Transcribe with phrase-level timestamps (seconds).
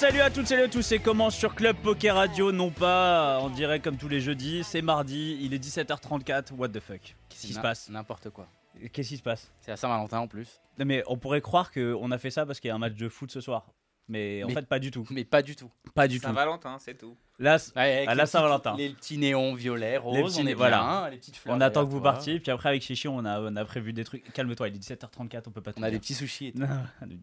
[0.00, 3.50] salut à toutes et à tous, c'est comment sur Club Poker Radio, non pas en
[3.50, 7.52] direct comme tous les jeudis, c'est mardi, il est 17h34, what the fuck Qu'est-ce qui
[7.52, 8.46] se passe N'importe quoi.
[8.92, 10.60] Qu'est-ce qui se passe C'est à Saint-Valentin en plus.
[10.78, 12.94] Non mais on pourrait croire qu'on a fait ça parce qu'il y a un match
[12.94, 13.66] de foot ce soir.
[14.08, 15.06] Mais en Mais- fait pas du tout.
[15.10, 15.70] Mais pas du tout.
[15.94, 16.26] Pas du tout.
[16.26, 17.16] Saint-Valentin, c'est tout.
[17.38, 18.74] Là, Ouais, à la Saint-Valentin.
[18.76, 20.78] Les petits néons violets, roses, Les petits on est voilà.
[20.78, 21.54] bien, les petites fleurs.
[21.56, 24.02] on attend que vous partiez, puis après avec Chichi on a, on a prévu des
[24.04, 24.32] trucs.
[24.32, 26.62] Calme-toi, il est 17h34, on peut pas tout On a des petits sushis et tout.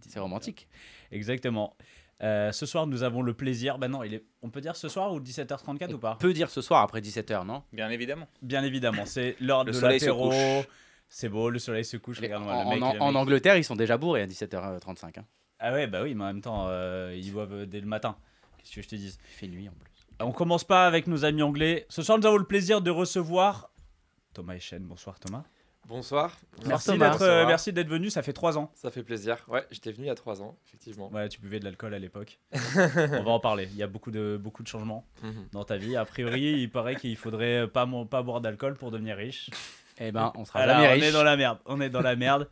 [0.08, 0.68] C'est romantique.
[1.12, 1.76] Exactement.
[2.23, 4.26] Euh, ce soir nous avons le plaisir, bah non, il est...
[4.42, 7.00] on peut dire ce soir ou 17h34 ou pas On peut dire ce soir après
[7.00, 7.62] 17h, non?
[7.72, 8.28] Bien évidemment.
[8.42, 10.30] Bien évidemment, c'est l'heure Le de soleil se l'apéro.
[10.30, 10.68] couche.
[11.10, 12.20] C'est beau, le soleil se couche.
[12.20, 13.16] Les- Regarde-moi, en, le mec, en- le en mec.
[13.18, 15.20] Angleterre, ils sont déjà bourrés à 17h35.
[15.20, 15.26] hein.
[15.60, 18.18] Ah ouais, bah oui, mais en même temps, euh, ils boivent dès le matin.
[18.58, 19.92] Qu'est-ce que je te dis Il fait nuit en plus.
[20.20, 21.86] On commence pas avec nos amis anglais.
[21.90, 23.70] Ce soir, nous avons le plaisir de recevoir
[24.34, 24.84] Thomas Echen.
[24.84, 25.44] Bonsoir Thomas.
[25.88, 26.38] Bonsoir.
[26.66, 28.10] Merci d'être, euh, merci d'être venu.
[28.10, 28.72] Ça fait trois ans.
[28.76, 29.38] Ça fait plaisir.
[29.48, 31.10] Ouais, j'étais venu il y a trois ans, effectivement.
[31.14, 32.40] Ouais, tu buvais de l'alcool à l'époque.
[32.54, 33.70] On va en parler.
[33.72, 35.48] Il y a beaucoup de beaucoup de changements Mhm.
[35.54, 35.96] dans ta vie.
[35.96, 39.50] A priori, il paraît qu'il faudrait pas pas boire d'alcool pour devenir riche.
[40.00, 41.58] Eh ben, on sera Alors, jamais on est dans la merde.
[41.66, 42.48] On est dans la merde.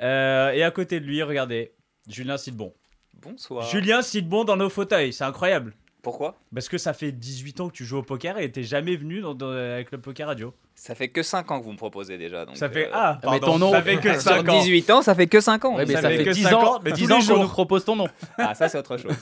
[0.00, 1.74] Euh, et à côté de lui, regardez,
[2.08, 2.72] Julien Sidbon.
[3.20, 3.66] Bonsoir.
[3.68, 5.74] Julien Sidbon dans nos fauteuils, c'est incroyable.
[6.00, 6.38] Pourquoi?
[6.54, 9.20] Parce que ça fait 18 ans que tu joues au poker et t'es jamais venu
[9.20, 10.54] dans, dans- avec le poker radio.
[10.78, 12.44] Ça fait que 5 ans que vous me proposez déjà.
[12.44, 14.60] Donc ça fait euh, ah, mais pardon, ton nom- ça fait que Sur 5 ans.
[14.60, 15.74] 18 ans, ça fait que 5 ans.
[15.76, 17.34] Ouais, mais Ça ça, fait fait que 10 cinq ans, ans, mais 10 tous ans
[17.34, 18.06] qu'on nous propose ton nom.
[18.38, 19.12] Ah, ça c'est autre chose.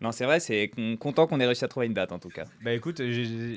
[0.00, 2.30] non, c'est vrai, c'est con- content qu'on ait réussi à trouver une date en tout
[2.30, 2.44] cas.
[2.64, 3.02] Bah écoute,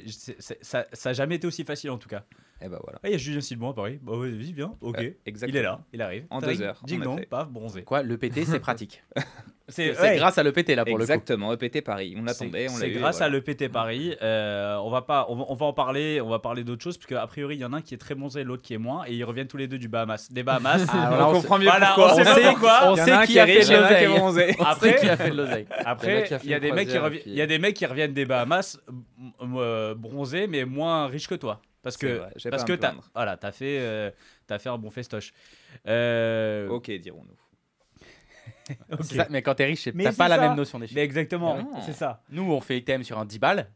[0.09, 2.23] c'est- ça, ça a jamais été aussi facile en tout cas.
[2.61, 2.99] Et bah voilà.
[3.03, 3.99] Ah, il y a Julien Sidbon à Paris.
[4.01, 4.73] Bah vas-y, viens.
[4.81, 4.97] Ok.
[4.97, 5.59] Ouais, il exactement.
[5.59, 6.25] est là, il arrive.
[6.29, 7.27] En deux heures, dong, effet.
[7.27, 7.83] paf, bronzé.
[7.83, 9.03] Quoi, le PT, c'est pratique.
[9.69, 11.11] C'est ouais, grâce à le PT là pour le coup.
[11.11, 12.15] Exactement, EPT Paris.
[12.17, 13.33] On c'est- attendait, on l'a C'est grâce voilà.
[13.33, 14.15] à l'EPT Paris.
[14.21, 16.21] Euh, on va pas, on va, on va en parler.
[16.21, 17.97] On va parler d'autres choses parce qu'a priori il y en a un qui est
[17.99, 20.41] très bronzé, l'autre qui est moins, et ils reviennent tous les deux du Bahamas, des
[20.41, 20.85] Bahamas.
[20.89, 22.13] Ah, voilà, on on comprend mieux voilà, pourquoi.
[22.13, 22.91] on sait On pas sait- pourquoi.
[22.91, 23.59] on sait qui a fait
[24.17, 24.55] l'oseille.
[24.59, 25.67] Après- qui a fait de l'oseille.
[25.69, 27.45] Il y en a Après, il y a des mecs qui reviennent, il y a
[27.47, 28.79] des mecs qui reviennent des Bahamas
[29.41, 33.51] euh, bronzés mais moins riches que toi, parce que vrai, parce que t'as voilà, t'as
[33.51, 34.09] fait euh,
[34.47, 35.31] t'as fait un bon festoche.
[35.87, 37.35] Euh, Ok, dirons-nous.
[39.29, 40.41] Mais quand t'es riche, c'est- Mais t'as pas la ça.
[40.41, 40.99] même notion des Mais chiffres.
[40.99, 41.69] exactement, Non.
[41.85, 42.21] c'est ça.
[42.31, 43.69] Nous, on fait item sur un 10 balles.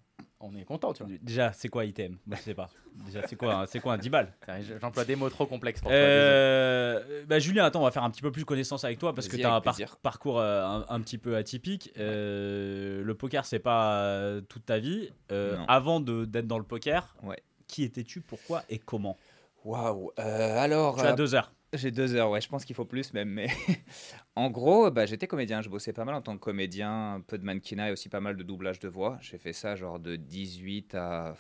[0.44, 1.12] On est content, tu vois.
[1.22, 2.18] Déjà, c'est quoi item?
[2.26, 2.70] Moi, je sais pas.
[3.06, 4.34] Déjà, c'est quoi, un- c'est quoi un 10 balles?
[4.82, 5.98] J'emploie des mots trop complexes pour toi.
[6.00, 9.28] Euh, bah, Julien, attends, on va faire un petit peu plus connaissance avec toi parce
[9.28, 11.92] que tu as un par- parcours euh, un, un petit peu atypique.
[11.98, 15.10] Euh, le poker, c'est pas euh, toute ta vie.
[15.32, 17.42] Euh, avant de- d'être dans le poker, Ouais.
[17.68, 19.18] qui étais-tu, pourquoi et comment?
[19.64, 20.12] Waouh.
[20.18, 20.98] alors.
[20.98, 21.52] Tu as euh, deux heures.
[21.74, 23.30] J'ai deux heures, ouais, je pense qu'il faut plus même.
[23.30, 23.48] Mais
[24.36, 27.38] en gros, bah, j'étais comédien, je bossais pas mal en tant que comédien, un peu
[27.38, 29.18] de mannequinat et aussi pas mal de doublage de voix.
[29.22, 31.36] J'ai fait ça genre de 18 à,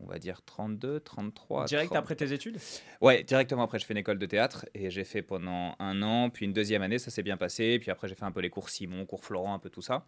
[0.00, 1.66] on va dire, 32, 33.
[1.66, 1.98] Direct 30.
[1.98, 2.58] après tes études?
[3.02, 6.30] Ouais, directement après, je fais une école de théâtre et j'ai fait pendant un an,
[6.30, 7.78] puis une deuxième année, ça s'est bien passé.
[7.78, 10.06] Puis après, j'ai fait un peu les cours Simon, cours Florent, un peu tout ça.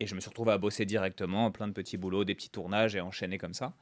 [0.00, 2.96] Et je me suis retrouvé à bosser directement, plein de petits boulots, des petits tournages
[2.96, 3.74] et enchaîner comme ça.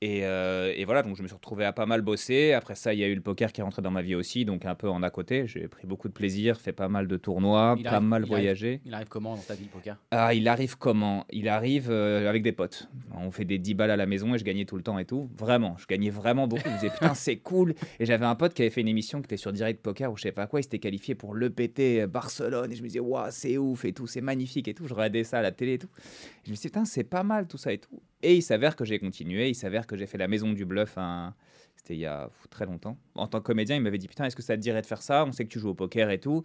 [0.00, 2.52] Et, euh, et voilà, donc je me suis retrouvé à pas mal bosser.
[2.52, 4.44] Après ça, il y a eu le poker qui est rentré dans ma vie aussi,
[4.44, 5.46] donc un peu en à côté.
[5.48, 8.24] J'ai pris beaucoup de plaisir, fait pas mal de tournois, Il pas arrive- mal il
[8.24, 8.80] arrive- voyagé.
[8.84, 9.96] Il arrive comment dans ta vie, le poker?
[10.12, 11.26] Ah, il arrive comment?
[11.30, 12.88] Il arrive euh, avec des potes.
[13.16, 15.04] On fait des 10 balles à la maison et je gagnais tout le temps et
[15.04, 15.28] tout.
[15.36, 16.62] Vraiment, je gagnais vraiment beaucoup.
[16.64, 17.74] Je me disais putain, c'est cool.
[17.98, 20.16] Et j'avais un pote qui avait fait une émission qui était sur Direct Poker ou
[20.16, 20.60] je sais pas quoi.
[20.60, 22.70] Il s'était qualifié pour l'EPT Barcelone.
[22.70, 24.86] Et je me disais, waouh, c'est ouf et tout, c'est magnifique et tout.
[24.86, 25.88] Je regardais ça à la télé et tout.
[25.96, 28.00] Et je me disais, putain, c'est pas mal tout ça et tout.
[28.22, 29.48] Et il s'avère que j'ai continué.
[29.48, 31.34] Il s'avère que j'ai fait la maison du bluff un-
[31.76, 32.98] C'était il y a très longtemps.
[33.14, 35.02] En tant que comédien, il m'avait dit Putain, est-ce que ça te dirait de faire
[35.02, 35.24] ça?
[35.24, 36.42] On sait que tu joues au poker et tout.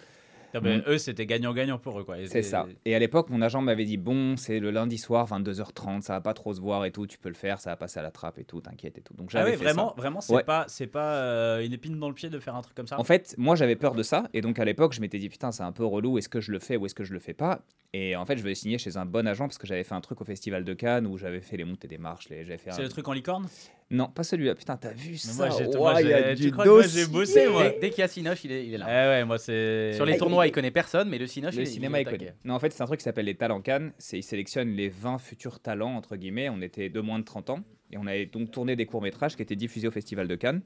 [0.54, 2.68] Non, mais Mon- eux, c'était gagnant-gagnant pour eux, C'est ça.
[2.86, 6.22] Et à l'époque, mon agent m'avait dit Bon, c'est le lundi soir, 22h30, ça va
[6.22, 8.12] pas trop se voir et tout, tu peux le faire, ça va passer à la
[8.12, 9.14] trappe et tout, t'inquiète et tout.
[9.16, 10.02] Donc Ah j'avais ouais, fait vraiment, ça.
[10.02, 10.44] vraiment, c'est Ouais.
[10.44, 13.00] pas, c'est pas euh, une épine dans le pied de faire un truc comme ça?
[13.00, 15.52] En fait, moi j'avais peur de ça, et donc à l'époque, je m'étais dit Putain,
[15.52, 17.34] c'est un peu relou, est-ce que je le fais ou est-ce que je le fais
[17.34, 17.62] pas?
[17.96, 20.02] Et en fait, je vais signer chez un bon agent parce que j'avais fait un
[20.02, 22.44] truc au Festival de Cannes où j'avais fait les montées des marches, les...
[22.58, 23.48] c'est un- le truc en licorne?
[23.92, 26.30] Non, pas celui-là, putain, t'as vu Mais ça moi, j'ai- Ouah, moi, il y a
[26.30, 27.70] j'ai- du tu crois que moi, j'ai bossé, moi.
[27.80, 29.10] Dès, qu'il y a Cinoche, il est, il est Ouais, là.
[29.20, 29.94] ouais, moi c'est.
[29.94, 32.34] Sur les tournois, il- il connaît personne, mais le Cinoche, Le il, cinéma il taquet.
[32.46, 33.94] Non, en fait, c'est un truc qui s'appelle les talents Cannes.
[33.98, 36.50] C'est ils sélectionnent les 20 futurs talents entre guillemets.
[36.50, 37.60] On était de moins de 30 ans
[37.92, 40.62] et on avait donc tourné des courts métrages qui étaient diffusés au Festival de Cannes.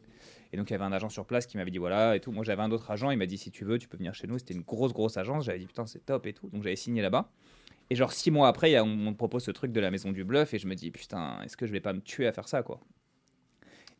[0.53, 2.31] Et donc il y avait un agent sur place qui m'avait dit voilà et tout.
[2.31, 3.11] Moi j'avais un autre agent.
[3.11, 4.37] Il m'a dit si tu veux, tu peux venir chez nous.
[4.37, 5.43] C'était une grosse grosse agence.
[5.43, 6.47] J'avais dit putain c'est top et tout.
[6.49, 7.29] Donc j'avais signé là-bas.
[7.89, 10.53] Et genre six mois après, on me propose ce truc de la maison du bluff
[10.53, 12.61] et je me dis putain est-ce que je vais pas me tuer à faire ça
[12.63, 12.79] quoi?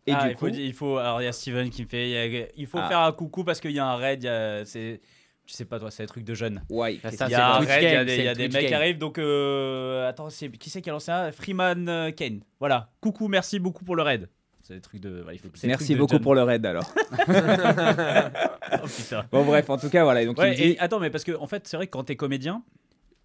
[0.07, 0.98] Et Ah, du il coup, faut, il faut.
[0.98, 2.09] Alors il y a Steven qui me fait.
[2.09, 2.88] il y a- Il faut Ah.
[2.88, 4.24] faire un coucou parce qu'il y a un raid.
[4.24, 5.01] il y a- C'est.
[5.45, 6.62] Je sais pas toi, c'est des trucs de jeunes.
[6.69, 8.74] ouais, Ça, Il y a un raid, il y a des, y a mecs qui
[8.74, 8.98] arrivent.
[8.98, 12.42] Donc euh, attends, c'est qui c'est qui a lancé ça Freeman euh, Kane.
[12.59, 12.89] Voilà.
[13.00, 14.27] Coucou, merci beaucoup pour le raid.
[14.62, 15.21] C'est des trucs de.
[15.21, 16.83] voilà, il faut- c'est des Merci de beaucoup pour le raid alors.
[18.83, 19.25] Oh, putain.
[19.31, 20.25] bon bref, en tout cas voilà.
[20.25, 21.92] Donc il Ouais, me dit- et attends, mais parce que en fait, c'est vrai que
[21.92, 22.63] quand t'es comédien,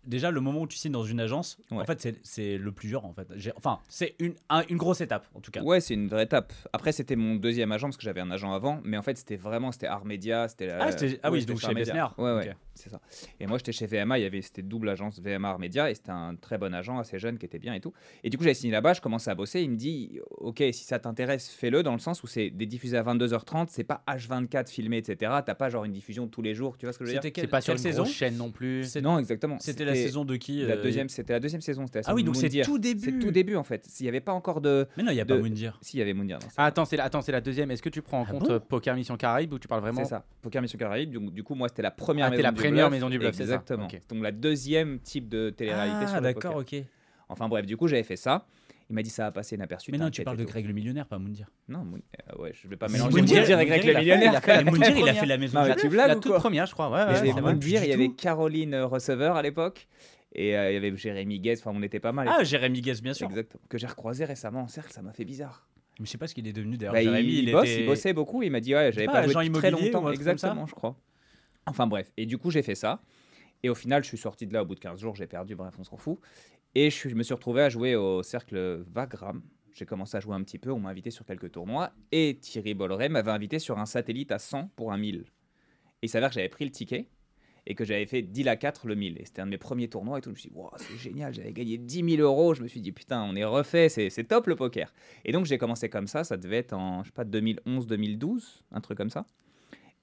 [0.05, 2.89] déjà le moment où tu signes dans une agence, en fait, c'est- c'est le plus
[2.89, 3.27] dur en fait.
[3.57, 5.63] Enfin, c'est une, un- une grosse étape en tout cas.
[5.63, 6.53] Ouais, c'est une vraie étape.
[6.73, 9.37] Après, c'était mon deuxième agent parce que j'avais un agent avant, mais en fait, c'était
[9.37, 10.91] vraiment c'était Art Media, c'était la- Ah,
[11.23, 11.67] ah oui, c'était donc chez.
[11.75, 12.07] Besner.
[12.19, 12.55] Ouais.
[12.75, 13.01] C'est ça.
[13.41, 15.95] Et moi, j'étais chez VMA, il y avait c'était double agence VMA Art Media et
[15.95, 17.93] c'était un très bon agent, assez jeune, qui était bien et tout.
[18.25, 19.61] Et du coup, j'avais signé là-bas, je commençais à bosser.
[19.63, 22.97] Il me dit, ok, si ça t'intéresse, fais-le dans le sens où c'est des diffusés
[22.97, 25.33] à 22h30, c'est pas H24 filmé, etc.
[25.45, 27.23] T'as pas genre une diffusion tous les jours, tu vois ce que je veux dire?
[27.23, 28.03] C'était quelle, C'est pas sur une saison?
[28.03, 28.97] grosse chaîne non plus.
[29.03, 29.57] Non, exactement.
[29.61, 31.87] C'était la saison de qui La euh, deuxième, c'était la deuxième saison.
[31.87, 33.01] c'était la Ah oui, saison donc c'est tout début.
[33.01, 33.85] C'est tout début en fait.
[33.87, 35.79] S'il y avait pas encore de, Mais non, il y a de- pas Moundir.
[35.83, 36.39] s'il y avait Moundir.
[36.57, 37.71] Ah, attends, c'est la, attends, c'est la deuxième.
[37.71, 38.53] Est-ce que tu prends en Ah compte bon?
[38.55, 41.13] euh, Poker Mission Caraïbes ou tu parles vraiment C'est ça, Poker Mission Caraïbes.
[41.13, 42.31] Donc, du coup, moi, c'était la première Ah,
[42.69, 43.43] première maison du bluff, ça.
[43.43, 43.89] Exactement.
[44.09, 46.75] Donc, la deuxième type de télé-réalité Ah, sur le d'accord, ok.
[47.29, 48.47] Enfin, bref, du coup, j'avais fait ça.
[48.91, 49.91] Il m'a dit ça va passer inaperçu.
[49.91, 50.45] Mais non, tu parles de.
[50.45, 51.47] Greg le millionnaire, pas Moundir.
[51.69, 53.93] Non, Moun- euh, ouais, je vais pas mélanger Moundir, Moundir et Moundir, Greg il a
[53.93, 54.65] le fait- millionnaire.
[54.67, 55.77] Moundir, il a fait la maison Non, Bluff.
[55.77, 56.91] tu blagues La ou toute première, je crois.
[56.91, 57.33] Ouais.
[57.41, 58.11] Moundir, il y avait.
[58.11, 59.87] Caroline Receveur à l'époque.
[60.35, 61.55] Et euh, il y avait Jérémy Guez.
[61.59, 62.29] Enfin, on était pas mal.
[62.31, 63.29] Ah, Jérémy Guez, bien sûr.
[63.29, 63.63] Exactement.
[63.69, 65.67] Que j'ai recroisé récemment en cercle, ça m'a fait bizarre.
[66.01, 66.95] Mais je sais pas ce qu'il est devenu d'ailleurs.
[66.95, 68.43] Bah, il, Jérémy, il il, bosse, était- il bossait beaucoup.
[68.43, 70.11] Il m'a dit ouais, j'avais pas pas, joué depuis très longtemps.
[70.11, 70.97] Exactement, je crois.
[71.67, 72.11] Enfin bref.
[72.17, 73.03] Et du coup, j'ai fait ça.
[73.63, 75.15] Et au final, je suis sorti de là au bout de 15 jours.
[75.15, 75.55] J'ai perdu.
[75.55, 76.19] Bref, on s'en fout.
[76.75, 79.43] Et je, me suis retrouvé à jouer au cercle Vagram.
[79.73, 80.71] J'ai commencé à jouer un petit peu.
[80.71, 81.93] On m'a invité sur quelques tournois.
[82.11, 85.17] Et Thierry Bolloré m'avait invité sur un satellite à 100 pour un 1000.
[85.17, 87.09] Et il s'avère que j'avais pris le ticket
[87.67, 89.21] et que j'avais fait 10 à 4 le 1000.
[89.21, 90.31] Et c'était un de mes premiers tournois et tout.
[90.31, 92.55] Je me suis dit, wow, c'est génial, j'avais gagné 10 000 euros.
[92.55, 94.93] Je me suis dit, putain, on est refait, c'est c'est top le poker.
[95.25, 98.81] Et donc j'ai commencé comme ça, ça devait être en, je sais pas, 2011-2012, un
[98.81, 99.27] truc comme ça.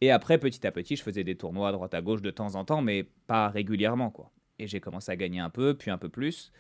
[0.02, 2.56] Et après, petit à petit, je faisais des tournois à droite à gauche de temps
[2.56, 4.32] en temps, mais pas régulièrement, quoi.
[4.58, 6.52] Et j'ai commencé à gagner un peu, puis un peu plus,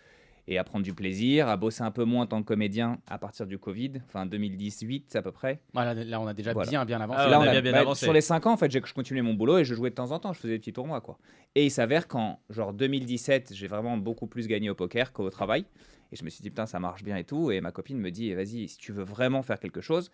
[0.47, 3.17] et à prendre du plaisir, à bosser un peu moins en tant que comédien à
[3.17, 5.61] partir du Covid, enfin 2018 à peu près.
[5.73, 6.69] Voilà, là, on a déjà Voilà.
[6.69, 7.21] bien, bien avancé.
[7.23, 8.05] Ah, Là, on on a a- bien, bien bah, avancé.
[8.05, 9.95] Sur les 5 ans, en fait, j'ai- je continuais mon boulot et je jouais de
[9.95, 10.33] temps en temps.
[10.33, 11.17] Je faisais des petits tournois, quoi.
[11.55, 15.65] Et il s'avère qu'en genre 2017, j'ai vraiment beaucoup plus gagné au poker qu'au travail.
[16.11, 17.51] Et je me suis dit, putain, ça marche bien et tout.
[17.51, 20.09] Et ma copine me dit, vas-y, si tu veux vraiment faire quelque chose,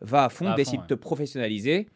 [0.00, 0.86] va à fond, Va à fond, décide ouais.
[0.86, 1.88] de te professionnaliser.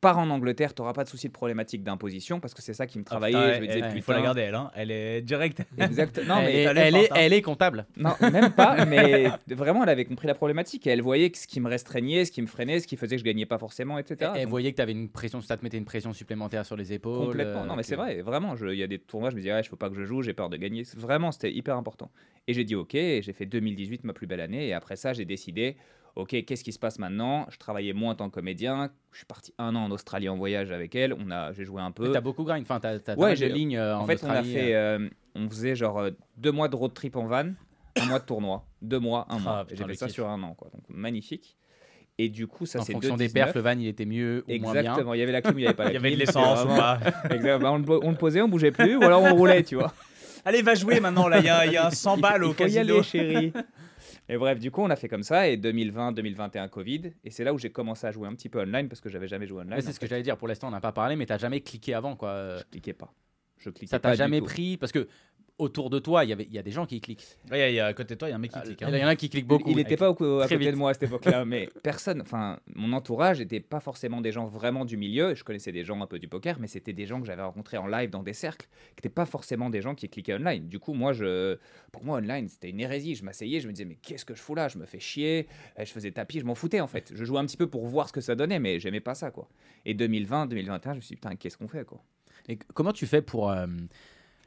[0.00, 2.86] Pars en Angleterre, tu n'auras pas de souci de problématique d'imposition parce que c'est ça
[2.86, 3.38] qui me Ah, travaillait.
[3.38, 4.70] putain, je me disais, elle- putain, il faut la garder elle, hein.
[4.74, 5.62] elle est directe.
[5.78, 6.18] Exact.
[6.26, 7.16] Non, elle, mais est, elle est elle, est, forte, hein.
[7.20, 7.86] elle est comptable.
[7.98, 11.46] non, même pas, mais vraiment, elle avait compris la problématique et elle voyait que ce
[11.46, 13.98] qui me restreignait, ce qui me freinait, ce qui faisait que je gagnais pas forcément,
[13.98, 14.16] etc.
[14.20, 16.64] Elle, elle Donc- voyait que tu avais une pression, ça te mettait une pression supplémentaire
[16.64, 17.26] sur les épaules.
[17.26, 17.66] Complètement.
[17.66, 18.54] Non, euh, mais c'est vrai, vraiment.
[18.56, 20.22] Il y a des tournois, je me dis, ouais, je faut pas que je joue,
[20.22, 20.82] j'ai peur de gagner.
[20.96, 22.10] Vraiment, c'était hyper important.
[22.48, 24.68] Et j'ai dit, ok, j'ai fait 2018, ma plus belle année.
[24.68, 25.76] Et après ça, j'ai décidé,
[26.16, 27.46] ok, qu'est-ce qui se passe maintenant?
[27.50, 28.90] Je travaillais moins en tant que comédien.
[29.12, 31.12] Je suis parti un an en Australie en voyage avec elle.
[31.14, 32.10] On a, j'ai joué un peu.
[32.12, 32.62] T'as beaucoup grind.
[32.62, 34.74] Enfin, t'as t'as Ouais, ouais, j'ai- de lignes euh, en, En fait, on a fait,
[34.74, 34.98] euh.
[34.98, 37.50] euh, on faisait genre euh, deux mois de road trip en van,
[38.00, 39.64] un mois de tournoi, deux mois, un Ah, mois.
[39.64, 40.14] putain, j'ai fait ça kiff.
[40.14, 40.68] sur un an, quoi.
[40.72, 41.56] Donc magnifique.
[42.18, 43.44] Et du coup, ça en c'est fonction des 2019.
[43.44, 44.80] perfs, le van il était mieux ou moins bien.
[44.82, 45.14] Exactement.
[45.14, 46.26] Il y avait la clim, il y avait pas la Il y avait de clim,
[46.26, 46.98] l'essence ou pas
[47.30, 47.72] Exactement.
[47.74, 49.94] On, le, on le posait, on bougeait plus, ou alors on roulait, tu vois.
[50.44, 52.48] Allez, va jouer maintenant là, il y y a un 100 Il faut- balles au
[52.48, 52.94] il faut y casino.
[52.94, 53.52] aller, chérie.
[54.28, 55.48] Et bref, du coup, on a fait comme ça.
[55.48, 57.12] Et 2020, 2021, Covid.
[57.24, 59.28] Et c'est là où j'ai commencé à jouer un petit peu online parce que j'avais
[59.28, 59.80] jamais joué online.
[59.80, 60.36] C'est ce que j'allais dire.
[60.36, 62.58] Pour l'instant, on n'a pas parlé, mais t'as jamais cliqué avant, quoi.
[62.58, 63.12] Je cliquais pas.
[63.58, 64.46] Je cliquais Ça t'a jamais tout.
[64.46, 65.06] pris parce que
[65.60, 67.24] autour de toi, il y avait, il y a des gens qui cliquent.
[67.50, 68.62] Ouais, il y a à côté de toi, il y a un mec qui Il
[68.64, 68.80] clique.
[68.80, 68.88] y hein.
[69.04, 69.70] en a qui cliquent Il- beaucoup.
[69.70, 70.70] Il n'était pas au- à Très côté vite.
[70.72, 74.46] de moi à cette époque-là, mais personne, enfin, mon entourage n'était pas forcément des gens
[74.46, 75.34] vraiment du milieu.
[75.34, 77.76] Je connaissais des gens un peu du poker, mais c'était des gens que j'avais rencontrés
[77.76, 80.68] en live dans des cercles, qui n'étaient pas forcément des gens qui cliquaient online.
[80.68, 81.58] Du coup, moi, je,
[81.92, 83.14] pour moi, online, c'était une hérésie.
[83.14, 84.68] Je m'asseyais, je me disais, mais qu'est-ce que je fous là?
[84.68, 85.46] Je me fais chier.
[85.78, 87.10] Euh, Je faisais tapis, je m'en foutais en fait.
[87.14, 89.30] Je jouais un petit peu pour voir ce que ça donnait, mais j'aimais pas ça,
[89.30, 89.48] quoi.
[89.84, 92.02] Et 2020, 2021, je me suis dit, putain, qu'est-ce qu'on fait, quoi?
[92.48, 93.50] Et comment tu fais pour.
[93.50, 93.66] euh,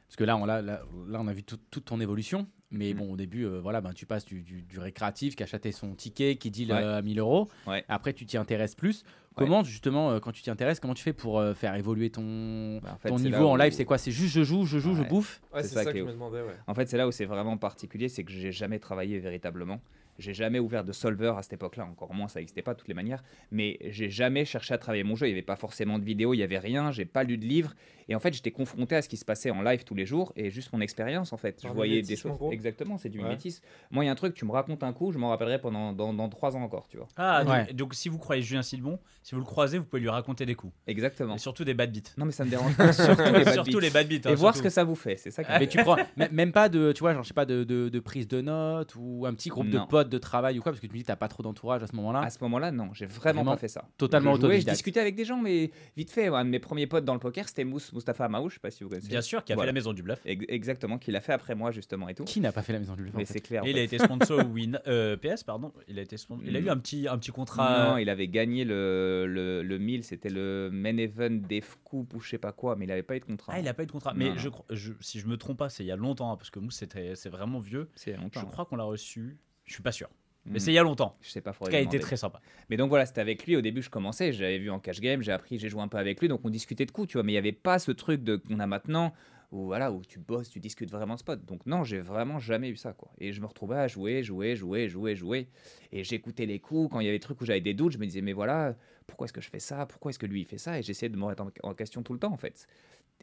[0.06, 2.46] parce que là, on, là, là, là, on a vu tout- toute ton évolution.
[2.70, 2.98] Mais Mhm.
[2.98, 5.70] bon, au début, euh, voilà, ben, tu passes du, du- du récréatif qui a acheté
[5.70, 6.82] son ticket, qui deal Ouais.
[6.82, 7.48] euh, à 1000 euros.
[7.68, 7.84] Ouais.
[7.88, 9.04] Après, tu t'y intéresses plus.
[9.36, 12.78] Comment, justement, euh, quand tu t'y intéresses, comment tu fais pour euh, faire évoluer ton,
[12.82, 13.72] Bah, en fait, ton c'est niveau en où- live?
[13.72, 13.98] C'est quoi?
[13.98, 15.40] C'est juste je joue, je joue, je bouffe?
[15.52, 16.14] Ouais, C'est ça ça, qui que est je me ouf.
[16.14, 16.56] demandais, ouais.
[16.66, 19.80] En fait, c'est là où c'est vraiment particulier, c'est que j'ai jamais travaillé véritablement.
[20.18, 22.88] J'ai jamais ouvert de solver à cette époque-là, encore moins ça n'existait pas de toutes
[22.88, 23.22] les manières.
[23.50, 25.26] Mais j'ai jamais cherché à travailler mon jeu.
[25.26, 26.92] Il n'y avait pas forcément de vidéo, il n'y avait rien.
[26.92, 27.74] J'ai pas lu de livre.
[28.08, 30.32] Et en fait, j'étais confronté à ce qui se passait en live tous les jours
[30.36, 31.60] et juste mon expérience en fait.
[31.64, 32.38] Un je voyais des choses.
[32.52, 33.24] Exactement, c'est du Ouais.
[33.24, 33.64] mimétisme.
[33.90, 35.92] Moi, il y a un truc, tu me racontes un coup, je m'en rappellerai pendant
[35.92, 37.08] dans, dans trois ans encore, tu vois.
[37.16, 37.72] Ah, donc, Ouais.
[37.72, 40.54] donc si vous croyez Julien Silbon, si vous le croisez, vous pouvez lui raconter des
[40.54, 40.74] coups.
[40.86, 41.36] Exactement.
[41.36, 42.10] Et surtout des bad beats.
[42.18, 42.92] Non, mais ça me dérange pas.
[42.92, 43.80] Surtout les bad surtout beats.
[43.80, 44.28] les bad beats.
[44.28, 45.96] hein, Et voir ce que ça vous fait, c'est ça qui Mais tu prends
[46.30, 48.94] même pas de, tu vois, genre, je sais pas, de, de, de prise de notes
[48.98, 49.82] ou un petit groupe Non.
[49.84, 51.82] de potes de travail ou quoi, parce que tu me dis, t'as pas trop d'entourage
[51.82, 52.20] à ce moment-là.
[52.20, 53.88] À ce moment-là, non, j'ai vraiment, Vraiment pas fait ça.
[53.98, 54.74] Totalement jouais, je autodidacte.
[54.76, 56.28] discutais avec des gens, mais vite fait.
[56.28, 58.70] Un de mes premiers potes dans le poker, c'était Mous, Mustapha Amaou, je sais pas
[58.70, 59.08] si vous connaissez.
[59.08, 59.68] Bien sûr, qui a Voilà.
[59.68, 60.20] fait la maison du bluff.
[60.24, 62.24] Ex- Exactement, qu'il a fait après moi justement et tout.
[62.24, 63.64] Qui n'a pas fait la maison du en Mais c'est clair.
[63.64, 65.72] Et il a été sponsor Win, euh, PS, pardon.
[65.88, 66.68] Il a été spon- Il a eu Mm.
[66.68, 67.90] un petit, un petit contrat.
[67.90, 72.20] Non, il avait gagné le, le, le 1000, c'était le main event Def Coupe ou
[72.20, 73.52] je sais pas quoi, mais il avait pas eu de contrat.
[73.56, 74.12] Ah, il a pas eu de contrat.
[74.12, 74.36] Non, Mais non.
[74.38, 76.50] je, crois- je- si je me trompe pas, c'est il y a longtemps, hein, parce
[76.50, 77.88] que Mousse, c'était- c'est vraiment vieux.
[77.94, 78.40] C'est longtemps.
[78.40, 79.38] Je crois qu'on l'a reçu.
[79.64, 80.08] Je suis pas sûr.
[80.44, 80.52] Mm.
[80.52, 81.16] Mais c'est il y a longtemps.
[81.22, 82.40] Je sais pas, En tout faudrait cas, il était très sympa.
[82.70, 83.56] Mais donc voilà, c'était avec lui.
[83.56, 85.98] Au début, je commençais, j'avais vu en cash game, j'ai appris, j'ai joué un peu
[85.98, 87.22] avec lui, donc on discutait de coups, tu vois.
[87.22, 89.12] Mais il n'y avait pas ce truc de qu'on a maintenant
[89.52, 91.44] où voilà où tu bosses, tu discutes vraiment de spot.
[91.44, 93.12] Donc non, j'ai vraiment jamais eu ça quoi.
[93.18, 95.48] Et je me retrouvais à jouer, jouer, jouer, jouer, jouer.
[95.92, 96.92] Et j'écoutais les coups.
[96.92, 98.76] Quand il y avait des trucs où j'avais des doutes, je me disais mais voilà,
[99.06, 99.86] pourquoi est-ce que je fais ça?
[99.86, 100.78] Pourquoi est-ce que lui il fait ça?
[100.78, 102.66] Et j'essayais de me remettre en, question tout le temps en fait.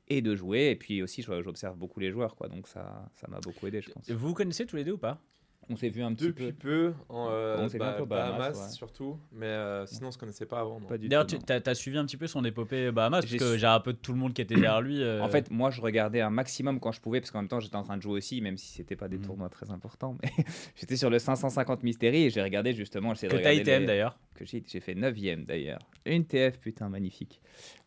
[0.08, 0.72] Et de jouer.
[0.72, 2.48] Et puis aussi, j'observe beaucoup les joueurs quoi.
[2.48, 4.10] Donc ça, ça m'a beaucoup aidé, je pense.
[4.10, 5.22] Vous vous connaissez tous les deux ou pas?
[5.70, 6.92] On s'est vu un petit Depuis peu.
[6.92, 8.72] peu, en euh, On s'est vu un bah, peu aux Bahamas, Bahamas, ouais.
[8.74, 10.80] surtout, mais euh, sinon on se connaissait pas avant.
[10.82, 10.88] non.
[10.88, 13.38] Pas du D'ailleurs, tout, tu as, suivi un petit peu son épopée Bahamas, parce J'ai
[13.38, 15.02] que su- j'ai un peu tout le monde qui était derrière lui.
[15.02, 17.60] euh, En fait, moi, je regardais un maximum quand je pouvais, parce qu'en même temps,
[17.62, 19.26] j'étais en train de jouer aussi, même si c'était pas des Mhm.
[19.26, 20.18] tournois très importants.
[20.24, 20.30] Mais
[20.76, 23.14] j'étais sur le 550 Mystery et j'ai regardé justement.
[23.14, 24.18] que t'as ITM les- d'ailleurs.
[24.36, 25.80] Que j'ai j'ai fait 9ème d'ailleurs.
[26.06, 27.40] Une TF, putain, magnifique.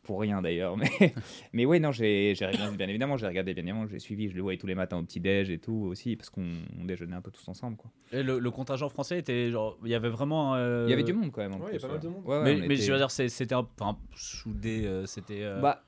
[0.04, 0.76] Pour rien d'ailleurs.
[0.76, 0.88] Mais,
[1.52, 4.42] mais ouais, non, j'ai regardé, bien évidemment, j'ai regardé, bien évidemment, j'ai suivi, je le
[4.42, 6.46] voyais tous les matins au petit-déj et tout aussi, parce qu'on
[6.80, 7.76] on déjeunait un peu tous ensemble.
[7.76, 7.90] Quoi.
[8.12, 9.78] Et le, le contingent français était genre.
[9.82, 10.54] Il y avait vraiment.
[10.54, 11.54] euh, Il y avait du monde quand même.
[11.54, 12.22] en Ouais, il y a plus, pas mal de monde.
[12.24, 13.66] Ouais, ouais, mais mais était- je veux dire, c'était un.
[13.80, 14.84] Enfin, soudé.
[14.84, 15.42] euh, c'était.
[15.42, 15.82] euh, Bah,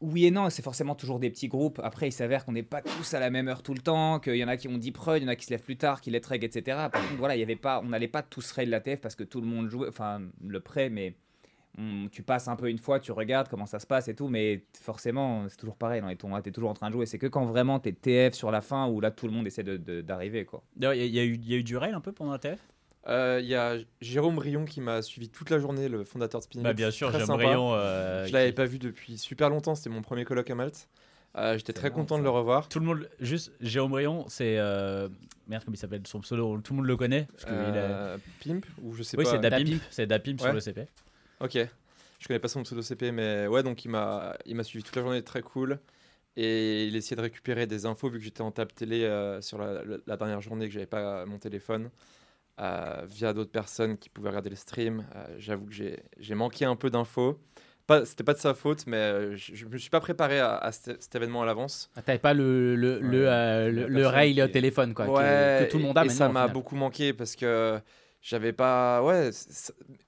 [0.00, 1.80] oui et non, c'est forcément toujours des petits groupes.
[1.82, 4.34] Après, il s'avère qu'on n'est pas tous à la même heure tout le temps, qu'il
[4.36, 5.76] y en a qui ont 10 preuves, il y en a qui se lèvent plus
[5.78, 6.62] tard, qui les reg, etc.
[6.92, 9.14] Par contre, voilà, il y avait pas, on n'allait pas tous raid la TF parce
[9.14, 11.14] que tout le monde jouait, enfin, le prêt, mais
[11.78, 14.28] on- tu passes un peu une fois, tu regardes comment ça se passe et tout,
[14.28, 17.06] mais forcément, c'est toujours pareil dans les tournois, tu es toujours en train de jouer.
[17.06, 19.46] C'est que quand vraiment tu es TF sur la fin où là, tout le monde
[19.46, 20.62] essaie de- de- d'arriver, quoi.
[20.76, 22.32] D'ailleurs, il y, y a eu- il y a eu du rail un peu pendant
[22.32, 22.58] la TF
[23.06, 26.44] Euh, Il y a Jérôme Brion qui m'a suivi toute la journée, le fondateur de
[26.44, 26.64] Spinning.
[26.64, 27.34] Bah, bien sûr, sympa.
[27.34, 27.74] Brion.
[27.74, 30.88] euh, Je l'avais qui- pas vu depuis super longtemps, c'était mon premier colloque à Malte.
[31.36, 32.66] Euh, J'étais très content de le revoir.
[32.68, 33.06] Tout le monde.
[33.20, 34.56] Juste, Jérôme Brion, c'est.
[34.58, 35.08] euh,
[35.48, 37.26] Merde, comment il s'appelle son pseudo Tout le monde le connaît.
[37.32, 39.32] Parce que il a- Pimp ou je sais Oui, pas.
[39.32, 39.82] c'est Dapimp.
[39.90, 40.86] C'est Dapimp sur le CP.
[41.40, 41.58] Ok.
[42.20, 44.96] Je connais pas son pseudo CP, mais ouais, donc il m'a il m'a suivi toute
[44.96, 45.78] la journée, très cool.
[46.36, 49.58] Et il essayait de récupérer des infos vu que j'étais en table télé euh, sur
[49.58, 51.90] la, dernière journée que j'avais pas mon téléphone
[52.60, 55.04] euh, via d'autres personnes qui pouvaient regarder le stream.
[55.14, 57.38] Euh, J'avoue que j'ai j'ai manqué un peu d'infos.
[57.86, 60.72] Pas, c'était pas de sa faute, mais je, je me suis pas préparé à, à
[60.72, 61.90] cet, cet événement à l'avance.
[61.94, 65.76] Ah, T'avais pas le, le, le, Ouais, le, rail qui téléphone, quoi, Ouais, que tout
[65.76, 67.78] le monde a et, ça m'a beaucoup manqué parce que
[68.24, 69.02] j'avais pas.
[69.04, 69.30] Ouais,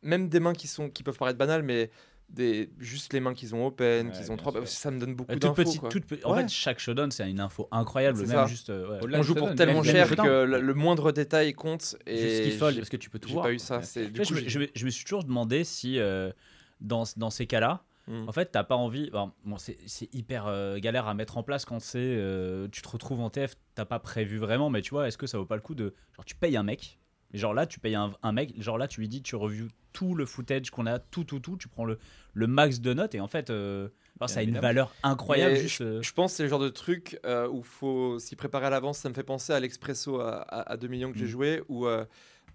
[0.02, 1.90] même des mains qui, sont, qui peuvent paraître banales, mais
[2.28, 4.50] des, juste les mains qu'ils ont open, Ouais, qu'ils ont trois.
[4.52, 4.66] sûr.
[4.66, 5.54] Ça me donne beaucoup Euh, d'infos.
[5.54, 6.42] petite, toute En Ouais.
[6.42, 8.18] fait, chaque showdown, c'est une info incroyable.
[8.18, 8.46] Même ça.
[8.46, 8.70] juste.
[8.70, 9.16] euh, ouais.
[9.16, 11.94] On joue pour tellement même- cher même que le, le moindre détail compte.
[12.06, 13.44] Et Juste j'ai- parce que tu peux tout J'ai voir.
[13.46, 13.78] pas eu ça.
[13.78, 16.32] Du coup, je, je me, je me suis toujours demandé si, euh,
[16.80, 18.28] dans, dans ces cas-là, Hmm.
[18.28, 19.10] en fait, t'as pas envie.
[19.10, 21.98] bon, bon, c'est c'est hyper euh, galère à mettre en place quand c'est.
[21.98, 25.26] euh, tu te retrouves en TF, t'as pas prévu vraiment, mais tu vois, est-ce que
[25.26, 25.92] ça vaut pas le coup de.
[26.14, 27.00] Genre, tu payes un mec,
[27.34, 30.14] genre là, tu payes un, un mec, genre là, tu lui dis, tu reviews tout
[30.14, 31.98] le footage qu'on a, tout, tout, tout, tu prends le,
[32.34, 33.88] le max de notes, et en fait, euh,
[34.20, 35.56] alors, ça a une valeur incroyable.
[35.56, 38.66] Juste, euh, Je pense que c'est le genre de truc euh, où faut s'y préparer
[38.66, 38.98] à l'avance.
[38.98, 41.28] Ça me fait penser à l'Expresso à, à, à 2 millions que j'ai Mm.
[41.28, 42.04] joué où euh,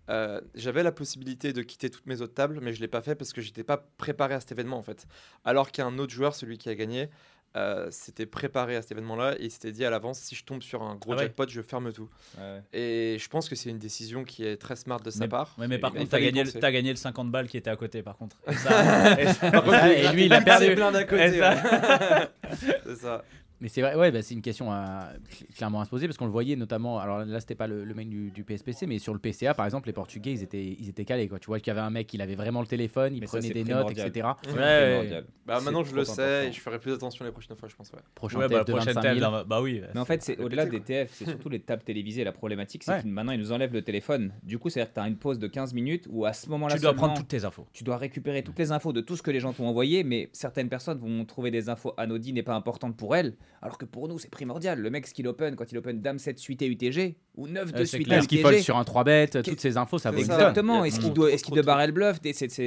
[0.09, 3.13] euh, j'avais la possibilité de quitter toutes mes autres tables, mais je l'ai pas fait
[3.15, 5.05] parce que j'étais pas préparé à cet événement en fait.
[5.45, 7.09] Alors qu'un autre joueur, celui qui a gagné,
[7.57, 10.83] euh, s'était préparé à cet événement-là et s'était dit à l'avance si je tombe sur
[10.83, 11.23] un gros Ah ouais.
[11.23, 12.09] jackpot, je ferme tout.
[12.37, 12.61] Ouais.
[12.71, 15.53] Et je pense que c'est une décision qui est très smart de sa Mais- part.
[15.57, 18.01] Ouais, mais par contre, t'as gagné, le- gagné le 50 balles qui était à côté,
[18.03, 18.37] par contre.
[18.47, 20.65] Et ça- et ça- lui, il a perdu.
[20.65, 21.41] ses blindes à côté,
[22.85, 23.23] c'est ça.
[23.61, 25.09] Mais c'est vrai, ouais, bah, c'est une question à,
[25.55, 26.97] clairement à se poser parce qu'on le voyait notamment.
[26.99, 29.65] Alors là, c'était pas le, le main du, du PSPC, mais sur le PCA, par
[29.65, 31.27] exemple, les Portugais, ils étaient, ils étaient calés.
[31.27, 31.37] Quoi.
[31.39, 33.51] Tu vois qu'il y avait un mec, il avait vraiment le téléphone, il Mais prenait
[33.51, 34.29] des notes, etc.
[34.55, 35.23] Ouais.
[35.45, 37.91] Bah maintenant je le sais et je ferai plus attention les prochaines fois, je pense.
[37.91, 37.99] Ouais.
[38.15, 39.31] Prochain Ouais, TF bah, prochaine 25 table, 000.
[39.31, 39.81] là, bah oui.
[39.93, 42.23] Mais en fait, c'est au-delà des TF, c'est surtout les tables télévisées.
[42.23, 43.01] La problématique, c'est Ouais.
[43.03, 44.33] que maintenant, ils nous enlèvent le téléphone.
[44.43, 46.75] Du coup, c'est-à-dire que tu as une pause de 15 minutes où à ce moment-là,
[46.75, 47.67] Tu dois prendre toutes tes infos.
[47.73, 50.29] tu dois récupérer toutes les infos de tout ce que les gens t'ont envoyé, mais
[50.33, 54.07] certaines personnes vont trouver des infos anodines et pas importantes pour elles, alors que pour
[54.07, 54.79] nous, c'est primordial.
[54.79, 57.71] Le mec, ce qu'il open, quand il open Dame 7 suite et UTG, ou 9
[57.71, 60.19] de c'est suite Est-ce qu'il fold sur un 3 bet Toutes ces infos, ça tonne.
[60.19, 60.81] Exactement.
[60.81, 62.19] A Est-ce qu'il doit, est-ce qu'il trop doit barrer le bluff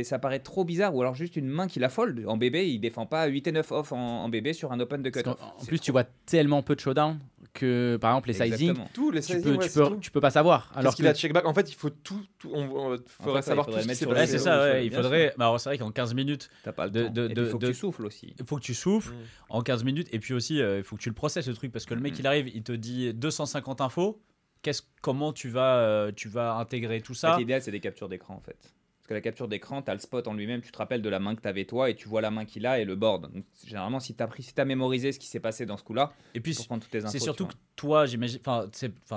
[0.05, 0.95] Ça paraît trop bizarre.
[0.95, 2.25] Ou alors juste une main qui la fold.
[2.29, 5.11] En bébé, il défend pas 8 et 9 off en, bébé sur un open de
[5.11, 7.19] qu'en- En plus, tu vois tellement peu de showdown
[7.55, 9.97] que, par exemple, les sizing, tu peux, ouais, tu, peux, tout.
[10.01, 10.71] tu peux pas savoir.
[10.75, 12.21] Alors qu'il que a check back En fait, il faut tout.
[12.39, 14.05] tout on, on- faudrait savoir tout ce Ouais, passé.
[14.27, 14.85] c'est c'est ça, ouais.
[14.87, 15.33] Il faudrait.
[15.39, 17.11] bah, alors, c'est vrai qu'en 15 minutes, T'as pas le De- temps.
[17.13, 18.35] de- puis, de- il faut que de- tu souffles aussi.
[18.39, 19.17] il faut que tu souffles Mm.
[19.51, 21.73] en 15 minutes et puis aussi euh, il faut que tu le processes le truc
[21.73, 22.19] parce que le mec Mhm.
[22.21, 24.21] il arrive, il te dit 250 infos.
[24.63, 27.35] Qu'est-ce, comment tu vas, euh, tu vas intégrer tout ça?
[27.35, 28.75] Fait, L'idéal, c'est des captures d'écran en fait.
[29.05, 31.09] Parce que la capture d'écran, tu as le spot en lui-même, tu te rappelles de
[31.11, 32.97] la main que tu avais toi et tu vois la main qu'il a et le
[32.97, 33.31] board.
[33.35, 35.83] Donc, généralement, si tu as, pris, si as mémorisé ce qui s'est passé dans ce
[35.85, 37.09] coup-là, Et puis pour prendre toutes tes infos.
[37.13, 38.67] c'est tu surtout que toi, j'imagine, enfin,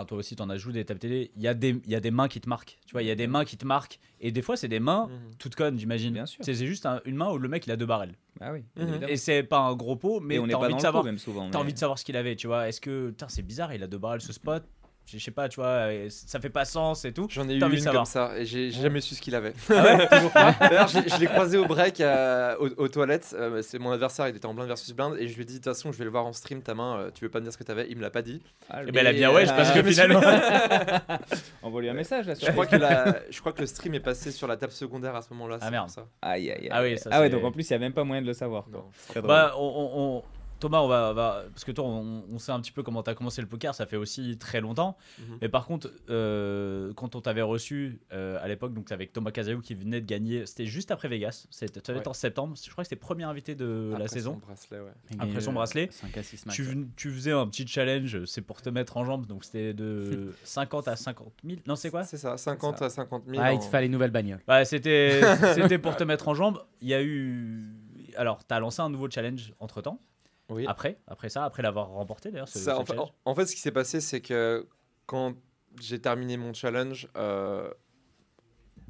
[0.04, 1.32] toi aussi, t'en as joué des tables télé.
[1.38, 2.78] Il y a des, il y a des mains qui te marquent.
[2.86, 3.98] Tu vois, il y a des mains qui te marquent.
[4.20, 5.36] Et des fois, c'est des mains Mhm.
[5.40, 6.12] toutes connes, j'imagine.
[6.12, 6.44] Bien sûr.
[6.44, 8.16] C'est juste un- une main où le mec il a deux barrels.
[8.42, 8.82] Ah oui, Mhm.
[8.90, 9.08] évidemment.
[9.08, 10.82] Et c'est pas un gros pot, mais Et on n'est t'as pas envie dans de
[10.82, 11.04] le savoir.
[11.04, 11.46] coup, même souvent.
[11.50, 12.68] T'as mais- envie de savoir ce qu'il avait, tu vois.
[12.68, 14.64] Est-ce que, c'est bizarre, il a deux barrels ce spot.
[15.10, 17.28] Je sais pas, tu vois, et ça fait pas sens et tout.
[17.30, 19.54] J'en ai eu une comme ça et j'ai jamais su ce qu'il avait.
[19.70, 23.34] Ah D'ailleurs, je l'ai croisé au break euh, aux, aux toilettes.
[23.40, 25.54] euh, c'est mon adversaire, il était en blind versus blind et je lui ai dit
[25.54, 26.62] de toute façon, je vais le voir en stream.
[26.62, 28.22] Ta main, euh, tu veux pas me dire ce que t'avais Il me l'a pas
[28.22, 28.42] dit.
[28.70, 30.20] Ah, Et le- ben elle a bien Et, ouais, euh, parce que finalement.
[31.64, 34.00] Envoie-lui un message là sur Je crois, que la- je crois que le stream est
[34.02, 35.58] passé sur la table secondaire à ce moment-là.
[35.62, 35.90] Ah, merde.
[35.90, 36.06] ça.
[36.22, 36.70] Aïe, aïe, aïe.
[36.72, 38.28] Ah oui, ça, ah ouais, donc en plus, il n'y a même pas moyen de
[38.28, 38.66] le savoir.
[38.66, 38.74] quoi.
[38.80, 38.86] Non.
[39.08, 39.28] Très drôle.
[39.30, 40.24] Bah, on, on- on-
[40.60, 43.16] Thomas, on va, parce que toi, on, on sait un petit peu comment tu as
[43.16, 44.98] commencé le poker, ça fait aussi très longtemps.
[45.20, 45.38] Mhm.
[45.42, 49.62] Mais par contre, euh, quand on t'avait reçu euh, à l'époque, donc avec Thomas Casayou
[49.62, 52.12] qui venait de gagner, c'était juste après Vegas, c'était ça devait être Ouais.
[52.12, 52.56] en septembre.
[52.64, 54.34] Je crois que c'était le premier invité de la Après saison.
[54.42, 54.92] son bracelet, ouais.
[55.20, 56.62] Après son bracelet, 5 à 6 matchs.
[56.96, 60.88] Tu, faisais un petit challenge, c'est pour te mettre en jambes, donc c'était de 50
[60.88, 61.60] à 50 000.
[61.68, 62.04] Non, c'est quoi?
[62.04, 63.38] C'est ça, 50 à 50 000.
[63.42, 64.40] Ah, il te fallait une nouvelle bagnole.
[64.48, 65.22] Ouais, c'était
[65.54, 66.62] c'était pour te mettre en jambes.
[66.82, 67.66] Il y a eu.
[68.16, 70.00] Alors, tu as lancé un nouveau challenge entre temps.
[70.50, 70.66] Oui.
[70.68, 72.48] Après, après ça, après l'avoir remporté d'ailleurs.
[72.48, 74.68] ce- Ça, ce en, fait, en- ce qui s'est passé, c'est que
[75.06, 75.36] quand
[75.82, 77.70] j'ai terminé mon challenge, euh,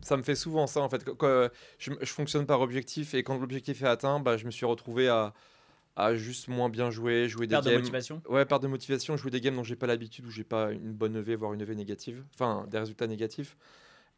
[0.01, 1.03] ça me fait souvent ça en fait.
[1.03, 1.49] Quand- quand
[1.79, 5.09] je, je fonctionne par objectif et quand l'objectif est atteint, bah, je me suis retrouvé
[5.09, 5.33] à,
[5.95, 7.79] à juste moins bien jouer, jouer des Perte de games.
[7.81, 8.21] motivation.
[8.29, 10.93] Ouais, perte de motivation, jouer des games dont j'ai pas l'habitude, où j'ai pas une
[10.93, 13.57] bonne EV, voire une EV négative, enfin des résultats négatifs.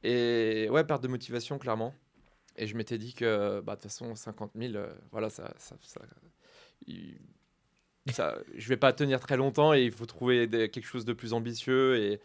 [0.03, 1.93] Et ouais, perte de motivation, clairement.
[2.57, 5.53] Et je m'étais dit que, bah, de toute façon, 50 000, euh, voilà, ça.
[5.57, 6.29] ça, ça, il-
[8.11, 11.13] ça- je vais pas tenir très longtemps et il faut trouver des- quelque chose de
[11.13, 11.97] plus ambitieux.
[11.97, 12.19] Et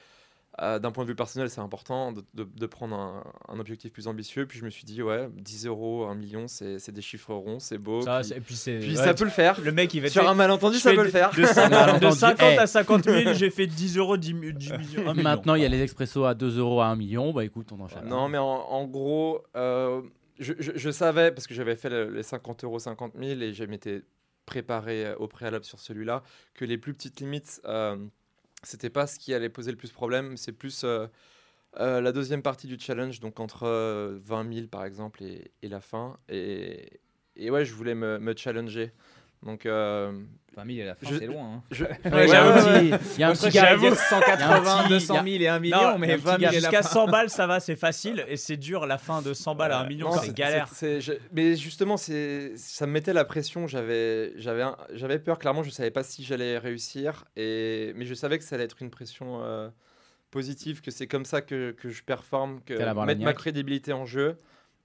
[0.62, 3.92] euh, d'un point de vue personnel, c'est important de, de- de prendre un, un objectif
[3.92, 4.46] plus ambitieux.
[4.46, 7.58] Puis je me suis dit, ouais, 10 euros, 1 million, c'est c'est des chiffres ronds,
[7.58, 8.02] c'est beau.
[8.02, 9.60] Ça, puis puis puis ouais, ça peut le faire.
[9.60, 11.32] Le mec, il va Sur un malentendu, ça peut de- le faire.
[11.34, 12.16] De 50, de Malentendu.
[12.16, 12.58] 50 Eh.
[12.58, 15.08] à 50 000, j'ai fait 10 euros, 10, mi- 10 millions.
[15.08, 15.22] 1 million.
[15.24, 17.32] Maintenant, il y a les expressos à 2 euros à 1 million.
[17.32, 18.06] Bah écoute, on enchaîne.
[18.08, 20.00] Non, mais en, en gros, euh,
[20.38, 23.52] je, je- je savais, parce que j'avais fait le- les 50 euros, 50 000, et
[23.52, 24.02] je m'étais
[24.46, 26.22] préparé euh, au préalable sur celui-là,
[26.54, 27.96] que les plus petites limites, euh,
[28.62, 30.85] c'était pas ce qui allait poser le plus problème, c'est plus
[31.80, 35.80] euh, la deuxième partie du challenge, donc entre euh, 20 000 par exemple et, la
[35.80, 36.18] fin.
[36.28, 37.00] Et,
[37.37, 38.92] et ouais, je voulais me, me challenger.
[39.42, 39.66] Donc,
[40.56, 41.44] 20 000 à la fin, Je- c'est loin.
[41.56, 41.62] hein.
[41.70, 42.50] je, Ouais, Il y a j'avoue.
[42.50, 42.62] un
[42.98, 43.60] petit- il y a un Entre petit gars.
[43.62, 46.06] j'allais dire Il y a 180, un petit- 200 000 et 1 million, Non, mais
[46.06, 46.88] il y a un petit 20 000 gars à la Jusqu'à fin.
[46.88, 48.24] 100 balles, ça va, c'est facile.
[48.28, 50.68] Et c'est dur, la fin de 100 balles à 1 million, Non, c'est galère.
[50.72, 53.66] c'est- je- mais justement, c'est, ça me mettait la pression.
[53.66, 55.38] J'avais, j'avais, un- j'avais peur.
[55.38, 57.24] Clairement, je savais pas si j'allais réussir.
[57.36, 59.68] Et, mais je savais que ça allait être une pression euh,
[60.30, 64.36] positive, que c'est comme ça que, que je performe, que mettre ma crédibilité en jeu.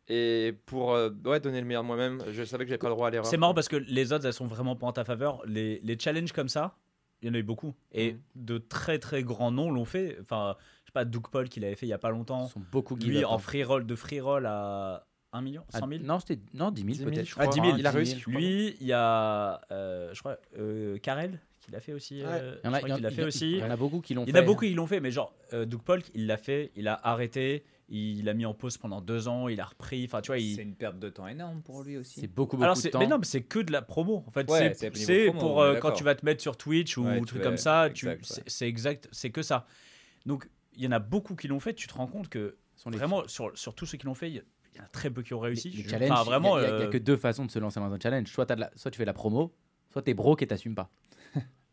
[0.10, 2.96] Et pour euh, ouais, donner le meilleur de moi-même, je savais que j'avais pas le
[2.96, 3.28] droit à l'erreur.
[3.28, 5.42] C'est marrant parce que les odds, elles sont vraiment pas en ta faveur.
[5.46, 6.76] Les, les challenges comme ça,
[7.22, 7.76] il y en a eu beaucoup.
[7.92, 8.20] Et Mhm.
[8.36, 10.18] de très très grands noms l'ont fait.
[10.22, 12.48] Enfin, je sais pas, Doug Paul qui l'avait fait il y a pas Ils longtemps.
[12.48, 16.04] sont beaucoup Lui, en free roll, de free roll à 1 million, Ah, 100 000.
[16.04, 17.36] Non, c'était non 10 000 10 000, peut-être.
[17.38, 17.78] Ah, 10 000.
[17.78, 17.96] Il a 10 000.
[17.98, 18.24] réussi.
[18.32, 22.22] Lui, il y a, euh, je crois, euh, Karel qui l'a fait aussi.
[22.24, 23.52] euh, Il y en a, il il fait aussi.
[23.52, 24.32] Il y en a beaucoup qui l'ont fait.
[24.32, 26.38] Il y en a beaucoup qui l'ont fait, mais genre, euh, Doug Polk, il l'a
[26.38, 30.04] fait, il a arrêté, il l'a mis en pause pendant deux ans, il a repris.
[30.06, 32.20] Enfin, tu vois, C'est une perte de temps énorme pour lui aussi.
[32.22, 33.00] C'est beaucoup, beaucoup Alors, de c'est- temps.
[33.00, 34.24] mais non, mais c'est que de la promo.
[34.28, 37.14] En fait, Ouais, c'est pour euh, quand tu vas te mettre sur Twitch ou Ouais,
[37.18, 37.90] un tu truc comme ça.
[37.94, 38.20] tu- ouais.
[38.48, 39.66] c'est exact, c'est que ça.
[40.26, 41.74] Donc, il y en a beaucoup qui l'ont fait.
[41.74, 44.36] Tu te rends compte que sont vraiment, sur, sur tous ceux qui l'ont fait, il
[44.76, 45.70] y, en a très peu qui ont réussi.
[45.70, 46.58] les, les Je- challenges, enfin, il y a- vraiment.
[46.60, 48.28] il y, a- il y a que deux façons de se lancer dans un challenge.
[48.32, 49.54] Soit, t'as de la- soit tu fais de la promo,
[49.92, 50.90] soit t'es broke et t'assumes pas.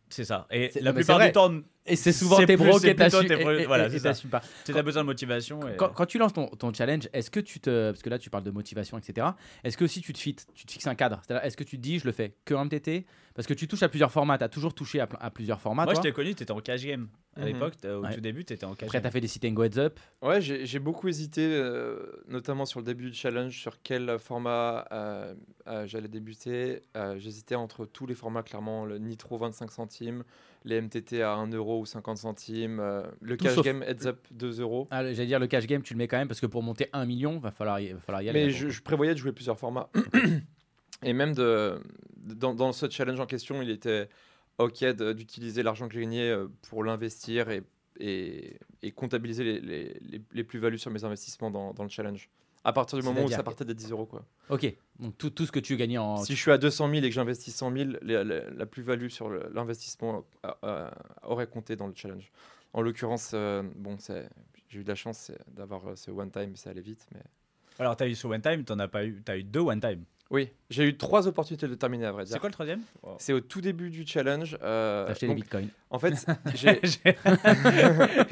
[0.09, 0.47] C'est ça.
[0.51, 1.53] Et la plupart du temps,
[1.87, 4.09] Et c'est souvent C'est tes c'est ça.
[4.09, 4.42] t'assument pas.
[4.64, 5.61] tu as besoin de motivation.
[5.68, 7.90] et- Quand, quand tu lances ton, ton challenge, est-ce que tu te.
[7.90, 9.29] Parce que là, tu parles de motivation, etc.
[9.64, 11.20] Est-ce que aussi tu te, fit- tu te fixes un cadre?
[11.27, 13.68] C'est-à-dire, est-ce que tu te dis, je le fais que en MTT Parce que tu
[13.68, 14.38] touches à plusieurs formats.
[14.38, 15.85] Tu as toujours touché à, à plusieurs formats.
[15.85, 16.03] Moi, je toi.
[16.05, 17.09] t'ai connu, tu étais en cash game.
[17.37, 17.46] À Mhm.
[17.46, 18.14] l'époque, au Ouais.
[18.14, 19.79] tout début, tu étais en cash Après, tu as fait des sit and go heads
[19.79, 20.01] up.
[20.22, 24.87] Ouais, j'ai j'ai beaucoup hésité, euh, notamment sur le début du challenge, sur quel format
[24.90, 25.35] euh,
[25.68, 26.81] euh, j'allais débuter.
[26.96, 30.25] Euh, J'hésitais entre tous les formats, clairement, le Nitro 25 centimes,
[30.66, 34.07] les MTT à 1 euro ou 50 centimes, euh, le Tout cash sauf- game heads
[34.07, 34.87] up 2 euros.
[34.90, 36.88] Ah, J'allais dire, le cash game, tu le mets quand même parce que pour monter
[36.92, 38.44] 1 million, va falloir y, va falloir y aller.
[38.46, 39.88] Mais je, prévoyais de jouer plusieurs formats.
[41.02, 41.81] Et même de,
[42.16, 44.09] dans, dans ce challenge en question, il était
[44.59, 47.62] OK d'utiliser l'argent que j'ai gagné euh, pour l'investir et,
[48.00, 52.29] et, et comptabiliser les, les, les- les plus-values sur mes investissements dans, dans le challenge.
[52.68, 54.07] À partir du moment où ça partait des 10 euros.
[54.07, 54.24] Quoi.
[54.48, 54.66] Ok,
[54.98, 56.16] donc tout, tout ce que tu gagnais en.
[56.16, 59.07] Si je suis à 200 000 et que j'investis 100 000, les- les- la plus-value
[59.09, 60.90] sur l'investissement euh, euh,
[61.22, 62.33] aurait compté dans le challenge.
[62.72, 64.29] En l'occurrence, euh, bon, c'est-
[64.68, 67.07] j'ai eu de la chance d'avoir euh, ce one time, ça allait vite.
[67.14, 67.20] Mais...
[67.79, 69.81] Alors, tu as eu ce one time, tu as pas eu, as eu deux one
[69.81, 70.02] time.
[70.29, 72.33] Oui, j'ai eu trois opportunités de terminer, à vrai dire.
[72.33, 72.81] C'est quoi le troisième?
[73.18, 74.59] C'est au tout début du challenge.
[74.61, 75.68] euh, T'as acheté donc, des bitcoins.
[75.88, 76.26] en fait,
[76.57, 76.81] j'ai.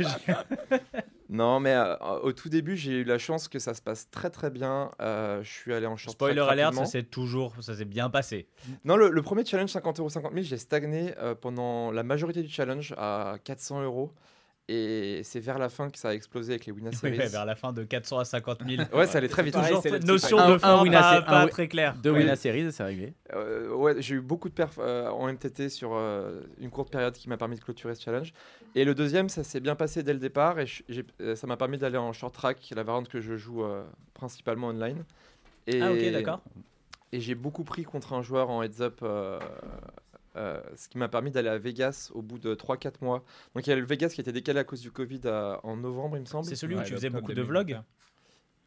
[1.35, 4.31] non, mais euh, au tout début, j'ai eu la chance que ça se passe très
[4.31, 4.91] très bien.
[5.03, 8.47] Euh, je suis allé en short Spoiler alert, ça s'est toujours, ça s'est bien passé.
[8.85, 12.43] Non, le, le premier challenge 50 euros, 50 000, j'ai stagné euh, pendant la majorité
[12.43, 14.13] du challenge à 400 euros.
[14.67, 17.19] Et c'est vers la fin que ça a explosé avec les Oui, Series.
[17.19, 18.83] ouais, vers la fin de 400 à 50 000.
[18.95, 19.53] Ouais, ça allait très vite.
[19.55, 21.95] Toujours cette notion de fin un pas, c'est- pas un- très claire.
[22.03, 22.21] Deux Oui.
[22.21, 23.13] Winner Series, c'est arrivé.
[23.35, 27.13] Euh, ouais, j'ai eu beaucoup de perfs euh, en MTT sur euh, une courte période
[27.13, 28.33] qui m'a permis de clôturer ce challenge.
[28.75, 30.67] Et le deuxième, ça s'est bien passé dès le départ et
[31.21, 33.85] euh, ça m'a permis d'aller en short track, la variante que je joue euh,
[34.15, 35.05] principalement online.
[35.67, 36.43] Et, Ah, ok, d'accord.
[37.13, 39.39] Et j'ai beaucoup pris contre un joueur en heads up, euh,
[40.35, 43.23] euh, ce qui m'a permis d'aller à Vegas au bout de 3-4 mois.
[43.55, 45.61] Donc il y a le Vegas qui a été décalé à cause du Covid à-
[45.63, 46.45] en novembre, il me semble.
[46.47, 47.77] C'est celui où tu faisais beaucoup de 2021.
[47.77, 47.85] vlogs?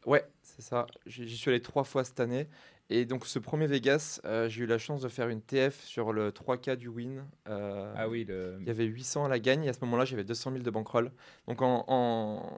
[0.06, 0.88] Ouais, c'est ça.
[1.06, 2.48] J'y suis allé trois fois cette année.
[2.90, 6.14] Et donc, ce premier Vegas, euh, j'ai eu la chance de faire une TF sur
[6.14, 7.26] le 3K du win.
[7.50, 8.58] Euh, Ah oui, le...
[8.62, 9.66] Il y avait 800 à la gagne.
[9.66, 11.12] Et à ce moment-là, j'avais 200 000 de bankroll.
[11.48, 11.84] Donc, en.
[11.88, 12.58] en-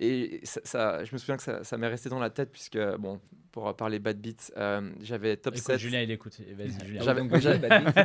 [0.00, 2.78] Et ça, ça- je me souviens que ça, ça m'est resté dans la tête, puisque,
[2.98, 5.78] bon, pour parler bad beats, euh, j'avais top Écoute, 7.
[5.78, 6.38] Julien, il écoute.
[6.52, 7.02] Vas-y, Julien.
[7.02, 7.22] J'avais-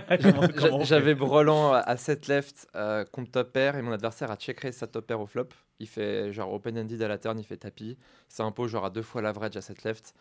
[1.14, 4.88] Brelan à 7 left euh, contre top pair et mon adversaire a check raise sa
[4.88, 5.50] top pair au flop.
[5.80, 7.98] Il fait genre open-ended à la turn, il fait tapis.
[8.30, 10.14] Ça impose genre à deux fois l'average à 7 left.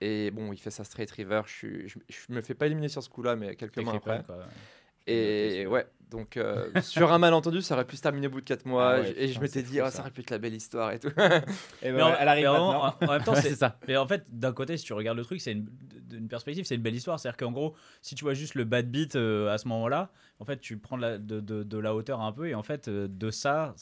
[0.00, 1.42] Et bon, il fait sa straight river.
[1.46, 4.22] Je, suis- je, je me fais pas éliminer sur ce coup-là, mais quelques mois après.
[5.08, 8.44] Et ouais, donc euh, sur un malentendu, ça aurait pu se terminer au bout de
[8.46, 8.94] 4 mois.
[8.96, 10.00] Ah ouais, et je m'étais dit, oh, ça.
[10.00, 11.10] aurait pu être la belle histoire et tout.
[11.82, 13.78] Et Mais en, ben, elle arrive mais en- en- même temps, Ouais, c'est ça.
[13.86, 15.68] Mais en fait, d'un côté, si tu regardes le truc, c'est une,
[16.08, 17.20] d'une perspective, c'est une belle histoire.
[17.20, 20.44] C'est-à-dire qu'en gros, si tu vois juste le bad beat euh, à ce moment-là, en
[20.44, 22.88] fait, tu prends de la, de, de- de la hauteur un peu et en fait,
[22.88, 23.74] euh, de ça,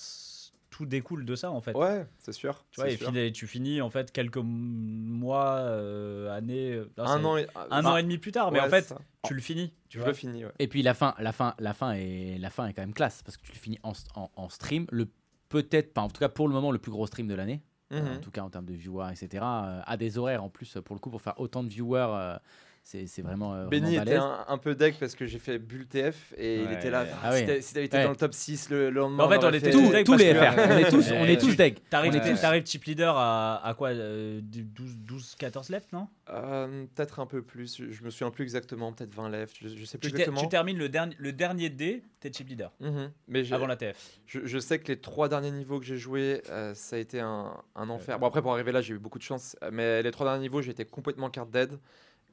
[0.76, 1.72] tout découle de ça en fait.
[1.76, 2.64] ouais, c'est sûr.
[2.72, 3.06] Tu vois, et sûr.
[3.08, 7.84] fini- tu finis en fait quelques mois, euh, années, euh, non, Un an et, un
[7.87, 8.92] an et demi plus tard, mais ouais, en fait,
[9.24, 9.72] tu le finis.
[9.88, 10.08] Tu je vois.
[10.08, 10.44] le finis.
[10.44, 10.50] Ouais.
[10.58, 13.22] Et puis la fin, la fin, la fin est, la fin est quand même classe
[13.22, 14.87] parce que tu le finis en, en- en stream.
[14.90, 15.06] Le
[15.48, 17.62] peut-être, pas en tout cas pour le moment, le plus gros stream de l'année.
[17.90, 18.16] Mhm.
[18.16, 19.28] en tout cas en termes de viewers, etc.
[19.44, 22.37] euh, à des horaires en plus, pour le coup, pour faire autant de viewers, euh,
[22.86, 23.54] c'est vraiment.
[23.54, 26.62] euh, Benny vraiment était un, un peu deck parce que j'ai fait bulle TF et
[26.62, 27.06] il était là.
[27.22, 27.46] Ah si oui.
[27.46, 28.04] t'avais- si t'avais été Ouais.
[28.04, 30.12] dans le top 6 le, le lendemain, En fait, on était Tous, tous deck tous
[30.12, 31.32] parce les que- FR, on est tous, on Ouais.
[31.32, 31.82] est tous deck.
[31.88, 36.08] T'arrives, chip leader à, à quoi euh, du 12, 12, 14 left, non?
[36.28, 39.84] Euh, peut-être un peu plus, je, me souviens plus exactement, peut-être 20 left, je, je
[39.86, 40.40] sais plus tu, exactement.
[40.42, 43.10] tu termines le dernier, le dernier dé, t'es chip leader Mhm.
[43.28, 43.96] Mais avant la TF.
[44.26, 47.20] je, je sais que les trois derniers niveaux que j'ai joués, euh, ça a été
[47.20, 48.18] un, un enfer.
[48.18, 50.42] Bon après pour arriver là, j'ai eu beaucoup de chance, euh, mais les trois derniers
[50.42, 51.78] niveaux, été complètement card dead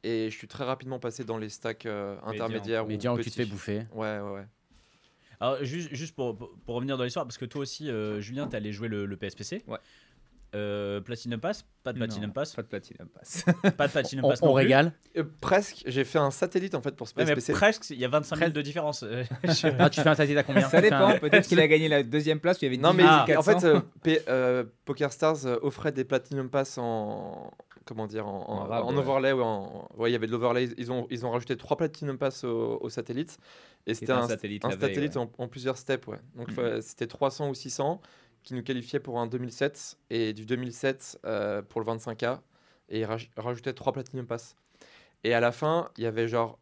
[0.04, 2.86] et je suis très rapidement passé dans les stacks euh, intermédiaires.
[2.86, 3.84] ou Médian où tu te fais bouffer.
[3.94, 4.46] Ouais, ouais, ouais.
[5.40, 8.48] Alors, juste, juste pour, pour, pour revenir dans l'histoire, parce que toi aussi, euh, Julien,
[8.48, 9.64] t'es allé jouer le, le PSPC.
[9.68, 9.78] Ouais.
[10.54, 13.46] Euh, Platinum Pass Pas de Platinum Non, Pas Pas de Platinum Pass.
[13.78, 14.64] Pas de Platinum On, Pass on non plus.
[14.64, 14.92] régale.
[15.18, 17.54] Euh, presque, j'ai fait un satellite en fait pour ce Ouais, mais PSPC.
[17.54, 18.56] presque, il y a 25 000 Presque.
[18.58, 19.06] de différence.
[19.80, 21.18] Ah, tu fais un satellite à combien Ça dépend.
[21.20, 22.62] Peut-être qu'il a gagné la deuxième place.
[22.62, 23.68] Il y avait Non mais 18 en fait, 400.
[23.68, 27.50] euh, P- euh, PokerStars euh, offrait des Platinum Pass en
[27.86, 28.98] comment dire en, en- En rab, en ouais.
[29.00, 30.70] overlay ouais il y avait de l'overlay.
[30.78, 33.38] Ils ont ils ont rajouté trois Platinum Pass au, au satellite
[33.88, 35.28] et c'était un, un satellite un la veille, satellite ouais.
[35.38, 36.20] en, plusieurs steps ouais.
[36.36, 38.02] Donc fa- c'était 300 ou 600
[38.44, 42.40] qui nous qualifiait pour un 2007 et du 2007 euh, pour le 25K
[42.90, 44.56] et ils raj- rajoutaient trois Platinum Pass.
[45.24, 46.58] Et à la fin, il y avait genre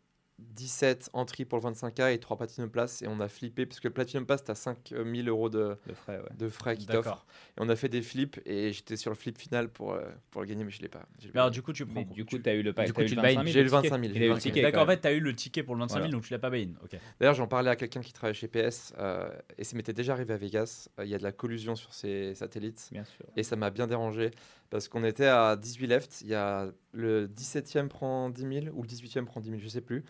[0.56, 3.02] 17 entrées pour le 25K et 3 Platinum Pass.
[3.02, 6.18] Et on a flippé, parce que le Platinum Pass, t'as 5000 euros de, Le frais,
[6.18, 6.30] ouais.
[6.38, 7.26] de frais qui t'offrent.
[7.58, 10.42] Et on a fait des flips et j'étais sur le flip final pour, euh, pour
[10.42, 11.04] le gagner, mais je l'ai pas.
[11.20, 11.96] j'ai Mais alors, du coup, tu prends.
[12.02, 12.92] Mais du coup, tu- as eu le pack.
[12.92, 13.46] coup, eu tu le le 25 000.
[13.54, 13.90] J'ai eu le ticket.
[13.90, 14.14] 25 000.
[14.16, 14.40] Il a eu le Ok.
[14.42, 14.62] ticket.
[14.62, 16.12] D'accord, en fait, t'as eu le ticket pour le 25 000, Voilà.
[16.14, 16.72] donc tu l'as pas buy-in.
[16.84, 17.00] Ok.
[17.20, 20.34] D'ailleurs, j'en parlais à quelqu'un qui travaille chez PS euh, et ça m'était déjà arrivé
[20.34, 20.90] à Vegas.
[21.00, 22.90] Euh, Il y a de la collusion sur ces satellites.
[22.92, 23.26] Bien sûr.
[23.36, 24.32] et ça m'a bien dérangé
[24.70, 26.22] parce qu'on était à 18 left.
[26.22, 29.68] Il y a le 17e prend 10 000 ou le 18e prend 10 000, je
[29.68, 30.04] sais plus.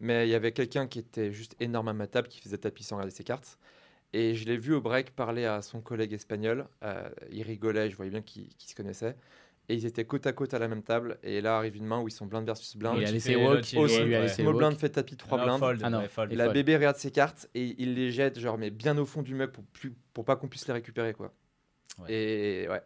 [0.00, 2.82] Mais il y avait quelqu'un qui était juste énorme à ma table qui faisait tapis
[2.84, 3.58] sans regarder ses cartes.
[4.12, 6.66] Et je l'ai vu au break parler à son collègue espagnol.
[6.82, 9.14] Euh, il rigolait, je voyais bien qu'ils qu'ils se connaissaient.
[9.68, 11.18] Et ils étaient côte à côte à la même table.
[11.22, 12.96] Et là arrive une main où ils sont blind versus blind.
[12.98, 14.26] Il a laissé walk, Oh, et ouais.
[14.28, 15.58] Small blind fait tapis 3 Non, blindes.
[15.60, 15.98] fold, Ah non.
[16.00, 16.32] ouais, fold.
[16.32, 16.54] Et La fold.
[16.54, 19.50] bébé regarde ses cartes et il les jette genre mais bien au fond du mug
[19.52, 21.32] pour plus pour pas qu'on puisse les récupérer quoi.
[22.00, 22.12] Ouais.
[22.12, 22.80] Et ouais.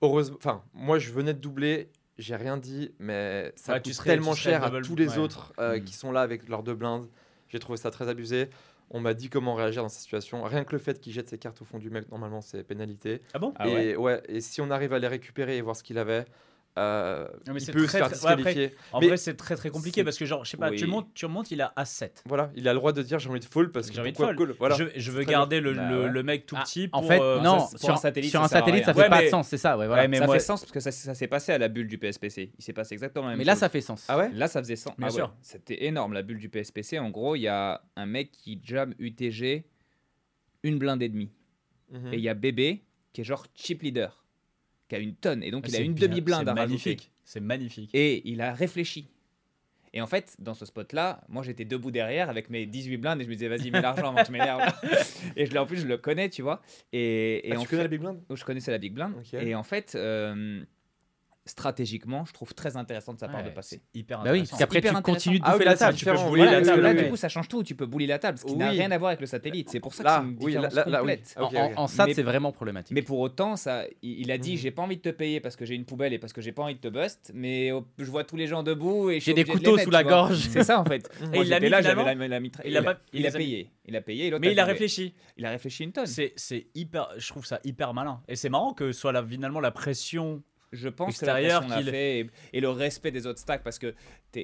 [0.00, 3.96] Heureusement enfin moi je venais de doubler, j'ai rien dit mais ça Ouais, tu coûte
[3.96, 5.18] serais- tellement tu cher à tous les ouais.
[5.18, 5.84] autres euh, Mm.
[5.84, 7.06] qui sont là avec leurs deux blindes.
[7.48, 8.48] J'ai trouvé ça très abusé.
[8.90, 10.42] On m'a dit comment réagir dans cette situation.
[10.44, 13.22] Rien que le fait qu'il jette ses cartes au fond du mug normalement c'est pénalité.
[13.32, 13.52] Ah bon?
[13.56, 16.24] Ah ouais et si on arrive à les récupérer et voir ce qu'il avait
[16.76, 18.78] euh, Non, mais il c'est peut se très, faire très- ouais, après, disqualifier.
[18.92, 20.76] En Mais vrai, c'est très très compliqué parce que, genre, je sais pas, Oui.
[20.76, 22.22] tu montes, tu remontes, il a As7.
[22.26, 24.10] Voilà, il a le droit de dire j'ai envie de fold parce que J'ai envie
[24.12, 24.36] de fold.
[24.36, 24.74] call Voilà.
[24.76, 26.08] Je, je veux garder le, Bah le- ouais.
[26.10, 26.88] le mec tout Ah, petit.
[26.92, 29.00] En pour, fait, euh, non, ça, sur, un satellite, sur ça un satellite, ça fait
[29.02, 30.02] Ouais, pas mais- de sens, c'est ça, ouais, voilà.
[30.02, 31.86] Ouais, mais ça moi- fait sens parce que ça, ça s'est passé à la bulle
[31.86, 32.52] du PSPC.
[32.58, 34.04] Il s'est passé exactement la même Mais là, ça fait sens.
[34.08, 34.30] Ah ouais?
[34.32, 34.94] Là, ça faisait sens.
[34.98, 35.34] Bien Ah sûr.
[35.42, 36.98] C'était énorme, la bulle du PSPC.
[36.98, 39.64] En gros, il y a un mec qui jam UTG
[40.64, 41.30] une blinde et demie.
[41.90, 42.12] Mhm.
[42.14, 44.23] Et il y a Bébé qui est genre chip leader,
[44.88, 45.42] qui a une tonne.
[45.42, 46.68] Et donc, Ah, il a une demi-blinde c'est à rajouter.
[46.90, 47.10] magnifique.
[47.24, 47.90] C'est magnifique.
[47.94, 49.08] Et il a réfléchi.
[49.96, 53.24] Et en fait, dans ce spot-là, moi j'étais debout derrière avec mes 18 blindes et
[53.24, 54.60] je me disais, vas-y, mets l'argent avant que je m'énerve.
[55.36, 56.62] et je en plus, je le connais, tu vois.
[56.92, 58.20] Et, et Ah, en tu connais fait- la big blind?
[58.28, 59.12] Je connaissais la Big Blind.
[59.34, 60.64] Et en fait, euh,
[61.46, 63.82] stratégiquement, je trouve très intéressant de sa part Ouais, de passer.
[63.92, 64.50] c'est Hyper Bah oui, intéressant.
[64.50, 65.44] parce qu'après, tu continues de intéressant.
[65.44, 65.98] Ah bouffer la table.
[65.98, 66.40] tu peux oui.
[66.40, 67.62] la que table, là, oui, du coup, ça change tout.
[67.62, 69.68] Tu peux bully la table, ce qui n'a rien à voir avec le satellite.
[69.70, 71.16] C'est pour ça que Là, c'est une oui, là, différence là, là, oui.
[71.16, 71.34] complète.
[71.38, 71.72] En- ok.
[71.76, 72.94] En SAT, c'est vraiment problématique.
[72.94, 74.58] Mais pour autant, ça, il il a dit Mhm.
[74.58, 76.52] j'ai pas envie de te payer parce que j'ai une poubelle et parce que j'ai
[76.52, 79.20] pas envie de te bust, mais oh, je vois tous les gens debout et je
[79.20, 80.38] suis J'ai des couteaux sous la gorge.
[80.50, 81.10] C'est ça en fait.
[81.20, 81.26] Mhm.
[81.34, 83.70] Moi, il mis là, Il a a, a a payé.
[83.86, 84.26] Il a payé.
[84.28, 85.14] et Mais il a réfléchi.
[85.36, 86.06] Il a réfléchi une tonne.
[86.06, 87.08] C'est hyper.
[87.18, 88.22] Je trouve ça hyper malin.
[88.28, 90.42] Et c'est marrant que soit finalement la pression.
[90.74, 93.62] Je pense extérieur que la qu'il- l'a fait et, et le respect des autres stacks
[93.62, 93.94] parce que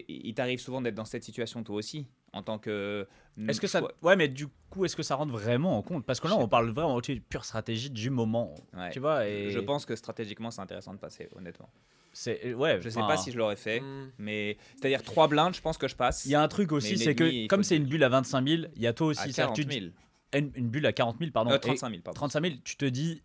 [0.09, 3.07] il t'arrive souvent d'être dans cette situation toi aussi en tant que.
[3.49, 3.83] Est-ce que ça.
[4.03, 6.07] Ouais, mais du coup, est-ce que ça rentre vraiment en compte?
[6.07, 8.55] Parce que là, on parle vraiment de pure stratégie du moment.
[8.73, 8.90] Ouais.
[8.90, 11.69] Tu vois et Je pense que stratégiquement c'est intéressant de passer honnêtement.
[12.12, 12.81] C'est ouais.
[12.83, 14.11] Je sais pas si je l'aurais fait, Mhm.
[14.19, 16.25] mais c'est-à-dire trois blindes, je pense que je passe.
[16.25, 18.62] Il y a un truc aussi, c'est que comme c'est une bulle à 25 000,
[18.77, 19.21] il y a toi à aussi.
[19.33, 19.87] c'est-à-dire 40 que tu 000.
[19.87, 19.93] dis-
[20.33, 21.51] une, une bulle à 40 000, pardon.
[21.51, 22.14] Euh, et 35 000 pardon.
[22.16, 23.23] 35 000, tu te dis,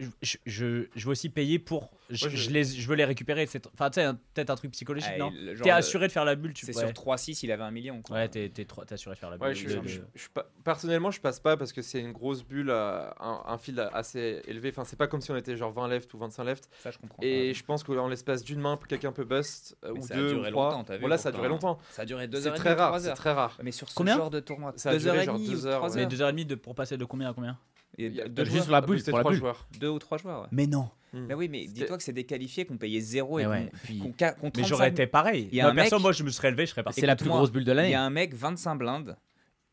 [0.00, 1.90] je, je, je, je veux aussi payer pour.
[2.10, 3.46] Je, Ouais, je- je les, je veux les récupérer.
[3.46, 6.12] c'est- Enfin, tu sais, un- peut-être un truc psychologique, Ah, non et T'es assuré de
[6.12, 6.82] faire la bulle, tu C'est ouais.
[6.84, 8.02] sur 3-6, il avait un million.
[8.02, 8.16] Quoi.
[8.16, 9.46] Ouais, t'es t'es trop- t'es assuré de faire la bulle.
[9.48, 11.80] Ouais, je, de- je- de- je- je suis pas- personnellement, je passe pas parce que
[11.80, 14.70] c'est une grosse bulle, euh, un, un fil assez élevé.
[14.70, 16.68] Enfin, c'est pas comme si on était genre 20 left ou 25 left.
[16.82, 17.22] Ça, je comprends.
[17.22, 17.54] Et Ouais.
[17.54, 20.28] je pense qu'en l'espace d'une main, quelqu'un peut bust euh, Mais ou ça a deux
[20.34, 20.72] duré ou trois.
[20.72, 21.68] longtemps, vu, voilà, ça a duré pourtant.
[21.68, 21.80] longtemps.
[21.90, 22.54] Ça a duré 2 C'est heures.
[22.54, 23.58] très rare, 3 c'est très rare.
[23.62, 25.48] Mais sur ce Combien genre de tournoi, Ça a 2 duré heures et genre demie,
[25.48, 25.96] deux heures, 3 ouais.
[25.96, 26.08] Mais heures.
[26.32, 28.56] 2h30 de, pour passer de combien à combien Et Il y a deux deux Juste
[28.66, 29.38] joueurs, la bulle, c'est trois bulle.
[29.38, 29.68] joueurs.
[29.78, 30.42] deux ou trois joueurs.
[30.42, 30.48] ouais.
[30.52, 30.88] Mais non.
[31.12, 33.98] Bah oui, mais dis-toi que c'est des qualifiés qu'on payait 0 et Mais qu'on ouais,
[34.00, 35.48] qu'on ca- qu'on Mais 35 j'aurais été pareil.
[35.52, 37.00] Il y a Moi, un perso, mec- moi, je me serais levé, je serais parti.
[37.00, 37.94] c'est la plus grosse bulle de Il y l'année.
[37.94, 39.16] a un mec, 25 blindes,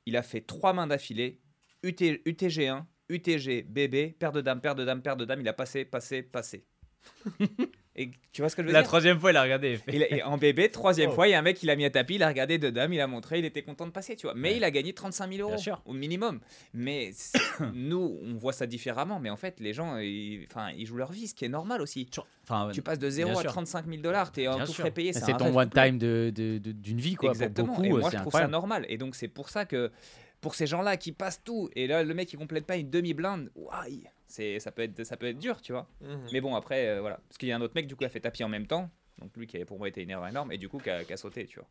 [0.05, 1.39] il a fait 3 mains d'affilée,
[1.81, 1.95] UT,
[2.27, 5.83] UTG1, UTG, BB, paire de dames, paire de dames, paire de dames, il a passé,
[5.83, 6.63] passé, passé.
[7.97, 9.77] Et tu vois ce que je veux La dire troisième fois, il a regardé.
[9.89, 11.13] il Il a- et en bébé, troisième Oh.
[11.13, 12.71] fois, il y a un mec qui l'a mis à tapis, il a regardé deux
[12.71, 14.33] dames, il a montré, il était content de passer, tu vois.
[14.33, 14.57] Mais Ouais.
[14.57, 15.81] il a gagné 35 000 euros sûr.
[15.85, 16.39] au minimum.
[16.73, 17.11] Mais
[17.73, 19.19] nous, on voit ça différemment.
[19.19, 22.05] Mais en fait, les gens, ils, ils jouent leur vie, ce qui est normal aussi.
[22.05, 23.51] Tu- Enfin, Tu passes de 0 bien à sûr.
[23.51, 25.11] 35 000 dollars, t'es en tout frais payé.
[25.13, 27.29] C'est ton one time de- de- de- d'une vie, quoi.
[27.31, 27.67] Pour Exactement.
[27.75, 28.85] beaucoup, et moi, je trouve ça normal.
[28.89, 29.91] Et donc, c'est pour ça que
[30.39, 33.51] pour ces gens-là qui passent tout, et là, le mec, il complète pas une demi-blinde,
[33.55, 35.87] ouaille, c'est ça peut être ça peut être dur, tu vois.
[36.01, 36.27] Mhm.
[36.33, 37.17] Mais bon, après, euh, voilà.
[37.27, 38.67] Parce qu'il y a un autre mec, du coup, qui a fait tapis en même
[38.67, 38.89] temps.
[39.19, 41.03] Donc, lui, qui avait pour moi été une erreur énorme, et du coup, qui a,
[41.03, 41.67] qui a sauté, tu vois.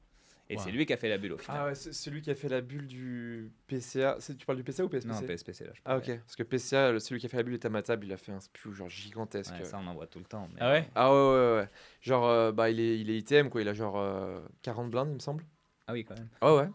[0.49, 0.62] Et Ouais.
[0.64, 1.57] c'est lui qui a fait la bulle au final.
[1.61, 4.18] Ah ouais, c'est celui qui a fait la bulle du PCA.
[4.37, 6.99] Tu parles du PCA ou PSPC non, PSPC, là, je Ah ok, parce que PCA,
[6.99, 8.73] celui qui a fait la bulle était à ma table, il a fait un spew
[8.73, 9.55] genre gigantesque.
[9.55, 10.49] Ouais, ça, on en voit tout le temps.
[10.53, 10.88] mais- Ah ouais?
[10.96, 11.68] Ah ouais, ouais, ouais.
[12.03, 13.62] Genre, euh, bah, il est, il est ITM, quoi.
[13.62, 15.44] Il a genre euh, 40 blindes, il me semble.
[15.87, 16.29] Ah oui, quand même.
[16.40, 16.68] Ah ouais.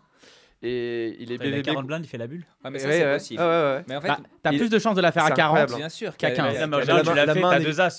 [0.67, 1.63] Et il est BBB.
[1.65, 2.45] 40 blindes, il fait la bulle.
[2.63, 3.13] Ah, mais Ouais, ça, c'est ouais.
[3.13, 3.41] possible.
[3.41, 3.83] Ah ouais, ouais.
[3.87, 5.57] Mais en fait, Bah, T'as il- plus de chances de la faire à c'est 40.
[5.57, 5.75] incroyable.
[5.79, 6.45] bien sûr, qu'à qu'il y 15.
[6.55, 6.79] avait- Non, mais en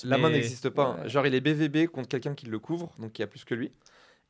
[0.09, 0.97] la main- n'existe pas.
[1.03, 1.09] Ouais.
[1.09, 3.73] Genre, il est BVB contre quelqu'un qui le couvre, donc il a plus que lui.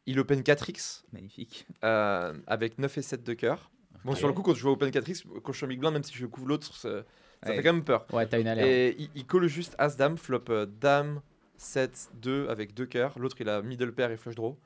[0.07, 1.66] Il open 4x Magnifique.
[1.85, 3.70] euh, avec 9 et 7 de cœur.
[4.05, 5.92] Bon, sur le coup, quand je joue open 4x, quand je suis en big blind,
[5.94, 6.88] même si je couvre l'autre, ça,
[7.42, 7.57] ça Ouais.
[7.57, 8.07] fait quand même peur.
[8.12, 8.68] Ouais, t'as une alerte.
[8.68, 11.20] Et il, il colle juste As-Dame, flop euh, Dame,
[11.57, 13.18] 7, 2 avec deux cœurs.
[13.18, 14.57] L'autre, il a middle pair et flush draw.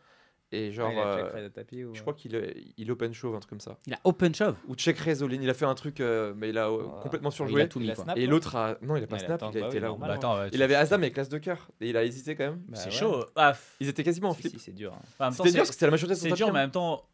[0.53, 2.57] Et genre, Ah, il a euh, check raise de tapis ou- je crois qu'il est-
[2.77, 3.79] il open shove, un truc comme ça.
[3.87, 4.57] Il a open shove.
[4.67, 5.41] Ou check raise all in.
[5.43, 7.03] Il a fait un truc, euh, mais il a euh, Voilà.
[7.03, 7.63] complètement Il surjoué.
[7.63, 8.77] a tout Il mis a snap, Et l'autre a.
[8.83, 9.87] Non, il a pas il snap, attend, il a bah été là.
[9.89, 10.09] normal.
[10.09, 11.69] Bah, attends, ouais, Il avait Asdam avec classe de cœur.
[11.81, 12.63] Et il a hésité quand même.
[12.69, 12.91] Bah C'est ouais.
[12.91, 13.25] chaud.
[13.37, 14.51] Ah, f- Ils étaient quasiment en flip.
[14.53, 14.93] si, c'est dur.
[14.93, 15.31] hein.
[15.31, 16.63] C'était dur parce que c'était la majorité de son C'est dur, mais en hein.
[16.63, 17.05] même temps.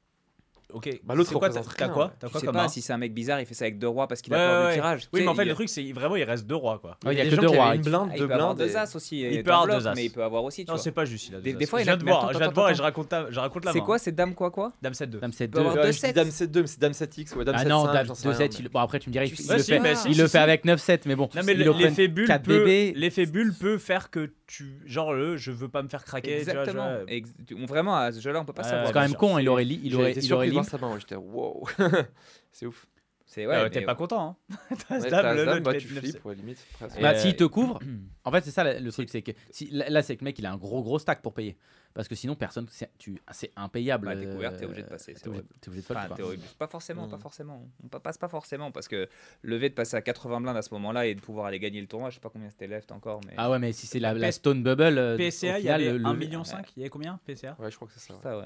[0.76, 1.00] Ok.
[1.04, 2.10] Bah, l'autre c'est quoi, représente T'as quoi ouais.
[2.20, 3.88] T'as quoi sais comme pas si c'est un mec bizarre, il fait ça avec deux
[3.88, 5.00] rois parce qu'il Ouais, a peur ouais, du tirage.
[5.00, 6.78] Oui, Tu sais, mais en fait, il- le truc, c'est vraiment, il reste deux rois,
[6.78, 6.98] quoi.
[7.06, 7.66] Ouais, il y a des que gens deux qui rois.
[7.68, 8.68] avaient une blinde, Ah, il deux peut avoir blindes.
[8.68, 9.20] deux et- as aussi.
[9.20, 9.94] Il et peut dans avoir deux as.
[9.94, 10.82] Mais il peut avoir aussi, tu Non, vois.
[10.84, 11.28] c'est pas juste.
[11.30, 11.68] Il a Des- deux des as.
[11.68, 12.82] fois, il je viens a- de voir, attends, je viens de attends, voir et je
[12.82, 13.84] raconte la- je raconte la C'est main.
[13.86, 15.18] quoi, c'est dame quoi quoi Dame 7-2.
[15.18, 15.80] Dame 7 peut avoir 2.
[15.80, 16.12] Euh, deux je dis sets.
[16.12, 17.68] Dame 7-2, mais c'est Dame 7X ou Dame Ah 7-5.
[17.70, 18.52] non, Dame j'en sais 2 rien, 7.
[18.58, 20.08] mais- il- Bon, après, tu me dirais, il Tu il sais, le fait mais si,
[20.10, 20.32] il le si.
[20.32, 21.28] fait avec 9-7, mais bon.
[21.34, 22.92] Non mais il le- open l'effet bulle 4 peut, bébés.
[22.96, 26.38] l'effet bulle peut faire que tu genre le je veux pas me faire craquer.
[26.44, 26.98] tu vois, Exactement.
[27.08, 28.86] je on- Vraiment, à ce jeu-là, on peut pas savoir.
[28.86, 31.64] C'est quand même con, il aurait li- il aurait il aurait sa main, j'étais wow.
[32.52, 32.86] C'est ouf.
[33.28, 33.70] C'est Euh, ouais.
[33.70, 34.56] T'es pas content hein.
[34.88, 36.64] T'as Ouais, t'as le- Asdam, le- bah, tu flippes, ouais, limite.
[37.00, 37.80] Bah, euh, s'il te couvre,
[38.24, 40.38] en fait, c'est ça le truc, c'est que si, là, là, c'est que le mec,
[40.38, 41.56] il a un gros gros stack pour payer.
[41.96, 44.06] Parce que sinon, personne, c'est tu- c'est impayable.
[44.06, 45.54] Bah, t'es couvert, t'es euh, obligé de passer, T'es obligé, horrible.
[45.60, 46.36] t'es obligé de fold, Enfin.
[46.58, 47.20] Pas forcément, pas Mm.
[47.20, 47.68] forcément.
[47.82, 49.08] On pa- passe pas forcément parce que
[49.42, 51.80] le fait de passer à 80 blindes à ce moment-là et de pouvoir aller gagner
[51.80, 53.98] le tournoi, je sais pas combien c'était left encore, mais Ah ouais, mais si c'est
[53.98, 54.98] la, Stone Bubble.
[54.98, 57.56] euh, PCA, il y avait le- 1 le- million 5, il y avait combien PCA
[57.58, 58.14] Ouais, je crois que c'est ça.
[58.14, 58.20] ouais.
[58.22, 58.44] ça ouais.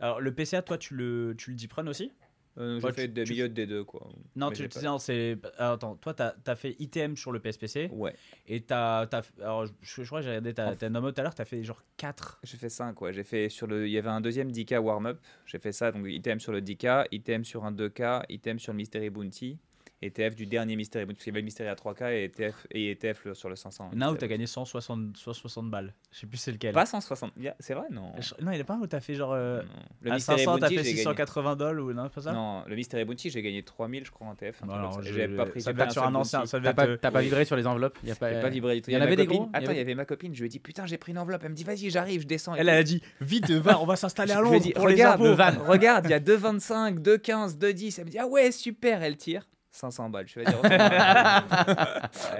[0.00, 2.12] Alors le PCA toi tu le tu le deep run aussi?
[2.56, 4.08] Euh, J'ai fait des milieux des deux quoi.
[4.36, 7.40] Non, Mais tu pas- non, c'est alors, attends, toi t'as as fait ITM sur le
[7.40, 8.14] PSPC Ouais,
[8.46, 11.24] et t'as t'as alors je, je crois que j'ai regardé ta ta nomo tout à
[11.24, 13.12] l'heure, t'as fait genre 4 j'ai fait 5 ouais.
[13.12, 16.06] J'ai fait sur le il y avait un deuxième 10K warm-up, j'ai fait ça donc
[16.06, 19.58] ITM sur le 10K, ITM sur un 2K, ITM sur le Mystery Bounty.
[20.06, 22.28] Et TF du dernier Mystery Bounty, parce qu'il y avait le Mystery à 3K et
[22.30, 23.90] TF, et ETF le- sur le 500.
[23.96, 25.94] Là où t'as gagné 160 160 balles.
[26.12, 26.74] Je sais plus c'est lequel.
[26.74, 28.12] Pas 160, Yeah, c'est vrai Non.
[28.20, 29.68] Je- Non, il est pas un où t'as fait genre euh, Non.
[30.02, 31.00] Le à Mystery 500 t'as Bounty, fait j'ai gagné.
[31.02, 32.32] 680 dollars ou non, pas ça?
[32.32, 34.60] Non, le Mystery Bounty, j'ai gagné 3000, je crois, en TF.
[35.02, 36.96] je- J'avais pas pris ça j'ai devait pas être sur un ancien, T'as pas, euh,
[37.00, 38.30] t'as pas vibré sur les enveloppes Il y a pas.
[38.34, 38.90] J'ai pas vibré du tout.
[38.90, 40.50] Il y en avait des gros Attends, il y avait ma copine, je lui ai
[40.50, 41.42] dit putain, j'ai pris une enveloppe.
[41.44, 42.54] Elle me dit vas-y, j'arrive, je descends.
[42.54, 45.22] Elle a dit vite va, on va s'installer à Je lui ai Londres regarde,
[45.66, 47.98] regarde, il y a 2,25, 2,15, 2,10.
[47.98, 49.48] Elle me dit ah ouais, super, elle tire.
[49.76, 50.26] 500 balles.
[50.28, 50.54] Je vais dire.
[50.62, 51.42] La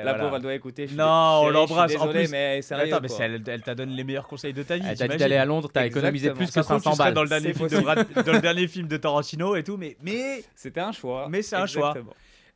[0.02, 0.14] voilà.
[0.14, 0.82] pauvre, elle doit écouter.
[0.84, 2.30] je suis- Non, on l'embrasse, en Désolé, plus.
[2.30, 2.94] mais sérieux.
[2.94, 4.84] Attends, mais elle, elle t'a donné les meilleurs conseils de ta vie.
[4.88, 7.04] Elle t'a dit d'aller à Londres, t'as économisé plus que se trouve, tu 500 serais
[7.06, 7.14] balles.
[7.14, 9.96] dans le dernier film de Brad- dans le dernier film de Tarantino et tout, mais
[10.02, 11.26] mais C'était un choix.
[11.28, 11.94] Mais c'est un choix.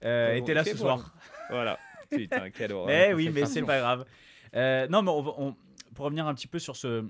[0.05, 1.13] Euh, Bon, était là il ce soir.
[1.51, 1.79] Voilà.
[2.11, 2.87] Putain, quelle horreur.
[2.87, 4.05] Mais oui, mais c'est pas grave.
[4.55, 5.57] Euh, non, mais on, va- on-
[5.95, 7.05] pour revenir un petit peu sur ce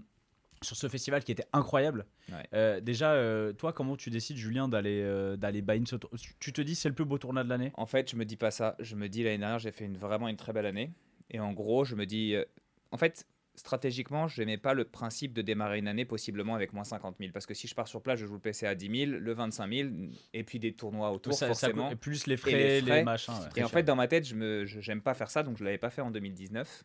[0.62, 2.07] sur ce festival qui était incroyable.
[2.31, 2.47] Ouais.
[2.55, 6.53] euh, déjà, euh, toi, comment tu décides, Julien, d'aller euh, d'aller buy-in ce tour- Tu
[6.53, 7.73] te dis c'est le plus beau tournoi de l'année?
[7.75, 8.77] En fait, je me dis pas ça.
[8.81, 10.90] Je me dis l'année dernière, j'ai fait une, vraiment une très belle année.
[11.31, 12.35] Et en gros, je me dis.
[12.35, 12.44] euh,
[12.90, 16.85] en fait, stratégiquement, je n'aimais pas le principe de démarrer une année possiblement avec moins
[16.85, 17.33] 50 000.
[17.33, 19.33] Parce que si je pars sur place, je joue le PC à 10 000, le
[19.35, 19.88] 25 000,
[20.33, 21.88] et puis des tournois autour, Ça- ça forcément.
[21.90, 23.35] coûte- plus les frais, les les, frais, machins.
[23.35, 23.61] ouais.
[23.61, 25.64] Et en fait, dans ma tête, je me, je- j'aime pas faire ça, donc je
[25.64, 26.85] l'avais pas fait en 2019.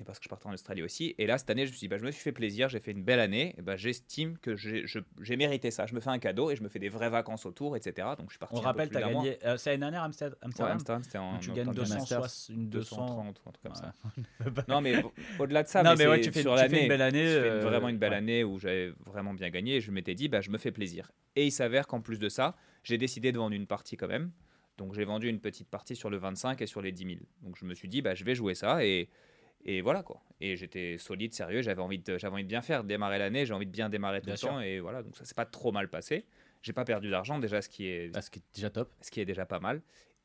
[0.00, 1.16] Et parce que je partais en Australie aussi.
[1.18, 2.78] Et là, cette année, je me suis dit, bah, je me suis fait plaisir, j'ai
[2.78, 3.54] fait une belle année.
[3.58, 5.86] Et bah, j'estime que j'ai, mérité ça.
[5.86, 8.06] Je me fais un cadeau et je me fais des vraies vacances autour, etc.
[8.16, 8.54] Donc je suis parti.
[8.54, 9.24] on un rappelle, d'un mois.
[9.24, 9.38] gagné.
[9.44, 10.38] euh, c'est l'année dernière Amsterdam.
[10.58, 12.00] Ouais, Amsterdam c'était en tu gagnes octobre dernier.
[12.00, 12.96] 260, une 200.
[12.96, 13.92] 230 ou un truc comme ça.
[14.16, 14.52] Ouais.
[14.68, 16.60] Non, mais au- au-delà de ça, non, mais, mais ouais, c'est tu fais, sur tu
[16.60, 16.82] l'année.
[16.82, 17.26] une belle année.
[17.26, 20.14] Je fais euh, vraiment une belle année où j'avais vraiment bien gagné et je m'étais
[20.14, 21.10] dit, bah, je me fais plaisir.
[21.34, 24.30] Et il s'avère qu'en plus de ça, j'ai décidé de vendre une partie quand même.
[24.76, 27.16] Donc j'ai vendu une petite partie sur le 25 et sur les 10 000.
[27.42, 29.08] Donc je me suis dit, bah, je vais jouer ça et,
[29.64, 30.20] et voilà quoi.
[30.40, 33.52] Et j'étais solide, sérieux, j'avais envie, de, j'avais envie de bien faire, démarrer l'année, j'ai
[33.54, 34.48] envie de bien démarrer tout Bien le sûr.
[34.50, 35.02] temps et voilà.
[35.02, 36.24] Donc ça s'est pas trop mal passé.
[36.62, 38.92] J'ai pas perdu d'argent déjà, ce qui est, Ah, Ce qui est déjà top.
[39.00, 39.80] ce qui est déjà pas mal.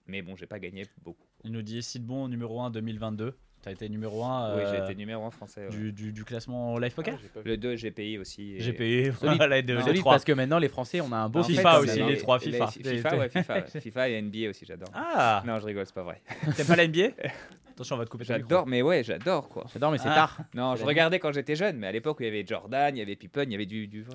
[0.07, 1.25] Mais bon, j'ai pas gagné beaucoup.
[1.43, 3.35] Il nous dit Sid Bon numéro 1 2022.
[3.61, 5.61] T'as été numéro 1 Oui, j'ai été numéro 1 français.
[5.63, 5.69] ouais.
[5.69, 7.17] du, du, du classement live poker?
[7.35, 7.39] Ah.
[7.45, 8.55] Le 2, GPI aussi.
[8.55, 9.37] et- J'ai payé Solide.
[9.37, 11.71] voilà, les deux, les parce que maintenant les Français on a un beau En FIFA
[11.71, 12.67] fait, aussi, c'est- les trois FIFA.
[12.67, 13.65] FIFA, ouais, FIFA, ouais.
[13.81, 14.89] FIFA et NBA aussi, j'adore.
[14.93, 16.21] Ah Non, je rigole, c'est pas vrai.
[16.57, 17.11] T'aimes pas la NBA
[17.73, 18.23] Attention, on va te couper.
[18.23, 19.65] J'adore, mais ouais, j'adore quoi.
[19.73, 20.13] J'adore, mais c'est Ah.
[20.15, 20.37] tard.
[20.53, 22.99] Non, je regardais quand j'étais jeune, mais à l'époque où il y avait Jordan, il
[22.99, 23.87] y avait Pippen, il y avait du.
[23.87, 24.05] du...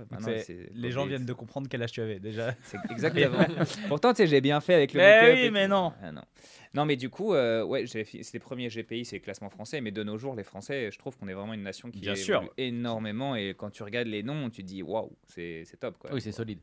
[0.74, 2.54] Les gens viennent de comprendre quel âge tu avais déjà.
[2.62, 3.38] C'est exactement.
[3.88, 5.00] Pourtant, tu sais, j'ai bien fait avec le.
[5.00, 5.92] Mais make-up oui, mais non.
[6.02, 6.22] Ah, non.
[6.74, 9.90] Non, mais du coup, euh, ouais, c'est les premiers GPI, c'est les classements français, mais
[9.90, 12.24] de nos jours, les Français, je trouve qu'on est vraiment une nation qui Bien évolue
[12.24, 12.52] sûr.
[12.58, 13.34] énormément.
[13.34, 16.10] Et quand tu regardes les noms, tu te dis waouh, c'est c'est top quoi.
[16.12, 16.60] Oui, c'est solide.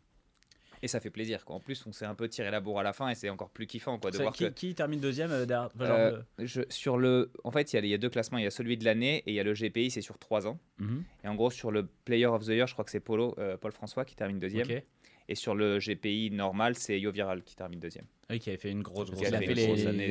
[0.85, 1.55] Et ça fait plaisir quoi.
[1.55, 3.49] En plus, on s'est un peu tiré la bourre à la fin et c'est encore
[3.49, 4.49] plus kiffant quoi de voir qui, que.
[4.49, 7.97] qui termine deuxième euh, derrière Euh, je, sur le, en fait, il y, y a
[7.97, 8.37] deux classements.
[8.37, 10.45] Il y a celui de l'année et il y a le GPI, c'est sur trois
[10.45, 10.59] ans.
[10.81, 12.99] euh, mhm, Et en gros, sur le Player of the Year, je crois que c'est
[12.99, 14.67] Polo, euh, Paul François qui termine deuxième.
[14.69, 14.83] ok.
[15.27, 18.05] Et sur le GPI normal, c'est Yo Viral qui termine deuxième.
[18.29, 20.07] Oui, qui avait fait une grosse, grosse les- les- année, les les années,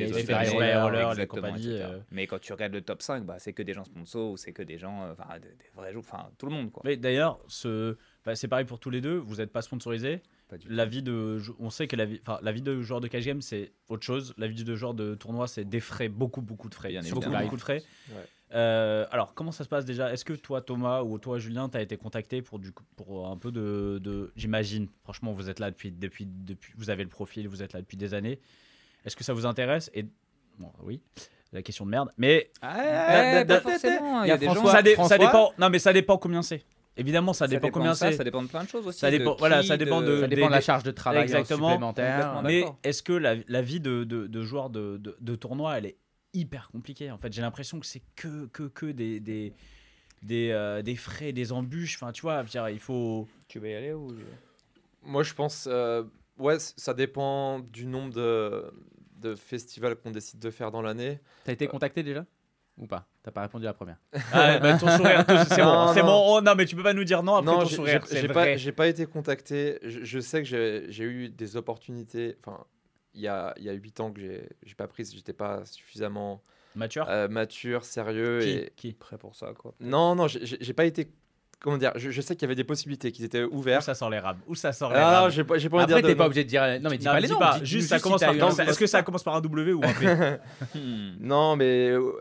[1.15, 1.87] les compagnies, etc.
[1.89, 1.99] euh.
[2.11, 4.51] Mais quand tu regardes le top 5, bah, c'est que des gens sponsors ou c'est
[4.51, 6.81] que des gens, euh, enfin, des, des vrais joueurs, enfin, tout le monde quoi.
[6.83, 7.95] Mais d'ailleurs, ce...
[8.25, 9.17] bah, c'est pareil pour tous les deux.
[9.17, 10.21] Vous n'êtes pas sponsorisé.
[10.69, 13.25] La vie de, on sait que la vie, enfin, la vie de joueur de cash
[13.25, 14.33] game c'est autre chose.
[14.37, 17.17] La vie de joueur de tournoi c'est des frais, beaucoup beaucoup de frais, Bien beaucoup
[17.23, 17.43] évidemment.
[17.43, 17.83] beaucoup de frais.
[18.09, 18.15] Ouais.
[18.53, 20.13] Euh, alors, comment ça se passe déjà?
[20.13, 23.51] Est-ce que toi, Thomas, ou toi, Julien, t'as été contacté pour, du, pour un peu
[23.51, 23.99] de.
[24.01, 26.71] de- J'imagine, franchement, vous êtes là depuis, depuis, depuis.
[26.77, 28.39] Vous avez le profil, vous êtes là depuis des années.
[29.03, 29.89] Est-ce que ça vous intéresse?
[29.95, 30.05] Et.
[30.59, 31.01] Bon, oui,
[31.53, 32.09] la question de merde.
[32.17, 34.23] Mais Ouais, da- pas forcément.
[34.23, 34.71] Il y a des François- gens.
[34.71, 35.51] ça, dé- François ça dépend.
[35.57, 36.63] Non, mais ça dépend combien c'est.
[36.97, 38.13] Évidemment, ça, Ça dépend, combien de c'est.
[38.13, 38.99] Ça dépend de plein de choses aussi.
[38.99, 40.91] Ça de dépend- voilà, qui, ça dépend de- Ça des- dépend de la charge de
[40.91, 41.69] travail Exactement.
[41.71, 42.41] supplémentaire.
[42.43, 45.87] Mais est-ce que la, la vie de, de, de joueur de, de, de tournoi, elle
[45.87, 45.97] est
[46.33, 49.53] hyper compliquée En fait, j'ai l'impression que c'est que, que, que des, des,
[50.21, 51.95] des, euh, des frais, des embûches.
[52.01, 53.27] Enfin, tu vois, dire, il faut.
[53.49, 54.15] Tu veux y aller ou
[55.03, 56.03] Moi, je pense, euh,
[56.37, 58.71] ouais, ça dépend du nombre de,
[59.21, 61.19] de festivals qu'on décide de faire dans l'année.
[61.43, 62.25] T'as été contacté déjà?
[62.77, 63.97] Ou pas T'as pas répondu à la première.
[64.33, 66.01] Ah, bah, ton sourire, c'est bon, c'est.
[66.03, 68.01] Oh, non, mais tu peux pas nous dire non après non, ton sourire.
[68.11, 69.79] j'ai pas, j'ai pas été contacté.
[69.83, 72.35] Je, je sais que j'ai j'ai eu des opportunités.
[72.45, 72.63] Enfin,
[73.13, 75.65] il y a, il y a 8 ans que j'ai j'ai pas pris, j'étais pas
[75.65, 76.41] suffisamment
[76.75, 78.39] Mature euh, mature, sérieux.
[78.41, 78.73] Qui, et...
[78.75, 81.07] qui prêt pour ça quoi Non, non, j'ai- pas été.
[81.61, 83.81] Comment dire Je, je sais qu'il y avait des possibilités, qu'ils étaient Où ouverts.
[83.81, 84.39] ça sort les rames?
[84.45, 85.29] Où ça sort les Ah, non, rames?
[85.31, 86.61] j'ai pas, j'ai pas envie de Après, dire t'es de pas obligé de dire.
[86.81, 87.39] Non, mais dis Non, pas les noms.
[87.63, 88.35] Juste, ça commence par.
[88.35, 89.93] Est-ce que ça commence par un W ou un
[90.73, 90.77] P?
[91.21, 92.11] Non, mais euh,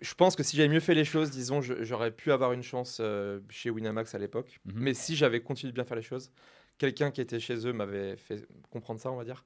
[0.00, 2.98] je pense que si j'avais mieux fait les choses, disons, j'aurais pu avoir une chance
[3.00, 4.60] euh, chez Winamax à l'époque.
[4.64, 4.72] Mhm.
[4.76, 6.30] Mais si j'avais continué de bien faire les choses,
[6.78, 9.44] quelqu'un qui était chez eux m'avait fait comprendre ça, on va dire.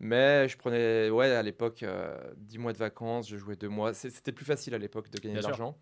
[0.00, 3.94] Mais je prenais, ouais, à l'époque, euh, 10 mois de vacances, je jouais deux mois.
[3.94, 5.78] C'est- C'était plus facile à l'époque de gagner de l'argent.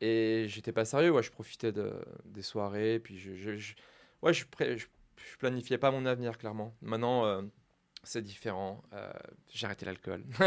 [0.00, 1.92] Et j'étais pas sérieux, ouais, je profitais de,
[2.24, 2.98] des soirées.
[2.98, 3.74] Puis je, je- je-
[4.22, 6.74] ouais, je, je planifiais pas mon avenir, clairement.
[6.82, 7.42] Maintenant, euh,
[8.04, 8.82] c'est différent.
[8.92, 9.10] Euh,
[9.52, 10.22] J'ai arrêté l'alcool.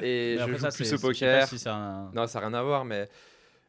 [0.00, 1.46] et Mais je joue ça, plus au poker.
[1.48, 3.08] si un- Non, ça n'a rien à voir, mais.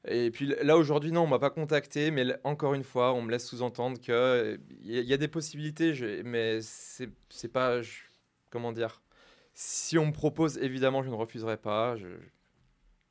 [0.07, 3.31] Et puis là, aujourd'hui, non, on m'a pas contacté, mais encore une fois, on me
[3.31, 7.81] laisse sous-entendre qu'il y, a- y a des possibilités, je- mais c'est c'est pas.
[7.81, 7.99] je-
[8.49, 9.01] comment dire?
[9.53, 11.97] Si on me propose, évidemment, je ne refuserai pas.
[11.97, 12.07] Je,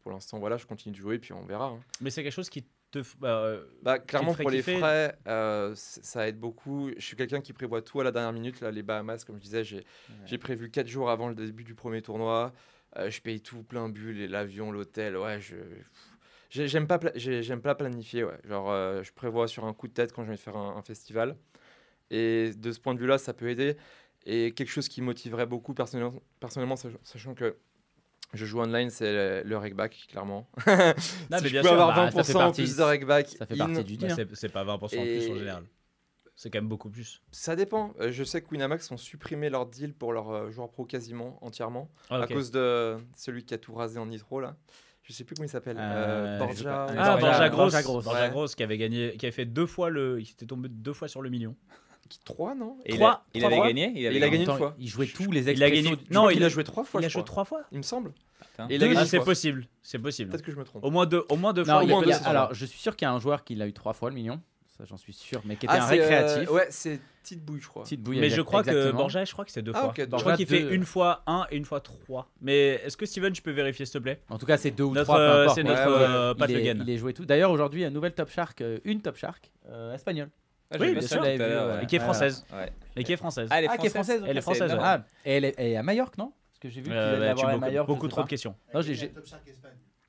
[0.01, 1.67] pour l'instant, voilà, je continue de jouer, puis on verra.
[1.67, 1.81] hein.
[2.01, 2.99] Mais c'est quelque chose qui te.
[3.01, 6.91] f- bah, euh, Bah, clairement, pour les kiffer frais, euh, ça aide beaucoup.
[6.97, 8.61] Je suis quelqu'un qui prévoit tout à la dernière minute.
[8.61, 9.85] Là, les Bahamas, comme je disais, j'ai
[10.27, 12.53] j'ai prévu 4 jours avant le début du premier tournoi.
[12.97, 15.17] Euh, je paye tout plein bulle, l'avion, l'hôtel.
[15.17, 15.57] Ouais, je.
[16.51, 18.25] j'ai- J'aime pas, j'aime pas planifier.
[18.25, 18.39] Ouais.
[18.45, 20.83] Genre, euh, je prévois sur un coup de tête quand je vais faire un, un
[20.83, 21.37] festival.
[22.11, 23.77] Et de ce point de vue-là, ça peut aider.
[24.25, 27.57] Et quelque chose qui motiverait beaucoup personnellement, personnellement sach- sachant que
[28.35, 30.49] je joue online, c'est le, le rec-back, clairement.
[30.67, 33.47] Non, si je peux sûr, avoir bah, ça 20% fait partie- plus de rec-back Ça
[33.47, 34.15] fait in, partie du bah, deal.
[34.17, 35.65] c'est c'est pas 20% en plus en Et- général.
[36.37, 37.21] C'est quand même beaucoup plus.
[37.33, 37.95] Ça dépend.
[38.01, 41.37] Euh, je sais que Winamax ont supprimé leur deal pour leurs euh, joueurs pro quasiment
[41.45, 44.55] entièrement Ah, à cause de celui qui a tout rasé en nitro là.
[45.03, 45.79] Je sais plus comment il s'appelle.
[45.81, 46.39] Euh, Euh.
[46.41, 48.05] Ah, Borja- Borja Gross, Borja Gross.
[48.05, 48.31] Borja Ouais.
[48.31, 51.09] Gross qui avait gagné, qui avait fait deux fois le, qui était tombé deux fois
[51.09, 51.57] sur le million.
[52.09, 54.39] Qui 3 non Et il Trois- a- Il trois avait gagné Il avait a gagné
[54.39, 54.75] une temps, fois.
[54.79, 56.11] Il jouait tous les Il a gagné- expressos.
[56.11, 57.01] non, Non, il il a- a joué trois fois.
[57.01, 57.63] il a joué trois fois.
[57.73, 58.13] Il me semble.
[58.71, 60.31] Et Ah, c'est possible, c'est possible.
[60.31, 60.85] Peut-être que je me trompe.
[60.85, 61.85] Au moins deux, au moins Non, fois.
[61.85, 63.93] moins a- alors je suis sûr qu'il y a un joueur qui l'a eu trois
[63.93, 64.41] fois le million.
[64.77, 66.51] Ça, j'en suis sûr, mais qui était Ah, un c'est, euh, récréatif.
[66.53, 67.83] ouais, c'est petite bouille, je crois.
[67.83, 68.21] Petite bouille.
[68.21, 68.93] Mais je crois que.
[68.93, 69.95] Borja, je crois que c'est deux Ah, fois.
[69.97, 72.31] je crois qu'il fait une fois un et une fois trois.
[72.41, 74.21] Mais est-ce que Steven, tu peux vérifier s'il te plaît?
[74.31, 75.19] En tout cas, c'est deux ou Notre, trois.
[75.19, 77.25] euh, c'est notre euh, il, Pat il est joué tout.
[77.25, 79.51] D'ailleurs, aujourd'hui, une nouvelle Top Shark, une Top Shark
[79.95, 80.31] espagnole.
[80.71, 81.23] Ah, Oui, bien sûr.
[81.25, 81.39] vu,
[81.77, 81.83] ouais.
[81.83, 82.05] Et qui est Ouais.
[82.05, 82.45] française.
[82.53, 82.71] Ouais.
[82.97, 83.49] Et qui est française.
[83.51, 84.17] Ah, elle est Ah, qui est française.
[84.19, 84.31] française.
[84.31, 84.85] Elle est Ah, française, énorme.
[84.85, 86.33] Ah, et elle est, elle est à Majorque, non?
[86.51, 88.25] Parce que j'ai vu qu'il Euh, bah, tu beaucoup, je beaucoup trop pas.
[88.25, 88.55] de questions.
[88.75, 89.13] Non, j'ai- j'ai-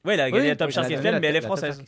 [0.05, 1.81] Ouais, elle a gagné la Top Shark Espagne, mais elle est française.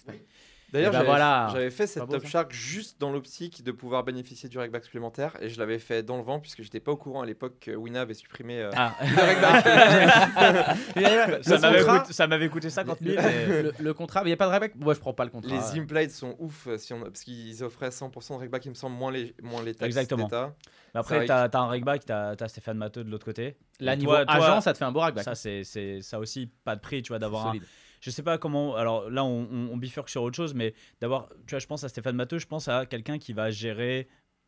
[0.72, 1.50] D'ailleurs, Eh ben j'avais, voilà.
[1.52, 2.30] j'avais fait cette beau, Top ça.
[2.30, 6.16] Shark juste dans l'optique de pouvoir bénéficier du rec-back supplémentaire et je l'avais fait dans
[6.18, 8.96] le vent puisque j'étais pas au courant à l'époque que Wina avait supprimé euh, Ah,
[9.02, 9.66] le rec-back.
[11.44, 13.22] ça Le m'avait contrat- coûté, ça m'avait coûté 50 000.
[13.22, 15.26] mais- le, le contrat, mais il n'y a pas de Rebecca Moi, je prends pas
[15.26, 15.52] le contrat.
[15.52, 18.76] Les implates sont ouf euh, si on, parce qu'ils offraient 100% de rec-back, il me
[18.76, 20.26] semble, moins les, moins les taxes Exactement.
[20.26, 20.54] d'État.
[20.94, 23.56] Mais après, t'as as un regback, t'as as Stéphane Matteux de l'autre côté.
[23.80, 25.24] Là, niveau toi- toi, agent, ça te fait un beau rackback.
[25.24, 27.50] Ça, c'est c'est- ça aussi, pas de prix, tu vois, d'avoir un.
[27.52, 27.64] solide.
[28.02, 28.76] Je sais pas comment.
[28.76, 31.30] Alors là, on, bifurque sur autre chose, mais d'avoir.
[31.46, 34.08] Tu vois, je pense à Stéphane Matteux, je pense à quelqu'un qui va gérer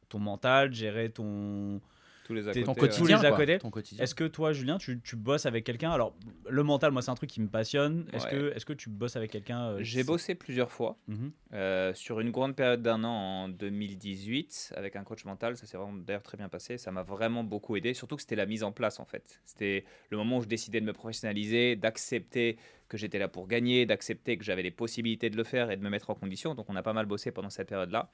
[0.10, 1.80] ton mental, gérer ton.
[2.24, 2.88] Tous les à T'es- côté, Ton ouais.
[2.90, 3.20] quotidien.
[3.20, 3.38] les à quoi.
[3.40, 3.58] côté.
[3.60, 4.04] Ton quotidien.
[4.04, 5.92] Est-ce que toi, Julien, tu, tu bosses avec quelqu'un?
[5.92, 6.16] Alors,
[6.50, 8.08] le mental, moi, c'est un truc qui me passionne.
[8.14, 8.32] Est-ce Ouais.
[8.32, 11.32] que, est que tu bosses avec quelqu'un euh, J'ai bossé plusieurs fois Mhm.
[11.54, 13.10] euh, sur une grande période d'un an
[13.46, 15.58] en 2018 avec un coach mental.
[15.58, 16.78] Ça s'est vraiment d'ailleurs très bien passé.
[16.78, 17.94] Ça m'a vraiment beaucoup aidé.
[17.94, 19.42] Surtout que c'était la mise en place en fait.
[19.46, 22.58] C'était le moment où je décidais de me professionnaliser, d'accepter
[22.90, 25.82] que j'étais là pour gagner, d'accepter que j'avais les possibilités de le faire et de
[25.82, 26.56] me mettre en condition.
[26.56, 28.12] Donc on a pas mal bossé pendant cette période-là.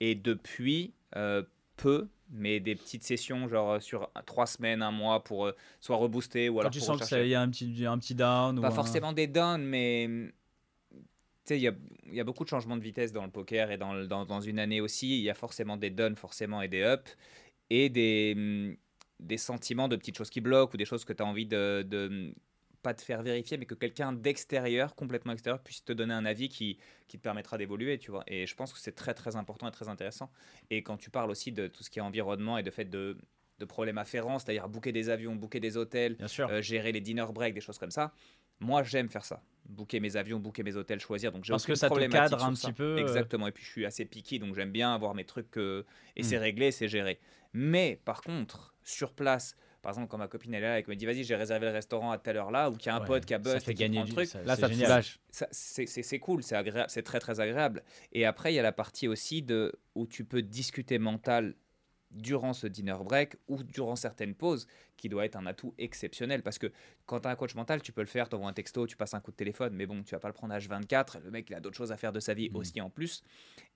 [0.00, 1.42] Et depuis, euh,
[1.78, 5.96] peu, mais des petites sessions genre euh, sur trois semaines, un mois pour euh, soit
[5.96, 8.58] rebooster ou Quand alors tu pour sens qu'il y a un petit, un petit down
[8.58, 10.32] ou Pas un- forcément des downs, mais hum,
[10.92, 11.72] tu sais, il y a,
[12.06, 14.40] il y a beaucoup de changements de vitesse dans le poker et dans, dans, dans
[14.40, 15.18] une année aussi.
[15.18, 17.16] Il y a forcément des downs, forcément, et des ups,
[17.70, 18.76] et des, hum,
[19.20, 21.82] des sentiments de petites choses qui bloquent ou des choses que tu as envie de,
[21.88, 22.34] de, hum,
[22.82, 26.48] pas te faire vérifier, mais que quelqu'un d'extérieur, complètement extérieur, puisse te donner un avis
[26.48, 28.24] qui, qui te permettra d'évoluer, tu vois.
[28.26, 30.30] Et je pense que c'est très très important et très intéressant.
[30.70, 33.18] Et quand tu parles aussi de tout ce qui est environnement et de fait de,
[33.58, 37.54] de problèmes afférents, c'est-à-dire booker des avions, booker des hôtels, euh, gérer les dinner breaks,
[37.54, 38.12] des choses comme ça.
[38.60, 39.42] Moi, j'aime faire ça.
[39.68, 41.30] Booker mes avions, booker mes hôtels, choisir.
[41.30, 42.68] Donc, j'ai Parce que ça te cadre un ça.
[42.68, 42.98] petit peu, euh.
[42.98, 43.46] Exactement.
[43.46, 45.84] Et puis, je suis assez picky, donc j'aime bien avoir mes trucs euh,
[46.16, 46.24] et Hmm.
[46.24, 47.20] c'est réglé, c'est géré.
[47.52, 50.94] Mais par contre, sur place, par exemple, quand ma copine elle est là et qu'elle
[50.94, 52.96] me dit vas-y, j'ai réservé le restaurant à telle heure là, ou qu'il y a
[52.96, 54.26] un Ouais, pote qui a ça buzz fait et qui gagner prend le du truc,
[54.26, 55.02] ça- Là, c'est ça génial.
[55.30, 57.82] ça, c'est cool, c'est agréable, c'est très très agréable.
[58.12, 61.54] Et après, il y a la partie aussi de où tu peux discuter mental
[62.10, 64.66] durant ce dinner break ou durant certaines pauses
[64.96, 66.72] qui doit être un atout exceptionnel parce que
[67.04, 68.96] quand tu as un coach mental tu peux le faire tu envoies un texto tu
[68.96, 71.50] passes un coup de téléphone mais bon tu vas pas le prendre H24 le mec
[71.50, 72.56] il a d'autres choses à faire de sa vie Mhm.
[72.56, 73.22] aussi en plus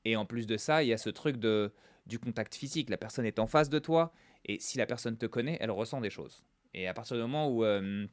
[0.07, 1.75] et en plus de ça il y a ce truc de
[2.07, 5.27] du contact physique la personne est en face de toi et si la personne te
[5.27, 6.45] connaît elle ressent des choses.
[6.75, 8.07] Et à partir du moment où euh,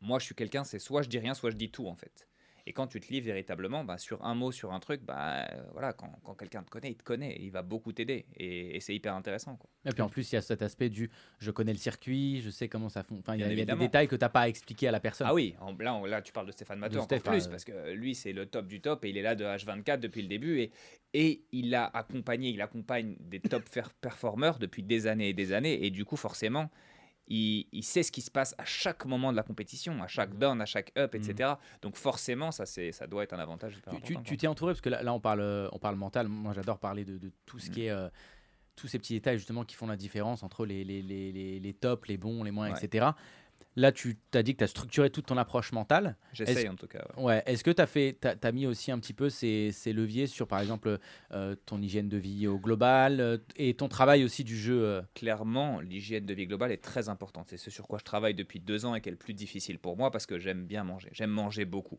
[0.00, 2.28] moi je suis quelqu'un c'est soit je dis rien soit je dis tout en fait
[2.66, 5.62] et quand tu te livres véritablement, bah, sur un mot, sur un truc, bah, euh,
[5.72, 8.26] voilà, quand, quand quelqu'un te connaît, il te connaît, il va beaucoup t'aider.
[8.36, 9.56] Et, et c'est hyper intéressant.
[9.56, 9.68] Quoi.
[9.84, 12.50] Et puis en plus, il y a cet aspect du je connais le circuit, je
[12.50, 13.18] sais comment ça fonctionne.
[13.20, 14.48] Enfin, il y a- Bien il y, a des détails que tu n'as pas à
[14.48, 15.26] expliquer à la personne.
[15.28, 17.64] Ah oui, en- là, on- là tu parles de Stéphane Matteux De encore plus, parce
[17.64, 20.28] que lui, c'est le top du top et il est là de H24 depuis le
[20.28, 20.60] début.
[20.60, 20.70] Et,
[21.14, 23.64] et il a accompagné, il accompagne des top
[24.00, 25.84] performeurs depuis des années et des années.
[25.84, 26.70] Et du coup, forcément,
[27.28, 30.36] il, il sait ce qui se passe à chaque moment de la compétition, à chaque
[30.38, 31.52] down, à chaque up, etc.
[31.80, 33.78] Donc forcément, ça, ça doit être un avantage.
[34.24, 36.28] Tu- t'es entouré parce que là, là, on parle euh, on parle mental.
[36.28, 37.72] Moi j'adore parler de, de tout ce Mm.
[37.74, 38.08] qui est euh,
[38.74, 41.74] tous ces petits détails justement qui font la différence entre les, les, les, les, les
[41.74, 42.84] tops, les bons, les moins, Ouais.
[42.84, 43.08] etc.
[43.74, 46.16] Là, tu as dit que tu as structuré toute ton approche mentale.
[46.34, 47.04] J'essaye en tout cas.
[47.16, 47.24] ouais.
[47.24, 47.42] Ouais.
[47.46, 50.26] Est-ce que tu as, fait, t'as- t'as mis aussi un petit peu ces, ces leviers
[50.26, 50.98] sur, par exemple,
[51.32, 55.02] euh, ton hygiène de vie au global euh, et ton travail aussi du jeu euh,
[55.14, 57.46] clairement, l'hygiène de vie globale est très importante.
[57.48, 59.78] C'est ce sur quoi je travaille depuis deux ans et qui est le plus difficile
[59.78, 61.08] pour moi parce que j'aime bien manger.
[61.12, 61.98] J'aime manger beaucoup.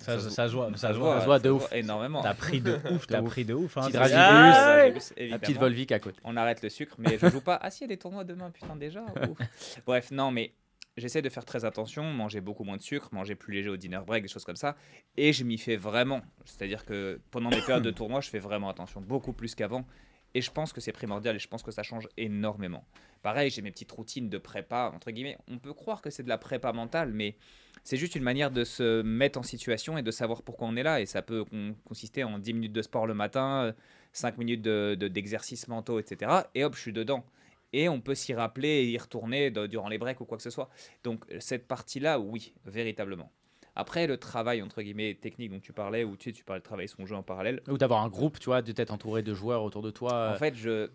[0.00, 0.56] Ça, se- ça ça se se
[0.98, 1.20] voit.
[1.20, 1.72] ça voit de ouf.
[1.72, 2.22] énormément.
[2.22, 3.76] T'as pris de ouf, t'as pris de ouf.
[3.76, 3.82] Hein.
[3.82, 4.18] Petit C'est- Dragibus.
[4.18, 4.76] Ah
[5.18, 5.28] ouais.
[5.28, 5.58] la petite.
[5.58, 6.18] Volvic à côté.
[6.24, 7.60] On arrête le sucre, mais je joue pas.
[7.62, 9.04] Ah si, il y a des tournois demain, putain déjà.
[9.30, 9.38] ouf.
[9.86, 10.52] Bref, non, mais
[10.96, 14.00] j'essaie de faire très attention, manger beaucoup moins de sucre, manger plus léger au dinner
[14.06, 14.76] break, des choses comme ça.
[15.16, 16.22] Et je m'y fais vraiment.
[16.44, 19.86] C'est-à-dire que pendant mes périodes de tournoi, je fais vraiment attention, beaucoup plus qu'avant.
[20.34, 22.86] Et je pense que c'est primordial et je pense que ça change énormément.
[23.22, 25.36] Pareil, j'ai mes petites routines de prépa, entre guillemets.
[25.46, 27.36] On peut croire que c'est de la prépa mentale, mais
[27.84, 30.82] c'est juste une manière de se mettre en situation et de savoir pourquoi on est
[30.82, 31.02] là.
[31.02, 33.74] Et ça peut con- consister en 10 minutes de sport le matin,
[34.14, 36.30] 5 minutes de- de- mentaux, etc.
[36.54, 37.26] Et hop, je suis dedans.
[37.72, 40.42] Et on peut s'y rappeler et y retourner de- durant les breaks ou quoi que
[40.42, 40.68] ce soit.
[41.04, 43.30] Donc cette partie-là, oui, véritablement.
[43.74, 46.64] Après, le travail, entre guillemets, technique dont tu parlais, où tu, sais, tu parlais de
[46.64, 49.32] travailler son jeu en parallèle, Ou d'avoir un groupe, tu vois, de t'être entouré de
[49.32, 50.32] joueurs autour de toi.
[50.34, 50.90] en fait, je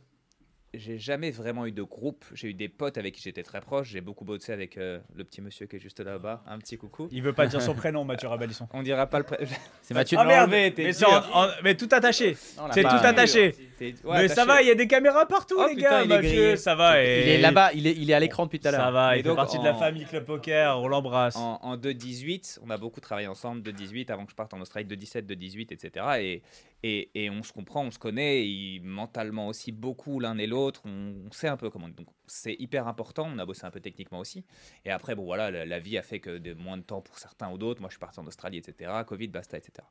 [0.73, 2.25] j'ai jamais vraiment eu de groupe.
[2.33, 3.87] J'ai eu des potes avec qui j'étais très proche.
[3.89, 6.43] J'ai beaucoup bossé avec euh, le petit monsieur qui est juste là-bas.
[6.45, 7.07] Un petit coucou.
[7.11, 8.67] Il veut pas dire son prénom, Mathieu Rabalisson.
[8.73, 9.37] On dira pas le pré...
[9.81, 10.17] c'est Mathieu.
[10.19, 11.29] Ah merde, mais, c'est dur.
[11.33, 12.35] en- en- mais tout attaché.
[12.73, 13.55] C'est tout attaché.
[13.79, 13.93] Ouais,
[14.23, 16.05] mais ça va, il y a des caméras partout, Oh, les putain, gars.
[16.05, 17.03] Mathieu, ça va.
[17.03, 18.91] et- Il est là-bas, il est, il est à l'écran depuis tout à Ça l'heure.
[18.91, 21.35] va, Et il fait donc, partie de la famille Club Poker, on l'embrasse.
[21.35, 24.87] En, en 2-18, on a beaucoup travaillé ensemble, 2-18, avant que je parte en Australie,
[24.87, 26.05] 2-17, 2-18, etc.
[26.19, 26.41] Et,
[26.83, 31.47] et, on se comprend, on se connaît, mentalement aussi beaucoup l'un et l'autre, on, sait
[31.47, 31.89] un peu comment.
[31.89, 34.45] Donc c'est hyper important, on a bossé un peu techniquement aussi.
[34.85, 37.57] Et après, bon voilà, la, vie a fait que moins de temps pour certains ou
[37.57, 37.81] d'autres.
[37.81, 38.91] Moi, je suis parti en Australie, etc.
[39.07, 39.87] Covid, basta, etc.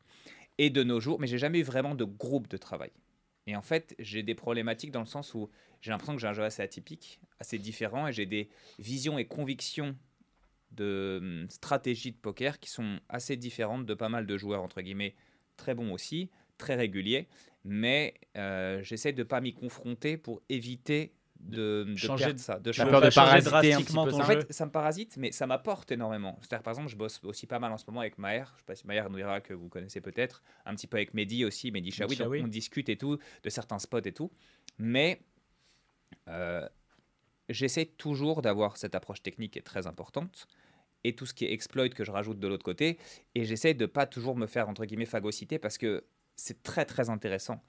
[0.59, 2.93] Et de nos jours, mais j'ai jamais eu vraiment de groupe de travail.
[3.49, 6.33] Et en fait, j'ai des problématiques dans le sens où j'ai l'impression que j'ai un
[6.33, 9.97] jeu assez atypique, assez différent, et j'ai des visions et convictions
[10.73, 14.81] de hum, stratégie de poker qui sont assez différentes de pas mal de joueurs, entre
[14.81, 15.15] guillemets,
[15.57, 17.29] très bons aussi, très réguliers,
[17.65, 22.59] mais euh, j'essaie de pas m'y confronter pour éviter de, de Changer perdre de- ça,
[22.59, 24.17] de changer- peur de parasiter un petit drastiquement peu ça.
[24.17, 24.41] en jeu.
[24.41, 26.39] fait, ça me parasite, mais ça m'apporte énormément.
[26.41, 28.51] C'est-à-dire, par exemple, je bosse aussi pas mal en ce moment avec Maher.
[28.55, 30.43] Je sais pas si Maher nous dira que vous connaissez peut-être.
[30.65, 32.17] Un petit peu avec Mehdi aussi, Mehdi Chaoui.
[32.17, 34.33] Donc, on discute et tout, de certains spots et tout.
[34.79, 35.21] Mais
[36.29, 36.67] euh,
[37.51, 40.47] j'essaie toujours d'avoir cette approche technique qui est très importante.
[41.05, 42.99] Et tout ce qui est exploit que je rajoute de l'autre côté.
[43.35, 46.03] Et j'essaie de pas toujours me faire, entre guillemets, phagocyter parce que
[46.37, 47.63] c'est très, très intéressant.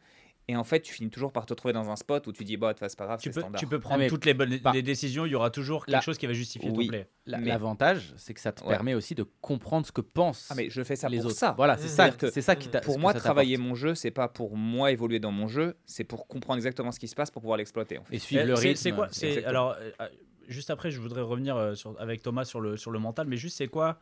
[0.50, 2.56] Et en fait, tu finis toujours par te retrouver dans un spot où tu dis,
[2.56, 3.60] bah, de toute façon, c'est pas grave, Tu peux, standard.
[3.60, 6.00] tu peux prendre toutes les bonnes par- les décisions, il y aura toujours quelque La-
[6.00, 6.86] chose qui va justifier Oui.
[6.86, 7.10] ton play.
[7.26, 8.70] La- Mais- L'avantage, c'est que ça te Ouais.
[8.70, 11.36] permet aussi de comprendre ce que pensent Ah, mais je fais ça les pour autres.
[11.36, 11.54] ça.
[11.58, 11.90] Voilà, c'est Mmh.
[11.90, 12.80] ça, que c'est ça qui t'a.
[12.80, 15.76] Pour que moi, ça travailler mon jeu, c'est pas pour moi évoluer dans mon jeu,
[15.86, 17.98] c'est pour comprendre exactement ce qui se passe pour pouvoir l'exploiter.
[17.98, 18.16] en fait.
[18.16, 18.76] et suivre Eh, le rythme.
[18.78, 19.10] C'est quoi.
[19.50, 20.08] Alors, euh, euh,
[20.48, 23.36] juste après, je voudrais revenir euh, sur, avec Thomas sur le, sur le mental, mais
[23.36, 24.00] juste, c'est quoi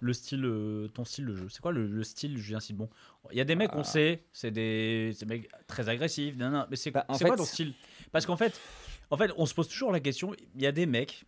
[0.00, 2.90] le style, euh, ton style de jeu C'est quoi le, le style Julien Sidbon?
[3.30, 3.84] Il y a des mecs, on Ah.
[3.84, 7.24] sait, c'est des, c'est des mecs très agressifs, nan, nan, mais c'est Bah, en c'est
[7.24, 7.72] quoi fait- ton style?
[8.12, 8.60] Parce qu'en fait,
[9.10, 11.24] en fait, on se pose toujours la question il y a des mecs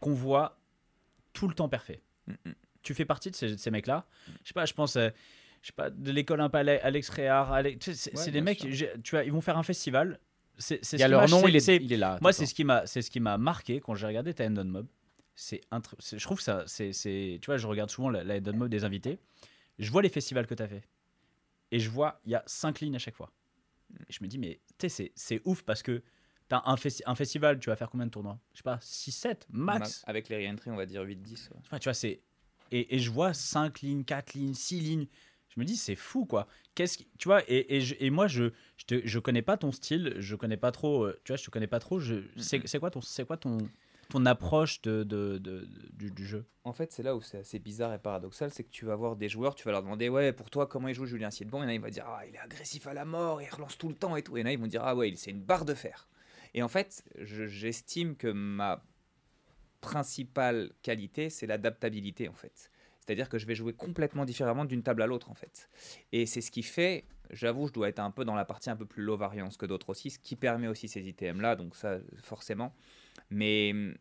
[0.00, 0.58] qu'on voit
[1.32, 2.00] tout le temps parfait.
[2.82, 4.06] Tu fais partie de ces, de ces mecs-là?
[4.42, 5.08] Je sais pas, je pense, euh,
[5.62, 8.40] je sais pas, de l'école Ale- Alex Réard, Ale- tu sais, c'est Ouais, c'est des
[8.40, 8.70] bien mecs, sûr.
[8.72, 10.20] j'ai- tu vois, ils vont faire un festival.
[10.58, 11.92] C'est c'est Il ce y a qui leur m'a- nom, c'est- il est, c'est- il
[11.92, 12.18] est là.
[12.20, 14.64] moi, c'est ce qui m'a, c'est ce qui m'a marqué quand j'ai regardé ta Endon
[14.64, 14.86] Mob.
[15.36, 15.60] C'est
[16.12, 16.92] je trouve ça, c'est,
[17.42, 19.18] tu vois, je regarde souvent la, la Mob des invités.
[19.78, 20.82] Je vois les festivals que tu as fait
[21.70, 23.32] et je vois il y a cinq lignes à chaque fois.
[24.08, 26.02] Et je me dis mais tu sais c'est, c'est ouf parce que
[26.48, 28.38] t'as un, festi- un festival, tu vas faire combien de tournois?
[28.52, 30.02] Je sais pas, 6 7 max.
[30.06, 31.50] Avec les re-entry, on va dire 8-10.
[31.50, 31.56] ouais.
[31.62, 32.20] Enfin, tu vois, c'est.
[32.70, 35.06] Et, et je vois 5 lignes, 4 lignes, 6 lignes.
[35.48, 36.46] Je me dis, c'est fou, quoi.
[36.74, 39.56] Qu'est-ce qui- Tu vois, et, et, je- et moi, je, je, te, je connais pas
[39.56, 41.04] ton style, je connais pas trop.
[41.04, 41.98] euh, Tu vois, je te connais pas trop.
[41.98, 43.58] Je, c'est, c'est quoi ton, c'est quoi ton,
[44.08, 47.98] ton approche de, de, du, jeu En fait, c'est là où c'est assez bizarre et
[47.98, 50.66] paradoxal, c'est que tu vas voir des joueurs, tu vas leur demander ouais pour toi
[50.66, 52.94] comment il joue Julien Siedbon, et là il va dire ah il est agressif à
[52.94, 54.94] la mort, il relance tout le temps et tout, et là ils vont dire ah
[54.94, 56.08] ouais c'est une barre de fer.
[56.54, 58.84] Et en fait, je- j'estime que ma
[59.80, 62.70] principale qualité c'est l'adaptabilité en fait.
[63.00, 65.68] C'est-à-dire que je vais jouer complètement différemment d'une table à l'autre en fait.
[66.12, 68.76] Et c'est ce qui fait, j'avoue, je dois être un peu dans la partie un
[68.76, 71.76] peu plus low variance que d'autres aussi, ce qui permet aussi ces ITM là, donc
[71.76, 72.74] ça forcément.
[73.30, 73.94] Mais hum,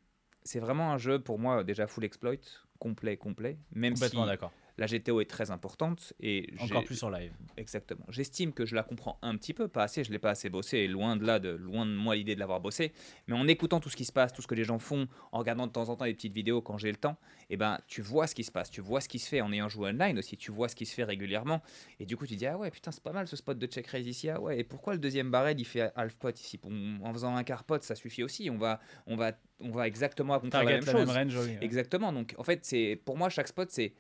[0.44, 2.36] c'est vraiment un jeu pour moi déjà full exploit,
[2.80, 4.52] complet, complet, même Complètement d'accord.
[4.78, 7.32] La GTO est très importante et Encore plus en live.
[7.58, 8.06] Exactement.
[8.10, 10.80] J'estime que je la comprends un petit peu, pas assez, je l'ai pas assez bossé,
[10.80, 12.92] et loin de là, de, loin de moi l'idée de l'avoir bossé.
[13.28, 15.40] Mais en écoutant tout ce qui se passe, tout ce que les gens font, en
[15.40, 17.18] regardant de temps en temps les petites vidéos quand j'ai le temps,
[17.50, 19.52] et ben tu vois ce qui se passe, tu vois ce qui se fait en
[19.54, 21.62] ayant joué online aussi, tu vois ce qui se fait régulièrement,
[22.00, 23.86] et du coup tu dis ah ouais putain c'est pas mal ce spot de check
[23.88, 26.60] raise ici, ah ouais et pourquoi le deuxième barrel il fait half pot ici,
[27.04, 30.36] en faisant un quart pot ça suffit aussi, on va on va on va exactement
[30.36, 31.08] accomplir la même la chose.
[31.08, 31.38] même range.
[31.38, 31.58] oui.
[31.62, 32.12] Exactement.
[32.12, 33.94] Donc, en fait, c'est pour moi, chaque spot, c'est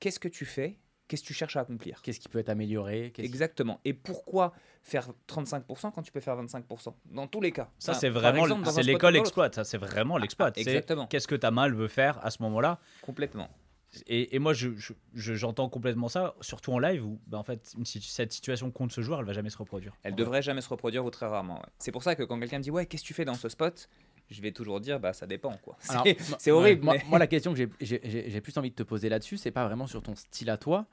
[0.00, 0.78] qu'est-ce que tu fais,
[1.08, 2.02] qu'est-ce que tu cherches à accomplir.
[2.02, 3.80] Qu'est-ce qui peut être amélioré Exactement.
[3.84, 7.70] Et pourquoi faire 35% quand tu peux faire 25% Dans tous les cas.
[7.78, 9.20] Ça, Enfin, c'est vraiment c'est l'école ou dans l'autre.
[9.20, 9.52] exploit.
[9.52, 10.50] Ça, c'est vraiment l'exploit.
[10.54, 11.06] C'est exactement.
[11.06, 13.48] Qu'est-ce que ta main elle veut faire à ce moment-là Complètement.
[14.06, 17.42] Et, et moi, je, je- je- j'entends complètement ça, surtout en live où, bah, en
[17.42, 19.94] fait, une cette situation contre ce joueur, elle va jamais se reproduire.
[20.02, 21.54] Elle devrait jamais se reproduire ou très rarement.
[21.56, 21.66] ouais.
[21.78, 23.48] C'est pour ça que quand quelqu'un me dit ouais, qu'est-ce que tu fais dans ce
[23.48, 23.88] spot
[24.30, 25.76] Je vais toujours dire bah ça dépend quoi.
[26.38, 26.84] C'est- horrible.
[26.84, 29.66] Moi, mais- moi, la question que j'ai- plus envie de te poser là-dessus, c'est pas
[29.66, 30.86] vraiment sur ton style à toi.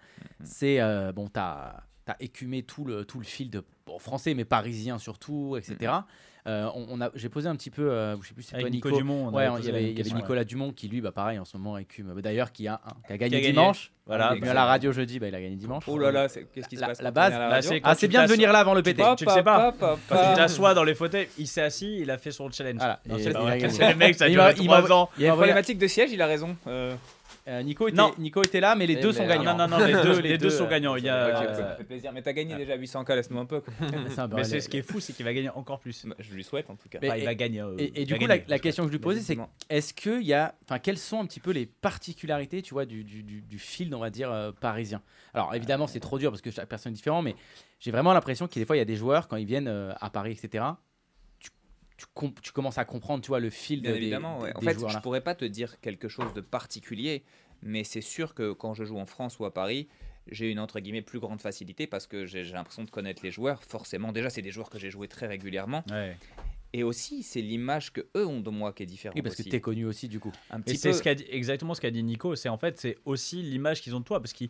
[0.44, 1.84] C'est, euh, bon, tu as,
[2.20, 5.92] écumé tout le, tout le fil de bon, français, mais parisien surtout, etc.
[6.48, 8.70] Euh, on, on a, j'ai posé un petit peu, euh, je sais plus c'est Nico
[8.90, 8.92] Nico.
[8.92, 11.46] Dumont, on Ouais, il y avait, y avait Nicolas Dumont qui, lui, bah, pareil, en
[11.46, 12.14] ce moment écume.
[12.14, 13.52] Bah, D'ailleurs, qui a, qui a gagné Qui a gagné.
[13.54, 13.92] dimanche.
[14.06, 15.86] Voilà, On est venu à la radio jeudi, bah, il a gagné dimanche.
[15.88, 18.08] Oh là là, qu'est-ce qui se La- passe la base, bah, radio c'est Ah, c'est
[18.08, 19.02] bien de venir là avant le PT.
[19.18, 19.72] tu le sais pas.
[19.72, 22.52] Pa, pa, Quand tu t'assois dans les fauteuils, il s'est assis, il a fait son
[22.52, 22.78] challenge.
[22.78, 23.00] Voilà.
[23.08, 23.24] Gagné.
[23.72, 25.10] C'est les mecs, ça a Il duré m'a- il m'a- 3 ans.
[25.18, 26.56] Il y a une problématique de siège, il a raison.
[27.48, 28.12] Euh, Euh, Nico, était, Non.
[28.18, 29.56] Nico était là, mais les Mais deux sont gagnants.
[29.56, 30.96] Non, non, non, les deux, les Les deux deux, sont euh, gagnants.
[30.96, 32.12] Il y a, ok, euh, ça fait plaisir.
[32.12, 33.62] Mais t'as gagné déjà 800K, laisse-nous un peu.
[34.36, 36.06] mais c'est ce qui est fou, c'est qu'il va gagner encore plus.
[36.06, 36.98] Bah, Je lui souhaite en tout cas.
[37.02, 37.62] Mais- Enfin, il va gagner.
[37.62, 38.50] euh, Et, et du coup, la, gagner.
[38.50, 39.38] la question que je lui posais, c'est
[39.70, 43.04] est-ce qu'il y a, enfin, quelles sont un petit peu les particularités, tu vois, du,
[43.04, 45.02] du, du, du field, on va dire, euh, parisien?
[45.34, 47.36] Alors, évidemment, c'est trop dur parce que chaque personne est différente, mais
[47.80, 49.46] j'ai vraiment l'impression qu'il y a des fois, il y a des joueurs, quand ils
[49.46, 50.64] viennent euh, à Paris, etc.,
[51.98, 52.06] tu,
[52.41, 54.56] tu, commences à comprendre, tu vois, le Bien des, évidemment, des- ouais.
[54.56, 57.24] En des fait, joueurs je pourrais pas te dire quelque chose de particulier,
[57.62, 59.88] mais c'est sûr que quand je joue en France ou à Paris,
[60.30, 63.32] j'ai une entre guillemets plus grande facilité parce que j'ai j'ai l'impression de connaître les
[63.32, 63.64] joueurs.
[63.64, 66.18] Forcément, déjà, c'est des joueurs que j'ai joué très régulièrement, Ouais.
[66.74, 69.16] et aussi c'est l'image que eux ont de moi qui est différente.
[69.16, 70.32] Oui, parce que tu es connu aussi, du coup.
[70.50, 70.98] un petit c'est peu.
[70.98, 72.36] ce qu'a dit- exactement ce qu'a dit Nico.
[72.36, 74.50] C'est en fait, c'est aussi l'image qu'ils ont de toi parce qu'eux,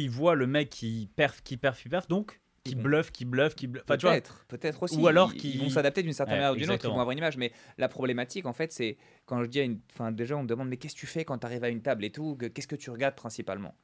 [0.00, 3.10] ils voient le mec qui perf, qui perf, qui perf, donc qui Ils vont- bluffe,
[3.10, 3.82] qui bluffe, qui bluffe.
[3.84, 4.96] Enfin, tu vois, Peut-être, peut-être aussi.
[4.98, 7.10] Ou alors ils vont s'adapter d'une certaine Ouais, manière ou d'une autre, ils vont avoir
[7.10, 7.36] une image.
[7.36, 8.96] Mais la problématique, en fait, c'est
[9.26, 9.80] quand je dis à une.
[9.92, 11.82] Enfin, déjà, on me demande, mais qu'est-ce que tu fais quand tu arrives à une
[11.82, 13.74] table et tout que- Qu'est-ce que tu regardes principalement?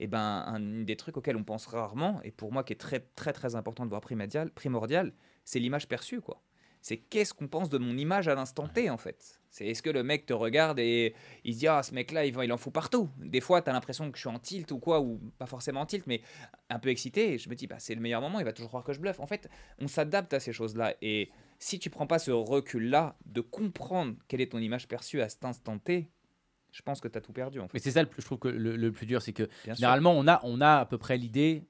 [0.00, 3.00] Et ben, un des trucs auxquels on pense rarement, et pour moi qui est très,
[3.00, 5.12] très, très important de voir primordial, primordial
[5.44, 6.40] c'est l'image perçue, quoi.
[6.80, 9.37] C'est qu'est-ce qu'on pense de mon image à l'instant T, en fait?
[9.50, 12.34] C'est est-ce que le mec te regarde et il se dit, ah, ce mec-là, il,
[12.34, 13.08] va- il en fout partout.
[13.18, 15.80] Des fois, tu as l'impression que je suis en tilt ou quoi, ou pas forcément
[15.80, 16.20] en tilt, mais
[16.68, 17.32] un peu excité.
[17.32, 19.00] Et je me dis, bah, c'est le meilleur moment, il va toujours croire que je
[19.00, 19.20] bluffe.
[19.20, 20.94] En fait, on s'adapte à ces choses-là.
[21.00, 25.28] Et si tu prends pas ce recul-là de comprendre quelle est ton image perçue à
[25.30, 26.08] cet instant T,
[26.70, 27.78] je pense que tu as tout perdu, en Mais fait.
[27.78, 29.76] c'est ça, le plus- je trouve que le, le plus dur, c'est que Bien sûr.
[29.76, 31.64] généralement, on a, on a à peu près l'idée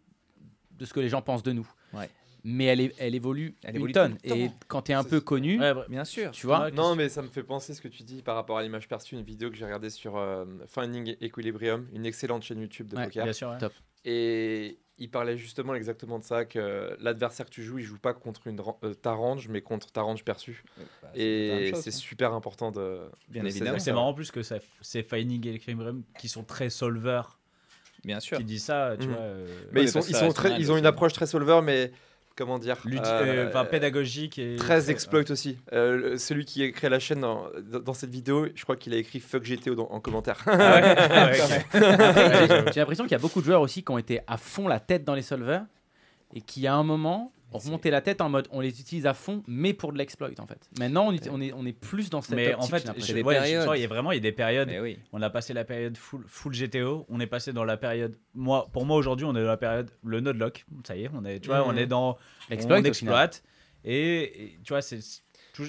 [0.73, 1.69] de ce que les gens pensent de nous.
[1.93, 2.11] Ouais.
[2.45, 4.13] Mais elle, est- elle évolue Elle une évolue tonne.
[4.19, 4.55] tout le Et temps.
[4.69, 5.73] quand tu es un peu connu, Ouais.
[5.89, 6.31] Bien sûr.
[6.31, 8.63] tu vois, Non, mais ça me fait penser ce que tu dis par rapport à
[8.63, 12.89] l'image perçue, une vidéo que j'ai regardée sur euh, Finding Equilibrium, une excellente chaîne YouTube
[12.89, 13.25] de Ouais, poker.
[13.25, 13.51] bien sûr.
[13.51, 13.59] ouais.
[13.59, 13.73] Top.
[14.05, 18.15] Et il parlait justement exactement de ça, que l'adversaire que tu joues, il joue pas
[18.15, 20.65] contre une, ran- euh, ta range, mais contre ta range perçue.
[21.03, 23.01] Bah, Et c'est super important de.
[23.29, 23.71] Bien de évidemment.
[23.73, 23.95] saisir C'est ça.
[23.95, 27.39] marrant en plus que ça- c'est Finding et Equilibrium qui sont très solvers
[28.05, 28.39] Bien sûr.
[28.39, 29.13] qui disent ça, tu Mhm.
[29.13, 29.23] vois.
[29.23, 30.77] euh, Mais Ouais, ils, sont, parce que ils, ça sont reste très, mal ils ont
[30.77, 30.87] une aussi.
[30.89, 31.93] approche très solver, mais
[32.39, 35.59] comment dire euh, euh, enfin, pédagogique et Très exploit aussi.
[35.73, 39.19] Euh, celui qui a créé la chaîne dans, cette vidéo, je crois qu'il a écrit
[39.19, 40.39] fuck GTO dans- en commentaire.
[40.47, 40.97] Ah ouais,
[41.75, 44.69] ah J'ai l'impression qu'il y a beaucoup de joueurs aussi qui ont été à fond
[44.69, 45.65] la tête dans les solvers
[46.33, 49.15] et qui à un moment ont remonté la tête en mode on les utilise à
[49.15, 50.69] fond mais pour de l'exploit en fait.
[50.79, 53.15] Maintenant on, est- on est, on est plus dans cette Mais optique, en fait, j'ai
[53.15, 53.69] des ouais, périodes.
[53.75, 54.71] il y a vraiment il y a des périodes.
[54.83, 54.99] Oui.
[55.13, 57.07] On a passé la période full, full GTO.
[57.09, 58.19] On est passé dans la période.
[58.35, 60.67] Moi, pour moi aujourd'hui, on est dans la période le node lock.
[60.87, 61.41] Ça y est, on est.
[61.41, 62.19] Tu vois, on est dans.
[62.51, 63.43] L'exploit, on exploite.
[63.85, 65.01] Et, et tu vois, c'est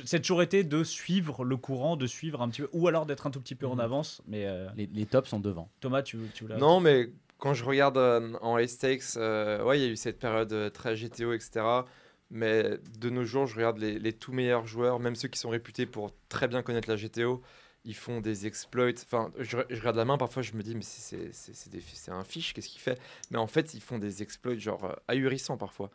[0.06, 3.26] c'est toujours été de suivre le courant, de suivre un petit peu, ou alors d'être
[3.26, 3.80] un tout petit peu en Mhm.
[3.80, 4.22] avance.
[4.28, 5.72] Mais euh, Les, les tops sont devant.
[5.80, 6.58] Thomas, tu, tu voulais.
[6.58, 7.10] non, mais
[7.40, 10.52] quand je regarde euh, en high stakes, euh, ouais, il y a eu cette période
[10.54, 11.86] euh, très GTO, etc.
[12.30, 15.50] Mais de nos jours, je regarde les, les tout meilleurs joueurs, même ceux qui sont
[15.50, 17.42] réputés pour très bien connaître la GTO.
[17.86, 18.92] Ils font des exploits.
[19.04, 22.82] Enfin, je, regarde la main, parfois je me dis, mais c'est- un fiche, qu'est-ce qu'il
[22.82, 23.00] fait?
[23.32, 25.90] Mais en fait, ils font des exploits genre ahurissants parfois.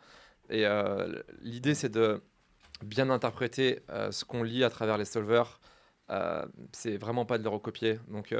[0.49, 0.65] Et
[1.41, 2.21] l'idée, c'est de
[2.83, 3.81] bien interpréter
[4.11, 5.59] ce qu'on lit à travers les solvers.
[6.73, 7.99] C'est vraiment pas de le recopier.
[8.09, 8.33] Donc,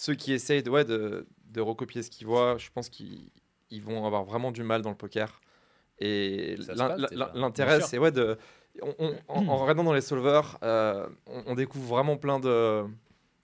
[0.00, 3.28] ceux qui essayent de, ouais, de, de recopier ce qu'ils voient, je pense qu'ils
[3.70, 5.42] ils vont avoir vraiment du mal dans le poker.
[5.98, 6.56] Et
[7.34, 8.38] l'intérêt, c'est ouais, de.
[8.80, 12.84] on- on- en, en regardant dans les solvers, euh, on, on découvre vraiment plein de,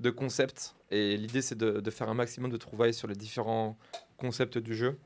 [0.01, 0.75] de concepts.
[0.91, 3.77] Et l'idée, c'est de, de faire un maximum de trouvailles sur les différents
[4.17, 4.99] concepts du jeu.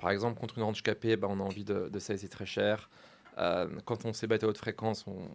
[0.00, 2.90] Par exemple, contre une range capée, bah, on a envie de, de size très cher.
[3.38, 5.28] Euh, quand on s'ébat à haute fréquence, on,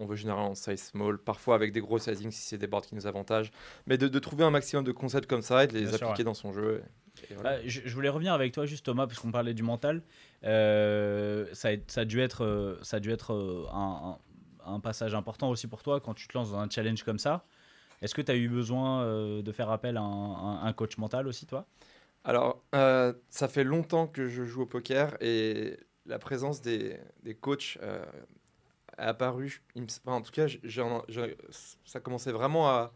[0.00, 2.94] on veut généralement size small, parfois avec des gros sizing si c'est des boards qui
[2.94, 3.52] nous avantagent.
[3.86, 6.06] Mais de, de trouver un maximum de concepts comme ça et de les Bien sûr,
[6.08, 6.82] appliquer dans son jeu.
[7.28, 7.56] Et- et voilà.
[7.58, 10.02] Bah, je, je voulais revenir avec toi juste Thomas parce qu'on parlait du mental.
[10.44, 14.16] Euh, ça, a, ça a dû être, euh, ça a dû être euh, un,
[14.66, 17.18] un- un passage important aussi pour toi quand tu te lances dans un challenge comme
[17.18, 17.44] ça.
[18.02, 20.96] Est-ce que tu as eu besoin euh, de faire appel à un, un- un coach
[20.96, 21.66] mental aussi toi?
[22.24, 25.76] Alors, euh, ça fait longtemps que je joue au poker et
[26.06, 28.04] la présence des, des coachs euh,
[29.08, 30.46] enfin, en tout cas,
[31.84, 32.92] ça commençait vraiment à,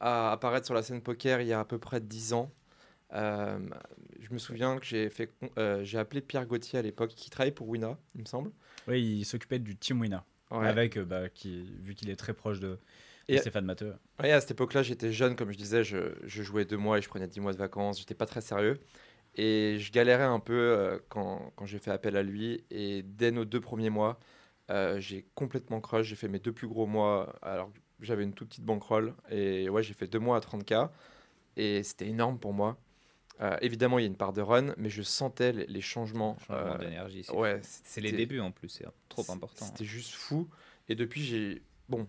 [0.00, 2.50] à apparaître sur la scène poker il y a à peu près 10 ans.
[3.12, 3.58] Euh,
[4.20, 7.54] je me souviens que j'ai fait, euh, j'ai appelé Pierre Gauthier à l'époque, qui travaillait
[7.54, 8.50] pour Wina, il me semble.
[8.88, 10.66] Oui, il s'occupait du team Ouais.
[10.68, 12.78] avec euh, bah, qui, vu qu'il est très proche de, de
[13.28, 13.94] Et- Stéphane Matteux.
[14.20, 17.02] Ouais, à cette époque-là, j'étais jeune, comme je disais, je, je jouais deux mois et
[17.02, 18.78] je prenais dix mois de vacances, j'étais pas très sérieux.
[19.34, 22.64] Et je galérais un peu euh, quand, quand j'ai fait appel à lui.
[22.70, 24.18] Et dès nos deux premiers mois,
[24.70, 26.06] euh, j'ai complètement crush.
[26.06, 29.14] J'ai fait mes deux plus gros mois alors j'avais une toute petite bankroll.
[29.30, 30.90] Et ouais, j'ai fait deux mois à 30K.
[31.56, 32.78] Et c'était énorme pour moi.
[33.40, 36.38] Euh, évidemment, il y a une part de run, mais je sentais les, les changements.
[36.46, 37.24] Changement euh, d'énergie.
[37.24, 39.64] c'est ouais, c'est les débuts en plus, c'est trop important.
[39.66, 40.48] C'était juste fou.
[40.88, 41.62] Et depuis, j'ai.
[41.88, 42.06] Bon,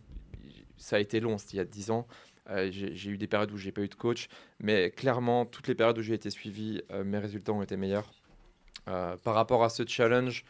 [0.77, 2.07] ça a été long, c'était il y a 10 ans.
[2.49, 4.29] Euh, j'ai eu des périodes où j'ai pas eu de coach,
[4.59, 8.09] mais clairement, toutes les périodes où j'ai été suivi, mes résultats ont été meilleurs.
[8.85, 10.45] Par rapport à ce challenge,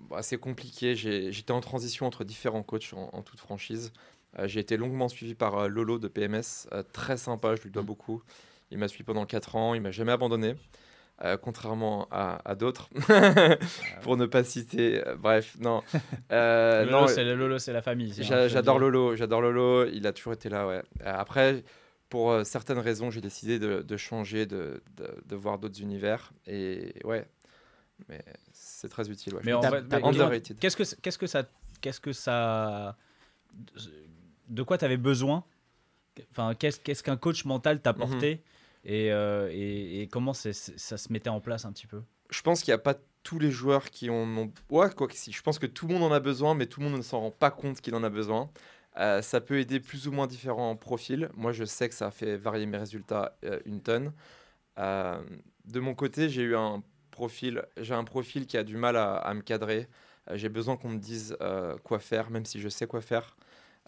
[0.00, 0.94] bah, c'est compliqué.
[0.94, 3.92] J'étais en transition entre différents coachs en, en toute franchise.
[4.38, 7.70] Euh, j'ai été longuement suivi par euh, Lolo de PMS, euh, très sympa, je lui
[7.70, 8.22] dois beaucoup.
[8.70, 10.56] Il m'a suivi pendant 4 ans, il m'a jamais abandonné,
[11.42, 12.88] contrairement à, à d'autres,
[14.02, 15.00] pour ne pas citer.
[15.18, 15.82] bref, non.
[16.30, 18.12] Lolo, non, c'est le Lolo, c'est la famille.
[18.18, 18.80] J'adore.
[18.80, 20.82] Lolo, j'adore Lolo, il a toujours été là, ouais.
[21.04, 21.62] Après,
[22.08, 26.32] pour certaines raisons, j'ai décidé de, de changer, de, de, de voir d'autres univers.
[26.48, 27.28] Et ouais,
[28.08, 28.24] mais
[28.84, 29.34] c'est très utile.
[29.34, 29.40] Ouais.
[29.44, 29.52] Mais
[29.90, 31.44] mais qu'est-ce que qu'est-ce que ça
[31.80, 32.96] qu'est-ce que ça
[34.48, 35.44] de quoi tu avais besoin?
[36.30, 38.42] Enfin, qu'est-ce qu'est-ce qu'un coach mental t'a apporté
[38.84, 42.02] et, euh, et, et comment ça se mettait en place un petit peu?
[42.28, 44.52] Je pense qu'il n'y a pas tous les joueurs qui en ont.
[44.68, 45.32] Ouais, quoi que si.
[45.32, 47.20] Je pense que tout le monde en a besoin, mais tout le monde ne s'en
[47.20, 48.50] rend pas compte qu'il en a besoin.
[48.98, 51.30] Euh, ça peut aider plus ou moins différents profils.
[51.34, 54.12] Moi, je sais que ça a fait varier mes résultats euh, une tonne.
[54.78, 55.20] Euh,
[55.64, 56.82] de mon côté, j'ai eu un
[57.14, 57.62] profil.
[57.80, 59.88] J'ai un profil qui a du mal à, à me cadrer.
[60.30, 63.36] Euh, j'ai besoin qu'on me dise euh, quoi faire, même si je sais quoi faire.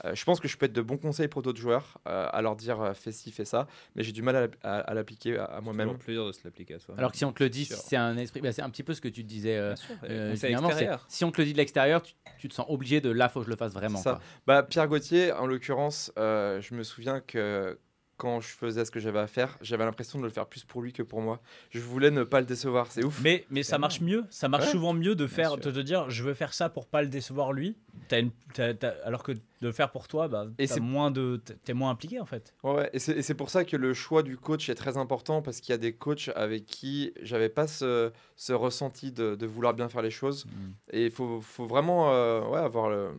[0.05, 2.43] Euh, je pense que je peux être de bons conseils pour d'autres joueurs, euh, à
[2.43, 4.93] leur dire euh, fais ci, fais ça, mais j'ai du mal à, l'app- à- à
[4.95, 5.97] l'appliquer à, à moi-même.
[5.97, 6.95] Plus dur de se l'appliquer à soi.
[6.99, 8.93] Alors que si on te le dit, c'est un esprit, bah, c'est un petit peu
[8.93, 9.57] ce que tu te disais.
[9.57, 11.07] euh, Bien sûr, euh, conseil finalement, c'est- extérieur.
[11.09, 13.41] si on te le dit de l'extérieur, tu, tu te sens obligé de là, faut
[13.41, 13.97] que je le fasse vraiment.
[13.99, 14.11] ça.
[14.11, 14.20] quoi.
[14.47, 17.79] Bah, Pierre Gauthier, en l'occurrence, euh, je me souviens que
[18.17, 20.81] quand je faisais ce que j'avais à faire, j'avais l'impression de le faire plus pour
[20.83, 21.41] lui que pour moi.
[21.71, 23.21] Je voulais ne pas le décevoir, c'est ouf.
[23.23, 24.71] Mais, mais ça marche mieux, ça marche Ouais.
[24.73, 27.53] souvent mieux de faire, de te dire je veux faire ça pour pas le décevoir
[27.53, 27.77] lui,
[28.09, 31.41] T'as une- t'as- t'as- alors que de le faire pour toi, bah, c'est- moins de,
[31.64, 32.55] t'es moins impliqué en fait.
[32.62, 34.97] Ouais, ouais, et c'est et c'est pour ça que le choix du coach est très
[34.99, 39.35] important parce qu'il y a des coachs avec qui j'avais pas ce, ce ressenti de,
[39.35, 40.47] de vouloir bien faire les choses.
[40.91, 43.12] Et il faut, faut vraiment euh, ouais, avoir le-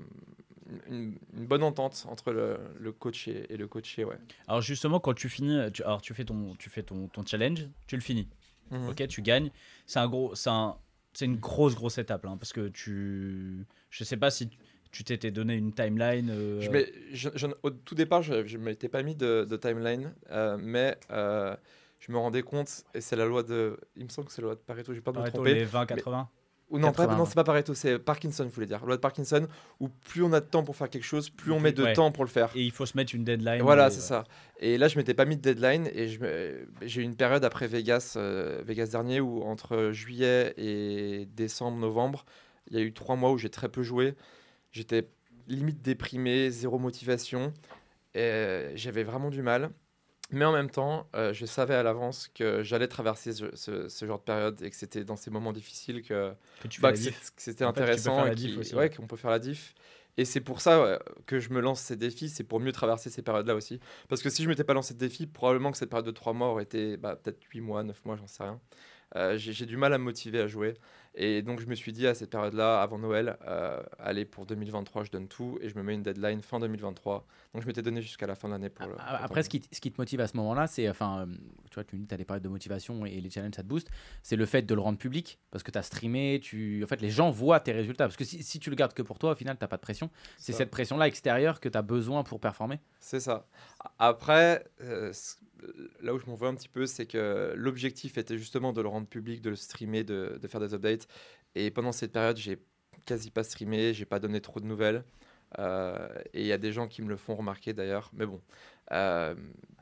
[0.90, 4.04] une, une bonne entente entre le, le coach et, et le coaché.
[4.04, 4.18] Ouais.
[4.48, 7.68] Alors justement, quand tu finis, tu, alors tu fais ton, tu fais ton, ton challenge,
[7.88, 8.28] tu le finis.
[8.72, 8.90] Mhm.
[8.90, 9.50] Ok, tu gagnes.
[9.86, 10.76] C'est un gros, c'est un,
[11.14, 13.66] c'est une grosse, grosse étape, hein, parce que tu.
[13.90, 14.50] Je sais pas si
[14.92, 16.30] tu t'étais donné une timeline.
[16.32, 16.70] euh, Je
[17.14, 20.98] je- je- au tout départ, je ne m'étais pas mis de, de timeline, euh, mais
[21.12, 21.56] euh,
[22.00, 23.80] je me rendais compte, et c'est la loi de.
[23.96, 25.54] Il me semble que c'est la loi de Pareto, je vais pas me tromper.
[25.56, 26.28] les 20-80.
[26.70, 27.30] Ou non, pas, 80, non, ouais.
[27.30, 28.86] c'est pas Pareto, c'est Parkinson, je voulais dire.
[28.86, 29.48] Loi de Parkinson,
[29.80, 31.94] où plus on a de temps pour faire quelque chose, plus on met de Ouais.
[31.94, 32.50] temps pour le faire.
[32.56, 33.62] Et il faut se mettre une deadline.
[33.62, 34.26] Voilà, et- c'est ça.
[34.60, 36.08] Et là, je m'étais pas mis de deadline et
[36.82, 42.26] j'ai eu une période après Vegas, euh, Vegas dernier, où entre juillet et décembre, novembre,
[42.70, 44.16] il y a eu trois mois où j'ai très peu joué.
[44.74, 45.08] J'étais
[45.48, 47.54] limite déprimé, zéro motivation.
[48.18, 49.70] Euh, j'avais vraiment du mal.
[50.30, 54.06] Mais en même temps, euh, je savais à l'avance que j'allais traverser ce, ce- ce
[54.06, 56.98] genre de période et que c'était dans ces moments difficiles que, Que tu bah, que
[57.38, 58.90] c'était intéressant et aussi, ouais, ouais.
[58.90, 59.74] qu'on peut faire la diff.
[60.18, 63.10] Et c'est pour ça ouais, que je me lance ces défis, c'est pour mieux traverser
[63.10, 63.80] ces périodes-là aussi.
[64.10, 66.34] Parce que si je m'étais pas lancé de défi, probablement que cette période de 3
[66.34, 68.60] mois aurait été bah, peut-être 8 mois, 9 mois, j'en sais rien.
[69.16, 70.74] Euh, j'ai j'ai du mal à me motiver à jouer.
[71.20, 75.04] Et donc je me suis dit à cette période-là, avant Noël, euh, allez, pour 2023,
[75.04, 77.26] je donne tout et je me mets une deadline fin 2023.
[77.54, 78.94] Donc je m'étais donné jusqu'à la fin de l'année pour le.
[78.94, 81.26] pour Après, ce qui, t- ce qui te motive à ce moment-là, c'est, enfin, euh,
[81.72, 83.64] tu vois, tu me dis, tu as des périodes de motivation et les challenges, ça
[83.64, 83.90] te booste.
[84.22, 86.84] C'est le fait de le rendre public parce que tu as streamé, tu...
[86.84, 88.06] en fait, les gens voient tes résultats.
[88.06, 89.82] Parce que si, si tu le gardes que pour toi, au final, tu pas de
[89.82, 90.12] pression.
[90.38, 92.80] C'est cette pression-là extérieure que tu as besoin pour performer.
[93.00, 93.48] C'est ça.
[93.98, 95.12] Après, euh,
[96.02, 98.88] là où je m'en veux un petit peu, c'est que l'objectif était justement de le
[98.88, 101.08] rendre public, de le streamer, de, de faire des updates.
[101.56, 102.60] Et pendant cette période, j'ai
[103.06, 105.04] quasi pas streamé, j'ai pas donné trop de nouvelles.
[105.60, 108.12] Euh, et il y a des gens qui me le font remarquer d'ailleurs.
[108.14, 108.42] Mais bon,
[108.92, 109.34] euh,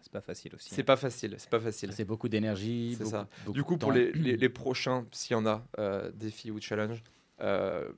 [0.01, 0.69] C'est pas facile aussi.
[0.73, 1.35] c'est pas facile.
[1.39, 1.91] C'est pas facile.
[1.91, 2.91] C'est beaucoup d'énergie.
[2.97, 3.27] C'est beaucoup- ça.
[3.45, 6.61] beaucoup Du coup, pour les, les- les prochains, s'il y en a, euh, défis ou
[6.61, 7.03] challenges,
[7.41, 7.89] euh,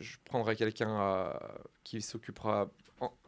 [0.00, 1.32] je prendrai quelqu'un
[1.84, 2.70] qui s'occupera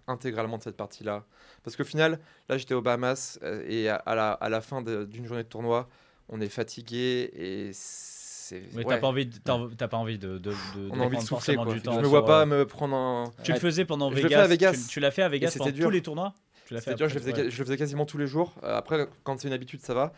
[0.07, 1.25] intégralement de cette partie-là.
[1.63, 4.83] Parce qu'au final, là, j'étais aux Bahamas euh, et à, à la, à la fin
[4.83, 5.89] d'une journée de tournoi,
[6.29, 8.63] on est fatigué et c'est.
[8.75, 11.17] Mais ouais, t'as pas envie, de, t'as pas envie de, de, de- on a envie
[11.17, 11.57] de souffler.
[11.57, 11.67] Quoi.
[11.73, 11.95] du Je temps.
[11.97, 13.33] me sur, vois pas euh, me prendre un.
[13.43, 14.37] Tu le faisais pendant Je le Vegas.
[14.37, 14.73] fais à Vegas.
[14.73, 15.87] Tu, tu l'as fait à Vegas pendant dur.
[15.87, 16.35] tous les tournois.
[16.67, 17.51] Tu l'as fait dur, je le, après, faisais, ouais.
[17.51, 18.55] je le faisais quasiment tous les jours.
[18.63, 20.13] Après, quand c'est une habitude, ça va.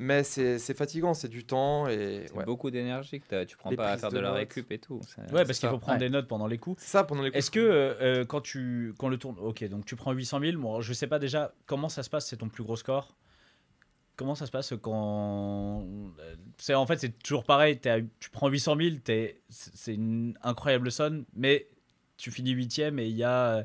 [0.00, 2.26] Mais c'est fatigant, c'est du temps et.
[2.32, 2.44] Ouais.
[2.44, 4.38] beaucoup d'énergie que tu prends Les pas à faire de, de la notes.
[4.38, 5.00] récup et tout.
[5.32, 6.06] Ouais, parce qu'il faut prendre Ouais.
[6.06, 6.80] des notes pendant les coups.
[6.82, 7.38] Ça pendant les coups.
[7.38, 10.58] Est-ce que euh, quand tu quand le tourne, ok, donc tu prends 800 000.
[10.58, 12.26] Bon, je sais pas déjà comment ça se passe.
[12.28, 13.16] C'est ton plus gros score.
[14.16, 15.84] Comment ça se passe quand
[16.20, 17.78] euh, c'est en fait c'est toujours pareil.
[17.78, 21.66] t'es à- tu prends 800 000, t'es- c'est une incroyable somme, mais
[22.16, 23.64] tu finis huitième et il y a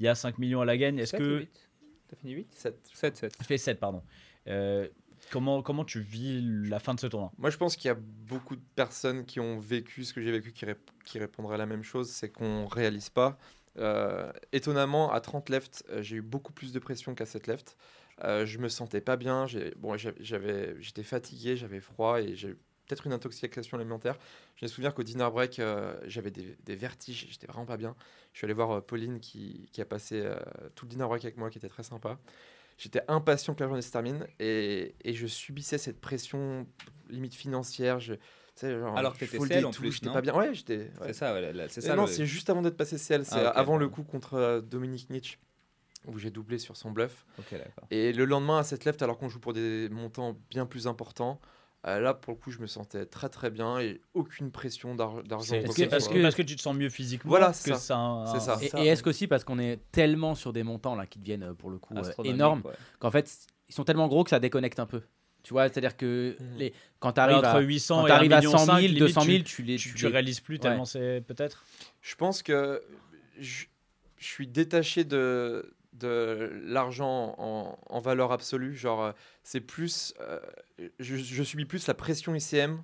[0.00, 0.98] il y a 5 millions à la gagne.
[0.98, 1.46] Est-ce que
[2.08, 2.78] T'as fini 8 Sept.
[2.94, 3.38] 7, 7.
[3.38, 4.02] tu fais 7 pardon.
[4.48, 4.88] Euh,
[5.32, 7.32] comment comment tu vis la fin de ce tournoi?
[7.38, 10.30] Moi, je pense qu'il y a beaucoup de personnes qui ont vécu ce que j'ai
[10.30, 10.66] vécu qui,
[11.04, 13.38] qui répondraient la même chose, c'est qu'on réalise pas.
[13.78, 17.78] Euh, étonnamment, à 30 left, euh, j'ai eu beaucoup plus de pression qu'à 7 left.
[18.22, 19.46] Euh, je me sentais pas bien,
[19.78, 24.18] bon, j'étais fatigué, j'avais froid et j'ai eu peut-être une intoxication alimentaire.
[24.56, 27.96] Je me souviens qu'au dinner break, euh, j'avais des, des vertiges, j'étais vraiment pas bien.
[28.34, 30.30] Je suis allé voir Pauline qui, qui a passé
[30.74, 32.18] tout le dinner break avec moi, qui était très sympa.
[32.78, 36.66] J'étais impatient que la journée se termine et, et je subissais cette pression
[37.08, 38.00] limite financière.
[38.00, 38.14] Je,
[38.60, 40.34] genre, Alors que t'étais CL en tout, plus, j'étais pas bien.
[40.34, 40.78] Ouais, j'étais.
[41.00, 41.06] ouais.
[41.06, 41.94] C'est ça, ouais, c'est ça.
[41.96, 44.34] non, le- c'est juste avant d'être passé CL, c'est Ah, ok, avant le coup contre
[44.34, 45.38] euh, Dominique Nietzsche
[46.06, 47.24] où j'ai doublé sur son bluff.
[47.92, 51.40] Et le lendemain à cette left, alors qu'on joue pour des montants bien plus importants,
[51.86, 55.22] euh, là pour le coup je me sentais très très bien et aucune pression d'ar-
[55.24, 55.54] d'argent.
[55.54, 56.14] Est-ce que, que ce est-ce soit.
[56.14, 57.96] que, parce que tu te sens mieux physiquement Voilà, que c'est ça.
[57.96, 58.58] un- C'est ça.
[58.62, 61.54] Et, et est-ce qu'aussi parce qu'on est tellement sur des montants là qui deviennent euh,
[61.54, 62.72] pour le coup euh, énormes ouais.
[62.98, 63.30] qu'en fait
[63.68, 65.02] ils sont tellement gros que ça déconnecte un peu.
[65.42, 68.36] Tu vois, c'est-à-dire que les, quand tu arrives entre à, 800 quand et t'arrives 1
[68.36, 69.76] à million 100 000, 5, 200 000, limite, tu les.
[69.76, 70.60] tu, tu tu les- réalises plus Ouais.
[70.60, 71.64] tellement c'est peut-être?
[72.00, 72.80] Je pense que
[73.40, 73.64] je,
[74.18, 78.74] je suis détaché de, de l'argent en, en valeur absolue.
[78.74, 79.12] Genre, euh,
[79.42, 80.14] c'est plus.
[80.20, 80.38] euh,
[80.98, 82.82] je, je subis plus la pression ICM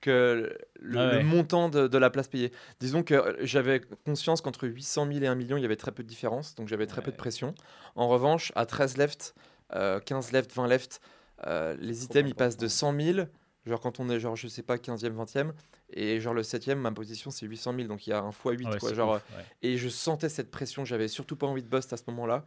[0.00, 1.18] que le, Ah ouais.
[1.18, 2.52] le montant de, de la place payée.
[2.78, 5.92] Disons que euh, j'avais conscience qu'entre 800 000 et 1 million, il y avait très
[5.92, 6.54] peu de différence.
[6.54, 7.54] Donc j'avais très peu de pression.
[7.96, 9.34] En revanche, à 13 left,
[9.74, 11.00] euh, 15 left, 20 left,
[11.46, 12.92] euh, les Trop items, ils passent de important.
[13.00, 13.26] 100 000.
[13.66, 15.52] Genre quand on est, genre, je sais pas, 15e, 20e.
[15.90, 17.88] Et genre le 7e, ma position, c'est 800 000.
[17.88, 18.68] Donc il y a un x8.
[18.68, 19.44] Ouais, quoi, genre, ouf, ouais.
[19.62, 22.44] et je sentais cette pression, j'avais surtout pas envie de bust à ce moment-là.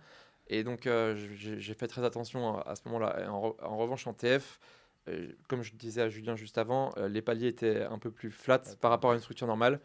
[0.49, 3.29] Et donc euh, j'ai fait très attention à, à ce moment-là.
[3.31, 4.59] En, re- en revanche, en TF,
[5.09, 8.31] euh, comme je disais à Julien juste avant, euh, les paliers étaient un peu plus
[8.31, 9.79] flat par rapport à une structure normale.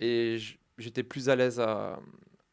[0.00, 0.38] Et
[0.78, 2.00] j'étais plus à l'aise à,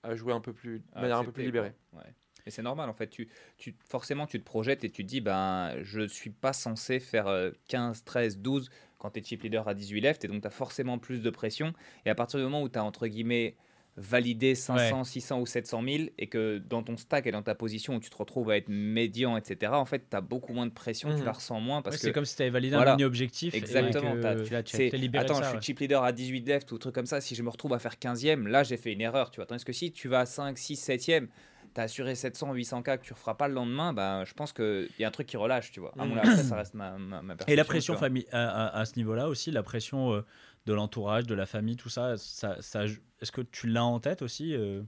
[0.03, 1.74] à jouer un peu plus, de manière un peu plus libérée.
[1.93, 2.14] Ouais.
[2.46, 3.08] Et c'est normal en fait.
[3.08, 3.28] Tu,
[3.58, 7.28] tu, forcément, tu te projettes et tu te dis ben, je suis pas censé faire
[7.28, 10.48] euh, 15, 13, 12 quand tu es chip leader à 18 left et donc tu
[10.48, 11.74] as forcément plus de pression.
[12.06, 13.56] Et à partir du moment où tu as entre guillemets
[13.98, 17.96] valider 500, 600 ou 700 000 et que dans ton stack et dans ta position
[17.96, 20.72] où tu te retrouves à être médian, etc., en fait, tu as beaucoup moins de
[20.72, 21.26] pression, tu Mhm.
[21.26, 22.06] la ressens moins parce Ouais, que.
[22.08, 22.94] c'est comme si tu avais validé Voilà.
[22.94, 23.54] un mini-objectif.
[23.54, 25.62] et Exactement, que t'as- tu l'as libéré attends, ça, je suis ouais.
[25.62, 27.20] chip leader à 18 deft ou truc comme ça.
[27.20, 29.30] Si je me retrouve à faire 15e, là, j'ai fait une erreur.
[29.30, 29.46] Tu vois.
[29.46, 31.28] Tandis que si tu vas à 5, 6, 7e,
[31.74, 34.90] tu as assuré 700, 800K que tu referas pas le lendemain, bah, je pense qu'il
[35.00, 35.72] y a un truc qui relâche.
[35.72, 35.94] Tu vois.
[35.98, 36.20] À mon Mm.
[36.20, 39.28] après, ça reste ma, ma, ma Et la pression famille à, à- à ce niveau-là
[39.30, 40.26] aussi, la pression euh,
[40.66, 44.22] de l'entourage, de la famille, tout ça, ça, ça- est-ce que tu l'as en tête
[44.22, 44.82] aussi euh,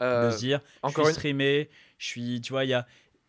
[0.00, 2.74] Euh, de se dire, je encore suis une- streamé, je suis, tu vois, il y
[2.74, 2.86] a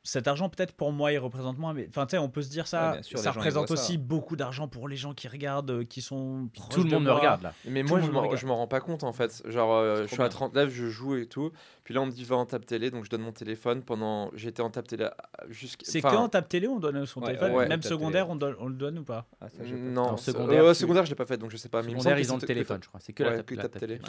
[0.10, 2.49] cet argent peut-être pour moi il représente moins, mais enfin tu sais, on peut se
[2.49, 3.74] dire ça, Ouais, sûr, ça représente ça.
[3.74, 7.05] aussi beaucoup d'argent pour les gens qui regardent, euh, qui sont Tout le de monde
[7.05, 7.53] me regarde là.
[7.66, 9.41] Mais Tout moi, je monde m'en, rends pas compte en fait.
[9.45, 10.30] Genre, euh, je suis à bien.
[10.30, 11.51] 30 lèvres, je joue et tout.
[11.84, 13.82] Puis là, on me dit va en table télé, donc je donne mon téléphone.
[13.84, 15.07] Pendant, j'étais en table télé
[15.49, 15.86] jusqu'à.
[15.86, 18.30] C'est enfin, que en tape télé on donne son Ouais, téléphone, ouais, même tape secondaire
[18.30, 19.28] on, donne- on le donne ou pas?
[19.41, 21.57] Ah, ça, j'ai pas- Non, secondaire, euh, tu- secondaire, je l'ai pas fait, donc je
[21.57, 21.82] sais pas.
[21.82, 22.99] Mais Secondaire, ils ont le téléphone, tape- je crois.
[22.99, 23.99] C'est que la tape tape télé.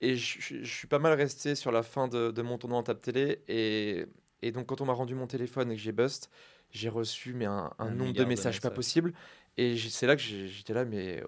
[0.00, 3.42] Et je, suis pas mal resté sur la fin de, mon tournoi en table télé.
[3.48, 4.06] Et,
[4.42, 6.30] et donc, quand on m'a rendu mon téléphone et que j'ai bust,
[6.70, 9.12] j'ai reçu mais un, un Un nombre de messages pas possible.
[9.56, 11.22] Et c'est là que j'étais là, mais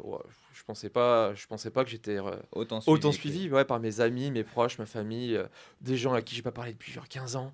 [0.59, 3.78] je pensais pas, je pensais pas que j'étais euh, Autant autant que- suivi ouais, par
[3.78, 5.44] mes amis, mes proches, ma famille, euh,
[5.80, 7.52] des gens à qui j'ai pas parlé depuis genre 15 ans,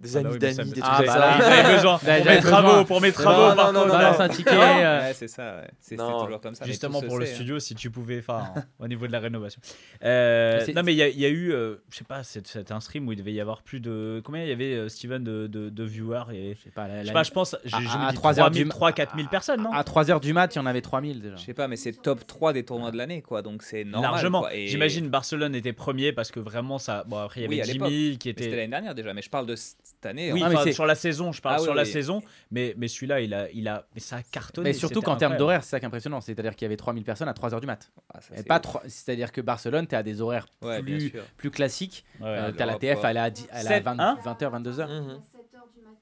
[0.00, 1.46] des Ah bah amis d'amis, me- des Ah trucs bah là, ça.
[1.62, 2.40] Avait besoin pour mes besoin.
[2.40, 3.92] travaux, pour mes travaux non, par non, contre.
[3.94, 4.20] non, non.
[4.20, 4.50] un ticket.
[4.52, 5.56] Euh, Ouais, c'est ça.
[5.56, 5.70] ouais.
[5.80, 6.64] C'est, toujours comme ça.
[6.66, 7.34] Justement pour le sait, hein.
[7.36, 9.60] studio, si tu pouvais, enfin, au niveau de la rénovation.
[10.04, 12.22] Euh, C'est- non, mais il y, a- il y a eu, euh, je sais pas,
[12.22, 14.20] c'est- c'était un stream où il devait y avoir plus de.
[14.24, 16.88] Combien il y avait, Steven, de, de, de viewers et, Je sais pas,
[17.22, 19.72] Je pense, je à me dis 3 heures 3000, du- 3 4000 personnes, non?
[19.72, 21.36] À 3h du mat, il y en avait 3000 déjà.
[21.36, 23.42] Je sais pas, mais c'est top 3 des tournois de l'année, quoi.
[23.42, 24.10] Donc c'est normal.
[24.10, 24.48] Largement.
[24.50, 27.04] Et- J'imagine Barcelone était premier parce que vraiment ça.
[27.06, 28.56] Bon, après, il y Oui, avait à Jimmy qui C'était était.
[28.56, 30.32] l'année dernière déjà, mais je parle de cette année.
[30.32, 31.82] Oui, en- Ah, mais enfin, c'est- sur la saison, je parle Ah oui, sur la
[31.84, 31.88] oui.
[31.88, 34.70] saison, mais, mais celui-là, il a, il a, mais ça a cartonné.
[34.70, 36.20] Mais surtout qu'en termes d'horaire, c'est ça qui est impressionnant.
[36.20, 37.92] C'est-à-dire qu'il y avait 3000 personnes à 3h du mat.
[38.12, 42.04] Ah, Et c'est pas C'est-à-dire que Barcelone, tu à des horaires Ouais, plus, plus classiques.
[42.20, 44.18] Ouais, Euh, T'as la TF, elle est à, dix- elle est à Sept, 20, hein
[44.24, 44.88] 20h, 22h.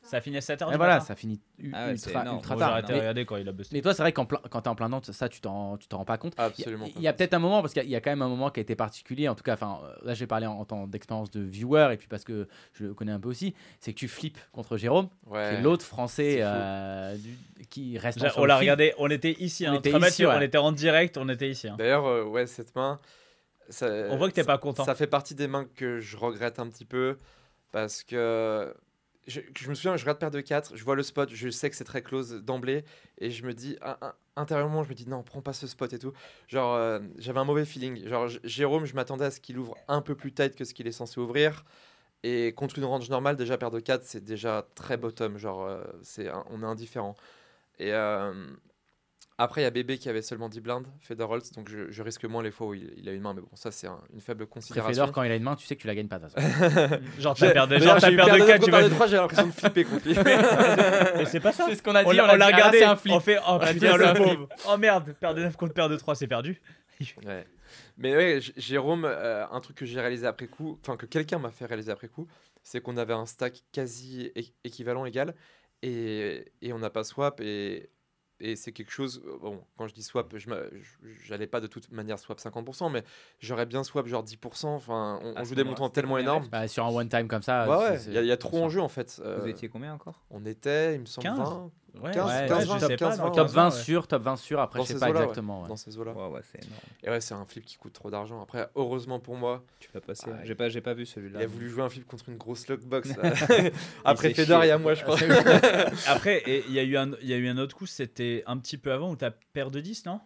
[0.03, 1.05] Ça finit à 7h Et du voilà, matin.
[1.05, 2.36] ça finit u- Ah ouais, c'est ultra, énorme.
[2.38, 2.70] ultra j'ai tard.
[2.72, 3.76] arrêté de Mais, regarder quand il a busté.
[3.76, 5.88] mais toi, c'est vrai que quand tu es en plein dedans, ça, tu t'en tu
[5.88, 6.32] t'en rends pas compte.
[6.36, 6.86] Il y a- Absolument.
[6.96, 8.22] Il y a, peut-être un moment, parce qu'il y a- il y a quand même
[8.22, 10.53] un moment qui a été particulier, en tout cas, enfin, euh, là j'ai parlé en,
[10.55, 13.55] en tant d'expérience de viewer, et puis parce que je le connais un peu aussi,
[13.78, 15.61] c'est que tu flippes contre Jérôme, qui Ouais.
[15.61, 16.46] l'autre français C'est fou.
[16.46, 19.74] euh, du- qui reste J'ai- sur On le l'a regardé, on était ici, On hein,
[19.74, 20.34] était très ici, Mathieu, ouais.
[20.36, 21.68] on était en direct, on était ici.
[21.68, 21.76] hein.
[21.78, 22.98] D'ailleurs, euh, ouais, cette main.
[23.68, 24.84] ça- On voit que t'es ça- pas content.
[24.84, 27.16] Ça fait partie des mains que je regrette un petit peu
[27.70, 28.74] parce que
[29.31, 31.76] je, me souviens, je regarde paire de 4, je vois le spot, je sais que
[31.76, 32.85] c'est très close d'emblée
[33.18, 33.97] et je me dis, un-
[34.37, 36.12] intérieurement, je me dis non, prends pas ce spot et tout.
[36.49, 38.07] Genre, euh, j'avais un mauvais feeling.
[38.09, 40.87] Genre, Jérôme, je m'attendais à ce qu'il ouvre un peu plus tight que ce qu'il
[40.87, 41.64] est censé ouvrir.
[42.22, 45.39] Et contre une range normale, déjà paire de 4, c'est déjà très bottom.
[45.39, 47.16] Genre, euh, c'est on est indifférent.
[47.78, 48.33] Et euh,
[49.43, 52.03] après, il y a Bébé qui avait seulement 10 blindes, Feder Holtz, donc je, je
[52.03, 53.32] risque moins les fois où il, il a une main.
[53.32, 54.93] Mais bon, ça, c'est un- une faible considération.
[55.03, 56.18] Fedor, quand il a une main, tu sais que tu la gagnes pas.
[56.18, 57.01] de toute façon.
[57.18, 58.82] Genre, t'as perdu, genre, t'as perdu paire de 4, neuf tu vas.
[58.82, 60.14] de trois, j'ai l'impression de flipper contre lui.
[61.16, 61.66] Mais c'est pas ça.
[61.68, 63.14] C'est ce qu'on a On l'a on l'a dit, ah, regardé, c'est un flip.
[63.14, 64.49] on fait, oh dit, putain, le pauvre.
[64.68, 66.61] Oh merde, paire de 9 contre paire de 3, c'est perdu.
[67.24, 67.47] Ouais.
[67.97, 71.51] Mais ouais, Jérôme, euh, un truc que j'ai réalisé après coup, enfin que quelqu'un m'a
[71.51, 72.26] fait réaliser après coup,
[72.62, 74.32] c'est qu'on avait un stack quasi
[74.64, 75.34] équivalent, égal,
[75.82, 77.88] et, et on n'a pas swap, et,
[78.41, 80.49] et c'est quelque chose, euh, bon, quand je dis swap, je
[81.47, 83.05] pas de toute manière swap 50%, mais
[83.38, 86.49] j'aurais bien swap genre 10%, enfin, on, ce joue des montants tellement énormes.
[86.49, 87.68] Bah, sur un one time comme ça.
[87.68, 89.20] Ouais, il y, a- il y a trop en jeu en fait.
[89.24, 90.20] Euh, Vous étiez combien encore?
[90.30, 91.38] on était, il me semble, 15.
[91.38, 91.70] 20
[92.01, 93.55] Ouais, 15, ouais, 15, je 20, sais 15, pas, 20, Top ouais.
[93.55, 94.61] 20 sûr, top 20 sûr.
[94.61, 95.66] Après, Dans je sais pas exactement.
[95.66, 96.12] dans ces eaux-là.
[96.12, 96.80] Ouais, ouais, c'est énorme.
[97.03, 98.41] Et ouais, c'est un flip qui coûte trop d'argent.
[98.43, 100.26] Après, heureusement pour moi, Tu l'as passé.
[100.32, 101.41] Ah, j'ai pas, j'ai pas vu celui-là.
[101.41, 103.11] il a voulu jouer un flip contre une grosse lockbox.
[104.05, 105.16] Après Fedor et à moi, je crois.
[106.07, 108.43] Après, et il y, a eu un- il y a eu un autre coup, c'était
[108.47, 110.20] un petit peu avant où t'as paire de 10, non?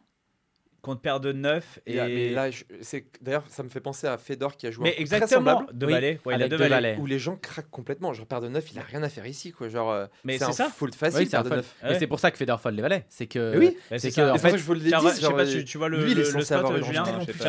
[0.85, 1.81] Contre paire de 9.
[1.87, 1.97] Et Et...
[1.97, 4.83] là, mais là, je- c'est d'ailleurs, ça me fait penser à Fedor qui a joué
[4.85, 6.21] Mais un coup très exactement, semblable, deux Oui, balais.
[6.27, 6.71] Ouais, il a deux deux balais.
[6.71, 6.97] balais.
[7.01, 8.13] où les gens craquent complètement.
[8.13, 9.69] Genre paire de 9, il a rien à faire ici, quoi.
[9.71, 10.69] Genre, euh, Mais c'est ça.
[10.69, 11.57] fold facile, Oui, un de fold.
[11.61, 11.75] 9.
[11.83, 11.99] Mais Ouais.
[11.99, 13.07] c'est pour ça que Fedor fold les valets.
[13.09, 13.57] C'est que.
[13.59, 14.33] Oui, c'est que, ça.
[14.35, 16.13] en fait, fait, je vous le dis, je sais pas si tu vois le, lui,
[16.13, 17.05] il est le- spot, euh, Julien.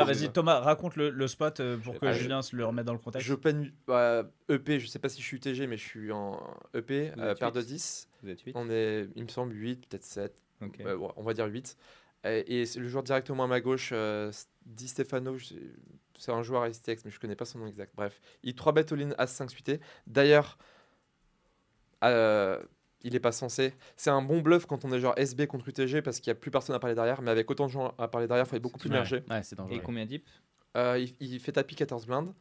[0.06, 3.28] vas-y, Thomas, raconte le, spot euh, pour que Julien se le remette dans le contexte.
[3.28, 6.40] Je peine bah, EP, je sais pas si je suis UTG, mais je suis en
[6.74, 7.66] EP, Vous euh, êtes paire de huit.
[7.68, 8.08] 10.
[8.24, 10.34] Vous êtes 8 On est, il me semble, 8, peut-être 7.
[10.64, 10.78] Ok.
[10.80, 11.76] Ouais, ouais, on va dire 8.
[12.26, 14.32] Et, et le joueur directement à ma gauche, euh,
[14.66, 15.38] Di Stefano,
[16.18, 17.92] c'est un joueur à STX, mais je connais pas son nom exact.
[17.96, 19.80] Bref, il 3 bet all-in As 5 suité.
[20.08, 20.58] D'ailleurs,
[22.04, 22.62] euh,
[23.04, 23.74] il est pas censé.
[23.98, 26.36] C'est un bon bluff quand on est genre SB contre UTG parce qu'il y a
[26.36, 28.56] plus personne à parler derrière, mais avec autant de gens à parler derrière, il faut
[28.56, 28.96] être beaucoup plus Ouais.
[28.96, 29.24] mergé.
[29.30, 29.78] Ouais, c'est dangereux.
[29.78, 30.26] Et combien deep?
[30.76, 32.34] Euh, il, il fait tapis 14 blindes.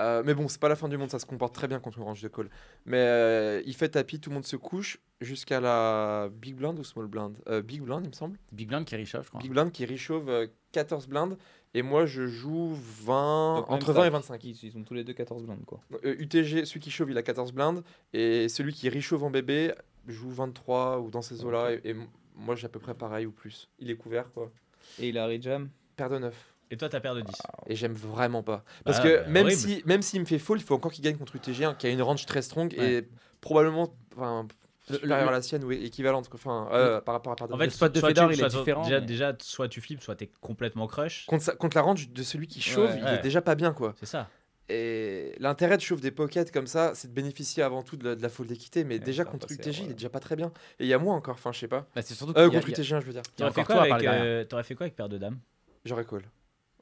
[0.00, 1.98] Euh, mais bon, c'est pas la fin du monde, ça se comporte très bien contre
[1.98, 2.48] une range de call.
[2.86, 6.84] Mais euh, il fait tapis, tout le monde se couche jusqu'à la big blind ou
[6.84, 8.38] small blind Euh, Big blind, il me semble.
[8.52, 9.40] Big Blind qui réchauffe, je crois.
[9.40, 11.36] Big blind qui réchauffe, euh, 14 blindes.
[11.72, 14.12] Et moi, je joue 20, Donc, même entre 20 et stack.
[14.12, 14.44] 25.
[14.44, 15.80] Ils, ils ont tous les deux 14 blindes, quoi.
[16.04, 17.84] Euh, UTG, celui qui chauffe, il a 14 blindes.
[18.12, 19.72] Et celui qui réchauffe en bébé
[20.08, 21.72] joue 23 ou dans ces eaux-là.
[21.84, 21.94] Et,
[22.34, 23.68] moi, j'ai à peu près pareil ou plus.
[23.78, 24.50] Il est couvert, quoi.
[24.98, 25.68] Et il a rejam.
[25.96, 26.49] Paire de 9.
[26.70, 27.34] Et toi, ta paire de 10.
[27.66, 28.64] Et j'aime vraiment pas.
[28.84, 29.60] Parce Ah, que bah, même horrible.
[29.60, 31.86] si même s'il me fait fold, il faut encore qu'il gagne contre UTG, hein, qui
[31.86, 32.92] a une range très strong Ouais.
[32.92, 33.08] et
[33.40, 34.46] probablement enfin,
[34.88, 36.28] Le- supérieure le- à la sienne ou équivalente.
[36.32, 38.44] Enfin, euh, par rapport à paire de En fait, spot de soit Fedor, tu- il
[38.44, 41.26] est soit- différent, Déjà, mais- déjà, soit tu flippes, soit t'es complètement crush.
[41.26, 42.98] contre, sa- contre la range de celui qui chauffe, Ouais.
[42.98, 43.14] il Ouais.
[43.16, 43.94] est déjà pas bien quoi.
[43.98, 44.28] C'est ça.
[44.72, 48.14] Et l'intérêt de chauffe des pockets comme ça, c'est de bénéficier avant tout de la,
[48.14, 49.90] de la fold d'équité, mais Ouais, déjà contre UTG, il ouais.
[49.90, 50.52] est déjà pas très bien.
[50.78, 51.88] Et il y a moins encore, enfin je sais pas.
[51.96, 53.22] Bah, c'est surtout Euh, contre il y a- UTG, 1, je veux dire.
[53.26, 55.40] Il T'aurais fait, encore tout quoi avec, euh, t'aurais fait quoi avec paire de dames
[55.84, 56.22] J'aurais call.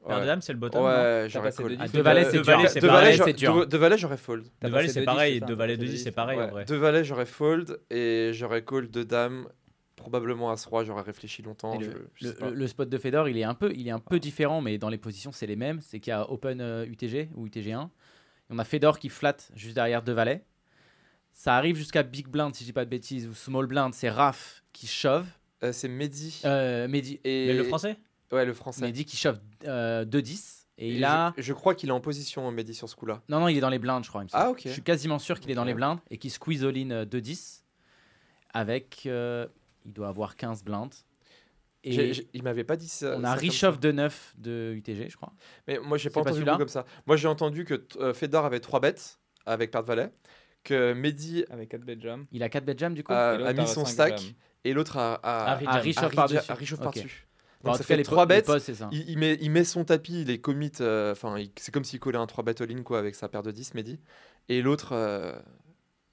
[0.07, 1.69] De dames, c'est le bottom Ouais, j'aurais call.
[1.71, 2.45] de Ah, 10 deux valets, Deux c'est dur.
[2.45, 3.53] pareil, valets, c'est j'aurais- dur.
[3.55, 4.45] deux- deux valets, j'aurais fold.
[4.59, 5.33] T'as Deux valets, passé c'est de 10, pareil.
[5.35, 6.39] c'est passé de de 10, 10, c'est pareil.
[6.67, 7.79] Deux valets, j'aurais fold.
[7.89, 9.47] Et j'aurais call de dames.
[9.95, 11.77] Probablement as roi, j'aurais réfléchi longtemps.
[11.79, 12.49] Je- le, je sais le- pas.
[12.49, 14.87] le spot de Fedor, il est un peu, il est un peu différent, mais dans
[14.87, 15.81] les positions, c'est les mêmes.
[15.81, 17.83] C'est qu'il y a Open euh, UTG ou UTG1.
[17.87, 20.45] Et on a Fedor qui flatte juste derrière deux valets.
[21.33, 24.09] Ça arrive jusqu'à Big Blind, si je dis pas de bêtises, ou Small Blind, c'est
[24.09, 25.25] Raph qui shove.
[25.63, 26.41] Euh, c'est Mehdi.
[26.45, 27.47] Euh, Mehdi, et...
[27.47, 27.97] Mais le français?
[28.31, 28.81] Ouais, le français.
[28.81, 30.65] Mehdi qui shove euh, 2-10.
[30.77, 31.33] Et, Et il a.
[31.37, 33.21] je, je crois qu'il est en position, Mehdi, sur ce coup-là.
[33.27, 34.23] Non, non, il est dans les blindes, je crois.
[34.33, 34.61] Ah, ok.
[34.65, 37.63] Je suis quasiment sûr qu'il est dans les blindes et qu'il squeeze all-in euh, 2-10.
[38.53, 39.03] Avec.
[39.05, 39.47] euh,
[39.85, 40.93] il doit avoir 15 blindes.
[41.83, 43.15] Et J'ai- j'ai- il m'avait pas dit ça.
[43.17, 43.71] on a ça.
[43.71, 45.31] de 9 de UTG, je crois.
[45.67, 46.85] Mais moi, j'ai pas pas entendu le coup comme ça.
[47.07, 50.11] Moi, j'ai entendu que euh, Fedor avait 3 bêtes avec paire de valet,
[50.63, 52.25] que Mehdi Avec 4 bet jam.
[52.33, 54.31] Il a 4 bet jam du coup l'autre a mis son stack jam.
[54.65, 56.51] et l'autre a, a, Ah, a par-dessus.
[56.51, 56.79] a Richov
[57.65, 58.71] Donc tout ça cas, fait les 3 po- les bêtes.
[58.91, 61.99] Il, il met, il met son tapis, il est commit, euh, enfin, c'est comme s'il
[61.99, 63.99] collait un 3 bet all-in quoi, avec sa paire de 10, Mehdi.
[64.47, 65.33] Et l'autre, euh,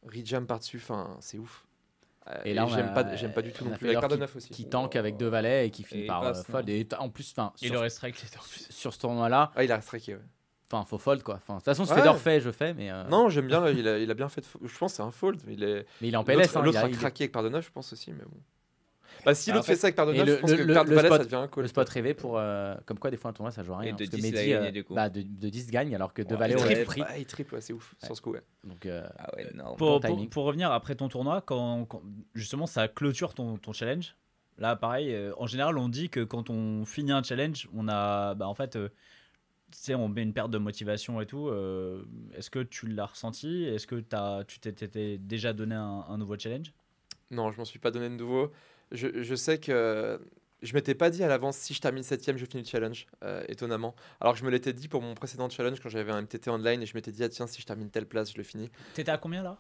[0.03, 1.65] rejam par-dessus, enfin, c'est ouf.
[2.29, 3.95] Euh, Et là, j'aime pas, j'aime pas du tout on non a plus.
[3.97, 4.51] Avec de 9 aussi.
[4.51, 6.69] Qui tank avec deux valets et qui finit Et par il euh, passe, fold.
[6.69, 8.67] Et en plus, enfin, Il sur, aurait strike les deux en plus.
[8.71, 10.21] sur ce tournoi-là, Ah, il a striké, ouais.
[10.73, 11.37] enfin, faut fold quoi.
[11.37, 12.01] Enfin, de toute façon, ce Ouais.
[12.01, 14.41] Fedor fait, je fais, mais, euh, Non, j'aime bien, il a, il a bien fait.
[14.41, 15.41] de Je pense que c'est un fold.
[15.49, 15.87] Il est...
[16.01, 16.57] mais il est en PLS.
[16.57, 18.41] hein, l'autre il a- a craqué avec paire de 9, je pense aussi, mais bon.
[19.25, 20.51] Bah, si Ah, l'autre fait- fait ça avec paire de Et 9, le- je pense
[20.51, 21.63] le- que le- paire de le valet, spot- ça devient un call.
[21.63, 22.39] Le spot rêvé pour.
[22.39, 23.91] euh, comme quoi, des fois, un tournoi, ça joue à rien.
[23.91, 24.95] Et de que 10, il a Mehdi, gagné, euh, du coup.
[24.95, 26.85] bah, de, de 10 gagne alors que Ouais, il auraient triple.
[26.85, 27.03] pris.
[27.19, 28.07] Il triple, ouais, c'est ouf, Ouais.
[28.07, 28.43] sur ce coup, ouais.
[28.65, 29.47] Donc, euh, Ah ouais.
[29.79, 32.03] Pour, Bon pour- revenir après ton tournoi, quand, quand-
[32.35, 34.15] justement ça clôture ton, ton challenge,
[34.59, 38.35] là pareil, euh, en général on dit que quand on finit un challenge, on a,
[38.35, 38.89] bah, en fait, euh,
[39.73, 41.49] tu sais, on met une perte de motivation et tout.
[41.49, 42.05] euh,
[42.37, 43.65] Est-ce que tu l'as ressenti?
[43.65, 46.73] Est-ce que as, tu t'es- t'étais déjà donné un, un nouveau challenge?
[47.33, 48.53] Non, je m'en suis pas donné de nouveau.
[48.93, 50.21] Je, je sais que
[50.63, 53.45] je m'étais pas dit à l'avance si je termine 7ème, je finis le challenge, euh,
[53.49, 53.95] étonnamment.
[54.21, 56.83] Alors que je me l'étais dit pour mon précédent challenge quand j'avais un MTT online
[56.83, 58.71] et je m'étais dit, ah tiens, si je termine telle place, je le finis.
[58.95, 59.59] T'étais à combien là?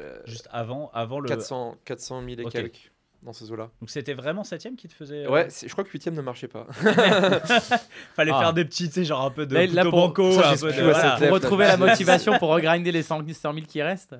[0.00, 1.28] Euh, Juste avant, avant le.
[1.28, 2.92] 400, 400 000 et quelques
[3.22, 3.70] dans ces eaux-là.
[3.80, 5.26] Donc c'était vraiment 7ème qui te faisait.
[5.26, 6.66] euh, Ouais, c'est- je crois que 8ème ne marchait pas.
[8.14, 8.38] Fallait Ah.
[8.40, 10.56] faire des petits, tu sais, genre un peu de Là, là, pour- banco, ça, un
[10.56, 10.82] peu de.
[10.82, 11.16] voilà.
[11.18, 14.10] pour retrouver la motivation pour regrinder les 100 100 000 qui restent.
[14.10, 14.16] ça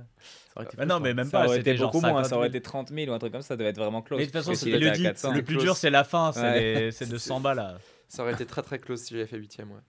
[0.57, 1.47] aurait été Bah non, mais même Ça pas.
[1.47, 2.57] aurait C'était beaucoup moins, 50 ça aurait 000.
[2.57, 4.19] été 30 000 ou un truc comme ça, ça devait être vraiment close.
[4.19, 5.03] Mais de toute façon, qu'il le dit.
[5.05, 5.33] 400.
[5.33, 5.65] Le plus Close.
[5.65, 6.33] dur, c'est la fin.
[6.33, 6.91] C'est Ouais.
[7.01, 7.57] les- de 100 balles.
[7.59, 7.79] là.
[8.09, 9.81] Ça aurait été très très close si j'avais fait 8ème, ouais.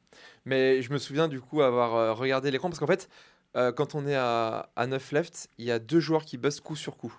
[0.45, 3.07] Mais je me souviens du coup avoir euh, regardé l'écran parce qu'en fait,
[3.55, 6.60] euh, quand on est à, à 9 left, il y a deux joueurs qui buzzent
[6.60, 7.18] coup sur coup.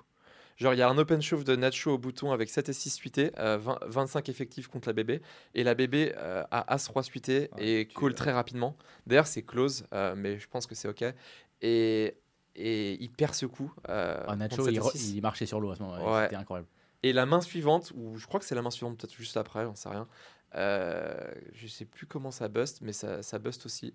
[0.61, 2.91] Genre, il y a un open shove de Nacho au bouton avec 7 et 6
[2.91, 5.23] suités, euh, 20 25 effectifs contre la bébé.
[5.55, 8.77] Et la bébé euh, a As-3 suité et call très rapidement.
[9.07, 11.03] D'ailleurs, c'est close, euh, mais je pense que c'est OK.
[11.63, 12.15] Et,
[12.57, 13.73] et il perd ce coup.
[13.89, 15.13] euh, Ah, Nacho, contre 7 il, et re- 6.
[15.15, 16.05] il marchait sur l'eau à ce moment-là.
[16.19, 16.23] Ouais.
[16.25, 16.69] C'était incroyable.
[17.03, 19.65] Et la main suivante, ou je crois que c'est la main suivante, peut-être juste après,
[19.65, 20.07] j'en sais rien.
[20.57, 21.15] Euh,
[21.55, 23.95] je sais plus comment ça bust, mais ça, ça bust aussi.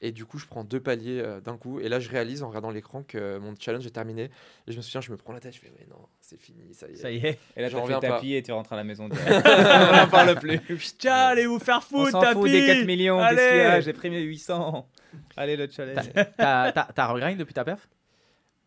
[0.00, 1.80] Et du coup, je prends deux paliers euh, d'un coup.
[1.80, 4.30] Et là, je réalise en regardant l'écran que mon challenge est terminé.
[4.66, 6.74] Et je me souviens, je me prends la tête, je fais, ouais, non, c'est fini,
[6.74, 6.96] ça y est.
[6.96, 7.38] Ça y est.
[7.56, 9.08] Et là, t'as reviens tapis et tu rentres à la maison.
[9.10, 9.46] direct.
[9.46, 10.60] On n'en parle plus.
[10.98, 13.18] Tiens, allez vous faire On foutre, s'en tapis fout des 4 millions.
[13.18, 14.88] Allez J'ai pris mes 800.
[15.36, 16.10] Allez, le challenge.
[16.36, 17.88] T'as regrind depuis ta perf?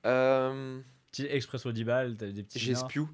[0.05, 0.79] Euh,
[1.11, 2.59] Petit expresso 10 balles, t'as des petits.
[2.59, 3.07] J'ai spew.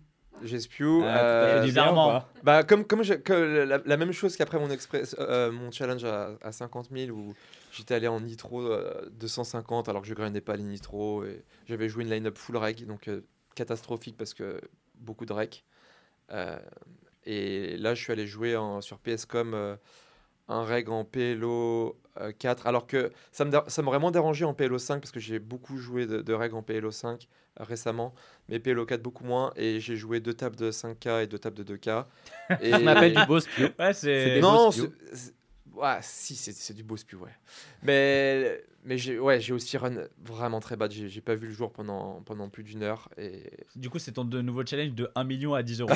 [0.59, 1.01] Spew.
[1.03, 2.07] Ah, euh, bizarrement.
[2.43, 6.03] Bah, comme, comme je- que la, la même chose qu'après mon, express, euh, mon challenge
[6.03, 7.33] à, à 50 000 où
[7.71, 11.87] j'étais allé en nitro euh, 250 alors que je grindais pas les nitro et j'avais
[11.89, 13.21] joué une line-up full reg donc euh,
[13.55, 14.59] catastrophique parce que
[14.95, 15.63] beaucoup de rec.
[16.31, 16.57] Euh,
[17.25, 19.75] et là, je suis allé jouer en- sur PSCOM euh,
[20.49, 24.43] un reg en PLO euh, 4 alors que ça me dé- ça m'aurait moins dérangé
[24.45, 27.27] en PLO 5 parce que j'ai beaucoup joué de, de reg en PLO 5 euh,
[27.59, 28.13] récemment
[28.49, 31.63] mais PLO 4 beaucoup moins et j'ai joué deux tables de 5K et deux tables
[31.63, 32.05] de 2K.
[32.61, 32.73] Et...
[32.73, 33.61] On appelle du spew.
[33.79, 34.33] Ouais, C'est c'est.
[34.35, 35.33] des Non, c'est-
[35.75, 37.31] Ouais, si, c'est c'est du beau spew, ouais.
[37.81, 40.91] Mais, mais j'ai ouais, j'ai aussi run vraiment très bad.
[40.91, 43.09] J'ai j'ai pas vu le jour pendant, pendant plus d'une heure.
[43.17, 43.43] Et...
[43.75, 45.89] Du coup, c'est ton de nouveau challenge de 1 million à 10 euros.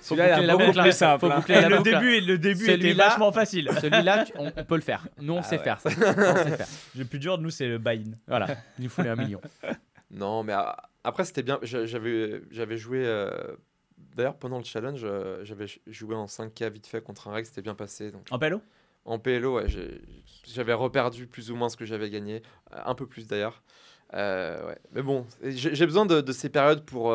[0.00, 0.82] Celui-là, il boucler est la beaucoup boucle, hein.
[0.82, 1.36] plus simple, Faut hein.
[1.38, 3.70] boucler la le, début, le début était vachement facile.
[3.80, 5.06] Celui-là, on, on peut le faire.
[5.20, 5.64] Nous, on Ah sait ouais.
[5.64, 5.90] faire ça.
[5.96, 6.66] On sait faire.
[6.96, 8.12] Le plus dur, nous, c'est le buy-in.
[8.26, 8.48] Voilà,
[8.78, 9.40] il nous faut les 1 million.
[10.10, 11.58] Non, mais ah, après, c'était bien.
[11.62, 13.02] J'a- J'avais j'avais joué.
[13.04, 13.30] euh,
[14.14, 17.62] D'ailleurs, pendant le challenge, euh, j'avais joué en 5K vite fait contre un reg, c'était
[17.62, 18.10] bien passé.
[18.10, 18.26] Donc.
[18.30, 18.60] En PLO
[19.04, 19.66] En PLO, ouais,
[20.44, 23.62] j'avais reperdu plus ou moins ce que j'avais gagné, euh, un peu plus d'ailleurs.
[24.14, 24.78] Euh, ouais.
[24.92, 27.14] Mais bon, j'ai besoin de, de ces périodes pour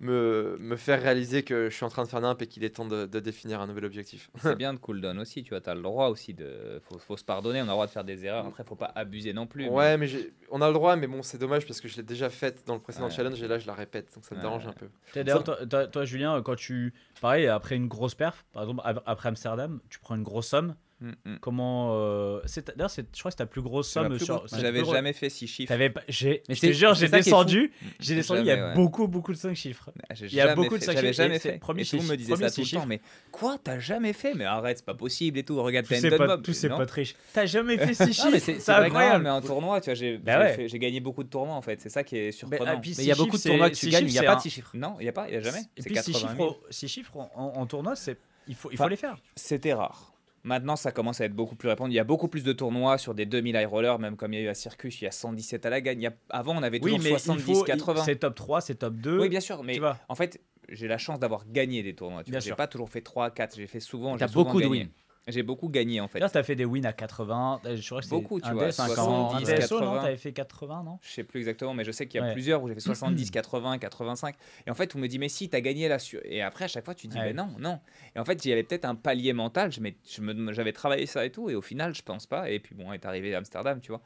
[0.00, 2.70] me, me faire réaliser que je suis en train de faire nimp et qu'il est
[2.76, 4.30] temps de, de définir un nouvel objectif.
[4.40, 6.80] C'est bien de cooldown aussi, tu vois, t'as le droit aussi de.
[6.84, 8.46] Faut, faut se pardonner, on a le droit de faire des erreurs.
[8.46, 9.68] Après, faut pas abuser non plus.
[9.68, 10.08] Ouais, mais
[10.50, 12.74] on a le droit, mais bon, c'est dommage parce que je l'ai déjà faite dans
[12.74, 13.10] le précédent Ouais.
[13.12, 14.42] challenge et là, je la répète, donc ça me Ouais.
[14.46, 14.86] dérange un peu.
[15.14, 15.56] D'ailleurs, toi,
[15.88, 16.94] toi- Julien, quand tu.
[17.20, 20.76] Pareil, après une grosse perf, par exemple, ap- après Amsterdam, tu prends une grosse somme.
[21.00, 21.36] Mm, mm.
[21.40, 21.90] Comment.
[21.94, 24.84] euh, c'est- D'ailleurs, c'est- je crois que c'est ta plus grosse C'est somme c'est J'avais
[24.84, 25.68] jamais fait 6 chiffres.
[25.68, 27.72] T'avais pas- j'ai, Mais je te c'est- jure, c'est j'ai descendu.
[28.00, 28.74] J'ai descendu, il y a ouais.
[28.74, 29.90] beaucoup, beaucoup de 5 chiffres.
[30.14, 31.58] J'ai Il y a beaucoup de fait- cinq J'avais chiffres, jamais c'est fait.
[31.58, 32.86] premier et tout le monde chiffre- me disait ça tout le temps.
[32.86, 33.00] Mais
[33.30, 34.34] quoi, t'as jamais fait?
[34.34, 35.62] Mais arrête, c'est pas possible et tout.
[35.62, 36.42] Regarde, Tous t'as ces une potes, mob.
[36.42, 36.76] tous ces Non.
[36.78, 37.14] potes riches.
[37.32, 38.44] T'as jamais fait 6 Non, mais chiffres.
[38.46, 39.22] c'est- C'est c'est incroyable.
[39.24, 41.80] mais en tournoi, tu vois, j'ai Bah j'ai gagné beaucoup de tournois en fait.
[41.80, 42.72] C'est ça qui est surprenant.
[42.74, 44.10] ah, puis Mais il y a beaucoup de chiffres, tournois c'est- que tu gagnes, il
[44.10, 44.70] n'y a chiffres, pas de c'est 6 chiffres.
[44.74, 45.60] Non, il y a pas, il y a jamais.
[45.76, 46.48] Et C'est puis 6 80 chiffres, 000.
[46.50, 48.18] au- six chiffres en, tournoi, c'est
[48.48, 49.16] il faut, il faut Enfin, les faire.
[49.36, 50.12] C'était rare.
[50.48, 51.92] Maintenant, ça commence à être beaucoup plus répandu.
[51.92, 54.36] Il y a beaucoup plus de tournois sur des 2000 high rollers, même comme il
[54.40, 56.00] y a eu à Circus, il y a 117 à la gagne.
[56.00, 58.02] Il y a- Avant, on avait Oui, toujours mais 70, il faut, 80.
[58.04, 59.20] c'est top 3, c'est top 2.
[59.20, 62.24] Oui, bien sûr, mais en fait, j'ai la chance d'avoir gagné des tournois.
[62.24, 62.56] Tu Bien vois, j'ai sûr.
[62.56, 64.16] pas toujours fait 3, 4, j'ai fait souvent.
[64.16, 64.88] T'as j'ai souvent beaucoup de wins.
[65.28, 66.18] J'ai beaucoup gagné en fait.
[66.18, 67.60] D'ailleurs, t'as fait des wins à 80.
[67.76, 70.02] Je crois que Beaucoup, tu vois, DS, 50, 70, un DSO, non 80.
[70.02, 70.98] T'avais fait 80, non?
[71.02, 72.32] Je sais plus exactement, mais je sais qu'il y a Ouais.
[72.32, 74.34] plusieurs où j'ai fait 70, 80, 85.
[74.66, 75.98] Et en fait, on me dit, mais si, t'as gagné là.
[75.98, 77.26] sur- Et après, à chaque fois, tu dis, Ouais.
[77.26, 77.78] mais non, non.
[78.16, 79.70] Et en fait, il y avait peut-être un palier mental.
[79.70, 81.50] Je m'ai- je me- J'avais travaillé ça et tout.
[81.50, 82.50] Et au final, je pense pas.
[82.50, 84.00] Et puis bon, est arrivé à Amsterdam, tu vois.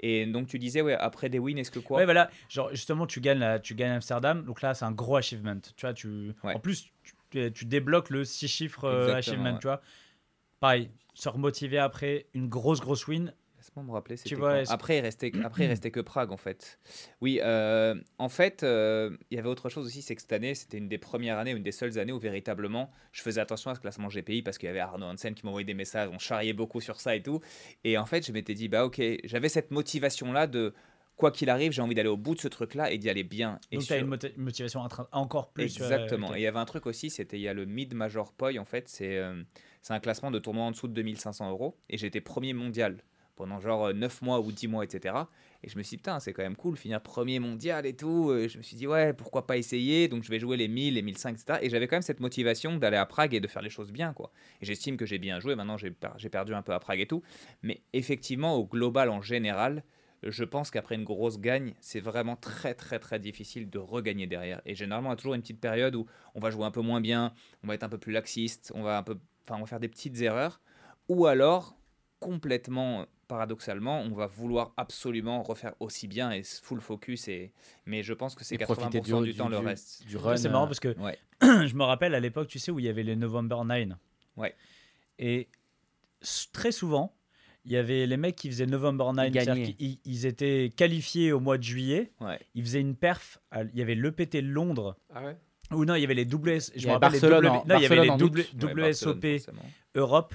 [0.00, 1.98] Et donc, tu disais, ouais, après des wins, est-ce que quoi?
[1.98, 2.28] Ouais, voilà.
[2.50, 4.44] Genre, justement, tu gagnes, la- tu gagnes Amsterdam.
[4.44, 5.56] Donc là, c'est un gros achievement.
[5.76, 6.32] Tu vois, tu...
[6.44, 6.54] Ouais.
[6.54, 6.90] En plus,
[7.30, 9.58] tu, tu débloques le 6 chiffres euh, achievement, ouais.
[9.58, 9.80] tu vois.
[10.60, 13.32] Pareil, se remotiver après une grosse, grosse win.
[13.56, 14.16] Laisse-moi me rappeler.
[14.34, 16.78] vois, après, il restait, après, il restait que Prague, en fait.
[17.20, 20.54] Oui, euh, en fait, euh, il y avait autre chose aussi, c'est que cette année,
[20.54, 23.74] c'était une des premières années, une des seules années où véritablement, je faisais attention à
[23.74, 26.52] ce classement GPI parce qu'il y avait Arnaud Hansen qui m'envoyait des messages, on charriait
[26.52, 27.40] beaucoup sur ça et tout.
[27.84, 30.74] Et en fait, je m'étais dit, bah ok, j'avais cette motivation-là de,
[31.16, 33.58] quoi qu'il arrive, j'ai envie d'aller au bout de ce truc-là et d'y aller bien.
[33.72, 35.62] Et Donc, tu as sur- une moti- motivation encore plus.
[35.62, 36.34] euh, Exactement.
[36.34, 38.58] Et il y avait un truc aussi, c'était il y a le Mid Major Poi,
[38.58, 39.42] en fait, c'est euh,
[39.86, 41.78] c'est un classement de tournoi en dessous de 2500 euros.
[41.88, 42.96] Et j'étais premier mondial
[43.36, 45.14] pendant genre 9 mois ou 10 mois, etc.
[45.62, 48.34] Et je me suis dit, putain, c'est quand même cool, finir premier mondial et tout.
[48.34, 50.08] Et je me suis dit, ouais, pourquoi pas essayer?
[50.08, 51.58] Donc je vais jouer les 1000, les 1500, etc.
[51.62, 54.12] Et j'avais quand même cette motivation d'aller à Prague et de faire les choses bien,
[54.12, 54.32] quoi.
[54.60, 55.54] Et j'estime que j'ai bien joué.
[55.54, 57.22] Maintenant, j'ai per- j'ai perdu un peu à Prague et tout.
[57.62, 59.84] Mais effectivement, au global, en général,
[60.24, 64.60] je pense qu'après une grosse gagne, c'est vraiment très très très difficile de regagner derrière.
[64.66, 67.00] Et généralement, y a toujours une petite période où on va jouer un peu moins
[67.00, 67.32] bien,
[67.62, 69.16] on va être un peu plus laxiste, on va un peu,
[69.48, 70.60] enfin, on va faire des petites erreurs,
[71.08, 71.76] ou alors
[72.20, 77.28] complètement euh, paradoxalement, on va vouloir absolument refaire aussi bien et full focus.
[77.28, 77.52] Et
[77.84, 80.06] mais je pense que c'est Et profiter 80% du, temps le reste.
[80.06, 80.36] Du run.
[80.36, 81.18] C'est marrant euh, parce que Ouais.
[81.42, 83.90] je me rappelle à l'époque, tu sais, où il y avait les November 9.
[84.36, 84.54] Ouais.
[85.18, 85.48] Et
[86.52, 87.14] très souvent,
[87.64, 89.26] il y avait les mecs qui faisaient November 9.
[89.28, 89.72] Ils c'est-à-dire gagnaient.
[89.74, 92.12] qu'ils- Ils étaient qualifiés au mois de juillet.
[92.20, 92.38] Ouais.
[92.54, 93.38] Ils faisaient une perf.
[93.50, 94.96] à- Il y avait l'EPT Londres.
[95.12, 95.36] Ah ouais?
[95.72, 96.72] Ou non, il y avait les WS.
[96.76, 98.10] Je me rappelle les en- non, il y avait les.
[98.10, 99.26] Ouais, WSOP.
[99.94, 100.34] Europe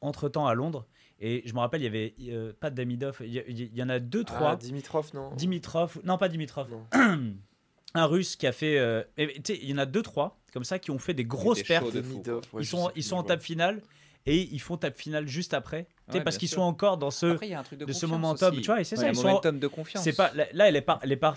[0.00, 0.86] entre temps à Londres.
[1.24, 3.18] Et je me rappelle, il y avait euh, pas Damidov.
[3.24, 3.32] Il
[3.76, 4.52] y, en a deux, trois.
[4.52, 6.84] Ah, Dimitrov, non Dimitrov, non pas Dimitrov, Non.
[7.94, 8.78] un russe qui a fait.
[8.78, 11.14] euh, et, tu sais, il y en a deux, trois comme ça qui ont fait
[11.14, 13.80] des grosses de ouais, ils sont, ils sont en table finale
[14.26, 15.84] et ils font table finale juste après.
[15.84, 17.26] Tu sais, Ouais, parce qu'ils sont encore dans ce.
[17.26, 18.60] Après, il y a un truc de, de ce momentum, aussi.
[18.62, 20.02] tu vois, et c'est Ouais, ça, un ils sont- de confiance.
[20.04, 21.34] C'est pas là, elle est pas, elle est pas,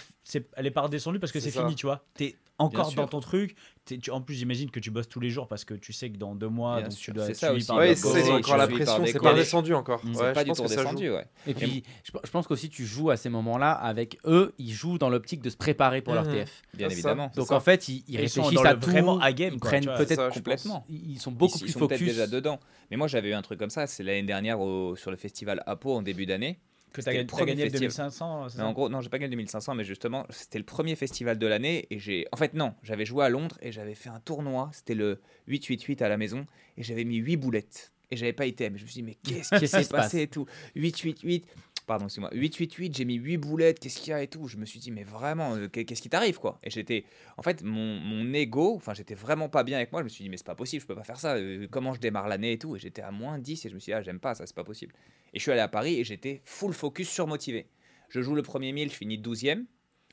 [0.56, 2.04] elle est pas redescendue parce que C'est fini, tu vois.
[2.16, 3.56] T'es encore dans ton truc.
[3.86, 6.18] Tu, en plus, j'imagine que tu bosses tous les jours parce que tu sais que
[6.18, 7.68] dans deux mois, donc tu dois c'est être ça aussi.
[7.68, 10.04] des c'est encore la pression, c'est pas descendu encore.
[10.04, 10.88] Mm, Ouais, c'est pas je du pense tout que ça joue.
[10.90, 11.26] redescendu, ouais.
[11.46, 14.98] Et puis, je, je pense qu'aussi tu joues à ces moments-là avec eux, ils jouent
[14.98, 16.32] dans l'optique de se préparer pour leur Mhm.
[16.32, 16.62] TF.
[16.74, 17.32] Bien évidemment.
[17.36, 20.84] Donc en fait, ils, réfléchissent à tout, vraiment à game, ils prennent peut-être complètement.
[20.90, 22.14] ils sont beaucoup plus ils sont peut-être focus.
[22.14, 22.60] déjà dedans.
[22.90, 23.86] Mais moi, j'avais eu un truc comme ça.
[23.86, 26.60] C'est l'année dernière au- sur le festival Apo en début d'année.
[26.96, 27.90] Que t'as le gagné, le festival.
[27.90, 28.50] 2500.
[28.50, 30.96] c'est Mais en gros, non, j'ai pas gagné le 2500, mais justement, c'était le premier
[30.96, 31.88] festival de l'année.
[31.90, 32.26] Et j'ai.
[32.32, 34.70] En fait, non, j'avais joué à Londres et j'avais fait un tournoi.
[34.72, 36.46] C'était le 888 à la maison.
[36.78, 37.92] Et j'avais mis 8 boulettes.
[38.12, 38.70] Et j'avais pas été.
[38.70, 40.46] Mais je me suis dit, mais qu'est-ce qui s'est passe passé et tout
[40.76, 41.46] 888.
[41.86, 44.48] Pardon, excuse-moi, 888, j'ai mis 8 boulettes, qu'est-ce qu'il y a et tout.
[44.48, 46.60] Je me suis dit, mais vraiment, euh, qu'est- qu'est-ce qui t'arrive, quoi?
[46.64, 47.06] Et j'étais,
[47.38, 50.02] en fait, mon, mon ego, enfin, j'étais vraiment pas bien avec moi.
[50.02, 51.36] Je me suis dit, mais c'est pas possible, je peux pas faire ça.
[51.36, 52.76] euh, comment je démarre l'année et tout?
[52.76, 54.56] Et j'étais à moins 10 et je me suis dit, ah, j'aime pas ça, c'est
[54.56, 54.94] pas possible.
[55.34, 57.68] Et je suis allé à Paris et j'étais full focus surmotivé.
[58.10, 59.66] Je joue le premier 1000, je finis 12e.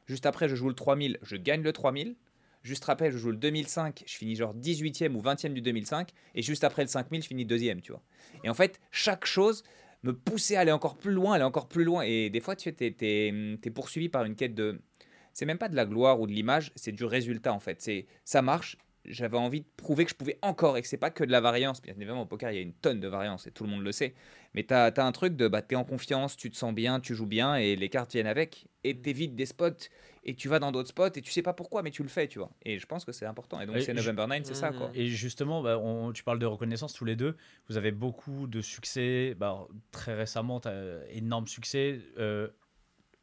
[0.07, 2.16] Juste après, je joue le 3000, je gagne le 3000.
[2.62, 6.11] Juste après, je joue le 2005, je finis genre 18e ou 20e du 2005.
[6.35, 8.03] Et juste après le 5000, je finis deuxième, tu vois.
[8.44, 9.65] Et en fait, chaque chose
[10.03, 12.03] me poussait à aller encore plus loin, aller encore plus loin.
[12.03, 14.81] Et des fois, tu es, es, poursuivi par une quête de.
[15.33, 17.81] C'est même pas de la gloire ou de l'image, c'est du résultat en fait.
[17.81, 18.77] C'est ça marche.
[19.05, 21.41] J'avais envie de prouver que je pouvais encore et que c'est pas que de la
[21.41, 21.83] variance.
[21.83, 23.83] Bien évidemment, au poker, il y a une tonne de variance et tout le monde
[23.83, 24.15] le sait.
[24.55, 27.01] Mais tu as, un truc de bah, tu es en confiance, tu te sens bien,
[27.01, 28.69] tu joues bien et les cartes viennent avec.
[28.85, 29.89] Et tu évites des spots
[30.24, 32.29] et tu vas dans d'autres spots et tu sais pas pourquoi, mais tu le fais,
[32.29, 32.53] tu vois.
[32.65, 33.61] Et je pense que c'est important.
[33.61, 34.91] Et donc, c'est November 9, c'est ça quoi.
[34.95, 37.37] Et justement, bah, on- tu parles de reconnaissance tous les deux.
[37.69, 39.35] Vous avez beaucoup de succès.
[39.37, 42.01] Bah, très récemment, tu as énorme succès.
[42.19, 42.49] Euh,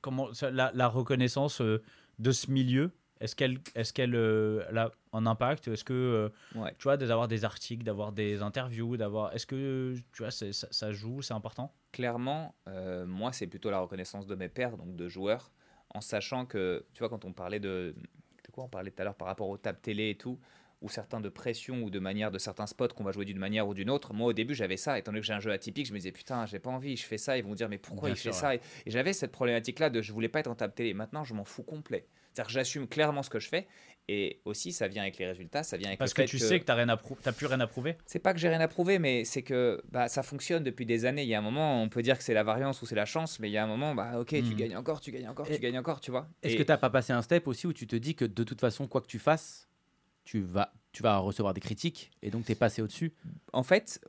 [0.01, 1.81] comment, la reconnaissance euh,
[2.19, 5.67] de ce milieu, est-ce qu'elle est qu'elle a un impact?
[5.67, 6.73] Est-ce que, euh, Ouais.
[6.77, 9.33] tu vois, d'avoir des articles, d'avoir des interviews, d'avoir.
[9.33, 11.73] Est-ce que, tu vois, ça, ça joue, c'est important?
[11.91, 15.51] Clairement, euh, moi, c'est plutôt la reconnaissance de mes pairs, donc de joueurs,
[15.93, 19.05] en sachant que, tu vois, quand on parlait de, de quoi on parlait tout à
[19.05, 20.39] l'heure par rapport aux tables télé et tout,
[20.81, 23.67] ou certains de pression ou de manière de certains spots qu'on va jouer d'une manière
[23.67, 24.13] ou d'une autre.
[24.13, 24.97] Moi, au début, j'avais ça.
[24.97, 27.05] Étant donné que j'ai un jeu atypique, je me disais putain, j'ai pas envie, je
[27.05, 27.37] fais ça.
[27.37, 28.55] Ils vont dire mais pourquoi Bien il fait ça?
[28.55, 30.93] Et, j'avais cette problématique-là de je voulais pas être en table télé.
[30.93, 32.07] Maintenant, je m'en fous complet.
[32.39, 33.67] C'est-à-dire que j'assume clairement ce que je fais.
[34.07, 36.39] Et aussi, ça vient avec les résultats, ça vient avec Parce le que fait tu
[36.39, 37.97] sais que tu n'as plus rien à prouver.
[38.05, 41.05] c'est pas que j'ai rien à prouver, mais c'est que bah, ça fonctionne depuis des
[41.05, 41.23] années.
[41.23, 43.05] Il y a un moment, on peut dire que c'est la variance ou c'est la
[43.05, 44.55] chance, mais il y a un moment, bah ok, tu Mhm.
[44.55, 46.27] gagnes encore, tu gagnes encore, Et- tu gagnes encore, tu vois.
[46.41, 48.25] Est-ce Et que tu n'as pas passé un step aussi où tu te dis que
[48.25, 49.67] de toute façon, quoi que tu fasses,
[50.23, 53.13] tu vas, tu vas recevoir des critiques et donc tu es passé au-dessus?
[53.53, 53.99] En fait,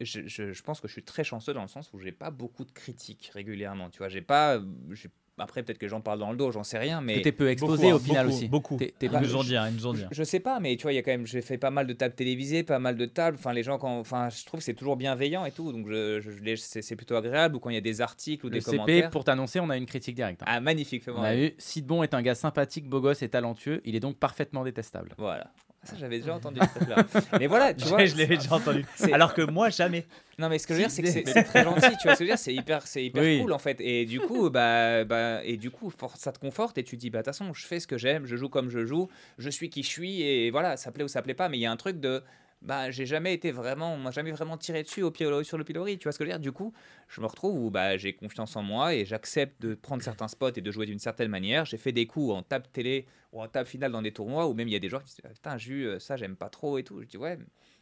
[0.00, 2.30] je, je- je pense que je suis très chanceux dans le sens où j'ai pas
[2.30, 3.90] beaucoup de critiques régulièrement.
[3.90, 4.58] Tu vois, j'ai pas.
[4.92, 5.10] j'ai-
[5.40, 7.16] Après, peut-être que les gens parlent dans le dos, j'en sais rien, mais.
[7.16, 8.48] Que tu es peu exposé Beaucoup, au hein, final beaucoup, aussi.
[8.48, 8.76] Beaucoup.
[8.76, 10.04] T'es- t'es Ils pas- nous ont dit, hein, ils nous ont dit.
[10.10, 11.86] Je sais pas, mais tu vois, il y a quand même, j'ai fait pas mal
[11.86, 13.36] de tables télévisées, pas mal de tables.
[13.38, 16.20] Enfin, les gens, quand, enfin, je trouve que c'est toujours bienveillant et tout, donc je,
[16.20, 17.56] je- c'est plutôt agréable.
[17.56, 19.10] Ou quand il y a des articles ou Le des CP, commentaires.
[19.10, 20.42] pour t'annoncer, on a une critique directe.
[20.42, 20.46] hein.
[20.48, 23.80] Ah, magnifique, on a eu Sidbon est un gars sympathique, beau gosse et talentueux.
[23.84, 25.10] Il est donc parfaitement détestable.
[25.18, 25.50] Voilà.
[25.82, 27.04] Ça, j'avais déjà entendu ce truc-là.
[27.38, 28.04] Mais voilà, tu vois.
[28.04, 28.84] je l'avais déjà entendu.
[28.96, 30.06] c'est- Alors que moi, jamais.
[30.38, 31.80] Non, mais ce que je veux dire, c'est que c'est très gentil.
[31.80, 33.40] Tu vois ce que je veux dire C'est hyper, c'est hyper Oui.
[33.40, 33.80] cool en fait.
[33.80, 37.00] Et du coup, bah, bah, et du coup, for- ça te conforte et tu te
[37.00, 39.08] dis, bah, de toute façon, je fais ce que j'aime, je joue comme je joue,
[39.38, 41.48] je suis qui je suis et voilà, ça plaît ou ça plaît pas.
[41.48, 42.22] Mais il y a un truc de,
[42.62, 45.98] bah, j'ai jamais été vraiment, jamais vraiment tiré dessus au pied, sur le pilori.
[45.98, 46.40] Tu vois ce que je veux dire?
[46.40, 46.74] Du coup,
[47.08, 50.52] je me retrouve où bah, j'ai confiance en moi et j'accepte de prendre certains spots
[50.56, 51.64] et de jouer d'une certaine manière.
[51.64, 54.52] J'ai fait des coups en table télé ou en table finale dans des tournois où
[54.52, 56.36] même il y a des joueurs qui se disent, Ah, putain, Jus, euh, ça j'aime
[56.36, 57.00] pas trop et tout.
[57.00, 57.38] Je dis, ouais,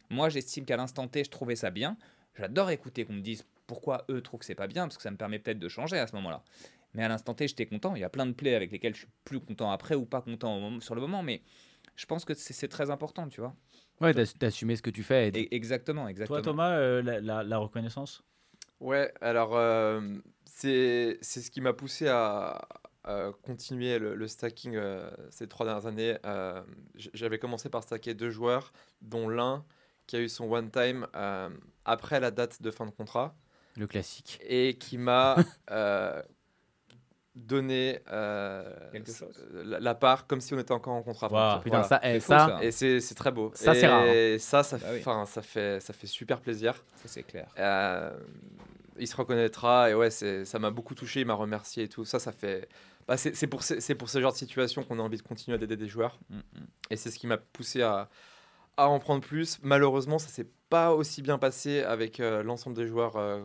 [0.09, 1.97] moi j'estime qu'à l'instant T, je trouvais ça bien.
[2.37, 5.11] J'adore écouter qu'on me dise pourquoi eux trouvent que c'est pas bien, parce que ça
[5.11, 6.41] me permet peut-être de changer à ce moment-là.
[6.93, 7.95] Mais à l'instant T, j'étais content.
[7.95, 10.21] Il y a plein de plays avec lesquels je suis plus content après ou pas
[10.21, 11.41] content sur le moment, mais
[11.95, 13.53] je pense que c'est très important, tu vois.
[14.01, 15.29] Ouais, d'ass- d'assumer ce que tu fais.
[15.29, 16.37] et exactement, exactement.
[16.41, 18.23] Toi, Thomas, euh, la, la- la reconnaissance?
[18.79, 19.99] Ouais, alors euh,
[20.45, 22.65] c'est c'est ce qui m'a poussé à,
[23.03, 26.17] à continuer le, le stacking euh, ces trois dernières années.
[26.25, 26.61] Euh,
[27.13, 28.71] J'avais commencé par stacker deux joueurs,
[29.01, 29.65] dont l'un
[30.07, 31.49] qui a eu son one time euh,
[31.83, 33.35] après la date de fin de contrat
[33.75, 34.39] Le classique.
[34.47, 35.35] et qui m'a
[37.47, 38.63] donné euh,
[39.53, 41.31] la, la part comme si on était encore en contrat.
[41.31, 41.61] Waouh.
[41.61, 41.87] Putain, Voilà.
[41.87, 42.59] ça, eh, ça.
[42.61, 43.51] Et c'est c'est très beau.
[43.55, 44.05] Ça, c'est rare, hein.
[44.13, 45.01] Et ça, ça, Bah oui.
[45.27, 46.73] ça, fait, ça fait super plaisir.
[46.97, 47.47] Ça, c'est clair.
[47.57, 48.11] Euh,
[48.99, 51.21] il se reconnaîtra et ouais, c'est- ça m'a beaucoup touché.
[51.21, 52.05] Il m'a remercié et tout.
[52.05, 52.67] Ça, ça fait.
[53.07, 55.57] Bah, c'est c'est pour, c'est pour ce genre de situation qu'on a envie de continuer
[55.57, 56.19] à aider des joueurs.
[56.29, 56.39] Mm.
[56.91, 58.09] Et c'est ce qui m'a poussé à,
[58.77, 59.57] à en prendre plus.
[59.63, 63.39] Malheureusement, ça s'est pas aussi bien passé avec euh, l'ensemble des joueurs euh,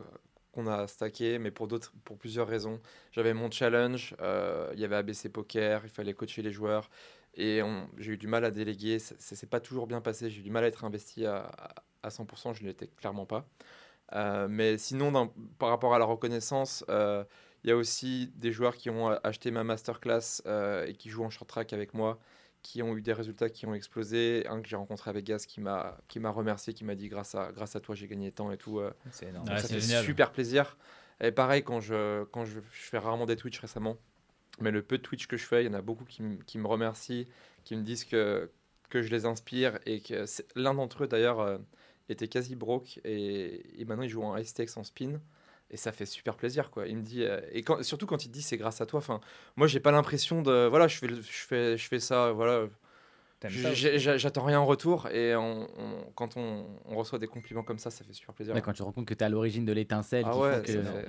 [0.55, 2.81] qu'on a stacké, mais pour, d'autres, pour plusieurs raisons.
[3.13, 6.91] J'avais mon challenge, euh, il y avait ABC Poker, il fallait coacher les joueurs.
[7.37, 7.61] Et
[7.99, 10.51] j'ai eu du mal à déléguer, ça s'est pas toujours bien passé, j'ai eu du
[10.51, 11.51] mal à être investi à,
[12.03, 13.49] à 100%, je ne l'étais clairement pas.
[14.15, 15.29] Euh, mais sinon, dans-
[15.59, 17.25] par rapport à la reconnaissance, euh,
[17.65, 20.43] il y a aussi des joueurs qui ont acheté ma masterclass
[20.87, 22.19] et qui jouent en short track avec moi,
[22.65, 24.45] qui ont eu des résultats qui ont explosé.
[24.49, 27.37] Un que j'ai rencontré à Vegas qui m'a qui m'a remercié, qui m'a dit grâce
[27.37, 28.81] à grâce à toi j'ai gagné tant et tout.
[28.81, 28.93] euh.
[29.13, 29.49] C'est énorme.
[29.49, 30.05] Ouais, ça c'est fait génial.
[30.05, 30.77] super plaisir.
[31.21, 33.97] Et pareil quand je quand je, je fais rarement des Twitch récemment,
[34.61, 36.39] mais le peu de Twitch que je fais, il y en a beaucoup qui, m-
[36.45, 37.29] qui me remercient,
[37.65, 38.51] qui me disent que
[38.89, 40.25] que je les inspire et que
[40.57, 41.59] l'un d'entre eux d'ailleurs euh,
[42.09, 45.21] était quasi broke et, et maintenant il joue en high stakes en spin
[45.71, 46.87] et ça fait super plaisir quoi.
[46.87, 48.99] Il me dit euh, et quand, surtout quand il dit c'est grâce à toi.
[48.99, 49.21] Enfin,
[49.57, 52.67] moi j'ai pas l'impression de voilà je fais je fais je fais ça voilà.
[53.51, 57.91] J'attends rien en retour et on- on- quand on, on reçoit des compliments comme ça,
[57.91, 58.55] ça fait super plaisir.
[58.55, 60.63] Ouais, quand tu te rends compte que tu es à l'origine de l'étincelle ah ouais,
[60.65, 61.07] que- ça, fait,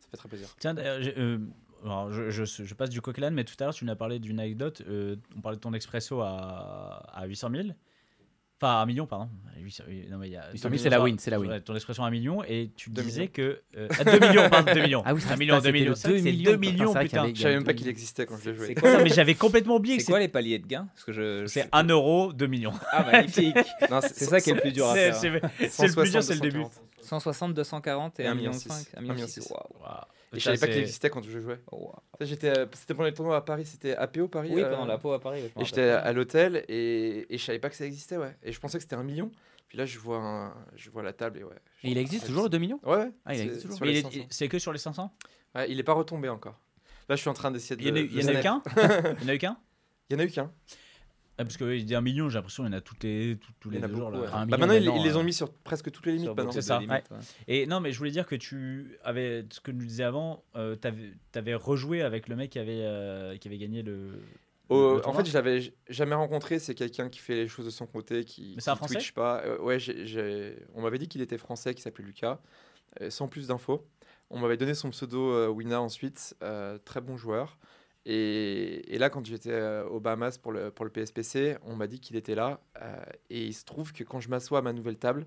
[0.00, 0.48] Ça fait très plaisir.
[0.58, 1.38] Tiens, euh,
[1.84, 4.18] alors, je, je, je passe du coq mais tout à l'heure, tu nous as parlé
[4.18, 4.82] d'une anecdote.
[4.88, 7.68] euh, on parlait de ton expresso à, à 800 000.
[8.60, 9.28] Enfin, 1 million, pardon.
[9.58, 11.40] 800 non, mais il y a 800 000, 2 c'est la millions, win, c'est la
[11.40, 11.60] win.
[11.60, 13.32] Ton expression à 1 million, et tu Deux disais millions.
[13.34, 13.60] que.
[13.76, 15.02] Euh, à 2 millions, pardon, 2 millions.
[15.04, 15.94] Ah oui, 1 million, 2 millions.
[15.96, 17.22] C'est vrai que c'est 2 millions, c'est y putain.
[17.24, 17.90] avait- Je savais même pas qu'il millions.
[17.90, 18.66] existait quand je l'ai joué.
[18.68, 21.04] C'est quoi, Non, mais j'avais complètement oublié que c'est quoi les paliers de gain Parce
[21.04, 21.42] que je.
[21.42, 22.72] je- c'est 1 euro, 2 millions.
[22.92, 23.56] Ah, magnifique
[24.02, 25.40] C'est ça qui est le plus dur à C'est faire.
[25.58, 26.62] c'est- c'est le plus dur, c'est le début.
[27.02, 28.72] 160, 240 et Et 1 un million million 5.
[28.72, 28.88] six.
[28.96, 29.52] 1 million Un million 6.
[30.36, 31.60] Et je savais pas qu'il existait quand je jouais.
[31.72, 34.50] Oh, J'étais, euh, c'était pendant les tournois à Paris, c'était APO Paris.
[34.52, 35.40] Oui, euh, pendant la peau à Paris.
[35.58, 38.36] Et j'étais à l'hôtel et, et je savais pas que ça existait, ouais.
[38.42, 39.30] Et je pensais que c'était un million.
[39.68, 41.56] Puis là, je vois, un- je vois la table et ouais.
[41.82, 43.10] Et il existe Ah, toujours le 2 millions Ouais, ouais.
[43.24, 43.76] Ah, il c'est existe toujours.
[43.78, 44.26] sur Mais les il est- 500.
[44.30, 45.12] C'est que sur les 500
[45.56, 46.60] Ouais, il est pas retombé encore.
[47.08, 47.82] Là, je suis en train d'essayer de.
[47.82, 48.62] Il y en a eu- de il y en a eu snap.
[48.64, 49.56] qu'un Il y en a eu qu'un
[50.10, 50.52] Il y en a eu qu'un.
[51.38, 53.52] Ah, Parce que dit un million, j'ai l'impression qu'il y en a toutes les, tous,
[53.60, 54.08] tous Il les y a deux jours.
[54.10, 54.26] ouais.
[54.46, 56.30] Bah maintenant, ils, les ont euh, mis sur presque toutes les limites.
[56.50, 56.76] C'est ça.
[56.78, 57.18] de limites, ouais.
[57.46, 60.76] Et non, mais je voulais dire que tu avais, ce que nous disais avant, euh,
[60.76, 64.22] t'avais avais rejoué avec le mec qui avait, euh, qui avait gagné le.
[64.70, 66.58] Oh, en fait, je l'avais j- jamais rencontré.
[66.58, 69.42] C'est quelqu'un qui fait les choses de son côté, qui, Français Twitch pas.
[69.44, 72.40] Euh, ouais, j'ai- j'ai- on m'avait dit qu'il était français, qu'il s'appelait Lucas,
[73.02, 73.86] euh, sans plus d'infos.
[74.30, 76.34] On m'avait donné son pseudo euh, Wina ensuite,
[76.84, 77.58] très bon joueur.
[78.08, 81.88] Et, et là, quand j'étais euh, aux Bahamas pour le, pour le PSPC, on m'a
[81.88, 82.60] dit qu'il était là.
[82.80, 82.96] euh,
[83.30, 85.26] et il se trouve que quand je m'assois à ma nouvelle table,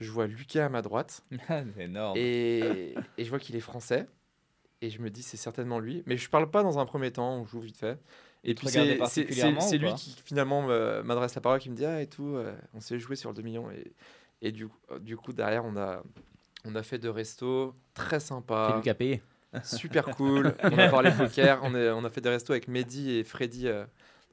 [0.00, 1.22] je vois Lucas à ma droite.
[1.48, 2.16] C'est énorme.
[2.18, 4.06] Et, et je vois qu'il est français.
[4.82, 6.02] Et je me dis, c'est certainement lui.
[6.06, 7.98] Mais je parle pas dans un premier temps, on joue vite fait.
[8.44, 9.22] Et te puis c'est- c'est
[9.62, 12.34] c'est- c'est lui qui finalement me- m'adresse la parole, qui me dit Ah, et tout,
[12.36, 13.70] euh, on s'est joué sur le 2 millions.
[13.70, 13.92] Et,
[14.42, 16.02] et du, coup- du coup, derrière, on a,
[16.66, 19.22] on a fait deux restos très C'est sympas, lui qui a payé.
[19.64, 20.54] Super cool.
[20.62, 23.68] on a parlé poker, on, est- on a fait des restos avec Mehdi et Freddy.
[23.68, 23.84] euh,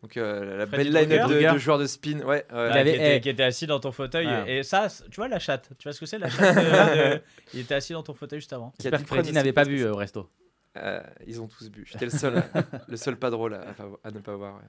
[0.02, 2.20] donc euh, la Freddy belle line Drucker de, de joueurs de spin.
[2.20, 2.45] Ouais, ouais.
[2.50, 3.22] Ah, Il avait- qui, était, eh.
[3.22, 4.28] qui était assis dans ton fauteuil.
[4.28, 4.58] Ouais.
[4.58, 5.70] Et ça, tu vois la chatte.
[5.80, 7.22] Tu vois ce que c'est la chatte de- de-
[7.54, 8.74] Il était assis dans ton fauteuil juste avant.
[8.82, 10.30] J'espère que Freddy n'avait pas c'est- euh, au resto.
[10.76, 11.86] Euh, ils ont tous bu.
[11.90, 12.44] J'étais le seul,
[12.88, 13.62] le seul pas drôle à,
[14.04, 14.56] à- ne pas voir.
[14.56, 14.62] ouais.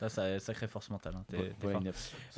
[0.00, 1.14] Ça, ça sacré force mentale.
[1.14, 1.24] hein.
[1.32, 1.74] Ouais, ouais,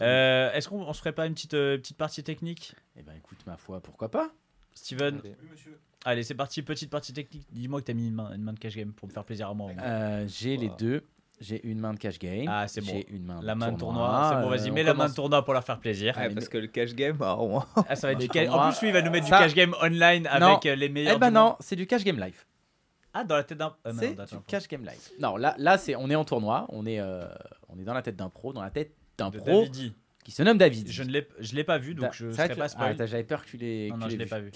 [0.00, 2.74] Euh, Est-ce qu'on on se ferait pas une petite, euh, petite partie technique?
[2.96, 4.30] Eh ben écoute, ma foi, pourquoi pas?
[4.74, 5.20] Steven?
[5.24, 5.36] Allez.
[6.04, 7.46] Allez, c'est parti, petite partie technique.
[7.52, 9.48] Dis-moi que t'as mis une main, une main de cash game pour me faire plaisir
[9.48, 9.70] à moi.
[9.70, 9.82] au moins.
[9.84, 11.04] Euh, J'ai les deux.
[11.40, 12.46] J'ai une main de cash game.
[12.48, 12.92] Ah, c'est bon.
[12.92, 15.08] J'ai une main La de main de tournoi, c'est bon, vas-y, Euh, mets la main
[15.08, 16.16] de tournoi pour leur faire plaisir.
[16.16, 17.66] Ouais, parce que le cash game, bah, au moins.
[17.88, 19.38] Ah, ça va être du ca- tournois, En plus, lui, il va nous mettre ça-
[19.38, 20.60] du cash game online avec Non.
[20.66, 21.16] euh, les meilleurs.
[21.16, 22.44] Eh ben non, c'est du cash game live.
[23.14, 23.74] Ah, dans la tête d'un.
[23.84, 25.10] ah, non, c'est du cash game live.
[25.20, 26.66] Non, là, là c'est, on est en tournoi.
[26.68, 27.24] On est, euh,
[27.68, 29.94] on est dans la tête d'un pro, dans la tête d'un de pro Davidi.
[30.24, 30.88] qui se nomme David.
[30.90, 32.58] Je ne l'ai, je l'ai pas vu, donc Da- je ne c'est vrai serai que-
[32.60, 32.96] pas ah, spoil.
[32.96, 33.88] t'as- J'avais peur que tu l'aies.
[33.90, 34.52] non, non, je l'aies l'ai pas vu.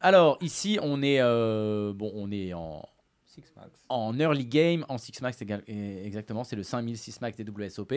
[0.00, 2.88] Alors ici, on est, euh, bon, on est en,
[3.26, 3.70] Six max.
[3.88, 7.94] en early game, en 6 max exactement, c'est le 5000 6 max des WSOP.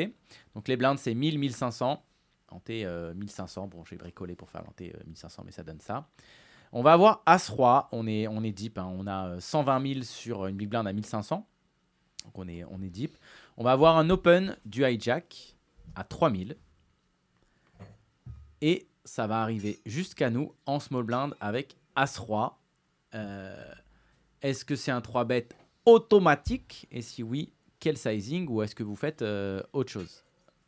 [0.55, 2.03] Donc les blindes c'est 1000 1500.
[2.49, 6.09] Hanté euh, 1500, bon j'ai bricolé pour faire l'hanté euh, 1500 mais ça donne ça.
[6.73, 8.89] On va avoir As-Roi, on est, on est deep, hein.
[8.93, 11.47] on a euh, 120 000 sur une big blind à 1500.
[12.25, 13.17] Donc on est, on est deep.
[13.57, 15.55] On va avoir un open du hijack
[15.95, 16.57] à 3000.
[18.61, 22.57] Et ça va arriver jusqu'à nous en small blind avec As-Roi.
[23.15, 23.55] Euh,
[24.41, 25.47] est-ce que c'est un 3 bet
[25.85, 26.87] automatique?
[26.91, 28.47] Et si oui, quel sizing?
[28.49, 30.23] Ou est-ce que vous faites euh, autre chose?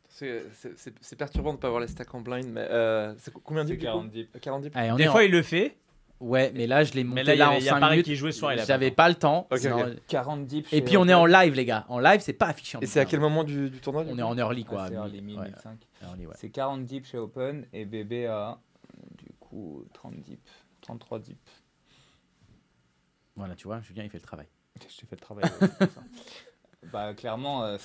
[0.08, 3.14] C'est- C'est c'est- c'est perturbant de ne pas avoir les stacks en blind, mais euh,
[3.18, 3.92] c'est co- combien de C'est dips, du coup?
[3.92, 4.30] 40 dips.
[4.34, 5.76] Euh, 40 dips Allez, on Des fois, en- il le fait,
[6.20, 7.68] Ouais, mais là, je l'ai monté mais là, il y là, a, en il y
[7.68, 8.06] a 5 Paris minutes.
[8.06, 8.56] qui jouait soir.
[8.64, 9.48] J'avais pas le temps.
[9.50, 9.96] Ok, sinon- ok.
[10.06, 10.72] 40 dips.
[10.72, 11.84] Et puis on est en live, les gars.
[11.88, 12.78] En live, c'est pas affiché.
[12.78, 14.70] en Et c'est à quel moment du, du tournoi du On est en early, Ah,
[14.70, 14.84] quoi.
[14.86, 15.78] c'est mi- early, 1000, ouais, 1005.
[16.02, 16.34] early, ouais.
[16.38, 18.58] C'est 40 dips chez Open et bébé a
[19.18, 20.40] du coup 30 dips,
[20.84, 21.64] 33 dips.
[23.36, 24.46] Voilà, tu vois, Julien, il fait le travail.
[24.80, 25.44] Je t'ai fait le travail.
[25.60, 25.68] ouais,
[26.92, 27.78] bah clairement, euh,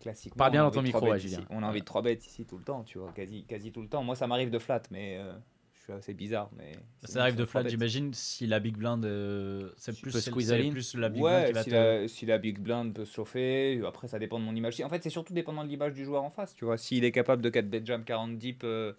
[0.00, 0.38] classiquement.
[0.38, 1.28] Parle bien on a dans envie ton de micro, ouais, ici.
[1.28, 1.46] Julien.
[1.50, 3.82] On a envie de 3 bêtes ici tout le temps, tu vois, quasi, quasi tout
[3.82, 4.02] le temps.
[4.02, 5.32] Moi, ça m'arrive de flat, mais euh,
[5.74, 6.50] je suis assez bizarre.
[6.56, 6.72] Mais
[7.04, 10.48] Ça arrive de flat, j'imagine, si la big blind, euh, c'est plus, c'est- plus
[10.94, 11.74] la big blind Ouais, qui va si, te...
[11.74, 14.80] la, si la big blind peut se chauffer, après ça dépend de mon image.
[14.80, 16.78] En fait, c'est surtout dépendant de l'image du joueur en face, tu vois.
[16.78, 18.92] S'il est capable de 4 bet jam 40 dips euh,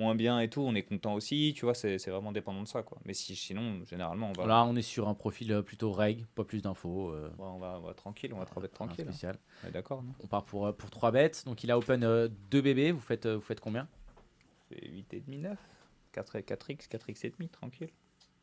[0.00, 2.66] moins bien et tout, on est content aussi, tu vois, c'est c'est vraiment dépendant de
[2.68, 2.98] ça, quoi.
[3.04, 6.26] Mais si, sinon, généralement, on va, Là, on est sur un profil euh, plutôt reg,
[6.34, 7.10] pas plus d'infos.
[7.10, 9.04] euh, ouais, on va, on va tranquille, on va 3 bet rien tranquille.
[9.06, 9.12] hein.
[9.12, 9.38] spécial.
[9.64, 10.12] Ouais, D'accord, non?
[10.24, 11.44] On part pour, euh, pour 3 bêtes.
[11.46, 12.90] Donc il a open 2 bébés.
[12.92, 13.86] Vous faites, vous faites combien?
[14.68, 15.58] C'est 8,5, 9.
[16.12, 17.90] 4, 4x, 4x et demi, tranquille.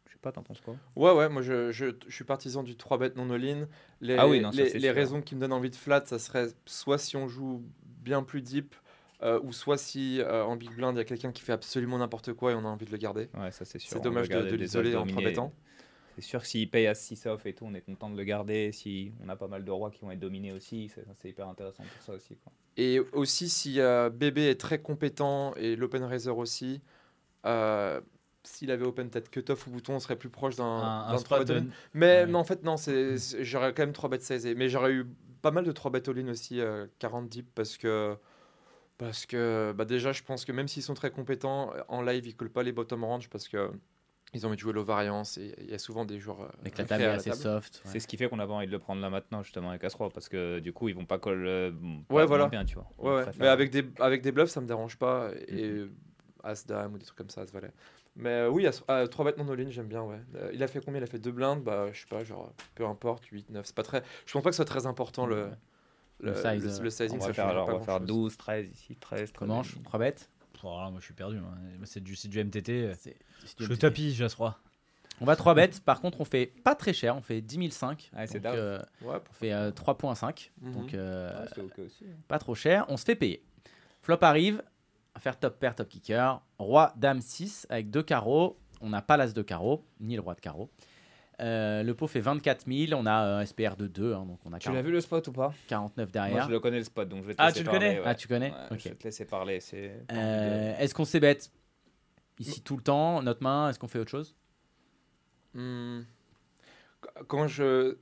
[0.05, 0.75] Je sais pas, t'en penses quoi?
[0.95, 3.67] Ouais, ouais, moi je, je, je suis partisan du 3 bet non all-in.
[3.99, 4.95] Les, Ah oui, non, ça, les, c'est les sûr.
[4.95, 8.41] raisons qui me donnent envie de flat, ça serait soit si on joue bien plus
[8.41, 8.73] deep,
[9.23, 11.97] euh, ou soit si euh, en big blind il y a quelqu'un qui fait absolument
[11.97, 13.29] n'importe quoi et on a envie de le garder.
[13.37, 13.91] Ouais, ça c'est sûr.
[13.93, 15.29] C'est dommage de, de l'isoler en 3 dominés.
[15.31, 15.53] bettant.
[16.15, 18.23] C'est sûr que s'il paye à 6 off et tout, on est content de le
[18.23, 18.71] garder.
[18.71, 21.83] Si on a pas mal de rois qui vont être dominés aussi, c'est hyper intéressant
[21.83, 22.35] pour ça aussi.
[22.37, 22.51] Quoi.
[22.75, 26.81] Et aussi, si euh, Bébé est très compétent et l'open raiser aussi,
[27.45, 28.01] euh,
[28.43, 31.21] s'il avait open peut-être cutoff ou bouton, on serait plus proche d'un Un, d'un un
[31.21, 31.63] 3 spot bet.
[31.93, 32.25] Mais Ouais.
[32.27, 32.75] non, en fait, non,
[33.41, 34.57] j'aurais quand même 3 bêtes sized.
[34.57, 35.05] Mais j'aurais eu
[35.41, 38.15] pas mal de 3 bet all-in aussi, euh, 40 deep, parce que.
[38.97, 42.35] Parce que bah déjà, je pense que même s'ils sont très compétents, en live, ils
[42.35, 43.69] collent pas les bottom range parce que
[44.33, 46.41] ils ont envie de jouer low variance et il y a souvent des joueurs.
[46.41, 47.41] euh, Avec la prêts table est la assez table.
[47.41, 47.81] soft.
[47.85, 47.91] ouais.
[47.91, 49.83] C'est ce qui fait qu'on n'a pas envie de le prendre là maintenant, justement, avec
[49.83, 51.71] As-Roi, parce que du coup, ils vont pas call euh,
[52.09, 52.47] pas Ouais, voilà.
[52.47, 52.87] bien, tu vois.
[52.97, 53.31] Ouais, ouais.
[53.39, 55.29] Mais avec des, avec des bluffs, ça me dérange pas.
[55.47, 55.83] Et
[56.43, 57.71] As-Dame ou des trucs comme ça, As-Valet.
[58.15, 58.67] Mais euh, oui,
[59.11, 60.19] 3 bêtes non all-in, j'aime bien, ouais.
[60.35, 60.99] Euh, il a fait combien?
[60.99, 63.65] Il a fait 2 blindes Bah, je sais pas, genre, peu importe, 8, 9.
[63.65, 64.01] C'est pas très.
[64.25, 65.49] Je pense pas que ce soit très important le.
[66.19, 67.17] Le, Le size, le- euh, le sizing.
[67.17, 68.07] On ça va faire, change alors, pas on va faire grand-chose.
[68.07, 69.31] 12, 13 ici, 13.
[69.37, 69.83] Comment 13.
[69.83, 70.29] 3 bêtes
[70.63, 71.37] Oh, là, moi je suis perdu.
[71.37, 71.51] moi.
[71.85, 72.91] C'est du, c'est du MTT.
[72.97, 73.15] C'est-
[73.59, 73.77] Je MTT.
[73.77, 74.57] tapis, j'ai froid.
[75.21, 75.81] On va 3 bêtes.
[75.81, 77.15] Par contre, on fait pas très cher.
[77.15, 78.09] On fait 10 500.
[78.15, 80.51] Ouais, c'est euh, Ouais, on fait euh, 3.5.
[80.61, 80.73] Mhm.
[80.73, 82.05] Donc, euh, Ouais, aussi.
[82.05, 82.15] hein.
[82.27, 82.85] pas trop cher.
[82.89, 83.43] On se fait payer.
[84.01, 84.63] Flop arrive.
[85.15, 86.41] À faire top pair, top kicker.
[86.59, 88.57] Roi, dame 6 avec deux carreaux.
[88.81, 90.69] On n'a pas l'as de carreau, ni le roi de carreau.
[91.39, 92.99] Euh, le pot fait 24 000.
[92.99, 94.13] On a un SPR de 2.
[94.13, 95.53] hein, donc on a Tu l'as 40 vu le spot ou pas?
[95.67, 96.47] 49 Moi, derrière.
[96.47, 97.99] je le connais le spot, donc je vais te Ah, laisser tu le parler, connais
[97.99, 98.05] ouais.
[98.05, 98.49] Ah, tu connais?
[98.51, 98.79] Ouais, Ok.
[98.79, 99.59] Je vais te laisser parler.
[99.59, 100.03] C'est.
[100.11, 101.51] Euh, Est-ce qu'on s'est bête
[102.39, 104.35] ici tout le temps, notre main Est-ce qu'on fait autre chose?
[105.53, 106.01] Hmm.
[107.01, 107.97] Qu- Quand je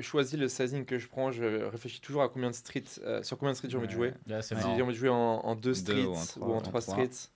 [0.00, 3.38] choisis le sizing que je prends, je réfléchis toujours à combien de streets, euh, sur
[3.38, 4.12] combien de streets j'ai envie de jouer.
[4.26, 6.56] Là, c'est Si j'ai envie de jouer en, en deux Deux streets ou ou en
[6.56, 6.80] en trois, trois, en trois.
[7.06, 7.30] streets.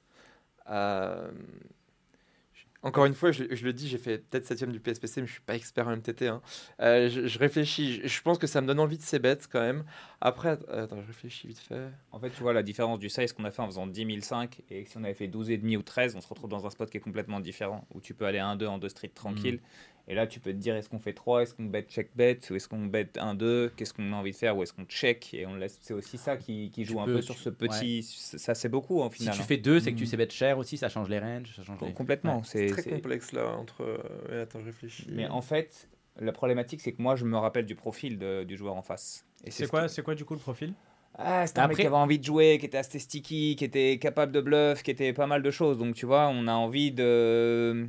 [2.85, 5.33] Encore une fois, je, je le dis, j'ai fait peut-être 7 du PSPC, mais je
[5.33, 6.27] suis pas expert en MTT.
[6.27, 6.43] hein.
[6.81, 9.49] Euh, je, je réfléchis, je, je pense que ça me donne envie de ces bêtes
[9.51, 9.85] quand même.
[10.21, 11.89] Après, attends, je réfléchis vite fait.
[12.11, 14.63] En fait, tu vois la différence du size qu'on a fait en faisant 10 005
[14.71, 16.97] et si on avait fait 12,5 ou 13, on se retrouve dans un spot qui
[16.97, 19.61] est complètement différent où tu peux aller 1-2 en 2 street tranquille.
[20.09, 22.39] Et là, tu peux te dire est-ce qu'on fait 3, est-ce qu'on bet check bet?
[22.51, 24.57] Ou est-ce qu'on bet 1-2, qu'est-ce qu'on a envie de faire?
[24.57, 25.33] Ou est-ce qu'on check?
[25.33, 25.79] Et on laisse.
[25.81, 28.03] C'est aussi ça qui, qui joue un peux- peu tu- sur ce petit.
[28.03, 29.35] Ça, c'est beaucoup en Si final.
[29.35, 29.45] tu hein.
[29.47, 30.09] fais 2, c'est que tu Mhm.
[30.11, 31.93] sais bête cher aussi, ça change les ranges, ça change les...
[31.93, 32.39] Complètement.
[32.39, 33.85] Ouais, C'est très complexe là entre.
[34.29, 35.07] ouais, attends, je réfléchis.
[35.09, 35.89] Mais en fait,
[36.21, 39.25] la problématique, c'est que moi, je me rappelle du profil de- du joueur en face.
[39.45, 40.75] Et C'est ce quoi, qui- quoi du coup le profil?
[41.15, 43.99] Ah, c'était un mec qui avait envie de jouer, qui était assez sticky, qui était
[43.99, 45.79] capable de bluff, qui était pas mal de choses.
[45.79, 47.87] Donc, tu vois, on a envie de.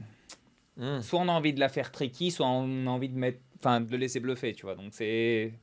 [0.77, 1.01] Hmm.
[1.01, 3.39] Soit on a envie de la faire tricky, soit on a envie de mettre.
[3.59, 4.75] Enfin, de le laisser bluffer, tu vois.
[4.75, 5.53] Donc, c'est.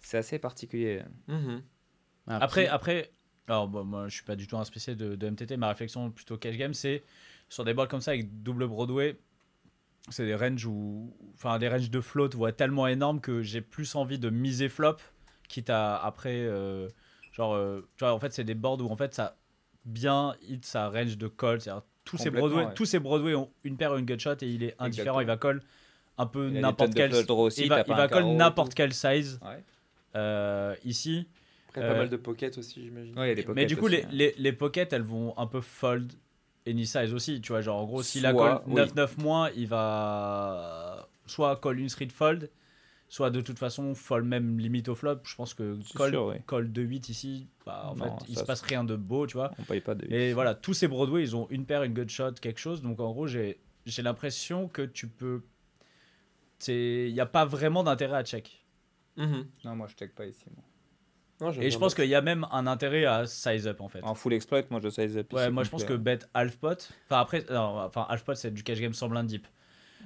[0.00, 1.02] C'est assez particulier.
[1.28, 1.62] Mhm.
[2.26, 3.10] Ah, Après, puis- après,
[3.48, 6.10] alors bon, moi je suis pas du tout un spécial de, de MTT, ma réflexion
[6.10, 7.02] plutôt cash game, c'est
[7.48, 9.18] sur des boards comme ça avec double Broadway,
[10.08, 13.94] c'est des ranges où, enfin des ranges de float voient tellement énormes que j'ai plus
[13.94, 14.96] envie de miser flop,
[15.48, 16.88] quitte à après, euh,
[17.32, 19.36] genre, euh, tu vois, en fait c'est des boards où en fait ça
[19.84, 22.74] bien hit sa range de call, c'est-à-dire tous ces Broadway, ouais.
[22.74, 25.20] tous ces Broadway ont une paire ou une gutshot et il est indifférent, Exactement.
[25.20, 25.62] il va call
[26.18, 29.38] un peu a n'importe quel, aussi, il va, il va et n'importe quel size.
[29.42, 29.62] Ouais.
[30.16, 31.26] Euh, ici,
[31.68, 33.16] Après, Euh, pas mal de pocket aussi, j'imagine.
[33.18, 34.08] Ouais, a mais pockets du coup, aussi, les, hein.
[34.10, 36.12] les, les pockets, elles vont un peu fold
[36.66, 37.40] any size aussi.
[37.40, 41.78] Tu vois, genre en gros, s'il a Soit, call 9-9 moins, il va soit call
[41.78, 42.50] une street fold,
[43.10, 45.18] soit de toute façon fold même limite au flop.
[45.24, 46.42] Je pense que call, sûr, ouais.
[46.48, 49.50] call 2-8 ici, bah, en Non, fait, il se passe rien de beau, tu vois.
[49.58, 50.10] On paye pas de.
[50.10, 52.80] Et voilà, tous ces Broadway, ils ont une paire, une gutshot, quelque chose.
[52.80, 55.42] Donc en gros, j'ai j'ai l'impression que tu peux.
[56.68, 58.64] Il n'y a pas vraiment d'intérêt à check.
[59.16, 59.46] Mhm.
[59.64, 60.44] Non, moi, je check pas ici.
[60.54, 60.64] moi.
[61.40, 64.02] Non, Et je pense qu'il y a même un intérêt à size up en fait.
[64.02, 65.32] En full exploit, moi, je size up.
[65.32, 66.16] Ouais, ici moi je pense que complet.
[66.18, 66.92] bet half pot.
[67.06, 69.46] Enfin après, non, enfin half pot c'est du cash game sans blind deep.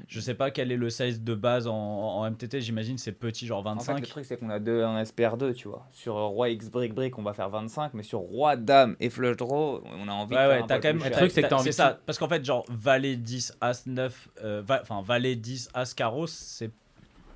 [0.09, 2.61] Je sais pas quel est le size de base en, en MTT.
[2.61, 4.01] J'imagine c'est petit genre En fait, 25.
[4.01, 5.87] le truc, c'est qu'on a deux, un SPR2, tu vois.
[5.93, 9.09] Sur euh, Roi X brick brick, on va faire 25, mais sur Roi Dame et
[9.11, 11.03] Flush Draw, on a envie Ouais de faire ouais, t'as quand même.
[11.05, 12.01] Le truc, c'est que t'as envie c'est de ça.
[12.07, 16.27] Parce qu'en fait genre valet 10 as 9, euh, va- enfin valet 10 as carreau,
[16.27, 16.71] c'est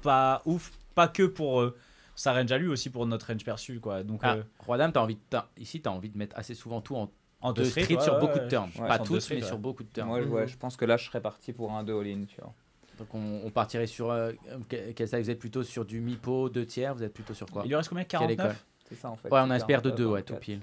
[0.02, 0.72] pas ouf.
[0.94, 1.76] Pas que pour euh,
[2.16, 4.02] sa range à lui, aussi pour notre range perçu quoi.
[4.02, 6.36] Donc Ah, euh, Roi Dame, t'as envie de- t'as- ici, tu as envie de mettre
[6.36, 7.10] assez souvent tout en
[7.40, 8.70] en deux streets streets, sur ouais, beaucoup ouais, de turns.
[8.80, 9.42] ouais, pas tous, mais ouais.
[9.42, 10.06] sur beaucoup de turns.
[10.08, 12.40] Moi, je- ouais, je pense que là, je serais parti pour un 2 all-in, tu
[12.40, 12.52] vois.
[12.98, 14.10] Donc on, on partirait sur.
[14.10, 14.32] euh,
[14.68, 15.20] quel size?
[15.22, 16.94] Vous êtes plutôt sur du mi-pot, 2 tiers?
[16.94, 17.62] Vous êtes plutôt sur quoi?
[17.64, 18.04] Il lui reste combien?
[18.04, 18.36] Quelle école?
[18.36, 19.28] 49 C'est ça, en fait.
[19.30, 20.26] Ouais, on a un C'est SPR de 40, 2, ouais, 44.
[20.40, 20.60] tout pile.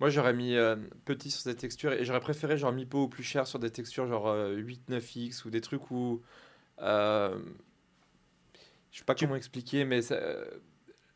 [0.00, 0.74] Moi, j'aurais mis euh,
[1.04, 4.08] petit sur cette texture et j'aurais préféré genre mi-pot ou plus cher sur des textures
[4.08, 6.22] genre euh, 8-9x ou des trucs où.
[6.80, 7.38] euh,
[8.90, 10.44] je sais pas comment expliquer, mais ça- euh,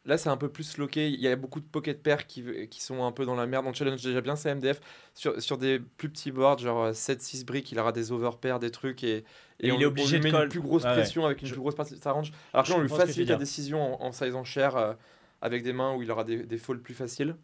[0.06, 1.08] là, c'est un peu plus loqué.
[1.08, 3.66] Il y a beaucoup de pocket pairs qui, qui sont un peu dans la merde.
[3.68, 4.80] On challenge déjà bien sa MDF
[5.14, 9.04] sur, sur des plus petits boards, genre 7-6 briques, il aura des overpairs, des trucs
[9.04, 9.24] et.
[9.60, 10.42] Et il on, est on obligé lui de met call.
[10.44, 10.92] une plus grosse ouais.
[10.92, 12.30] pression avec une Je- plus grosse partie de sa range.
[12.52, 14.92] Alors là, on lui facilite la décision en, en size en cher euh,
[15.42, 17.34] avec des mains où il aura des, des folds plus faciles.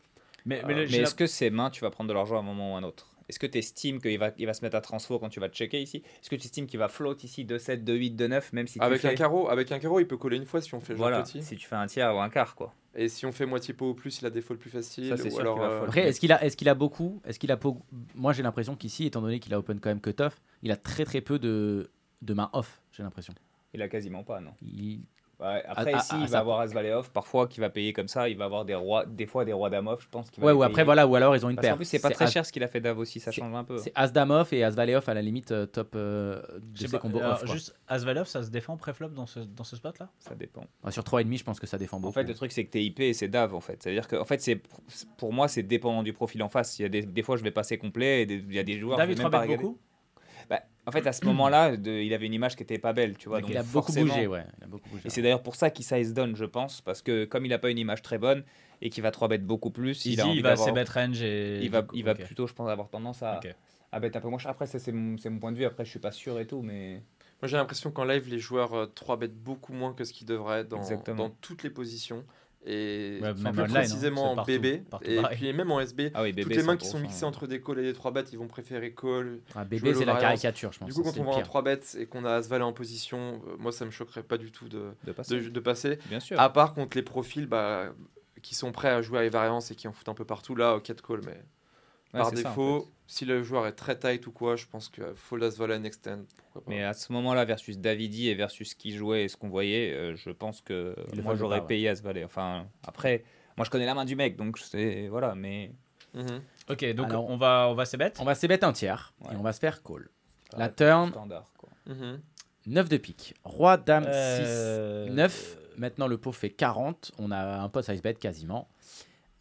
[0.44, 2.42] Mais, Euh, mais la- est-ce que ces mains, tu vas prendre de l'argent à un
[2.42, 3.06] moment ou à un autre?
[3.32, 5.48] Est-ce que tu estimes qu'il va, il va se mettre à transfo quand tu vas
[5.48, 6.02] checker ici?
[6.20, 9.04] Est-ce que tu estimes qu'il va float ici 2-7, 2-8, 2-9, même si tu Avec
[9.04, 9.14] un fais...
[9.14, 11.42] carreau, avec un carreau, il peut coller une fois si on fait genre Voilà, petit.
[11.42, 12.74] si tu fais un tiers ou un quart, quoi.
[12.94, 15.08] Et si on fait moitié pot ou plus, il a des folds plus faciles.
[15.08, 15.88] Ça, c'est ou sûr alors, qu'il va euh, fold.
[15.88, 17.80] Après, est-ce qu'il a, est qu'il a beaucoup Est-ce qu'il a po-
[18.14, 21.06] Moi, j'ai l'impression qu'ici, étant donné qu'il a open quand même cut-off, il a très
[21.06, 21.90] très peu de,
[22.20, 23.32] de mains off, j'ai l'impression.
[23.72, 25.00] Il a quasiment pas, non Il-
[25.42, 28.06] Ouais, après, à- ici, à il va avoir As-Valet off, parfois, qui va payer comme
[28.08, 28.28] ça.
[28.28, 30.30] Il va avoir des, rois, des fois des rois dame off, je pense.
[30.30, 31.76] qu'il va Ouais, ou après, voilà, ou alors ils ont une Parce paire.
[31.76, 33.64] plus, c'est pas très As- cher ce qu'il a fait Dave aussi, ça change un
[33.64, 33.76] peu.
[33.78, 36.62] C'est As Dame off et As Valet off à la limite euh, top euh, de
[36.74, 37.44] Je sais ces combos alors, off.
[37.44, 37.52] quoi.
[37.54, 40.64] juste As-Valet ça se défend pré-flop dans ce, dans ce spot là Ça dépend.
[40.84, 42.10] Ouais, Sur 3,5, je pense que ça défend beaucoup.
[42.10, 43.82] En fait, le truc, c'est que t'es IP et c'est Dave, en fait.
[43.82, 44.62] C'est-à-dire que, en fait, c'est
[45.16, 46.78] pour moi, c'est dépendant du profil en face.
[46.78, 48.62] Il y a des, des fois, je vais passer complet et des- il y a
[48.62, 48.96] des joueurs.
[48.96, 49.56] pas 3 regarder.
[49.56, 49.78] beaucoup?
[50.52, 53.28] Bah, en fait, à ce moment-là, il avait une image qui était pas belle, tu
[53.28, 53.38] vois.
[53.40, 54.44] Donc, donc il a beaucoup forcément- bougé, ouais.
[54.58, 55.06] Il a beaucoup bougé.
[55.06, 57.58] Et c'est d'ailleurs pour ça qu'il size down, je pense, parce que comme il a
[57.58, 58.44] pas une image très bonne
[58.82, 60.72] et qu'il va 3 bet beaucoup plus, Il, il a envie il va d'avoir- ses
[60.74, 61.60] bet range et.
[61.62, 63.54] il va, il plutôt, je pense, avoir tendance à, Ok.
[63.92, 64.50] à bet un peu moins cher.
[64.50, 65.64] Après, c'est mon, point de vue.
[65.64, 67.02] Après, je suis pas sûr et tout, mais
[67.40, 70.64] Moi j'ai l'impression qu'en live, les joueurs 3 bet beaucoup moins que ce qu'ils devraient
[70.64, 72.24] dans toutes les positions.
[72.64, 74.84] Et Ouais, plus online, hein, précisément en partout, BB.
[74.88, 75.36] partout et pareil.
[75.36, 76.12] puis même en SB.
[76.14, 78.12] ah oui, toutes les mains qui sont 100%, mixées entre des calls et des 3
[78.12, 79.40] bets, ils vont préférer call.
[79.56, 80.88] Ah, bébé, c'est la caricature, je pense.
[80.88, 81.42] Du coup, quand on va en pire.
[81.44, 84.52] 3 bets et qu'on a As-Valet en position, euh, moi ça me choquerait pas du
[84.52, 85.40] tout de, de passer.
[85.40, 85.98] de, de passer.
[86.08, 86.38] Bien sûr.
[86.38, 87.92] À part contre les profils bah,
[88.42, 90.54] qui sont prêts à jouer à les variances et qui en foutent un peu partout,
[90.54, 91.20] là, au 4 call.
[91.26, 91.32] Mais
[92.14, 92.86] Ouais, par c'est ça, en défaut, fait.
[93.12, 96.22] Si le joueur est très tight ou quoi, je pense que Fold As-Valet and Extend.
[96.66, 99.92] Mais à ce moment-là, versus Davidi et versus ce qu'il jouait et ce qu'on voyait,
[99.92, 101.68] euh, je pense que Il moi j'aurais pas, ouais.
[101.68, 102.24] payé à ce valet.
[102.24, 103.24] Enfin, après,
[103.58, 105.72] moi je connais la main du mec, donc sais, voilà, mais
[106.14, 106.42] Mhm.
[106.68, 108.12] Ok, donc Alors, on va, on va se bet.
[108.20, 109.32] On va se bête un tiers Ouais.
[109.32, 110.08] et on va se faire call.
[110.58, 111.50] La turn, standard.
[111.56, 111.70] Quoi.
[111.86, 112.20] Mhm.
[112.66, 113.34] 9 de pique.
[113.44, 115.56] Roi, dame, 6, Euh, 9.
[115.78, 117.12] Maintenant, le pot fait 40.
[117.18, 118.68] On a un pot size bet quasiment.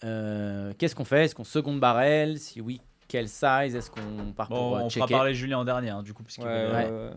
[0.04, 1.26] Euh, Qu'est-ce qu'on fait?
[1.26, 2.40] Est-ce qu'on seconde barrel?
[2.40, 2.82] Si oui,
[3.12, 5.90] quel size Est-ce qu'on part Bon, pour euh, on fera checker parler Julien en dernier,
[5.90, 6.86] hein, du coup, puisqu'il Ouais, veut- Ouais.
[6.86, 7.12] ouais.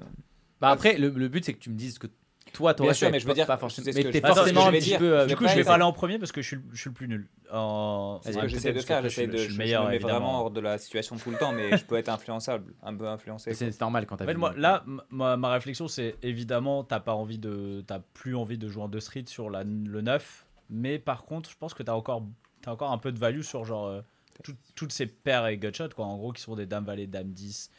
[0.60, 2.06] Bah Après, le, le but, c'est que tu me dises que
[2.52, 3.86] toi, Bien t'aurais sûr, fait, mais je veux dire, pas forcément.
[3.94, 5.18] Mais t'es forcément un je vais petit peu.
[5.18, 6.94] euh, Du coup, je vais parler en premier parce que je suis, je suis le
[6.94, 7.28] plus nul.
[7.52, 8.20] En...
[8.22, 9.48] C'est ce que j'essaie de parce faire, que je suis j'essaie le- de.
[9.48, 9.64] je me mets
[9.94, 9.98] évidemment.
[10.18, 13.08] vraiment hors de la situation tout le temps, mais je peux être influençable, un peu
[13.08, 13.52] influencé.
[13.54, 17.98] C'est normal quand t'as moi, là, ma, réflexion, c'est évidemment, t'as pas envie de, t'as
[17.98, 19.64] plus envie de jouer en deux street sur le
[20.00, 22.24] 9, mais par contre, je pense que t'as encore,
[22.62, 24.00] t'as encore un peu de value sur genre euh,
[24.42, 27.30] tout- toutes ces paires et gutshot, quoi, en gros, qui sont des dames valet, dame
[27.32, 27.70] 10,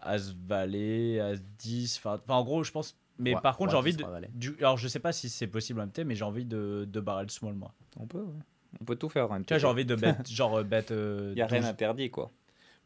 [0.00, 2.96] as valet, as 10, enfin, en gros, je pense.
[3.18, 4.04] Mais par contre, j'ai envie 10, de,
[4.34, 7.00] du, alors je sais pas si c'est possible en MT, mais j'ai envie de, de
[7.00, 7.74] barrel small moi.
[7.98, 8.42] On peut, ouais.
[8.80, 9.30] On peut tout faire.
[9.32, 10.86] hein, Tu vois, j'ai envie de bet, genre euh, bet.
[10.90, 12.30] Il n'y a rien interdit, quoi.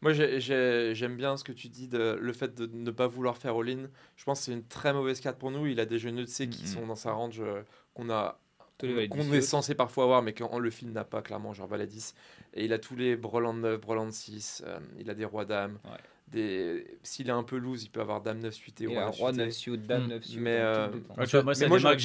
[0.02, 3.06] Moi, j'ai- j'ai- j'aime bien ce que tu dis, de, le fait de ne pas
[3.06, 3.86] vouloir faire all-in.
[4.16, 5.66] Je pense que c'est une très mauvaise carte pour nous.
[5.66, 6.68] Il a des jeux de C qui Mhm.
[6.68, 7.62] sont dans sa range euh,
[7.94, 8.38] qu'on a
[9.08, 12.14] qu'on 10 est censé parfois avoir, mais qu'en le film n'a pas clairement, genre 10.
[12.54, 15.78] Et il a tous les Broland 9, Broland 6, euh, il a des rois dames.
[15.84, 15.90] Ouais.
[16.28, 16.98] Des...
[17.02, 19.06] S'il est un peu loose, il peut avoir dame 9 suite et Il roi a
[19.06, 19.44] 9 roi suité.
[19.44, 20.08] 9 suit, dame Mm.
[20.08, 20.38] 9 suit.
[20.40, 21.98] Mais, euh, Ouais, tu vois, moi, c'est moi, que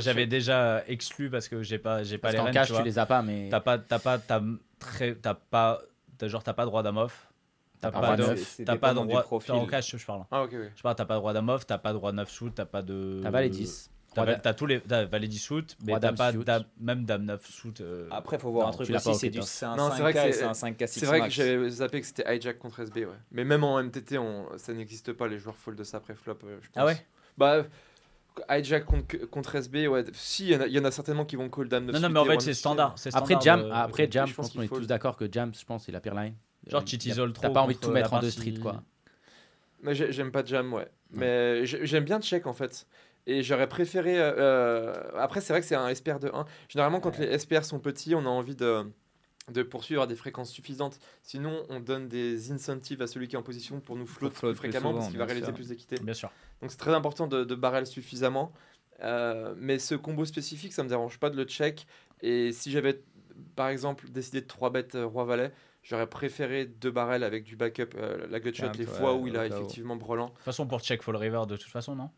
[0.00, 2.82] j'avais déjà exclu parce que j'ai pas, j'ai pas Parce les rênes, cash, tu tu
[2.82, 3.48] les as pas, mais.
[3.50, 4.40] T'as pas, t'as pas, t'as
[4.78, 5.82] très, t'as pas,
[6.16, 6.82] t'as- genre t'as pas droit.
[7.80, 9.24] T'as pas pas de, t'as pas droit.
[9.50, 10.24] En cash, je parle.
[10.30, 10.66] Ah, ok, oui.
[10.74, 13.20] Je pas, t'as pas droit dame off, t'as pas droit 9 suit, t'as pas de.
[13.22, 13.90] T'as valet 10.
[14.14, 16.42] T'as t'as tous les, t'as valet 10 suit, mais t'as pas suit.
[16.44, 17.74] dame- même dame 9 suit.
[17.80, 20.24] euh, Après, faut voir un truc aussi, c'est du c'est un Non, c'est vrai 5K
[20.24, 22.80] que et c'est- un 5K 6 C'est vrai que j'avais zappé que c'était hijack contre
[22.80, 23.12] SB, ouais.
[23.32, 24.46] Mais même en MTT, on...
[24.56, 26.76] ça n'existe pas, les joueurs fold de ça après flop, euh, je pense.
[26.76, 26.96] Ah ouais
[27.36, 27.64] Bah,
[28.50, 30.04] hijack contre, contre SB, ouais.
[30.14, 31.94] Si, il y en a- il y, en a certainement qui vont call dame 9
[31.94, 32.94] Non, non, mais en fait, c'est standard.
[33.12, 36.00] Après Jam, après je pense qu'on est tous d'accord que Jam, je pense, c'est la
[36.00, 36.34] pire line.
[36.66, 38.54] Genre, Euh, tu a- t'isoles T'as trop pas envie de tout mettre en deux street,
[38.60, 38.82] quoi.
[39.82, 40.88] Mais j'ai- j'aime pas Jam, ouais.
[41.12, 42.86] Mais j'ai- j'aime bien check en fait.
[43.28, 44.18] Et j'aurais préféré.
[44.18, 46.46] euh, euh, Après, c'est vrai que c'est un SPR de 1.
[46.68, 48.90] Généralement, quand les SPR sont petits, on a envie de,
[49.52, 50.98] de poursuivre à des fréquences suffisantes.
[51.22, 54.52] Sinon, on donne des incentives à celui qui est en position pour nous float float
[54.52, 55.54] plus fréquemment souvent, parce qu'il va réaliser sûr.
[55.54, 55.96] plus d'équité.
[56.02, 56.30] Bien sûr.
[56.62, 58.50] Donc, c'est très important de, de barrel suffisamment.
[59.02, 61.86] Euh, mais ce combo spécifique, ça me dérange pas de le check.
[62.22, 63.02] Et si j'avais,
[63.56, 65.52] par exemple, décidé de 3 bêtes euh, Roi-Valet,
[65.82, 69.36] j'aurais préféré deux barrels avec du backup, euh, la gutshot, les ouais, fois où il
[69.36, 70.28] a effectivement brelant.
[70.28, 72.10] De toute façon, pour check Fall River, de toute façon, non?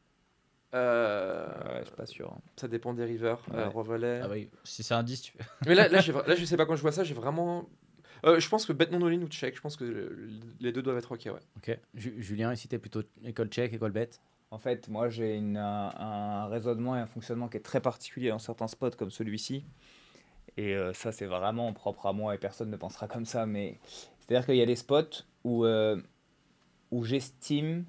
[0.74, 2.32] Euh, Ouais, je suis pas sûr.
[2.32, 2.40] hein.
[2.56, 4.20] Ça dépend des rivers, euh, Ouais.
[4.22, 5.32] Ah oui, si c'est un 10, tu.
[5.66, 7.68] Mais là, là, là, je sais pas, quand je vois ça, j'ai vraiment.
[8.26, 10.28] Euh, je pense que bet non all-in ou check, je pense que le-
[10.60, 11.40] les deux doivent être ok, ouais.
[11.56, 11.78] Ok.
[11.94, 14.10] Ju- Julien, ici, t'es plutôt école check, école bet.
[14.50, 18.38] En fait, moi, j'ai un, un raisonnement et un fonctionnement qui est très particulier dans
[18.38, 19.64] certains spots comme celui-ci.
[20.56, 23.46] Et euh, ça, c'est vraiment propre à moi et personne ne pensera comme ça.
[23.46, 23.78] Mais
[24.18, 25.96] c'est-à-dire qu'il y a des spots où, euh,
[26.90, 27.84] où j'estime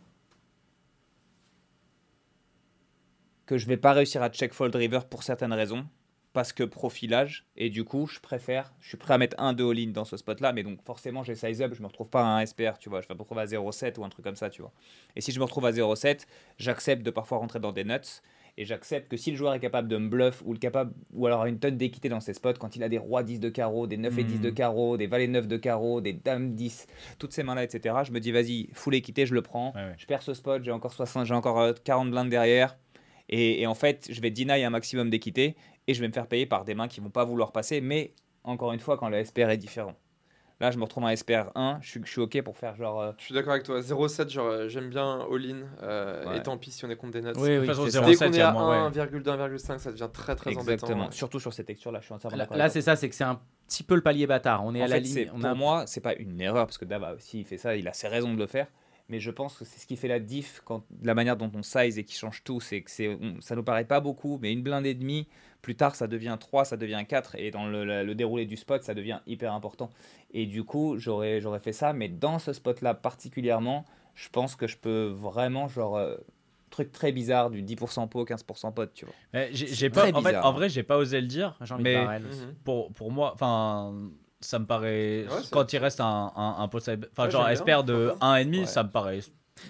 [3.52, 5.86] que je vais pas réussir à check fold river pour certaines raisons.
[6.34, 7.46] parce que profilage.
[7.58, 10.16] Et du coup, je préfère, je suis prêt à mettre un 2 all-in dans ce
[10.16, 12.88] spot-là, mais donc forcément, j'ai size up, je me retrouve pas à un SPR, tu
[12.88, 13.02] vois.
[13.02, 14.72] Je vais me retrouver à 0,7 ou un truc comme ça, tu vois.
[15.18, 16.26] Et si je me retrouve à 0,7,
[16.58, 18.22] j'accepte de parfois rentrer dans des nuts.
[18.58, 21.28] Et j'accepte que si le joueur est capable de me bluff ou, le capable, ou
[21.28, 23.86] alors une tonne d'équité dans ses spots, quand il a des rois 10 de carreau,
[23.86, 24.54] des 9 et 10 de Mhm.
[24.56, 26.88] carreau, des valets 9 de carreau, des dames 10,
[27.20, 29.74] toutes ces mains-là, etc., je me dis, vas-y, full équité, je le prends.
[29.76, 29.96] Ouais, ouais.
[29.98, 32.78] Je perds ce spot, j'ai encore, 60, j'ai encore euh, 40 blindes derrière.
[33.32, 35.56] Et, et en fait, je vais deny un maximum d'équité
[35.88, 37.82] et je vais me faire payer par des mains qui vont pas vouloir passer.
[37.82, 38.14] Mais
[38.44, 39.96] encore une fois, quand le SPR est différent.
[40.60, 43.02] Là, je me retrouve en SPR 1, je suis, je suis OK pour faire genre.
[43.02, 43.80] euh, Je suis d'accord avec toi.
[43.82, 45.64] 0,7, genre, euh, j'aime bien all-in.
[45.82, 46.38] euh, Ouais.
[46.38, 47.36] Et tant pis si on est contre des notes.
[47.40, 47.66] Oui, De oui.
[47.66, 48.02] toute façon, c'est ça.
[48.02, 48.92] Dès 0,7, qu'on est à moins, ouais.
[48.92, 50.92] 1,2, 1,5, ça devient très très exactement.
[50.94, 51.12] embêtant.
[51.12, 52.58] Surtout sur ces textures-là, je suis entièrement Là, d'accord.
[52.58, 54.64] là, c'est ça, c'est que c'est un petit peu le palier bâtard.
[54.64, 55.32] On est En à la fait, ligne.
[55.34, 55.56] On pour a...
[55.56, 58.08] moi, c'est pas une erreur parce que Dava aussi il fait ça, il a ses
[58.08, 58.68] raisons de le faire.
[59.12, 61.62] Mais je pense que c'est ce qui fait la diff quand la manière dont on
[61.64, 64.64] size et qui change tout, c'est que c'est, ça nous paraît pas beaucoup, mais une
[64.64, 65.28] blinde et demie,
[65.62, 68.56] plus tard ça devient 3, ça devient 4 et dans le, le- le déroulé du
[68.58, 69.90] spot, ça devient hyper important.
[70.34, 73.86] Et du coup, j'aurais, j'aurais fait ça, mais dans ce spot-là particulièrement,
[74.16, 76.16] je pense que je peux vraiment genre euh,
[76.70, 79.14] truc très bizarre du 10% pot, 15% pot, tu vois.
[79.34, 81.58] Mais J'ai C'est j'ai pas, très en, fait, en vrai, j'ai pas osé le dire,
[81.62, 82.20] J'ai envie de mais.
[82.20, 82.56] Mhm.
[82.64, 83.94] pour, pour moi, enfin,
[84.42, 85.26] ça me paraît.
[85.30, 88.60] Ouais, quand il reste un, un, un pot enfin, Ouais, genre SPR de pourquoi 1,5,
[88.60, 88.66] Ouais.
[88.66, 89.20] ça me paraît.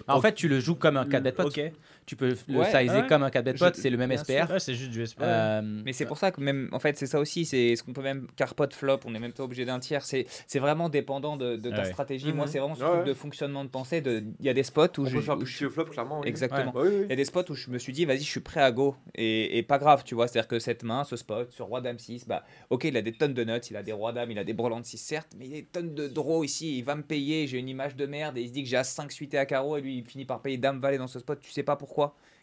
[0.08, 1.44] En fait, tu le joues comme un 4 bet pot.
[1.44, 1.60] Ok.
[2.04, 3.06] Tu peux le Ouais, sizer ouais.
[3.06, 4.50] comme un 4 bet pot, c'est le même SPR.
[4.50, 5.22] Ouais, c'est juste du SPR.
[5.22, 7.92] Euh, Mais c'est pour ça que même, en fait, c'est ça aussi, c'est ce qu'on
[7.92, 10.04] peut même carpot flop, on est même pas obligé d'un tiers.
[10.04, 11.84] C'est c'est vraiment dépendant de, de ta Ouais.
[11.84, 12.32] stratégie.
[12.32, 12.50] Moi, Mhm.
[12.50, 13.06] c'est vraiment ce Ouais, truc ouais.
[13.08, 14.00] de fonctionnement de pensée.
[14.00, 15.84] de- Il y a des spots où On je, peut faire où je- au flop,
[15.86, 16.20] clairement.
[16.20, 16.28] oui.
[16.28, 16.72] exactement.
[16.74, 17.00] Oui, oui.
[17.04, 18.72] Il y a des spots où je me suis dit, vas-y, je suis prêt à
[18.72, 18.96] go.
[19.14, 20.26] Et, et pas grave, tu vois.
[20.26, 23.12] C'est-à-dire que cette main, ce spot, sur Roi Dame 6, bah, ok, il a des
[23.12, 25.46] tonnes de nuts, il a des Rois Dames, il a des Brelandes 6, certes, mais
[25.46, 26.78] il a des tonnes de draws ici.
[26.78, 28.76] Il va me payer, j'ai une image de merde, et il se dit que j'ai
[28.76, 31.18] As 5 suité à carreau, et lui, il finit par payer Dame Valet dans ce
[31.20, 31.91] spot, tu sais pas pourquoi.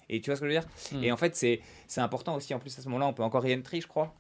[0.10, 0.68] Et tu vois ce que je veux dire?
[0.92, 1.04] Hmm.
[1.04, 2.54] Et en fait, c'est c'est important aussi.
[2.54, 4.14] En plus, à ce moment-là, on peut encore re-entry, je crois.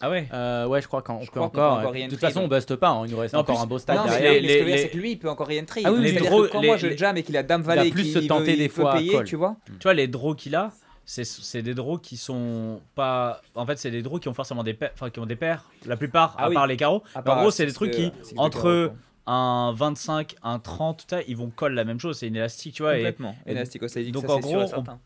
[0.00, 0.28] Ah ouais?
[0.32, 1.78] Euh, ouais, je crois qu'on peut crois qu'on peut encore.
[1.78, 2.52] encore de toute façon, on donc.
[2.54, 2.88] buste pas.
[2.90, 4.32] hein, Il nous reste Non, encore plus- un beau stade Non, mais derrière.
[4.32, 5.82] les- mais ce que je veux les- dire, c'est que lui, il peut encore re-entry.
[5.84, 7.62] Ah oui, Mais les draws- quand les- moi je les- jam et qu'il a Dame
[7.62, 9.56] va Valet, plus qui se il tenter veut- des il fois payer, tu vois.
[9.66, 10.72] Tu vois, les draws qu'il a,
[11.04, 13.40] c'est- c'est des draws qui sont pas.
[13.54, 14.90] En fait, c'est des draws qui ont forcément des paires.
[14.94, 15.64] Enfin, qui ont des paires.
[15.86, 16.54] La plupart, Ah à oui.
[16.54, 17.02] part les carreaux.
[17.14, 18.92] Mais part en gros, un c'est des trucs qui, entre.
[19.26, 22.18] Un 25, un 30, tout ça, ils vont coller la même chose.
[22.18, 22.94] C'est une élastique, tu vois.
[22.96, 23.36] Et, Complètement.
[23.46, 25.00] Élastico sliding, donc, ça, en c'est sûr gros, et certain.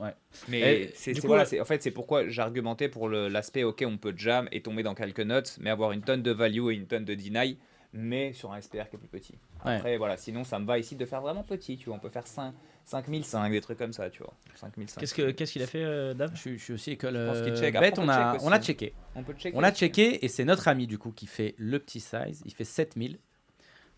[0.00, 0.14] ouais.
[0.48, 3.84] Mais Et c'est du c'est- coup, voilà, en fait, c'est pourquoi j'argumentais pour l'aspect, ok,
[3.86, 6.74] on peut jam et tomber dans quelques notes, mais avoir une tonne de value et
[6.74, 7.58] une tonne de deny,
[7.92, 9.34] mais sur un SPR qui est plus petit.
[9.64, 9.76] Ouais.
[9.76, 12.10] Après, voilà, sinon ça me va ici de faire vraiment petit, tu vois, on peut
[12.10, 12.52] faire 5,
[12.84, 14.34] 5005, des trucs comme ça, tu vois.
[14.54, 15.00] 5005.
[15.00, 16.30] Qu'est-ce que- qu'est-ce qu'il a fait, euh, Dave?
[16.34, 17.14] Je, suis- je suis aussi école.
[17.14, 17.72] pense qu'il euh, check.
[17.74, 18.94] bête, Après, on on a, check on a checké.
[19.16, 21.78] On peut checker On a checké et c'est notre ami du coup qui fait le
[21.80, 22.42] petit size.
[22.44, 23.18] Il fait 7000.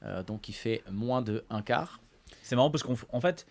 [0.05, 2.01] Euh, donc il fait moins de un quart.
[2.43, 3.47] C'est marrant parce qu'en en fait,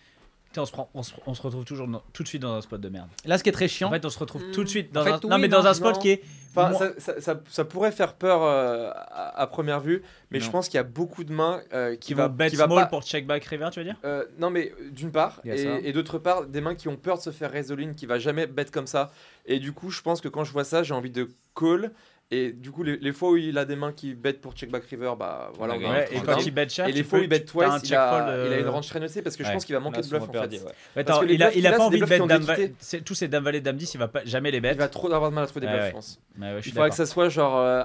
[0.56, 2.62] on se, prend- on, se, on se retrouve toujours dans- tout de suite dans un
[2.62, 3.10] spot de merde.
[3.26, 4.52] Là, ce qui est très chiant, En fait, on se retrouve Hmm.
[4.52, 5.20] tout de suite dans En fait, un.
[5.22, 6.02] oui, non, mais dans non, un spot non.
[6.02, 6.24] qui est.
[6.56, 10.02] Enfin, moins- ça, ça- ça- ça pourrait faire peur euh, à, à première vue,
[10.32, 12.50] mais je pense qu'il y a beaucoup de mains euh, qui, qui va, vont bet
[12.50, 12.86] qui va pas.
[12.88, 13.98] pour check back river, tu veux dire?
[14.06, 17.22] Euh, non, mais euh, d'une part, et d'autre part, des mains qui ont peur de
[17.24, 19.12] se faire résoline, qui va jamais bet comme ça.
[19.46, 21.92] Et du coup, je pense que quand je vois ça, j'ai envie de call.
[22.30, 24.70] Et du coup, les, les fois où il a des mains qui bet pour check
[24.70, 25.76] back river, bah voilà.
[25.76, 27.96] On a et quand il bet cher, Et les fois où il bet twice, il
[27.96, 30.00] a, fold, il a une euh, range très parce que je pense qu'il va manquer
[30.00, 30.32] a de bluff en fait.
[30.34, 30.58] perdu.
[30.58, 32.46] Ouais, attends, il a, il a a, pas envie de bet dame
[33.06, 34.72] tous ces dame valet dame 10, il va pas jamais les bet.
[34.72, 36.20] Il va trop avoir de mal à trouver des Ouais, bluffs, je pense.
[36.62, 37.84] Suis Il faudrait que ça soit genre euh,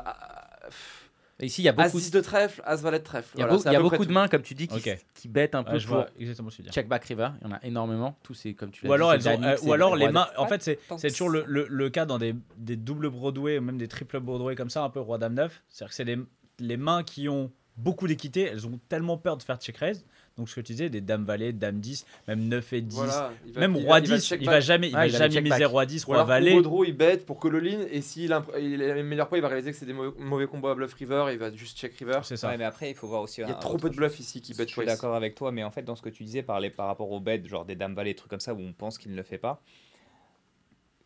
[1.46, 3.30] ici, il y a As beaucoup, 10 de trèfle, As valet de trèfle.
[3.34, 4.42] il y a Voilà, beau- c'est à il y a peu beaucoup de mains, comme
[4.42, 4.82] tu dis, qui,
[5.14, 6.74] qui bêtent un peu Ouais, je pour vois exactement ce que tu veux dire.
[6.74, 7.28] check back river.
[7.40, 8.16] Il y en a énormément.
[8.22, 9.72] Tous ces, comme tu l'as Ou alors, dit, c'est elles ont, Danick, euh, c'est ou
[9.72, 10.28] alors les mains.
[10.36, 13.62] En fait, c'est c'est toujours le, le, le cas dans des, des doubles Broadway ou
[13.62, 15.62] même des triples Broadway comme ça, un peu roi dame 9.
[15.68, 16.18] C'est-à-dire que c'est des-
[16.58, 20.04] les mains qui ont beaucoup d'équité, elles ont tellement peur de faire check raise.
[20.38, 22.94] Donc, ce que tu disais, des dames valet, dame 10, même 9 et 10.
[22.96, 24.94] Voilà, il va- Même il va- roi il va 10, check il va jamais, il
[24.94, 26.62] Ouais, va il jamais miser roi 10, Ou roi valet.
[26.86, 29.84] il bet pour call-all-in et s'il a, les meilleurs points, il va réaliser que c'est
[29.84, 32.20] des mauvais, combos à bluff river, il va juste check river.
[32.22, 32.48] C'est ça.
[32.48, 33.42] Ouais, mais après, il faut voir aussi.
[33.42, 35.34] Il y a un- trop peu de bluffs ici qui bet Je suis d'accord avec
[35.34, 37.42] toi, mais en fait, dans ce que tu disais par, les- par rapport au bet,
[37.46, 39.38] genre des dames valet, des trucs comme ça, où on pense qu'il ne le fait
[39.38, 39.62] pas,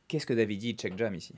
[0.07, 1.35] qu'est-ce que David dit check jam ici?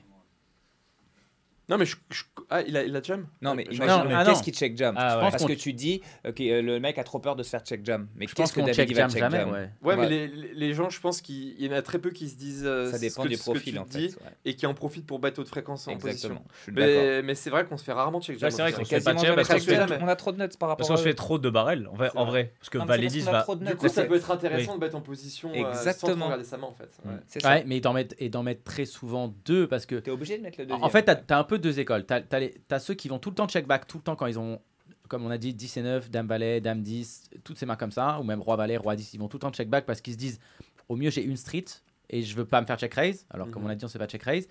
[1.69, 3.79] Non, mais je, je- ah, il a, il a jam Non, mais imagine,
[4.09, 4.43] mais- ah, qu'est-ce non.
[4.43, 5.23] qui check jam Ah, ouais.
[5.23, 7.61] pense Parce que tu dis, ok, euh, le mec a trop peur de se faire
[7.61, 8.09] check jam.
[8.17, 9.39] Mais Je pense qu'est-ce que qu'on David check il va jam check jamais.
[9.39, 9.71] jam ouais.
[9.83, 10.09] Ouais, mais Ouais.
[10.09, 12.65] les, les- les gens, je pense qu'il y en a très peu qui se disent
[12.65, 14.31] euh, Ça ce dépend que- du ce que profil tu dis ouais.
[14.47, 16.09] et qui en profitent pour bet haute fréquence en position.
[16.31, 16.45] Exactement.
[16.57, 17.03] Je suis d'accord.
[17.03, 18.47] Mais, mais c'est vrai qu'on se fait rarement check jam.
[18.47, 19.81] Ouais, c'est vrai qu'on se fait pas Quasiment check jamais parce qu'on parce check que-
[19.81, 19.89] jam.
[19.91, 20.03] jamais.
[20.05, 21.87] On a trop de notes par rapport Parce qu'on à se fait trop de barrels,
[21.93, 22.09] en vrai.
[22.13, 22.31] C'est En vrai.
[22.45, 22.53] vrai.
[22.61, 23.43] Parce que Non, mais valet c'est 10 parce qu'on a va.
[23.43, 25.69] trop de Du notes, coup, ça peut être intéressant de bet en position euh, sans
[25.69, 26.15] Exactement.
[26.17, 26.89] trop regarder sa main en fait.
[27.05, 27.13] Ouais.
[27.27, 27.51] C'est ça.
[27.51, 30.43] Ouais, mais d'en mettre, et d'en mettre très souvent deux parce que T'es obligé de
[30.43, 30.83] mettre le deuxième.
[30.83, 32.07] En fait, tu as, un peu deux écoles.
[32.07, 32.15] Tu
[32.75, 34.61] as, ceux qui vont tout le temps check back, tout le temps quand ils ont,
[35.09, 37.93] comme on a dit, 10 et 9, Dame Valet, Dame 10, toutes ces mains comme
[37.93, 40.01] ça, ou même Roi Valet, Roi 10, ils vont tout le temps check back parce
[40.01, 40.41] qu'ils se disent
[40.89, 41.65] au mieux j'ai une street
[42.11, 43.27] et je veux pas me faire check raise.
[43.31, 43.69] Alors, comme Mhm.
[43.69, 44.49] on a dit, on sait pas check raise.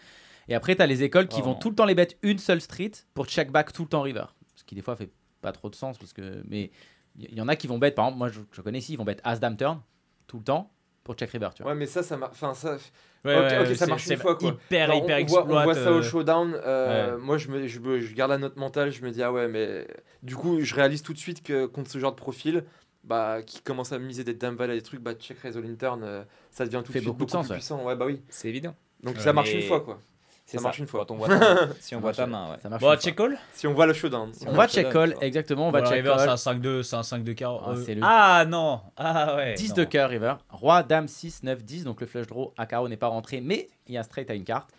[0.47, 1.45] Et après, tu as les écoles qui Oh.
[1.45, 4.01] vont tout le temps les bet une seule street pour check back tout le temps
[4.01, 4.25] river.
[4.55, 5.11] Ce qui, des fois, fait
[5.41, 5.97] pas trop de sens.
[5.97, 6.71] Parce que, mais
[7.17, 8.93] il y, y en a qui vont bet, par exemple, moi je, je connais ici,
[8.93, 9.81] ils vont bet As Dame Turn
[10.27, 10.71] tout le temps
[11.07, 11.49] pour check river.
[11.55, 11.71] Tu vois.
[11.71, 12.33] Ouais, mais ça, ça marche.
[12.33, 12.77] Enfin, ça.
[13.25, 13.35] Ouais,
[13.67, 14.49] Ok, ça marche une fois, quoi.
[14.49, 16.53] Hyper, hyper on, voit, on voit ça au euh, showdown.
[16.63, 17.21] euh, ouais.
[17.21, 18.91] Moi, je, me, je, me- je garde la note mentale.
[18.91, 19.87] Je me dis, ah ouais, mais
[20.21, 22.63] du coup, je réalise tout de suite que contre ce genre de profil,
[23.03, 25.75] bah, qui commence à miser des dames valet, des trucs, bah, check raise all in
[25.75, 27.57] turn, euh, ça devient tout Fait de suite beaucoup beaucoup, de sens, plus ouais.
[27.57, 27.83] puissant.
[27.83, 28.21] Ouais, bah oui.
[28.29, 28.75] C'est évident.
[29.03, 29.99] Donc Ouais, ça marche mais- une fois, quoi.
[30.49, 31.01] C'est Ça marche une fois.
[31.05, 32.57] Quand on voit ta, si on Ça voit ta main, ouais.
[32.63, 32.81] Ça marche.
[32.81, 34.31] Bon, check call Si on voit le showdown.
[34.45, 35.67] On va Ouais, check call, exactement.
[35.67, 36.29] On va check River, c'est call.
[36.29, 37.59] un 5-2, c'est un 5 de carreau.
[37.65, 39.75] Ah, Euh, c'est le- Ah non Ah ouais 10 non.
[39.75, 40.35] de cœur, river.
[40.49, 41.83] Roi, dame, 6, 9, 10.
[41.83, 44.29] Donc le flush draw à carreau n'est pas rentré, mais il y a un straight
[44.29, 44.69] à une carte.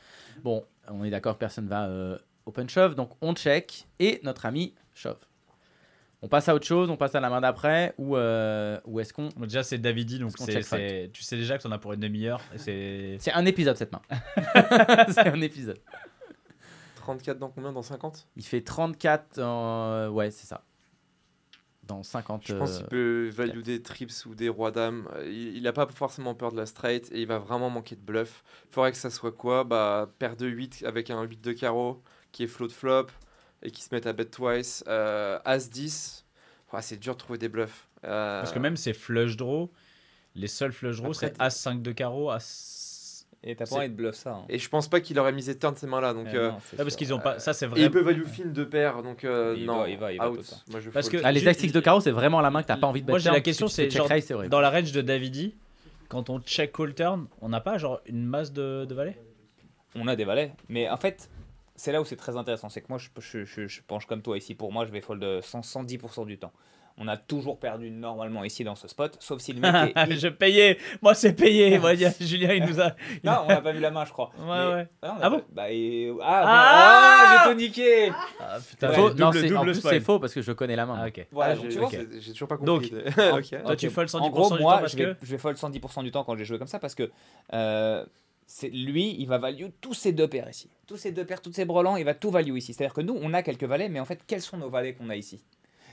[0.42, 2.16] Bon, on est d'accord que personne va euh,
[2.46, 2.94] open shove.
[2.94, 5.18] Donc on check et notre ami shove.
[6.20, 9.12] On passe à autre chose, on passe à la main d'après ou, euh, ou est-ce
[9.12, 9.28] qu'on.
[9.36, 12.40] Déjà, c'est Davidi, donc c'est, c'est- tu sais déjà que t'en as pour une demi-heure.
[12.52, 13.16] et C'est...
[13.20, 14.02] C'est un épisode cette main.
[15.08, 15.78] c'est un épisode.
[16.96, 17.72] 34 dans combien?
[17.72, 20.08] Dans 50 Il fait 34 en.
[20.08, 20.64] Ouais, c'est ça.
[21.84, 22.42] Dans 50.
[22.44, 25.08] Je pense euh, qu'il peut value des trips ou des rois dames.
[25.14, 27.96] Euh, Il, il a pas forcément peur de la straight et il va vraiment manquer
[27.96, 28.42] de bluff.
[28.70, 29.64] Faudrait que ça soit quoi?
[29.64, 33.06] Bah paire de 8 avec un 8 de carreau qui est float flop
[33.62, 34.84] et qui se met à bet twice.
[34.88, 36.24] Euh, As 10.
[36.72, 37.88] Ouais, c'est dur de trouver des bluffs.
[38.04, 39.70] Euh, Parce que même ces flush draw,
[40.34, 43.24] les seuls flush draw, Après, c'est As 5 de carreau, As.
[43.44, 44.32] Et t'as pas envie de bluff ça.
[44.34, 44.44] hein.
[44.48, 46.12] Et je pense pas qu'il aurait misé turn ces mains-là.
[46.12, 47.38] Donc, Eh euh, non, parce qu'ils ont pas.
[47.38, 47.80] Ça, c'est et vrai.
[47.82, 49.00] il peut value fin de paire.
[49.02, 50.38] Donc euh, Il non, va- il va- il va out.
[50.44, 52.62] tout le Moi, je Parce que- Ah, les tactics de carreau, c'est vraiment la main
[52.62, 53.88] que t'as pas envie de Moi, bet j'ai la question, c'est.
[54.48, 55.54] Dans la range de Davidi,
[56.08, 59.18] quand on check call turn, on n'a pas genre une masse de, de valets?
[59.94, 60.52] On a des valets.
[60.68, 61.30] Mais en fait,
[61.78, 62.68] c'est là où c'est très intéressant.
[62.68, 64.54] C'est que moi, je, je, je- je penche comme toi ici.
[64.54, 66.52] Pour moi, je vais fold 100, 110% du temps.
[67.00, 70.16] On a toujours perdu normalement ici dans ce spot, sauf si le mec est.
[70.18, 72.90] Je payais Moi, c'est payé Moi, Julien, il nous a.
[73.22, 74.32] Non, on n'a pas vu la main, je crois.
[74.36, 74.88] Ouais, Mais- ouais.
[75.02, 76.12] Ah, a Ah bon Bah, et...
[76.20, 77.24] Ah, Ah.
[77.46, 79.94] Oh, j'ai tout niqué Ah, putain, Ouais, Faux- double, non, c'est- en double plus, spoil.
[79.94, 80.98] c'est faux parce que je connais la main.
[81.00, 81.26] Ah, ok.
[81.30, 82.92] Voilà, Ah, donc j'ai- tu vois, j'ai j'ai toujours pas Donc, compris.
[83.54, 83.62] ok.
[83.64, 85.16] Toi, tu folds 110% En gros, du moi, temps parce je vais, que.
[85.22, 87.08] je vais fold 110% du temps quand j'ai joué comme ça parce que
[87.52, 88.04] euh,
[88.48, 90.70] c'est lui, il va value tous ces deux paires ici.
[90.86, 92.72] Tous ces deux paires, tous ces brelans, il va tout value ici.
[92.72, 95.10] C'est-à-dire que nous, on a quelques valets, mais en fait, quels sont nos valets qu'on
[95.10, 95.44] a ici?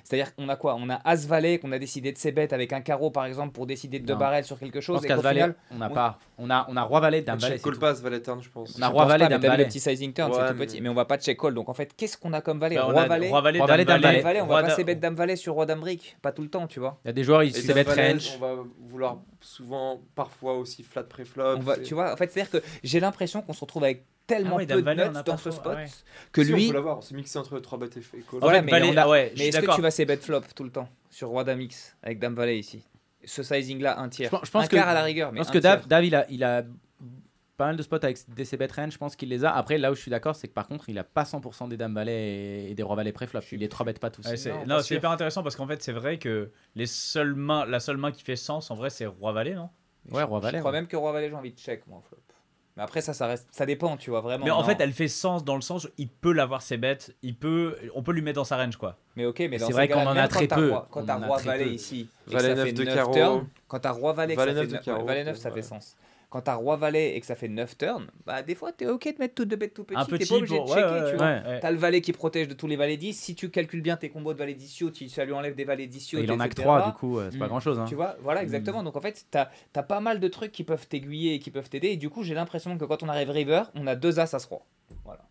[0.06, 0.76] C'est-à-dire qu'on a quoi?
[0.80, 3.52] On a As valet qu'on a décidé de ses bêtes avec un carreau par exemple
[3.54, 5.04] pour décider de deux barrels sur quelque chose.
[5.04, 6.20] et qu'au final, on n'a on- pas.
[6.38, 7.58] On a, on a roi valet, dame valet.
[7.58, 8.78] Check pass, valet turn, je pense.
[8.78, 9.64] On a roi valet, pas, vu valet.
[9.64, 11.54] le petit sizing turn, Ouais, c'est tout mais- petit, mais on va pas check call.
[11.54, 13.30] Donc en fait, qu'est-ce qu'on a comme valet Bah, on Roi valet.
[13.30, 14.22] Roi valet, Roi valet, dame dame valet.
[14.22, 14.40] valet.
[14.40, 16.50] Valet, on va pas ses bêtes dame valet sur roi dame brique, pas tout le
[16.50, 17.00] temps, tu vois.
[17.04, 18.32] Il y a des joueurs, ils se valet, range.
[18.36, 21.60] On va vouloir souvent, parfois aussi flat préflop.
[21.84, 24.66] Tu vois, en fait, c'est-à-dire que j'ai l'impression qu'on se retrouve avec tellement Ah ouais,
[24.66, 25.86] peu de a dans ce spot ouais.
[26.32, 26.68] que Si, on lui.
[26.68, 28.00] peut l'avoir, on s'est mixé entre 3 bet et
[28.30, 28.40] call.
[28.40, 30.42] Voilà, mais valet, on a- ouais, je Mais est-ce que tu vas ces bet flop
[30.56, 32.84] tout le temps sur roi dame X avec dame valet ici
[33.24, 34.28] Ce sizing là, un tiers.
[34.28, 35.88] Je pense- je pense un que- quart à la rigueur, mais Je pense que Dave.
[35.88, 36.64] Dave, il a, il a
[37.58, 39.56] pas mal de spots avec des CBET range, je pense qu'il les a.
[39.56, 41.78] Après, là où je suis d'accord, c'est que par contre, il a pas 100% des
[41.78, 43.40] dames valets et, des rois valets préflop.
[43.54, 44.28] Il les 3 bêtes pas tous.
[44.28, 47.66] Ouais, c'est- Non, c'est hyper intéressant parce qu'en fait, c'est vrai que les seules mains,
[47.66, 49.70] la seule main qui fait sens, en vrai, c'est Roi Valet, non?
[50.12, 50.60] Ouais, roi Je valet.
[50.60, 50.78] crois ouais.
[50.78, 52.18] même que roi valet, j'ai envie de check, moi, en flop.
[52.78, 53.48] Mais après, ça, ça reste.
[53.52, 54.44] Ça dépend, tu vois, vraiment.
[54.44, 54.64] Mais en non.
[54.68, 57.78] fait, elle fait sens dans le sens où il peut l'avoir ses bêtes, il peut,
[57.94, 58.98] on peut lui mettre dans sa range quoi.
[59.16, 60.70] Mais ok, mais C'est ces vrai qu'on en a très t'as peu.
[60.72, 63.44] roi- Quand t'as roi valet ici, et que Valet ça neuf fait de 9 carreau.
[63.70, 65.24] quand t'as roi valet, et que Valet ça fait neuf de neuf- carreau, ouais, valet
[65.24, 65.96] 9, ça fait sens.
[66.30, 69.04] Quand t'as roi valet et que ça fait 9 turns, bah des fois t'es ok
[69.14, 70.84] de mettre toutes deux bêtes tout petits, Un t'es petit pas obligé pour- de checker,
[71.04, 71.26] ouais, tu vois.
[71.28, 71.60] ouais.
[71.62, 73.14] T'as le valet qui protège de tous les valets 10.
[73.14, 75.64] Si tu calcules bien tes combos de valets 10 yachts, tu- ça lui enlève des
[75.64, 76.64] valets 10 yachts, Il en a que etc.
[76.64, 77.50] 3, du coup, euh, c'est pas Mm.
[77.50, 77.80] grand chose.
[77.88, 78.44] Tu vois, voilà, Mm.
[78.44, 78.84] exactement.
[78.84, 81.70] Donc en fait, t'as as pas mal de trucs qui peuvent t'aiguiller et qui peuvent
[81.70, 81.90] t'aider.
[81.90, 84.46] Et du coup, j'ai l'impression que quand on arrive river, on a deux as, as,
[84.46, 84.66] roi.
[85.04, 85.22] Voilà.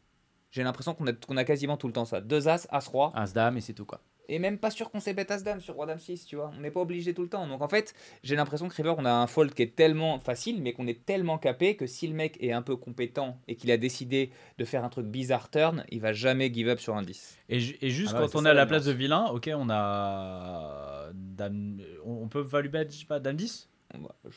[0.51, 2.21] J'ai l'impression qu'on a, qu'on a quasiment tout le temps ça.
[2.21, 3.13] Deux as, as, roi.
[3.17, 4.01] As dame et c'est tout quoi.
[4.29, 6.51] Et même pas sûr qu'on s'est bête as dame sur roi dame 6, tu vois.
[6.57, 7.47] On n'est pas obligé tout le temps.
[7.47, 10.63] Donc en fait, j'ai l'impression que river, on a un fold qui est tellement facile,
[10.63, 13.71] mais qu'on est tellement capé que si le mec est un peu compétent et qu'il
[13.71, 17.03] a décidé de faire un truc bizarre turn, il va jamais give up sur un
[17.03, 17.39] 10.
[17.51, 19.27] Et, ju- et juste Ah ouais, quand on est à la la place de vilain,
[19.27, 23.69] ok, on a dame, on on peut value bet, je sais pas, dame 10.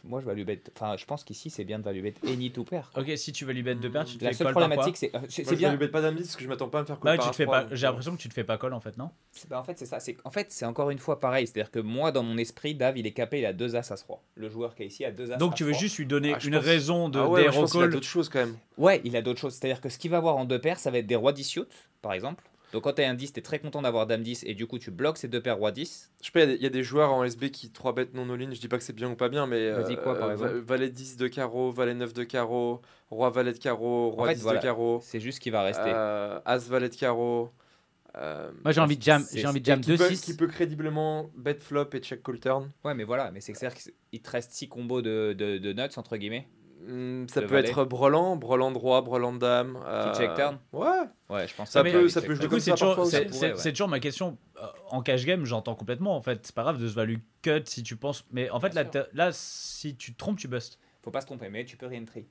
[0.04, 0.72] Moi, je vais lui bête.
[0.76, 2.92] Enfin, je pense qu'ici, c'est bien de value bet any to pair.
[2.98, 5.16] Ok, si tu value bet de paire, tu te La fais seule call problématique, c'est
[5.16, 5.72] euh, c'est- Moi, c'est je bien.
[5.72, 7.24] ne bête pas d'Amdi parce que je m'attends pas à me faire Bah, call tu
[7.24, 7.64] par te fais A3, pas.
[7.64, 9.10] donc, J'ai l'impression que tu te fais pas call en fait, non?
[9.32, 10.00] C'est- bah, en fait, c'est ça.
[10.00, 11.48] C'est en fait, c'est encore une fois pareil.
[11.48, 14.04] C'est-à-dire que moi, dans mon esprit, Dave, il est capé, il a deux as as
[14.08, 14.22] roi.
[14.36, 15.38] Le joueur qui est ici a deux as.
[15.38, 15.80] Donc as, tu veux roi.
[15.80, 17.88] juste lui donner Ah, une pense- raison de Ah ouais, des je pense qu'il a
[17.88, 18.58] d'autres choses quand même.
[18.78, 19.54] Ouais, il a d'autres choses.
[19.56, 21.56] C'est-à-dire que ce qu'il va avoir en deux paires, ça va être des rois 10
[21.56, 21.68] yachts,
[22.02, 22.44] par exemple.
[22.74, 24.68] Donc quand tu as un 10, tu es très content d'avoir dame 10 et du
[24.68, 26.12] coup tu bloques ces deux paires roi 10.
[26.22, 27.72] Je sais pas, il y a des- il y, a des joueurs en SB qui
[27.72, 28.52] 3 bêtes non all-in.
[28.54, 29.72] Je dis pas que c'est bien ou pas bien, mais.
[29.72, 33.30] Vas-y, quoi, par euh, exemple va- Valet 10 de carreau, Valet 9 de carreau, Roi
[33.30, 34.60] Valet de carreau, Roi fait, 10 voilà.
[34.60, 35.84] de carreau, C'est juste qu'il va rester.
[35.86, 37.52] euh, As Valet de carreau.
[38.18, 40.22] euh, Moi j'ai envie de jam, j'ai envie de jam qui peut, 2-6.
[40.26, 42.70] qui peut crédiblement bet flop et check call turn.
[42.84, 43.78] Ouais, mais voilà, mais c'est que c'est-à-dire
[44.12, 46.48] qu'il te reste 6 combos de, de, de nuts, entre guillemets.
[46.86, 47.70] Hmm, ça peut valet.
[47.70, 49.78] être brelan, brelan droit, brelan de dame.
[49.86, 50.86] euh, check turn Ouais.
[51.30, 53.06] Ouais, je pense Ça que peut- ça peut jouer Du comme coup, c'est ça toujours,
[53.06, 54.38] c'est- Ouais, toujours ma question.
[54.62, 56.16] Euh, En cash game, j'entends complètement.
[56.16, 58.24] En fait, c'est pas grave de se value cut si tu penses.
[58.32, 60.80] Mais en fait, là, là, si tu te trompes, tu bustes.
[61.02, 62.26] Faut pas se tromper, mais tu peux re-entry.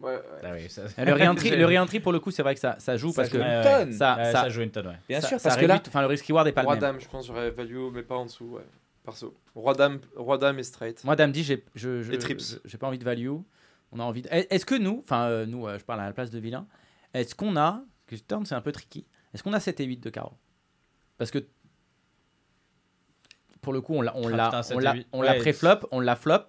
[0.00, 0.20] Ouais, ouais.
[0.42, 3.10] Ah oui, ça, Le re-entry, re-entry, pour le coup, c'est vrai que ça, ça joue
[3.12, 3.92] Ça parce joue que une tonne.
[3.92, 4.98] ça, Ouais, ça, ça joue une tonne, ouais.
[5.08, 6.76] Bien ça- sûr, ça parce que là, enfin, le risk reward est pas le Roi
[6.76, 8.62] dame, je pense, j'aurais value, mais pas en dessous, ouais.
[9.04, 9.34] Perso.
[9.54, 11.04] Roi dame, roi dame et straight.
[11.04, 12.40] Moi, dame dit, j'ai, je, je- Les trips.
[12.40, 13.30] je- j'ai pas envie de value.
[13.92, 14.22] On a envie.
[14.22, 14.28] De...
[14.30, 16.66] Est-ce que nous, enfin euh, nous, euh, je parle à la place de vilain,
[17.14, 19.98] est-ce qu'on a, que turn c'est un peu tricky, est-ce qu'on a 7 et 8
[19.98, 20.36] de carreau
[21.18, 21.46] Parce que
[23.60, 25.06] pour le coup, on l'a, on Ah, l'a, putain, 7 on l'a, 8.
[25.12, 26.46] on l'a pré-flop, on l'a flop.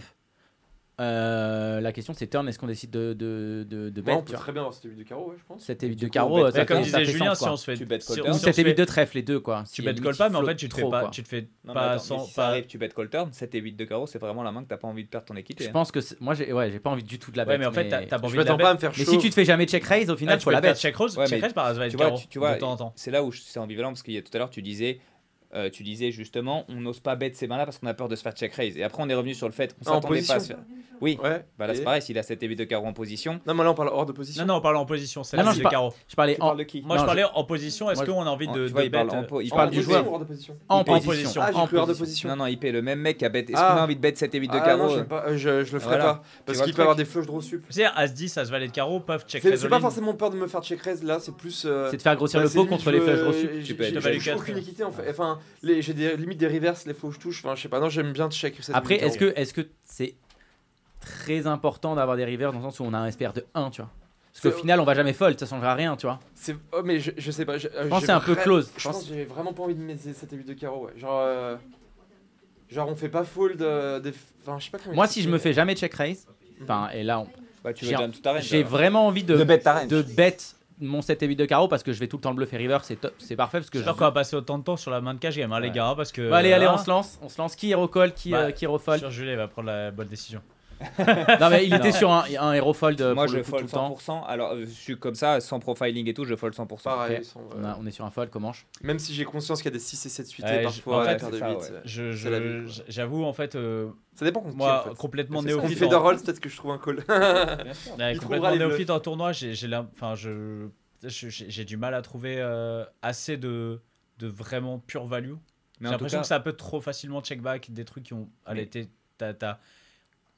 [1.00, 4.32] Euh, la question c'est turn, est-ce qu'on décide de de de, de Ouais, on bet
[4.32, 5.64] peut très bien avoir cette 8 de carreau, ouais, je pense.
[5.64, 7.36] 7 et 8 de coup, carreau, bet euh, ça comme fait, disait ça fait Julien,
[7.36, 7.78] sens, si on se fait.
[7.78, 7.84] Tu
[8.28, 9.64] Ou se 7 et 8 fait- de trèfle, les deux quoi.
[9.72, 11.02] Tu call pas, mais en fait, tu te fais trop, pas.
[11.02, 11.10] quoi.
[11.12, 12.62] Tu te fais pas attends, sans.
[12.68, 14.78] tu bets call turn, 7 et 8 de carreau, c'est vraiment la main que t'as
[14.78, 15.66] pas envie de perdre ton équité.
[15.66, 15.74] Je hein.
[15.74, 17.58] pense que moi j'ai ouais, j'ai pas envie du tout de la Ouais, bet.
[17.60, 18.78] mais en fait, t'as pas Je envie de la m'attends pas à bet.
[18.78, 20.50] me faire Mais si tu te fais jamais check raise, au Là, final, tu faut
[20.52, 20.74] la bet.
[20.74, 22.72] check raise, Ouais, check mais raise par Tu vois, carreau tu, tu vois, de temps
[22.72, 22.94] en temps.
[22.96, 25.00] c'est là où c'est ambivalent parce qu'il y a tout à l'heure, tu disais,
[25.56, 28.16] euh, tu disais justement, on n'ose pas bet ces mains-là parce qu'on a peur de
[28.16, 28.78] se faire check raise.
[28.78, 30.48] Et après, on est revenu sur le fait qu'on Ah, en s'attendait pas à se
[30.48, 30.58] faire.
[31.00, 31.46] Oui, Ouais.
[31.60, 33.40] bah là, c'est pareil, s'il a 7 et 8 de carreau en position.
[33.46, 34.42] Non, mais là, on parle hors de position.
[34.44, 35.24] Non, non, on parle en position.
[35.24, 35.94] C'est Ah non, là, je par- carreau.
[36.08, 37.92] Je parlais en, de qui Moi, Non, je parlais en position.
[37.92, 39.76] Est-ce qu'on a envie En- de vois, de il bet po- il En parle du
[39.78, 40.08] position joueur.
[40.12, 41.42] ou hors de position en en position.
[41.44, 41.96] Ah, en de position.
[42.00, 42.30] position.
[42.30, 43.42] Non, non, IP, le même mec qui a bet.
[43.42, 43.74] Est-ce Ah.
[43.74, 45.74] qu'on a envie de bet 7 et 8 de Ah, carreau non, euh, je, je
[45.74, 46.24] le ferai pas.
[46.48, 47.64] Parce qu'il peut avoir des flushs draw sup.
[47.70, 50.36] C'est-à-dire, As-10, ça se valet de carreau, peuvent check raise c'est pas forcément peur de
[50.38, 51.64] me faire check raise là, c'est plus.
[51.66, 53.50] euh, C'est de faire grossir bah, le pot contre les je- flèches reçues.
[54.20, 55.08] j'ai- aucune équité en fait.
[55.12, 57.44] Enfin, les- j'ai des limites des reverses, les faux je touche.
[57.46, 57.80] Enfin, je sais pas.
[57.80, 58.56] Non, j'aime bien check.
[58.62, 60.16] cette Après, est-ce que est-ce que c'est
[61.02, 63.70] très important d'avoir des rivers dans le sens où on a un SPR de 1,
[63.70, 63.92] tu vois?
[64.34, 66.20] Parce qu'au final, on va jamais fold, ça changera rien, tu vois.
[66.36, 66.56] C'est.
[66.72, 67.58] Oh, mais je, je sais pas.
[67.58, 68.72] Je, pense que c'est un peu close.
[68.78, 70.86] Je pense- pense que j'ai vraiment pas envie de mettre 7 et 8 de carreau.
[70.86, 70.94] Ouais.
[71.00, 71.20] Genre.
[71.22, 71.56] euh,
[72.70, 73.62] Genre, on fait pas fold.
[73.62, 74.12] euh, des...
[74.46, 74.94] Enfin, je sais pas comment.
[74.94, 76.28] Moi, si je me fais jamais check raise,
[76.64, 77.28] enfin, et là, on-
[77.64, 77.86] Bah, tu
[78.42, 79.44] J'ai- vraiment envie de, De
[80.02, 80.38] bet
[80.80, 82.54] mon 7 et 8 de carreau parce que je vais tout le temps le bluff
[82.54, 83.84] et river, c'est top, c'est parfait parce que je...
[83.84, 85.70] J'espère qu'on va passer autant de temps sur la main de cash game, hein, les
[85.70, 85.74] Ouais.
[85.74, 86.30] gars, parce que.
[86.30, 87.56] Bon, allez, allez, on se lance, on se lance.
[87.56, 88.68] Qui call, qui, Bah, euh, qui
[89.32, 90.42] il va prendre la bonne décision.
[91.40, 91.96] Non, mais il était Non.
[91.96, 93.96] sur un, un hero fold euh, Moi, pour je le coup, tout fold le temps.
[93.96, 94.26] 100%.
[94.28, 96.84] Alors, euh, je suis comme ça, sans profiling et tout, je fold 100%.
[96.84, 97.24] Pareil, Ok.
[97.26, 98.52] sans- On, a- on est sur un fold, comment
[98.84, 100.98] Même si j'ai conscience qu'il y a des 6 et 7 suités Ouais, je- parfois,
[100.98, 101.56] en à fait, la paire de c'est ça, 8.
[101.58, 101.82] ouais.
[101.86, 102.84] Je, je- quoi.
[102.88, 104.96] j'avoue, en fait, euh, Ça dépend moi, en fait.
[104.98, 105.78] complètement néophyte.
[105.78, 106.96] fait en- de rolls, peut-être que je trouve un call.
[106.98, 107.04] Bien
[107.74, 107.98] sûr.
[107.98, 110.68] Ouais, Il complètement néophyte en tournoi, j'ai j'ai l'im- enfin, je-
[111.04, 113.82] je- j'ai j'ai du mal à trouver euh, assez de,
[114.20, 115.34] de vraiment pure value.
[115.80, 118.28] Mais J'ai l'impression cas, que ça peut trop facilement check back des trucs qui ont.
[118.46, 118.68] Allez,
[119.18, 119.60] t'as-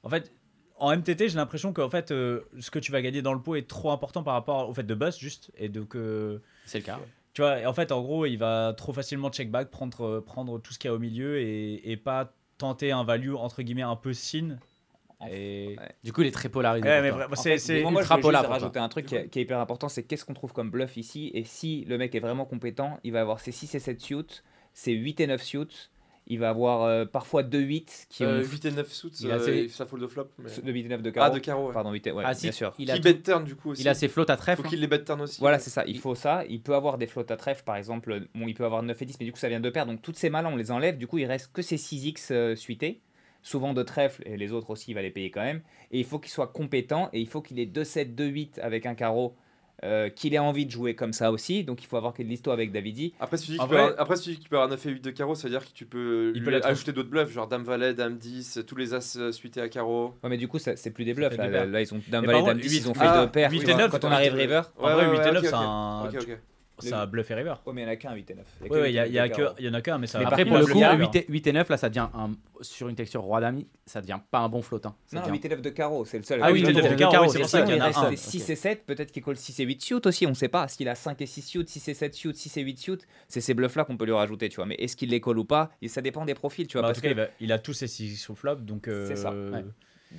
[0.03, 0.31] En fait,
[0.77, 3.41] en MTT, j'ai l'impression que en fait, euh, ce que tu vas gagner dans le
[3.41, 5.51] pot est trop important par rapport au fait de bust juste.
[5.57, 6.99] Et donc, euh, C'est le cas.
[7.33, 10.59] tu vois, en fait, en gros, il va trop facilement check back, prendre, euh, prendre
[10.59, 13.81] tout ce qu'il y a au milieu et, et pas tenter un value entre guillemets
[13.81, 14.57] un peu sin.
[15.29, 15.75] Et...
[15.77, 15.89] Ouais.
[16.03, 16.87] Du coup, il est très polarisé.
[16.87, 18.41] Ouais, mais En c'est fait, c'est moi, je ultra juste toi.
[18.41, 20.95] rajouter un truc qui est, qui est hyper important, c'est qu'est-ce qu'on trouve comme bluff
[20.95, 21.29] ici.
[21.33, 24.41] Et si le mec est vraiment compétent, il va avoir ses 6 et 7 suits,
[24.73, 25.89] ses 8 et 9 suits.
[26.31, 29.35] Il va avoir euh, parfois 2-8 qui Euh, ont 8 et 9 suits, Il a
[29.35, 30.27] euh, assez- ça fold de flop.
[30.37, 31.33] mais- de 8 et 9 de Ah, carreau.
[31.33, 31.67] de carreau.
[31.67, 31.73] ouais.
[31.73, 32.11] Pardon, 8 et...
[32.11, 32.73] ouais, Ah, si, bien sûr.
[32.77, 33.81] Il a, Qui tout- bet turn du coup aussi.
[33.81, 34.61] il a ses flots à trèfle.
[34.61, 34.69] Faut hein.
[34.69, 35.39] qu'il les bet turn aussi.
[35.41, 35.83] Voilà, c'est ça.
[35.87, 36.43] Il faut ça.
[36.47, 38.27] Il peut avoir des flottes à trèfle, par exemple.
[38.35, 39.87] Bon, il peut avoir 9 et 10, mais du coup, ça vient de paire.
[39.87, 40.97] Donc, toutes ces mains-là, on les enlève.
[40.99, 43.01] Du coup, il reste que ces 6x euh, suités.
[43.41, 45.61] Souvent de trèfle, et les autres aussi, il va les payer quand même.
[45.91, 48.95] Et il faut qu'il soit compétent, et il faut qu'il ait 2-7, 2-8 avec un
[48.95, 49.35] carreau,
[49.83, 51.63] euh, qu'il ait envie de jouer comme ça aussi.
[51.63, 53.13] Donc, il faut avoir qu'il de l'histoire avec Davidi.
[53.19, 54.15] Après, dis En qu'il peut vrai- avoir- après,
[54.49, 56.45] peut avoir 9 et 8 de carreau, ça veut dire que tu peux, Il lui
[56.45, 59.69] peut ajouter d'autres bluffs, genre Dame Valet, Dame 10, tous les As euh, suités à
[59.69, 60.15] carreau.
[60.23, 61.35] Ouais, mais du coup, c'est plus des bluffs.
[61.37, 63.51] Là, là, ils ont Dame Valet, Dame contre, 10, ils ont fait ah, deux paires.
[63.51, 64.61] huit tu et vois, neuf, Quand on arrive river.
[64.77, 65.61] En vrai, 8 et 9, ok, c'est ok.
[65.61, 66.05] un.
[66.05, 66.39] Ok, ok.
[66.81, 67.53] Ça bluff et river.
[67.65, 68.45] Ouais, mais il n'y en a qu'un 8 et 9.
[68.61, 70.19] Oui, il y, a- il y a que- il y en a qu'un, mais ça
[70.19, 72.07] Mais Après, pour le coup, va le 8 et, 8 et 9, là, ça devient
[72.13, 72.31] un,
[72.61, 74.79] sur une texture roi d'ami, ça devient pas un bon flot.
[74.85, 74.95] hein.
[75.13, 76.39] Non, devient- 8 et 9 de carreau, c'est le seul.
[76.43, 77.81] Ah oui, huit et huit neuf et de neuf carreau, c'est pour ça, qu'il y
[77.81, 78.15] en a un.
[78.15, 80.67] 6 et 7, peut-être qu'il colle 6 et 8 suits aussi, on sait pas.
[80.67, 82.97] S'il a 5 et 6 suits, 6 et 7 suits, 6 et 8 suits,
[83.27, 84.65] c'est ces bluffs là qu'on peut lui rajouter, tu vois.
[84.65, 85.71] Mais est-ce qu'il les colle ou pas?
[85.87, 86.81] Ça dépend des profils, tu vois.
[86.83, 88.87] Bah, en parce tout cas, il, a tous ses 6 au flop, donc.
[88.87, 89.63] euh, C'est ça, ouais.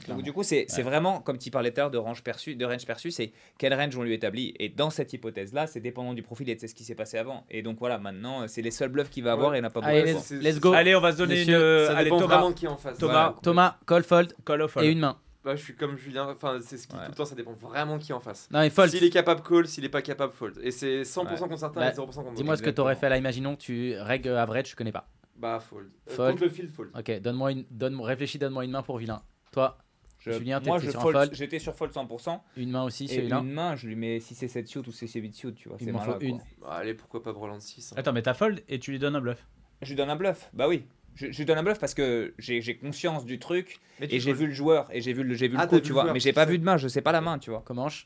[0.08, 2.64] Donc, du coup, c'est vraiment, comme tu parlais tout à l'heure de range perçu, de
[2.64, 4.54] range perçu, c'est quel range on lui établit.
[4.58, 7.44] Et dans cette hypothèse-là, c'est dépendant du profil et de ce qui s'est passé avant.
[7.50, 9.56] Et donc voilà, maintenant, c'est les seuls bluffs qu'il va avoir Ouais.
[9.56, 10.72] et il n'a pas Allez, let's, let's go.
[10.72, 11.60] Allez, on va se donner Messieurs, une.
[11.60, 12.98] euh, Ça allez, dépend Thomas, qui est en face.
[12.98, 13.12] Thomas.
[13.12, 13.36] Voilà.
[13.42, 14.76] Thomas, call, fold call off.
[14.76, 15.18] et une main.
[15.42, 17.04] Bah, je suis comme Julien, enfin, c'est ce qui Ouais.
[17.06, 18.46] tout le temps, ça dépend vraiment qui est en face.
[18.52, 18.90] Non, mais fold.
[18.90, 20.58] S'il est capable call, s'il est pas capable fold.
[20.62, 23.16] Et c'est 100% contre certains Bah, et 0% contre Dis-moi ce que t'aurais fait là,
[23.16, 25.08] imaginons que tu règle average, je connais pas.
[25.36, 25.88] Bah, fold.
[26.10, 26.30] Euh, Fold.
[26.32, 26.90] Contre le field, fold.
[26.96, 29.22] Ok, donne-moi une, donne, réfléchis, donne-moi une main pour vilain.
[29.52, 29.78] Toi,
[30.18, 30.84] Je- Julien, moi, je
[31.32, 32.40] j'étais sur fold 100%.
[32.56, 33.40] une main aussi, vilain.
[33.42, 35.68] une main, je lui mets 6 et 7 suits ou 6 et 8 suits, tu
[35.68, 35.78] vois.
[35.80, 36.38] Il m'en faut une.
[36.60, 37.96] Bah, allez, pourquoi pas Broland 6 hein.
[37.98, 39.46] Attends, mais t'as fold et tu lui donnes un bluff.
[39.82, 40.50] Je lui donne un bluff.
[40.52, 40.84] Bah oui.
[41.16, 44.52] Je, je donne un bluff parce que j'ai conscience du truc et j'ai vu le
[44.52, 46.02] joueur et j'ai vu le, j'ai vu Ah, le coup, vu tu vois.
[46.02, 47.62] joueur, Mais j'ai pas vu de main, je sais pas la main, tu vois.
[47.64, 48.04] Comment je-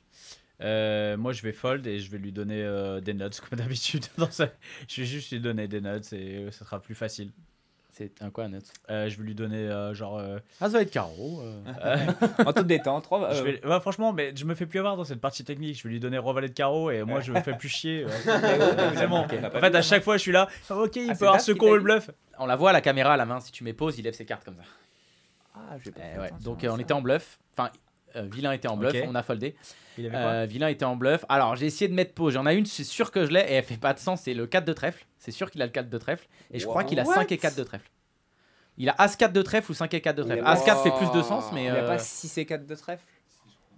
[0.60, 4.06] Euh, moi, je vais fold et je vais lui donner euh, des nuts comme d'habitude.
[4.88, 7.32] Je vais juste lui donner des nuts et euh, ça sera plus facile.
[7.96, 8.58] C'est un quoi, un nuts
[8.90, 10.18] Euh, je vais lui donner euh, genre.
[10.18, 11.40] euh, Ah, ça va être carreau.
[11.42, 11.62] euh.
[11.84, 11.96] euh,
[12.46, 13.32] En toute détente, trois.
[13.32, 15.78] je vais- ouais, franchement, mais je me fais plus avoir dans cette partie technique.
[15.78, 18.04] Je vais lui donner revalet de carreau et moi je me fais plus chier.
[18.26, 19.82] pas En fait, vu, à hein.
[19.82, 20.48] chaque fois, je suis là.
[20.68, 22.10] Ah, ok, il Ah, peut avoir con t'a le bluff.
[22.38, 23.38] On la voit à la caméra à la main.
[23.40, 24.62] Si tu mets pause, il lève ses cartes comme ça.
[25.54, 26.30] Ah, j'ai pas Eh ouais.
[26.42, 27.38] Donc euh, on était en bluff.
[27.56, 27.70] Enfin,
[28.22, 28.94] vilain était en bluff.
[29.06, 29.54] On a foldé.
[29.98, 31.24] Il avait quoi Euh, vilain était en bluff.
[31.28, 32.34] Alors j'ai essayé de mettre pause.
[32.34, 34.22] J'en ai une, c'est sûr que je l'ai et elle fait pas de sens.
[34.22, 35.04] C'est le 4 de trèfle.
[35.18, 36.26] C'est sûr qu'il a le 4 de trèfle.
[36.52, 37.90] Et je crois qu'il a 5 et 4 de trèfle.
[38.76, 40.42] Il a As 4 de trèfle ou 5 et 4 de trèfle?
[40.44, 41.60] a As 4 pas- fait plus de sens, mais.
[41.66, 43.04] Il n'y a euh, pas 6 et 4 de trèfle?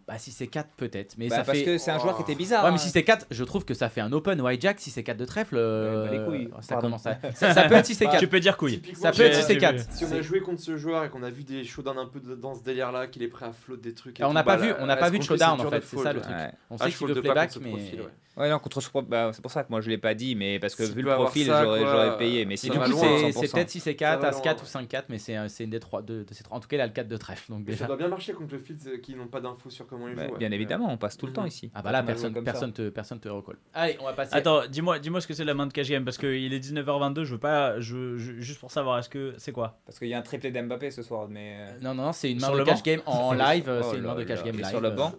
[0.08, 1.16] Bah si c'est 4 peut-être.
[1.18, 1.64] Mais Bah, ça Parce fait.
[1.64, 2.62] que c'est un joueur qui était bizarre.
[2.64, 2.78] Ouais, mais hein.
[2.78, 4.78] si c'est 4, je trouve que ça fait un open ou hijack.
[4.78, 6.86] Si c'est 4 de trèfle, euh, bah, les couilles, ça pardon.
[6.88, 7.18] commence à.
[7.34, 8.18] Ça, ça peut être 6 et 4.
[8.20, 8.80] Tu peux dire couille.
[8.94, 9.74] Ça peut être 6 et j'ai 4.
[9.76, 9.82] vu.
[9.90, 12.20] Si on a joué contre ce joueur et qu'on a vu des showdowns un peu
[12.20, 14.20] de- dans ce délire-là, qu'il est prêt à float des trucs.
[14.20, 15.66] et Ah, on tout, n'a pas bah, vu- on n'a pas vu de showdown, c'est
[15.66, 16.36] en fait, c'est ça, le truc.
[16.70, 17.72] On Ah, sait je qu'il veut playback, mais.
[18.36, 18.50] Ouais.
[18.50, 20.84] Non, contre bah, c'est pour ça que moi je l'ai pas dit, mais parce que
[20.84, 22.44] S'il vu le profil, j'aurais payé.
[22.46, 23.32] Mais sinon, du coup, c'est 100%.
[23.32, 24.62] c'est peut-être 6 et Ça 4, va As loin, 4 ouais.
[24.62, 26.56] ou 5 4, mais c'est un- c'est une des trois de, de ces trois.
[26.56, 27.50] En tout cas, il a le 4 de trèfle.
[27.50, 27.86] Donc Mais ça déjà.
[27.86, 30.26] doit bien marcher contre le field euh, qui n'ont pas d'infos sur comment ils Bah,
[30.26, 30.32] jouent.
[30.32, 30.38] ouais.
[30.38, 31.48] Bien évidemment, on passe tout le temps Mhm.
[31.48, 31.70] ici.
[31.74, 33.58] Ah bah là, personne, personne te, personne te recolle.
[33.74, 34.34] Allez, on va passer.
[34.34, 37.24] Attends, dis-moi, dis-moi ce que c'est la main de cash game parce qu'il est 19h22.
[37.24, 39.78] Je veux pas, je, je- juste pour savoir, est-ce que c'est quoi?
[39.86, 41.56] Parce qu'il y a un triplé d'Mbappé ce soir, mais.
[41.58, 43.64] euh, Non, non, non, c'est une main de cash game en live.
[43.68, 44.70] euh, Oh C'est une main de cash game il est live.
[44.70, 45.12] sur le euh, banc.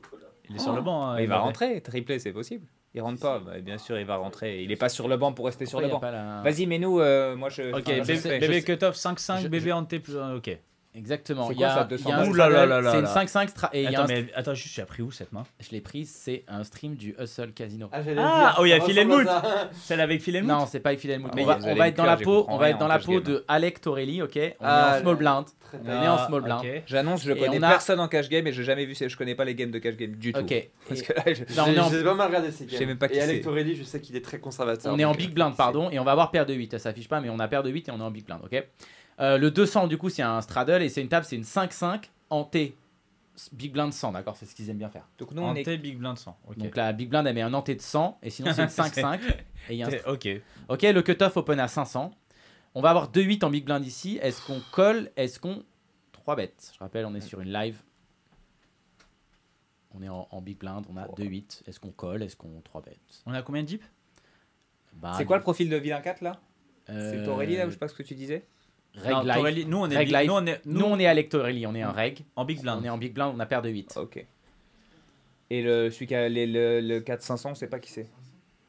[0.49, 1.07] Il est sur le banc.
[1.07, 2.65] hein, il va rentrer, triplé, c'est possible.
[2.97, 4.63] Il rentre pas, bah, bien sûr, il va rentrer.
[4.63, 5.99] Il est pas sur le banc pour rester sur le banc.
[6.01, 7.61] la- Vas-y, mais nous, euh, moi je.
[7.71, 10.17] Ok, enfin, bébé, bébé cut-off 5-5, Je- bébé ante plus.
[10.17, 10.57] un- Ok.
[10.97, 11.47] Exactement.
[11.47, 12.51] C'est Il y a, quoi ça, il y a 200 un balles Ouh là là
[12.55, 13.13] straddle, là là c'est une là.
[13.13, 15.11] 5-5 stra- et il y a Attends, un- mais attends, juste, tu as pris où
[15.11, 17.89] cette main Je l'ai prise, c'est un stream du Hustle Casino.
[17.91, 18.95] Ah, Ah, oh, il y a Phil
[19.25, 19.69] ça.
[19.73, 21.29] Celle avec Phil Helmut Non, c'est pas Fidel Mout.
[21.35, 23.19] Mais On va, on va être dans la peau, on va être dans la peau
[23.19, 25.45] de Alec Torelli, ok On est Ah, en small blind.
[25.67, 26.61] Très On est en small blind.
[26.85, 29.53] J'annonce, je connais personne en cash game et j'ai jamais vu, je connais pas les
[29.55, 30.39] games de cash game du tout.
[30.39, 30.69] Ok.
[30.87, 32.87] Parce que là, je- pas mal regardé ces Je sais games.
[32.89, 33.41] même pas qui Et Alec c'est.
[33.43, 34.93] Torelli, je sais qu'il est très conservateur.
[34.93, 36.71] On est en big euh, blind, c'est- pardon, et on va avoir paire de 8.
[36.71, 38.39] Ça s'affiche pas, mais on a paire de 8 et on est en big blind,
[38.43, 38.63] ok
[39.19, 42.05] Euh, Le 200, du coup, c'est un straddle et c'est une table, c'est une 5-5
[42.29, 42.75] en T.
[43.51, 45.07] Big blind 100, d'accord C'est ce qu'ils aiment bien faire.
[45.19, 45.77] Donc nous, on est.
[45.77, 46.37] Big blind 100.
[46.47, 46.57] Ok.
[46.57, 49.19] Donc la big blind, elle met un ante de 100 et sinon c'est une 5-5.
[49.69, 50.27] et il y a un Ok.
[50.69, 52.11] Ok, le cutoff open à 500.
[52.73, 54.17] On va avoir 2-8 en big blind ici.
[54.23, 55.11] Est-ce qu'on colle?
[55.15, 55.63] Est-ce qu'on
[56.13, 56.71] 3 bêtes?
[56.73, 57.79] Je rappelle, on est sur une live.
[59.93, 61.63] On est en, en big blind, on a 2-8.
[61.67, 62.23] Est-ce qu'on colle?
[62.23, 62.97] Est-ce qu'on 3 bêtes?
[63.27, 63.83] On a combien de deep
[64.93, 66.39] Bah, C'est quoi le profil de Villain 4 là?
[66.89, 68.45] Euh, C'est Aurélie là, ou je sais pas ce que tu disais?
[68.95, 69.33] Reg Non.
[69.33, 70.27] Torelli, Nous, on est Reg live.
[70.27, 72.19] nous, on est Nous, on est avec Torelli, on est un reg.
[72.35, 72.79] en big blind.
[72.81, 73.97] On est en big blind, on a paire de 8.
[73.97, 74.25] Ok.
[75.49, 78.09] Et le, celui qui a les- le, le 4-500, c'est pas qui c'est?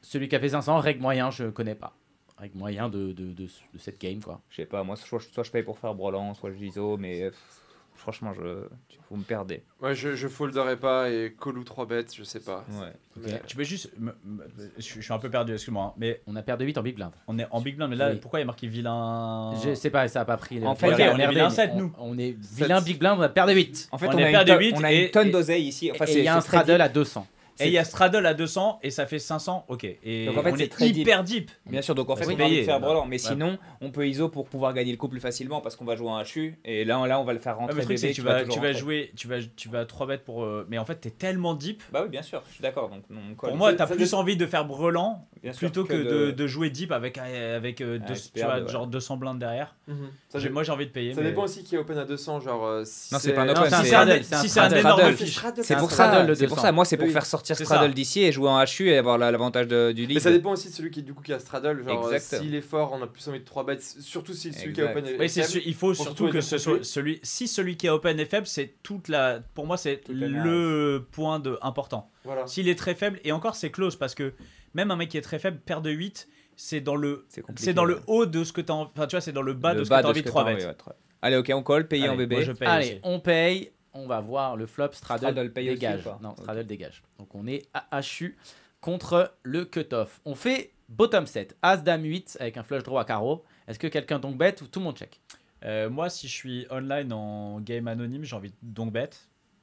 [0.03, 1.95] Celui qui a fait 500, reg moyen, je connais pas.
[2.39, 4.41] Reg moyen de, de, de, de cette game, quoi.
[4.51, 7.23] Je sais pas, moi soit, soit je paye pour faire Brolan, soit je Giso, mais
[7.23, 7.61] euh, pff,
[7.99, 9.63] franchement, je, tu- vous me perdez.
[9.83, 12.65] Ouais, je, je folderai pas et call ou 3 bêtes, je sais pas.
[12.73, 12.93] Ouais.
[13.17, 13.91] Mais- Tu peux juste.
[13.99, 14.45] me- me-
[14.77, 15.85] je, suis- je suis un peu perdu, excuse-moi.
[15.85, 17.11] hein, Mais On a paire de 8 en big blind.
[17.27, 17.91] on est en big blind.
[17.91, 18.17] Mais là, Oui.
[18.21, 19.53] pourquoi il y a marqué vilain?
[19.65, 20.65] Je sais pas, ça a pas pris.
[20.65, 21.93] En les- fait, Ok, Regardez, on est vilain mais 7, on- nous.
[21.99, 23.89] On est vilain big blind, on a paire de 8.
[23.93, 25.65] En fait, On on, est a de tonne- huit on a et- une tonne d'oseille
[25.65, 25.91] ici.
[25.93, 27.27] Enfin, et c'est il y a un très straddle à 200.
[27.61, 29.65] Et il y a Straddle à 200 et ça fait 500.
[29.69, 29.85] Ok.
[29.85, 31.51] Et Donc, en fait, on est, très hyper deep.
[31.67, 32.87] Bien sûr, donc en fait, Oui, on a envie de payé, faire là.
[32.87, 33.19] Brolan, mais Ouais.
[33.19, 36.11] sinon, on peut ISO pour pouvoir gagner le coup plus facilement parce qu'on va jouer
[36.11, 36.59] un HU.
[36.65, 37.77] Et là, là on va le faire Ah, rentrer.
[37.79, 40.07] le truc, c'est que tu va vas, tu vas jouer, tu vas, tu vas 3
[40.07, 40.45] bêtes pour.
[40.45, 41.83] euh, Mais en fait, t'es tellement deep.
[41.93, 42.89] Bah oui, bien sûr, je suis d'accord.
[42.91, 43.03] Donc.
[43.39, 46.69] Pour moi, t'as plus envie de faire brelan Bien sûr, plutôt que, de, de jouer
[46.71, 48.69] deep avec, avec euh, deux- tu vois, ouais.
[48.69, 49.75] genre 200 blindes derrière.
[49.87, 50.09] Mhm.
[50.29, 51.15] Ça, Moi, j'ai envie de payer.
[51.15, 53.43] ça mais- dépend aussi qui est open à 200, genre euh, si Non, c'est pas
[53.43, 55.39] un open, Si c'est un énorme fiche.
[55.63, 56.57] C'est pour ça, c'est pour 200.
[56.63, 56.73] ça.
[56.73, 59.31] Moi, c'est pour faire sortir C'est straddle d'ici et jouer en HU et avoir la-
[59.31, 60.15] l'avantage de- du lead.
[60.15, 61.83] Mais ça dépend aussi de celui qui, du coup, qui a straddle.
[61.87, 62.43] Genre, euh, Exact.
[62.43, 63.83] s'il est fort, on a plus envie de 3 bêtes.
[63.83, 64.99] Surtout si celui qui est Exact.
[64.99, 65.53] open est Oui, c'est faible.
[65.53, 67.21] su- il faut surtout tout que ce soit celui.
[67.23, 69.41] Si celui qui est open est faible, c'est toute la.
[69.55, 72.11] Pour moi, c'est le point de important.
[72.25, 72.47] Voilà.
[72.47, 74.33] S'il est très faible, et encore, c'est close parce que
[74.75, 77.27] même un mec qui est très faible, paire de 8, c'est dans le.
[77.57, 79.55] C'est dans le haut de ce que tu as Enfin, tu vois, c'est dans le
[79.55, 80.65] bas Le de ce que tu as envie de que 3 t'as bêtes.
[80.87, 80.93] ouais.
[81.23, 82.37] Allez, ok, on colle, payer en bébé.
[82.37, 83.01] moi, je paye Allez, aussi.
[83.03, 83.73] on paye.
[83.95, 86.05] On va voir le flop straddle, Straddle paye dégage.
[86.21, 87.03] non, straddle dégage.
[87.19, 88.37] Donc on est à HU
[88.81, 90.21] contre le cutoff.
[90.25, 93.45] On fait bottom set, As dame 8 avec un flush draw à carreau.
[93.67, 95.21] Est-ce que quelqu'un donc bet ou tout le monde check?
[95.65, 99.11] Euh, moi, si je suis online en game anonyme, j'ai envie de donc bet.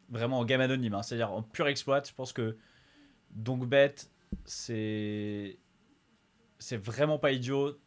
[0.10, 2.04] Vraiment en game anonyme, hein, c'est-à-dire en pur exploit.
[2.06, 2.58] Je pense que
[3.32, 3.96] donc bet,
[4.44, 5.58] c'est
[6.60, 7.80] c'est vraiment pas idiot.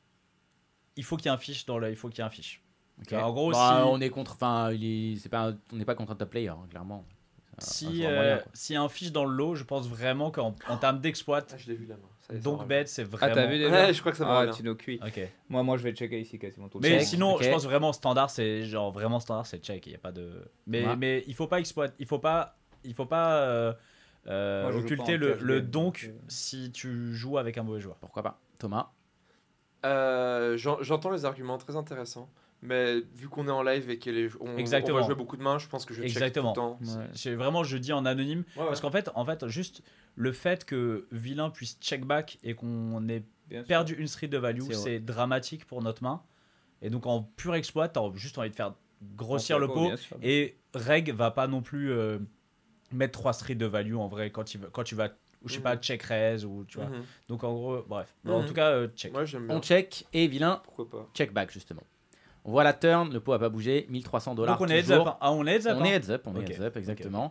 [0.96, 1.90] Il faut qu'il y ait un fiche dans le.
[1.90, 2.62] Il faut qu'il y ait un fiche.
[3.12, 4.32] En gros, Bah, si- on est contre.
[4.34, 5.48] Enfin, est- c'est pas.
[5.50, 7.04] un- On n'est pas contre un top player, hein, clairement.
[7.06, 8.50] Un- un Si joueur euh, moyen, quoi.
[8.54, 11.40] s'il y a un fiche dans le lot, je pense vraiment qu'en en termes d'exploit,
[11.52, 11.94] Ah, je l'ai vu ça
[12.38, 13.34] Donc bet, c'est Ah, vraiment.
[13.34, 15.00] t'as vu déjà Ouais, je crois que ça va Ah, nous cuis.
[15.02, 15.20] Ok.
[15.48, 18.64] Moi, moi, je vais checker ici quasiment tout Mais sinon, je pense vraiment standard, c'est
[18.64, 19.86] genre vraiment standard, c'est check.
[19.86, 20.44] Il y a pas de.
[20.66, 20.96] Mais Ouais.
[20.96, 23.72] mais il faut pas exploiter, il faut pas, il faut pas euh,
[24.28, 26.12] euh, Moi, occulter le, donc, euh.
[26.28, 27.96] si tu joues avec un mauvais joueur.
[27.96, 28.90] Pourquoi pas Thomas
[29.86, 32.28] Euh, j'en- J'entends les arguments très intéressants,
[32.62, 34.10] mais vu qu'on est en live et qu'on
[34.40, 36.52] on, va jouer beaucoup de mains, je pense que je check Exactement.
[36.52, 37.00] tout le temps.
[37.26, 37.34] Ouais.
[37.34, 38.68] Vraiment je dis en anonyme Ouais, ouais.
[38.68, 39.82] parce qu'en fait, en fait, juste
[40.16, 43.68] le fait que vilain puisse check back et qu'on ait Bien sûr.
[43.68, 46.22] perdu une street de value, C'est dramatique pour notre main.
[46.82, 48.74] Et donc en pur exploit, t'as juste envie de faire
[49.16, 49.96] grossir le pot.
[49.96, 50.18] sûr.
[50.22, 52.18] Et Reg va pas non plus euh,
[52.92, 55.10] mettre 3 streets de value en vrai quand, il va, quand tu vas,
[55.44, 55.62] je sais Mhm.
[55.64, 56.88] pas, check raise ou tu vois.
[56.88, 57.04] Mhm.
[57.28, 58.14] Donc en gros, bref.
[58.26, 58.46] En Mhm.
[58.46, 59.12] tout cas, euh, check.
[59.12, 59.56] Moi, j'aime bien.
[59.56, 61.82] On check et vilain, Pourquoi pas check back justement.
[62.48, 64.56] On voit la turn, le pot a pas bougé, 1300 dollars.
[64.58, 65.06] Donc on est heads up.
[65.06, 65.16] hein.
[65.20, 65.76] Ah, on est heads up.
[65.78, 65.84] On hein.
[65.84, 67.30] est heads up, on est heads up, exactement.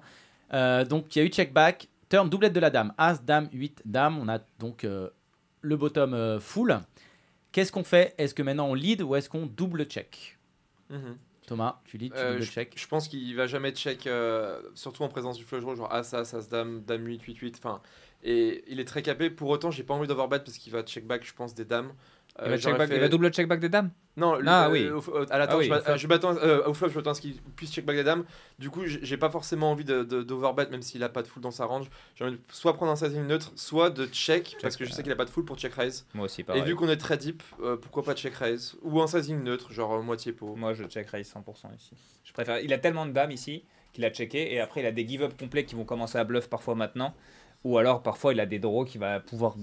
[0.54, 3.50] Euh, donc il y a eu check back, turn doublette de la dame, As, Dame,
[3.52, 4.20] 8, Dame.
[4.20, 5.10] On a donc euh,
[5.62, 6.80] le bottom euh, full.
[7.52, 8.14] Qu'est-ce qu'on fait?
[8.20, 10.38] Est-ce que maintenant on lead ou est-ce qu'on double check?
[10.92, 11.18] Mhm.
[11.48, 12.74] Thomas, tu lead, tu Euh, double je, check?
[12.76, 16.14] je pense qu'il va jamais check, euh, surtout en présence du flush draw, genre As,
[16.14, 17.56] As, As, Dame, Dame 8, 8, 8.
[17.58, 17.82] Enfin,
[18.24, 19.32] et il est très capé.
[19.32, 21.92] Pour autant, j'ai pas envie d'overbet parce qu'il va check back, je pense, des dames.
[22.40, 24.68] Euh, Il va, j'aurais check back- fait- il double check back des dames Non, Ah,
[24.68, 24.88] euh, oui.
[25.32, 27.14] à la Ah turn, oui, je, euh, je m'attends euh, au flop, je m'attends à
[27.16, 28.26] ce qu'il puisse check back des dames.
[28.60, 31.42] Du coup, j'ai pas forcément envie de, de- d'overbet, même s'il a pas de full
[31.42, 31.88] dans sa range.
[32.16, 35.02] J'ai envie de soit prendre un sizing neutre, soit de check, parce que je sais
[35.04, 36.06] qu'il a pas de full pour check raise.
[36.14, 36.64] Moi aussi, Et pareil.
[36.64, 39.94] vu qu'on est très deep, euh, pourquoi pas check raise Ou un sizing neutre, genre
[39.96, 40.56] euh, moitié pot.
[40.56, 41.92] Moi, je check raise 100% ici.
[42.24, 42.60] Je préfère.
[42.60, 45.24] Il a tellement de dames ici qu'il a checké et après il a des give
[45.24, 47.16] up complets qui vont commencer à bluff parfois maintenant.
[47.64, 49.56] Ou alors parfois il a des draws qui va pouvoir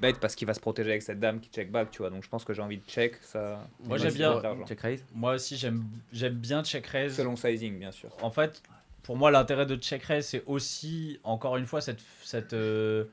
[0.00, 2.10] bet parce qu'il va se protéger avec cette dame qui check back, tu vois.
[2.10, 3.68] Donc je pense que j'ai envie de check ça.
[3.84, 4.40] Moi, j'aime bien-.
[4.66, 5.04] Check raise.
[5.14, 7.16] Moi aussi, j'aime j'aime bien check raise.
[7.16, 8.16] Selon sizing, bien sûr.
[8.22, 8.62] En fait,
[9.02, 13.06] pour moi, l'intérêt de check raise, c'est aussi, encore une fois, cette, cette, euh,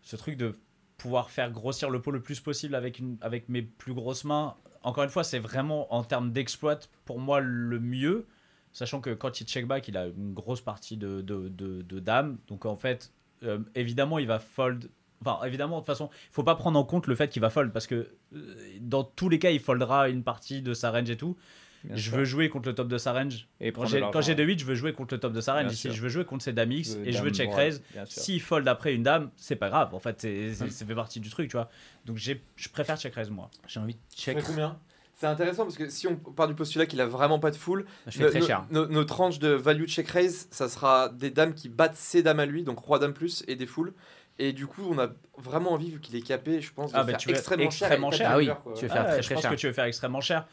[0.00, 0.54] ce truc de
[0.96, 4.56] pouvoir faire grossir le pot le plus possible avec, une, avec mes plus grosses mains.
[4.82, 8.26] Encore une fois, c'est vraiment en termes d'exploit, pour moi, le mieux.
[8.72, 12.00] Sachant que quand il check back, il a une grosse partie de, de, de, de
[12.00, 12.38] dames.
[12.48, 13.12] Donc en fait,
[13.42, 14.90] euh, évidemment, il va fold.
[15.24, 17.50] Enfin, évidemment, de toute façon, il faut pas prendre en compte le fait qu'il va
[17.50, 21.10] fold parce que euh, dans tous les cas, il foldera une partie de sa range
[21.10, 21.36] et tout.
[21.84, 22.18] Bien je sûr.
[22.18, 23.48] veux jouer contre le top de sa range.
[23.60, 24.44] Et Quand j'ai, de ouais.
[24.46, 25.72] 8, je veux jouer contre le top de sa range.
[25.72, 27.82] Ici, je veux jouer contre ses dames X et je veux check droite, raise.
[28.06, 29.92] S'il fold après une dame, c'est pas grave.
[29.94, 31.68] En fait, c'est, c'est- ça fait partie du truc, tu vois.
[32.04, 33.50] Donc j'ai, je préfère check raise moi.
[33.66, 34.38] J'ai envie de check.
[34.44, 34.78] combien?
[35.22, 37.84] C'est intéressant parce que si on part du postulat qu'il a vraiment pas de full,
[38.08, 38.64] Je fais no- très no- cher.
[38.72, 42.40] no- notre range de value check raise, ça sera des dames qui battent ses dames
[42.40, 43.92] à lui, donc roi dame plus et des full.
[44.40, 47.04] Et du coup, on a vraiment envie, vu qu'il est capé, je pense, de Ah,
[47.04, 48.18] bah, faire tu veux extrêmement, extrêmement cher.
[48.18, 48.30] cher.
[48.32, 48.72] Ah oui, Quoi.
[48.74, 49.50] tu veux Ah, faire très je très pense cher.
[49.52, 50.48] que tu veux faire extrêmement cher.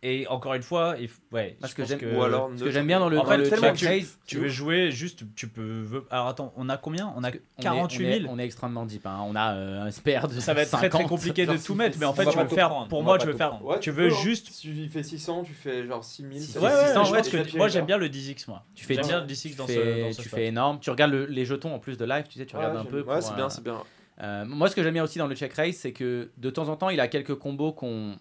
[0.00, 2.62] Et encore une fois, il faut- ouais, Parce que pense j'aime- que Ou alors, Ce
[2.62, 4.92] que j'aime bien dans le, En dans fait, le check tu- raise, tu veux jouer
[4.92, 5.80] juste, tu peux.
[5.82, 7.12] veux- Alors attends, on a combien?
[7.16, 8.08] On a on est- 48 000.
[8.10, 9.04] On est, on est extrêmement deep.
[9.06, 9.18] hein.
[9.24, 11.08] On a euh, un spare de Ça va être très très 50.
[11.08, 12.86] compliqué de tout mettre, mais en fait, tu veux faire.
[12.88, 13.64] Pour on moi, tu veux faire.
[13.64, 14.22] Ouais, Tu veux hein.
[14.22, 14.50] juste.
[14.52, 16.42] Si tu fais 600, tu fais genre 6000.
[16.42, 16.80] Si ça c'est Ouais, va.
[16.80, 18.64] ouais, 600, ouais, ouais, que- moi j'aime bien le 10x moi.
[18.76, 20.78] Tu fais bien le 10x dans ce, tu fais énorme.
[20.80, 23.02] Tu regardes le- les jetons en plus de live, tu sais, tu regardes un peu.
[23.02, 23.82] Ouais, c'est euh, bien, c'est bien.
[24.20, 26.68] Euh, moi, ce que j'aime bien aussi dans le check raise, c'est que de temps
[26.68, 28.16] en temps, il a quelques combos qu'on.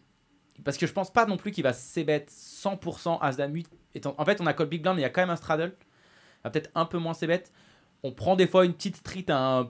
[0.63, 3.69] Parce que je pense pas non plus qu'il va c-bet 100% As-Dame 8.
[3.95, 5.35] Étant- En fait, on a call big blind, mais il y a quand même un
[5.35, 5.73] straddle.
[5.79, 7.43] Il va peut-être un peu moins c-bet.
[8.03, 9.61] On prend des fois une petite street à un,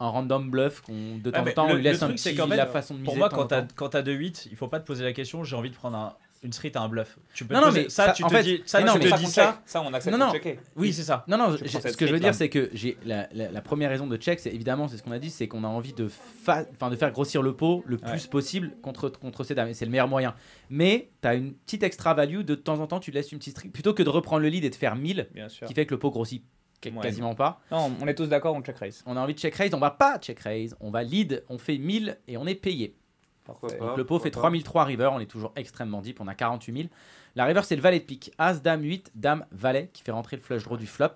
[0.00, 0.80] un random bluff.
[0.80, 2.48] qu'on- de temps Ah, en temps, le- on lui laisse un truc, c'est petit qu'en
[2.48, 3.06] fait, la façon de miser.
[3.10, 3.68] Pour moi, quand en t'as temps.
[3.76, 5.44] quand t'as 2 8, il faut pas te poser la question.
[5.44, 7.18] J'ai envie de prendre un- une street à un bluff.
[7.34, 8.84] Tu peux Non, te non, mais ça, ça, tu en te fait- dis ça, mais
[8.86, 9.62] non, tu mais te ça, dis ça.
[9.64, 10.32] Ça, on accepte Non, de non.
[10.32, 10.58] checker.
[10.76, 11.24] Oui, c'est ça.
[11.28, 13.90] Non, non, cette ce que je veux dire, c'est que j'ai la, la- la première
[13.90, 16.08] raison de check, c'est évidemment, c'est ce qu'on a dit, c'est qu'on a envie de,
[16.08, 19.68] fa- enfin, de faire grossir le pot le plus possible contre, contre ces dames.
[19.68, 20.34] Et c'est le meilleur moyen.
[20.70, 23.56] Mais tu as une petite extra value, de temps en temps, tu laisses une petite
[23.56, 23.72] streak.
[23.72, 25.66] Plutôt que de reprendre le lead et de faire 1000, Bien sûr.
[25.66, 26.42] qui fait que le pot grossit
[26.84, 26.90] Ouais.
[27.00, 27.60] quasiment pas.
[27.70, 29.04] Non, on est tous d'accord, on check raise.
[29.06, 31.56] On a envie de check raise, on va pas check raise, on va lead, on
[31.56, 32.96] fait 1000 et on est payé.
[33.44, 34.56] Pourquoi Donc, le pot fait pourquoi pas.
[34.56, 36.88] 3003 river, on est toujours extrêmement deep, on a 48 000.
[37.34, 40.36] La river c'est le valet de pique, As, Dame 8, Dame, Valet qui fait rentrer
[40.36, 41.14] le flush draw du flop.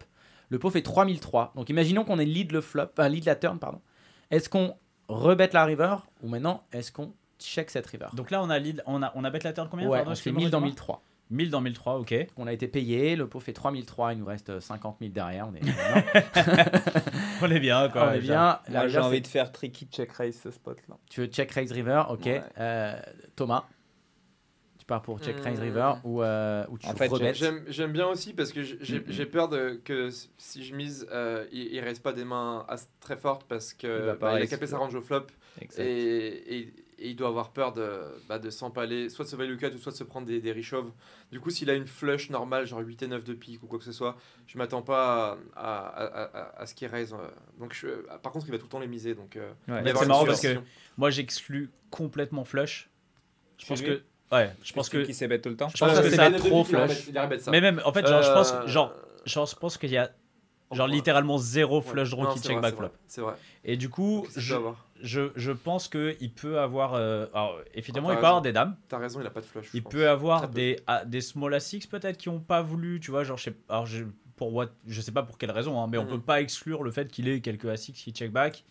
[0.49, 1.53] Le pot fait 3003.
[1.57, 3.81] Donc imaginons qu'on ait lead le flop, euh, lead la turn, pardon.
[4.31, 4.75] Est-ce qu'on
[5.09, 8.07] rebête la river ou maintenant est-ce qu'on check cette river?
[8.15, 10.13] Donc là, on a lead, on a on a bet la turn combien Ouais, pardon,
[10.13, 10.71] on fait excuse-moi, 1000 dans dis-moi.
[10.71, 11.03] 1003.
[11.31, 12.15] 1000 dans 1003, ok.
[12.37, 15.49] On a été payé, le pot fait 3003, il nous reste 50 000 derrière.
[15.49, 15.61] On est,
[17.43, 18.09] On est bien quoi.
[18.11, 18.61] on est bien.
[18.87, 20.97] J'ai envie de faire tricky check raise ce spot là.
[21.11, 22.25] Tu veux check raise river, ok.
[22.27, 22.43] Ouais.
[22.59, 22.95] Euh,
[23.35, 23.65] Thomas,
[24.79, 25.63] tu pars pour check raise Hmm.
[25.63, 29.05] river ou, euh, ou tu En fait, J'aime j'aime bien aussi parce que j'ai- Mhm.
[29.09, 32.89] j'ai peur de, que si je mise, euh, il, il reste pas des mains as-
[33.01, 35.27] très fortes parce que bah, il a capé sa range au flop
[35.61, 35.83] Exact.
[35.83, 39.57] et, et, et il doit avoir peur de, bah, de s'empaler, soit de se value
[39.59, 40.91] cut ou soit de se prendre des, des reshoves.
[41.31, 43.79] Du coup, s'il a une flush normale, genre 8 et 9 de pique ou quoi
[43.79, 44.17] que ce soit,
[44.47, 47.13] je m'attends pas à, à, à, à- à ce qu'il raise.
[47.13, 47.29] euh.
[47.59, 47.89] Donc, je,
[48.23, 49.15] par contre, il va tout le temps les miser.
[49.15, 49.83] Donc, euh, Ouais.
[49.85, 50.59] c'est marrant parce que-.
[50.97, 52.89] Moi, j'exclus complètement flush.
[53.59, 54.03] Je Chez pense lui que.
[54.35, 54.99] Ouais, je pense que.
[55.05, 55.69] qui s'est bet tout le temps.
[55.69, 57.09] Je pense Euh, que c'est trop il flush.
[57.09, 57.51] il ça.
[57.51, 58.93] Mais même, en fait, genre, je pense, Euh, genre,
[59.25, 60.11] genre, je pense qu'il y a
[60.73, 60.95] genre ouais.
[60.95, 61.83] littéralement zéro Ouais.
[61.87, 62.89] flush draw Non, qui check vrai, back c'est flop.
[62.89, 63.35] vrai, C'est vrai.
[63.65, 64.57] Et du coup, je,
[65.03, 66.95] je, je pense qu'il peut avoir.
[66.95, 68.43] euh, alors, évidemment, Ah, il peut avoir raison.
[68.43, 68.77] des dames.
[68.89, 69.67] T'as raison, il a pas de flush.
[69.73, 69.93] je Il pense.
[69.93, 70.55] peut avoir Très peu.
[70.55, 73.45] des, ah, des small à 6 peut-être qui ont pas voulu, tu vois, genre, je
[73.45, 74.05] sais, alors je,
[74.37, 76.11] pour what, je sais pas pour quelle raison, hein, mais on Mhm.
[76.11, 78.65] peut pas exclure le fait qu'il ait quelques A6 qui check back.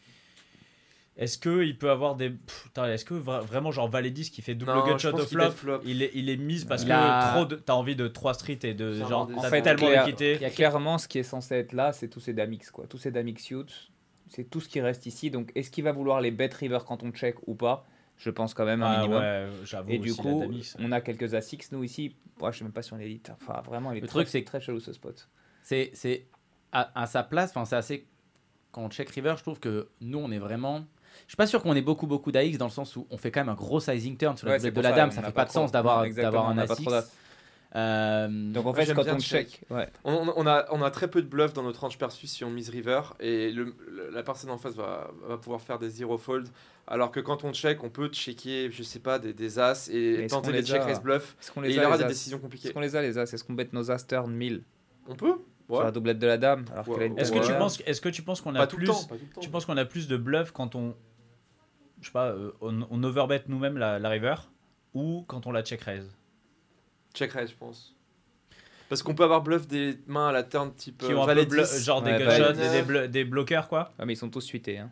[1.18, 2.34] Est-ce qu'il peut avoir des.
[2.76, 5.22] Est-ce que vra- vraiment, genre Valet 10 qui fait double Non, gut je shot pense
[5.22, 7.72] au qu'il flop, il est, il est mise parce Il que a- trop de, t'as
[7.72, 8.96] envie de 3 street et de.
[8.96, 9.88] Genre En fait, tellement.
[9.88, 9.94] Il
[10.42, 12.86] y a Clairement, ce qui est censé être là, c'est tous ces Damix, quoi.
[12.90, 13.64] Tous ces Damix suits,
[14.28, 15.30] c'est tout ce qui reste ici.
[15.32, 17.86] Donc, est-ce qu'il va vouloir les bet river quand on check ou pas?
[18.18, 19.20] Je pense quand même un Ah minimum.
[19.22, 19.92] ouais, j'avoue.
[19.92, 20.42] Et du coup,
[20.80, 22.16] on a quelques A6, nous ici.
[22.40, 23.30] Ouais, je sais même pas si on élite.
[23.42, 25.28] Enfin, vraiment, il est Le très, truc, c'est- très chelou ce spot.
[25.64, 26.26] C'est, c'est
[26.72, 28.08] à, à sa place, enfin c'est assez.
[28.72, 30.86] Quand on check river, je trouve que nous on est vraiment.
[31.26, 33.32] Je suis pas sûr qu'on ait beaucoup beaucoup d'AX dans le sens où on fait
[33.32, 35.42] quand même un gros sizing turn sur la Ouais, de la dame, ça fait pas
[35.44, 36.84] pas de sens d'avoir, d'avoir un n'a pas A6.
[37.76, 39.50] Euh, Donc, en fait, quand on check.
[39.50, 39.90] check, ouais.
[40.06, 42.70] On, a, on a très peu de bluff dans notre range perçu si on mise
[42.70, 43.76] river et le,
[44.14, 46.48] la personne en face va, va pouvoir faire des zero fold
[46.88, 50.14] alors que quand on check on peut checker je sais pas des, des as et
[50.14, 51.98] est-ce tenter des les check raise bluff Est-ce qu'on et les il y a aura
[51.98, 53.92] les des as décisions Est-ce compliquées qu'on les a les as Est-ce qu'on bet nos
[53.92, 54.64] as turn 1000
[55.08, 55.36] on peut
[55.68, 55.84] sur ouais.
[55.84, 57.12] la doublette de la dame Ouais.
[57.18, 58.86] Est-ce que, tu penses, est-ce que tu penses qu'on a plus.
[58.86, 59.08] temps
[59.42, 60.96] Tu penses qu'on a plus de bluff quand on.
[62.02, 64.36] Je sais pas, euh, on, on overbet nous-mêmes la, la river
[64.94, 66.16] ou quand on la check raise?
[67.16, 67.92] Check raise je pense
[68.88, 71.26] parce qu'on peut avoir bluff des mains à la turn type Qui euh, ont un
[71.26, 71.84] valet peu blu- 10.
[71.84, 72.72] genre des Ouais, gunshots, valet des, neuf.
[72.72, 74.78] des blo- des bloqueurs quoi Ah, mais ils sont tous suités.
[74.78, 74.92] Hein.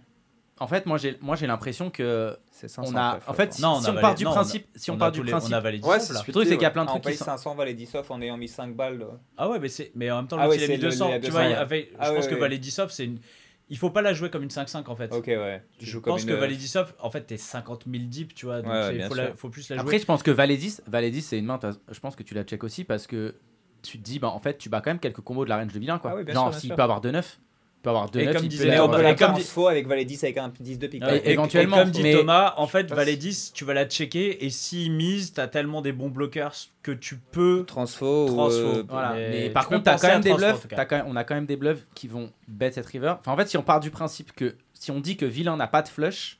[0.59, 3.37] En fait, moi j'ai, moi j'ai l'impression que C'est 500 on a, après, en faut
[3.37, 4.89] fait, si, Non, on si a on valé- part du non, on a- principe, si
[4.91, 6.19] on, a part tous du les- principe, on a validé Ouais, 10 c'est là.
[6.19, 6.27] suite.
[6.29, 7.25] le truc c'est qu'il y a plein de Ah, on trucs qui paye sont.
[7.25, 8.97] 500 valet 10 off, on ayant mis 5 balles.
[8.97, 9.05] là.
[9.37, 9.91] Ah ouais, mais, c'est...
[9.93, 11.09] mais en même temps, Ah l'autre, ouais, il a c'est mis le- 200.
[11.09, 11.53] il a tu 200, vois, ouais.
[11.55, 12.39] avait- Ah je pense ouais, que ouais.
[12.41, 13.19] Valet 10 off, c'est une.
[13.69, 15.11] Il faut pas la jouer comme une 5-5 en fait.
[15.13, 15.63] Ok, ouais.
[15.79, 18.33] Tu Je joues comme pense une- que 10 off, en fait, t'es 50 000 deep,
[18.35, 18.61] tu vois.
[18.61, 19.81] Donc Ouais, ouais, faut, la- faut plus la jouer.
[19.81, 21.59] Après, je pense que Valet 10, Valet 10 c'est une main,
[21.89, 23.35] je pense que tu la check aussi parce que
[23.81, 25.73] tu te dis, bah en fait, tu bats quand même quelques combos de la range
[25.73, 26.11] de vilain quoi.
[26.11, 27.52] Ah oui, bien Genre, s'il peut avoir 2-9, il
[27.83, 30.23] peut avoir 2-9, comme il disait peut Thomas, et comme dit- faux avec valet 10
[30.23, 31.03] avec un 10 de pique.
[31.03, 33.73] Ouais, Et- et, éventuellement, et comme dit mais- Thomas, en fait, Valet 10, tu vas
[33.75, 37.63] la checker et s'il mise, t'as tellement des bons bloqueurs que tu peux.
[37.67, 38.33] Transfo ou.
[38.33, 38.57] Transfo.
[38.57, 39.13] euh, Voilà.
[39.13, 40.61] Mais par contre, t'as penser quand même des bluffs.
[40.61, 40.75] tout cas.
[40.77, 43.15] t'as quand même- on a quand même des bluffs qui vont bet cette river.
[43.19, 45.67] Enfin, en fait, si on part du principe que si on dit que vilain n'a
[45.67, 46.39] pas de flush,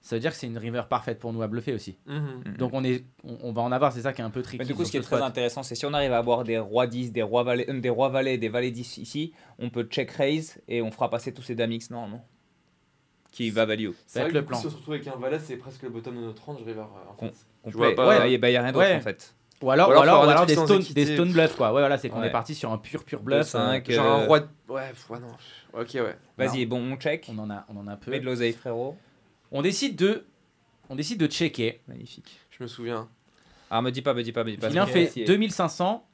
[0.00, 1.98] ça veut dire que c'est une river parfaite pour nous à bluffer aussi.
[2.06, 2.42] Mhm.
[2.46, 2.56] Mhm.
[2.56, 3.92] Donc on est, on, on va en avoir.
[3.92, 4.58] C'est ça qui est un peu tricky.
[4.58, 6.58] Mais du coup, ce qui est très intéressant, c'est si on arrive à avoir des
[6.58, 9.84] rois 10, des rois valets, euh, des rois valets, des valets 10 ici, on peut
[9.84, 12.24] check raise et on fera passer tous ces dames X normalement.
[13.32, 13.90] Qui va value.
[14.06, 14.58] Ça va être vrai le plan.
[14.58, 16.80] Si on se retrouve avec un valet, c'est presque le bottom de notre range river.
[16.80, 17.32] euh, en fait.
[17.64, 17.94] On vois play.
[17.94, 18.96] pas- Ouais, il n'y a rien d'autre Ouais.
[18.96, 19.34] en fait.
[19.60, 21.72] Ou alors, Ou ou alors, ou alors des stone, des stone bluffs quoi.
[21.72, 22.28] Ouais, voilà, c'est qu'on Ouais.
[22.28, 23.48] est parti sur un pur pur bluff.
[23.48, 24.40] cinq, euh, Genre un euh, roi.
[24.40, 25.26] de- Ouais, ouais, non.
[25.80, 26.16] Ok, ouais.
[26.38, 27.26] Vas-y, bon, on check.
[27.28, 28.10] on en a, on en a peu.
[28.12, 28.96] Mets de l'oseille, frérot.
[29.52, 30.24] On décide de,
[30.90, 31.80] on décide de checker.
[31.88, 32.38] Magnifique.
[32.50, 33.08] Je me souviens.
[33.70, 34.68] Ah, me dis pas, me dis pas, me dis pas.
[34.68, 34.90] Vilain Ok.
[34.90, 36.04] fait Si- 2500.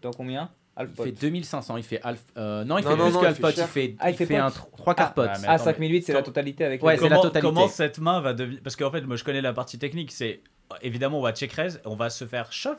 [0.00, 0.50] Dans combien?
[0.76, 1.04] Il Alpha.
[1.04, 1.76] fait 2500.
[1.76, 2.22] Il fait alpha.
[2.38, 4.26] euh, non, il Non, fait non, plus non, que il Il fait, Ah, il il
[4.26, 4.68] fait un pot.
[4.78, 5.22] 3 quarts pot.
[5.28, 7.46] Ah, mais Ah, attends, 5008, c'est la totalité avec Ouais, c'est la comment, totalité.
[7.54, 8.60] comment cette main va devenir.
[8.64, 10.40] Parce qu'en fait, moi je connais la partie technique, c'est.
[10.80, 12.78] Évidemment, on va check raise, on va se faire shove.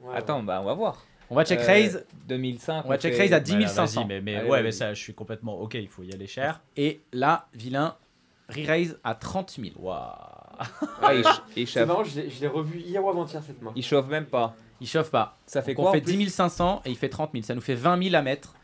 [0.00, 1.04] Ouais, Attends, bah on va voir.
[1.30, 2.84] On va check Euh, raise 2005.
[2.84, 4.00] On va check raise à 10 Voilà, 500.
[4.02, 4.62] vas-y, mais, mais Allez, ouais, vas-y.
[4.64, 5.58] mais ça, je suis complètement.
[5.60, 6.60] Ok, il faut y aller cher.
[6.76, 7.96] et là, vilain
[8.52, 9.74] re-raise à 30 000.
[9.78, 9.98] Waouh.
[11.02, 11.24] Ah, il,
[11.54, 11.86] C'est chauffe.
[11.88, 13.72] marrant, je l'ai je l'ai revu hier ou avant-hier cette main.
[13.74, 14.54] Il chauffe même pas.
[14.80, 15.38] Il chauffe pas.
[15.46, 17.44] Ça fait Donc quoi on en fait plus 10 500 et il fait 30 000.
[17.44, 18.54] Ça nous fait 20 000 à mettre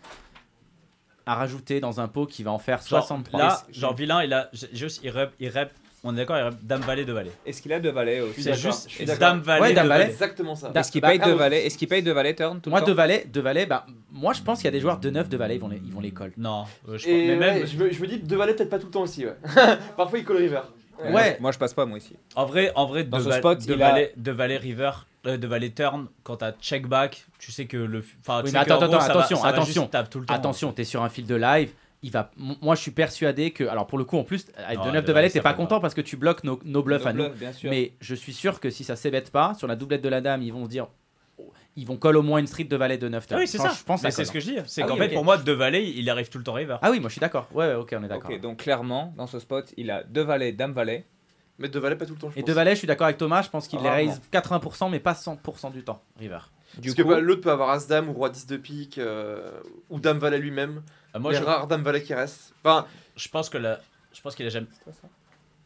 [1.27, 3.39] à rajouter dans un pot qui va en faire Genre, 63.
[3.39, 5.01] là, genre vilain, il a juste.
[5.02, 5.73] Il rep, il rep-
[6.05, 7.31] on est d'accord, Dame Valet de Valet.
[7.47, 8.43] Est-ce qu'il a deux valets aussi?
[8.43, 8.89] C'est juste
[9.19, 9.41] Dame.
[9.41, 10.01] Valet Ouais, de Dame Valet.
[10.05, 10.12] Valet.
[10.12, 10.70] Exactement ça.
[10.75, 11.39] Est-ce qu'il Bah, paye deux oui.
[11.39, 13.66] valets Est-ce qu'il paye deux valets turn tout Moi, le de temps valet, de valet,
[13.66, 15.69] bah, moi je pense qu'il y a des joueurs de 9 de valet, ils vont
[15.69, 16.33] les, ils vont les call.
[16.37, 17.66] Non, euh, je pense- Et mais même.
[17.66, 19.27] je, me, je me dis, deux valets peut-être pas tout le temps aussi.
[19.27, 19.35] Ouais.
[19.97, 20.61] Parfois il call river.
[21.01, 21.11] Ouais.
[21.11, 22.16] Moi, Moi, je passe pas, moi ici.
[22.35, 24.57] En vrai, en vrai, Dans de, ce va- spot, de il a- valet, de valet
[24.57, 24.91] river,
[25.27, 28.03] euh, de valet turn, quand t'as check back, tu sais que le.
[28.20, 29.91] Enfin, Oui, mais attends, gros, attends, attention, va attention.
[30.29, 31.70] Attention, t'es sur un fil de live.
[32.03, 34.85] Il va, moi je suis persuadé que, alors pour le coup en plus, avec Non,
[34.85, 35.81] de de 9 de valet, valet, t'es pas content pas.
[35.81, 37.27] parce que tu bloques nos, nos bluffs à nous.
[37.65, 40.43] Mais je suis sûr que si ça s'ébête pas, sur la doublette de la dame,
[40.43, 40.87] ils vont se dire,
[41.39, 43.59] oh, ils vont call au moins une street de valet de 9 Ah oui, c'est
[43.59, 43.73] ça.
[43.77, 44.59] Je pense c'est ce que je dis.
[44.66, 46.77] C'est Ah qu'en oui, fait, pour moi, de valet, il arrive tout le temps river.
[46.83, 47.49] Ah oui, moi je suis d'accord.
[47.53, 48.31] Ouais, ouais, ok, on est d'accord.
[48.39, 51.05] Donc clairement, dans ce spot, il a deux valets, dame valet.
[51.59, 52.31] Mais deux valets pas tout le temps.
[52.31, 52.49] Je Et pense.
[52.49, 55.15] de valet, je suis d'accord avec Thomas, je pense qu'il les raise 80%, mais pas
[55.15, 56.39] 100% du temps, river.
[56.77, 59.51] Du Parce que coup, bah, l'autre peut avoir As-Dame ou Roi 10 de pique euh,
[59.90, 60.82] ou Dame Valet lui-même.
[61.15, 62.53] Euh, moi, les je, rares Dame Valet qui restent.
[62.62, 62.86] Enfin,
[63.16, 63.81] je pense que la.
[64.12, 64.66] Je pense qu'il a jamais.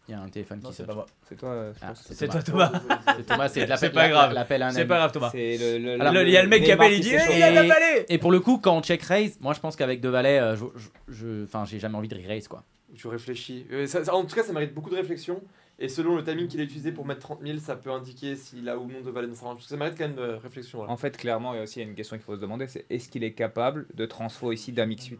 [0.08, 1.02] Il y a un téléphone Non, qui c'est sonne.
[1.28, 2.02] C'est toi, euh, je Ah, pense.
[2.10, 2.72] C'est toi, Thomas.
[3.16, 4.32] C'est Thomas, c'est de l'appel- C'est pas grave.
[4.32, 5.30] l'appel à un C'est pas grave, Thomas.
[5.34, 8.18] Il y a le mec qui appelle, il dit il a Et- la balai Et
[8.18, 10.64] pour le coup, quand on check raise, moi je pense qu'avec deux valets, euh, je,
[10.76, 12.64] je, je- enfin, j'ai jamais envie de re-raise quoi.
[12.96, 13.64] Tu réfléchis.
[13.72, 15.40] Euh, ça- ça- en tout cas, ça mérite beaucoup de réflexion.
[15.82, 18.68] Et selon le timing qu'il a utilisé pour mettre 30 000, ça peut indiquer s'il
[18.68, 19.62] a ou non de dans sa range.
[19.62, 20.78] Ça mérite quand même de réflexion.
[20.78, 20.92] voilà.
[20.92, 23.08] En fait, clairement, il y a aussi une question qu'il faut se demander, c'est est-ce
[23.08, 25.18] qu'il est capable de transfo ici Dame XUT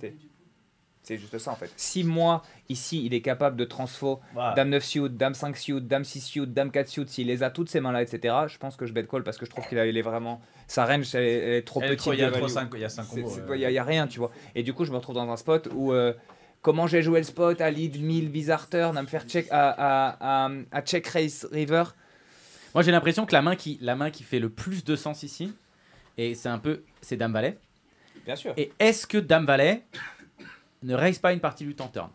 [1.03, 1.69] C'est juste ça en fait.
[1.77, 4.55] Si moi, ici, il est capable de transfo Voilà.
[4.55, 7.51] Dame 9 suit, Dame 5 suit, Dame 6 suit, Dame 4 suit, s'il les a
[7.51, 9.79] toutes ces mains-là, etc., je pense que je bet call parce que je trouve qu'il
[9.79, 10.41] est vraiment.
[10.69, 11.99] Sa range, elle, est- elle est trop Elle petite.
[12.03, 12.53] trop- Il y a de trop value.
[12.53, 13.37] 5 il y a cinq C'est- combos.
[13.51, 13.57] euh.
[13.57, 14.31] Il n'y a, rien, tu vois.
[14.55, 15.93] Et du coup, je me retrouve dans un spot où.
[15.93, 16.13] euh,
[16.63, 19.69] comment j'ai joué le spot à lead 1000 bizarre turn, à me faire check, à,
[19.71, 21.85] à, à, à check race river.
[22.75, 25.23] Moi j'ai l'impression que la main, qui, la main qui fait le plus de sens
[25.23, 25.53] ici,
[26.19, 27.59] et c'est un peu, c'est Dame Valet.
[28.25, 28.55] Bien sûr.
[28.57, 29.83] Et est-ce que Dame Valet
[30.83, 32.11] ne raise pas une partie du temps turn?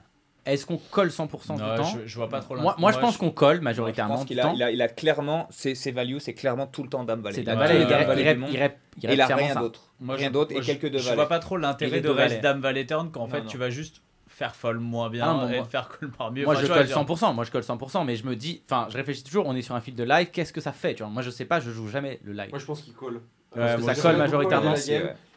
[0.46, 1.84] Est-ce qu'on colle 100% du Non, temps?
[1.84, 4.26] je, je vois pas trop moi, moi, je pense je- qu'on colle je majoritairement pense
[4.26, 4.54] qu'il a, temps.
[4.56, 5.46] il a, il a clairement.
[5.52, 7.36] Ses, ses values, c'est clairement tout le temps Dame Valet.
[7.36, 9.92] C'est Dame Valet, il il Valet a rien d'autre.
[10.00, 12.86] Moi, Rien je- d'autre et quelques deux Je vois pas trop l'intérêt de dame valet
[12.86, 13.48] turn qu'en Non, fait non.
[13.48, 14.02] tu vas juste
[14.38, 15.90] faire folle moins bien Ah, non, et moi- faire
[16.32, 16.46] mieux.
[16.46, 18.88] Moi Enfin, je colle dire- 100%, moi je colle 100%, mais je me dis, enfin
[18.92, 21.02] je réfléchis toujours, on est sur un fil de live, qu'est-ce que ça fait tu
[21.02, 21.12] vois?
[21.12, 22.50] Moi je sais pas, je joue jamais le live.
[22.52, 23.16] Moi, je pense qu'il call.
[23.56, 24.76] Ouais, que moi, ça colle majoritairement.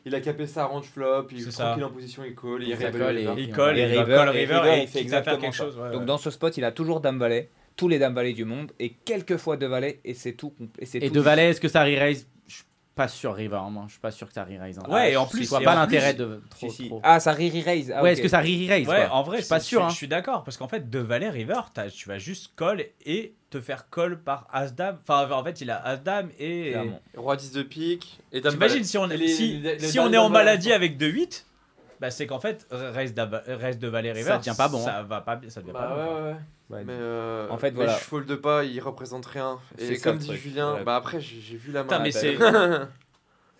[0.04, 1.64] Il a capé sa range flop, il est ça.
[1.66, 3.42] tranquille en position, il call, il révèle colle le et- river.
[3.42, 5.78] Il colle, Et il River, call et river River, et il fait exactement quelque chose.
[5.78, 6.06] ouais, Donc ouais.
[6.06, 8.90] dans ce spot, il a toujours Dame Valet, tous les Dame Valet du monde et
[9.04, 10.52] quelques fois deux valets et c'est tout.
[10.78, 11.14] Et, c'est Et tout.
[11.14, 12.26] de valet, est-ce que ça re-raise
[13.00, 14.78] pas sûr river, moi je suis pas sûr que ça re-raise.
[14.78, 14.82] hein.
[14.90, 16.68] Ouais, et en Je plus, vois et pas l'intérêt de trop.
[16.70, 16.88] Si, si.
[16.88, 17.00] trop.
[17.02, 17.92] Ah, ça re raise.
[17.96, 19.12] Ah, ouais, est-ce que ça re-raise Ouais, quoi?
[19.14, 19.80] en vrai, je suis pas sûr.
[19.80, 19.88] Je, hein.
[19.90, 23.34] je suis d'accord parce qu'en fait, de valet river, t'as- tu vas juste call et
[23.48, 24.98] te faire call par as dame.
[25.02, 26.74] Enfin, en fait, il a as dame et.
[27.16, 30.06] Roi 10 de pique et dame T'imagines si on est, si, les- les si dames
[30.08, 31.44] on est en maladie avec 2-8,
[32.00, 34.24] bah c'est qu'en fait, reste, d'ava- reste de valet river.
[34.30, 35.94] Ça devient pas bon, Ça va pas, ça devient Bah pas bon.
[36.14, 36.36] ouais, ouais, ouais.
[36.70, 36.84] Ouais.
[36.84, 37.94] Mais euh, En fait, mais voilà.
[37.98, 39.58] je fold pas, il représente rien.
[39.76, 40.40] C'est Et comme dit truc.
[40.40, 40.84] Julien, Ouais.
[40.84, 41.88] bah après j'ai vu la main.
[41.88, 42.36] Putain, mais c'est-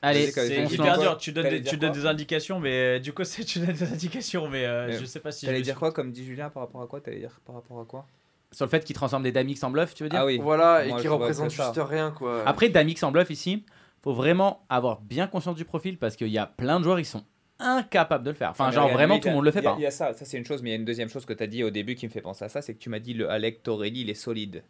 [0.02, 1.18] Allez, C'est- hyper dur.
[1.18, 3.82] Tu donnes, des, tu donnes des indications, mais euh, du coup, c'est tu donnes des
[3.92, 5.44] indications, mais euh, Mais je sais pas si.
[5.46, 7.00] T'allais dire quoi, comme dit Julien, par rapport à quoi?
[7.00, 8.06] T'allais dire par rapport à quoi?
[8.52, 10.20] Sur le fait qu'il transforme des Damix en bluff, tu veux dire?
[10.20, 10.38] Ah oui.
[10.42, 11.66] Voilà, et Moi, qui je vois représente ça.
[11.74, 12.42] juste rien quoi.
[12.46, 13.64] Après, Damix en bluff ici,
[14.02, 17.04] faut vraiment avoir bien conscience du profil parce qu'il y a plein de joueurs, ils
[17.04, 17.22] sont
[17.60, 18.50] incapables de le faire.
[18.50, 19.74] Enfin, Mais genre regarde, vraiment, tout le monde le fait pas.
[19.78, 21.24] Il y a ça, ça c'est une chose, mais il y a une deuxième chose
[21.26, 22.88] que tu as dit au début qui me fait penser à ça, c'est que tu
[22.90, 24.62] m'as dit le Alec Torelli, il est solide.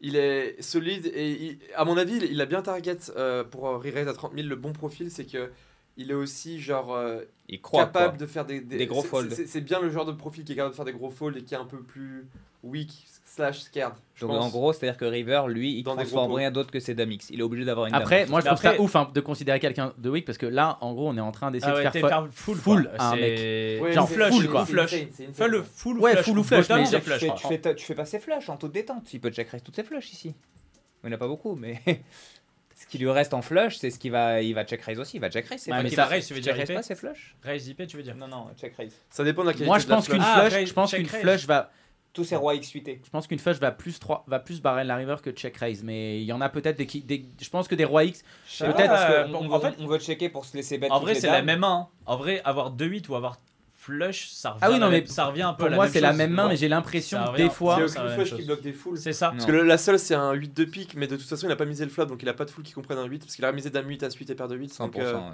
[0.00, 3.62] Il est solide et il- à mon avis, il, il a bien target euh, pour
[3.64, 4.46] re-raise à 30 000.
[4.48, 5.50] Le bon profil, c'est que
[5.96, 8.18] il est aussi genre euh, Il croit capable quoi.
[8.18, 9.30] de faire des, Des gros folds.
[9.32, 11.36] c'est- C'est bien le genre de profil qui est capable de faire des gros folds
[11.36, 12.26] et qui est un peu plus
[12.62, 13.92] weak slash scared.
[14.20, 14.44] Donc pense.
[14.44, 17.30] en gros, c'est-à-dire que River, lui, il des transforme rien d'autre que ses Damix.
[17.30, 18.30] Il est obligé d'avoir une Après, Dame.
[18.30, 20.78] moi je trouve ça après- ouf hein, de considérer quelqu'un de weak parce que là,
[20.80, 22.26] en gros, on est en train d'essayer Ah ouais, de faire.
[22.32, 24.66] full, full à un C'est- Ouais, genre flush, full, quoi.
[24.66, 24.90] Flush.
[25.34, 26.24] Fais le full Ouais, flush.
[26.24, 27.18] full ou flush, mais tu, flush.
[27.20, 29.12] fais, tu, fais ta- tu fais pas ses flushs en toute détente.
[29.12, 30.34] Il peut check raise toutes ses flushs ici.
[31.04, 31.80] Il n'y en a pas beaucoup, mais
[32.76, 35.18] ce qui lui reste en flush, c'est ce qu'il va, il va check raise aussi.
[35.18, 37.36] Il va check raise mais Il ça- raise, tu veux dire raise pas ses flushs
[37.42, 38.16] Raise IP, tu veux dire?
[38.16, 38.94] Non, non, check raise.
[39.10, 40.26] Ça dépend de la qualité Moi je de la pense qu'une flush.
[40.34, 41.70] Ah, flush, je pense qu'une flush va
[42.14, 42.82] Tous ses rois XUT.
[43.04, 45.84] Je pense qu'une flush va plus 3, va plus barrer la river que check raise,
[45.84, 48.22] mais il y en a peut-être des, qui- des je pense que des rois X.
[48.58, 50.90] Peut-être que, qu'on- en on, fait, on veut checker pour se laisser bête.
[50.90, 51.88] en vrai, c'est la même main.
[52.06, 53.38] En vrai, avoir 2-8 ou avoir
[53.76, 55.66] flush, ça revient, Ah oui, à non, la mais même- ça revient un peu Pour
[55.66, 57.74] à la moi, même c'est la même main, mais j'ai l'impression ça des fois.
[57.88, 58.98] C'est la aucune flush qui bloque des foules.
[58.98, 59.26] C'est ça.
[59.28, 59.32] Non.
[59.34, 61.52] Parce que le- la seule c'est un 8 de pique, mais de toute façon il
[61.52, 63.20] a pas misé le flop donc il a pas de full qui comprenne un 8
[63.20, 64.72] parce qu'il a misé dame 8 à 8 et paire de 8.
[64.72, 65.30] 100%.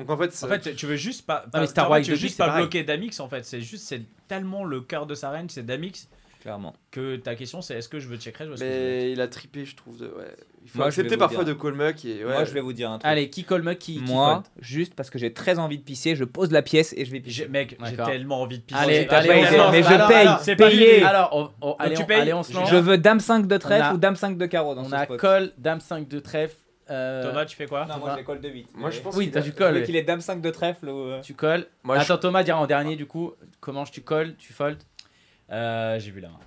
[0.00, 1.44] Donc, en fait, En c'est- fait, tu veux juste pas.
[1.52, 3.44] Wars tu veux juste pas bloquer Damix en fait.
[3.44, 6.08] C'est juste, c'est tellement le cœur de sa range, c'est Damix,
[6.40, 6.74] Clairement.
[6.90, 8.78] que ta question c'est est-ce que je veux check raise ou est-ce que je veux-
[8.78, 9.98] mais il a trippé, je trouve.
[9.98, 10.06] De...
[10.06, 10.34] Ouais.
[10.62, 11.54] Il faut Moi, accepter parfois dire.
[11.54, 12.32] de call muck et ouais.
[12.32, 13.10] Moi, je vais vous dire un truc.
[13.10, 15.82] Allez, qui call muck, qui, qui Moi, fold juste parce que j'ai très envie de
[15.82, 17.48] pisser, je pose la pièce et je vais pisser.
[17.48, 18.78] Mec, j'ai tellement envie de pisser.
[18.80, 19.72] Allez, allez, lance.
[19.72, 21.02] mais je Alors, paye, c'est payé.
[21.02, 21.30] Alors,
[21.62, 22.70] on- on- allez, tu on, payes allez, on se lance.
[22.70, 24.94] Je veux dame 5 de trèfle a- ou dame 5 de carreau dans On ce
[24.94, 25.18] a spot.
[25.20, 26.56] call, dame 5 de trèfle.
[26.90, 28.68] Euh, Thomas, tu fais quoi Non, moi j'ai call de 8.
[28.74, 29.74] Moi, je pense Oui, Je call.
[29.74, 29.86] veux oui.
[29.86, 30.98] qu'il est dame 5 de trèfle ou.
[31.04, 31.66] euh, Tu colles.
[31.84, 34.78] Moi, je- Attends, Thomas dira en dernier, du coup, comment je tu colles, tu fold.
[35.50, 36.38] Euh, J'ai vu la main.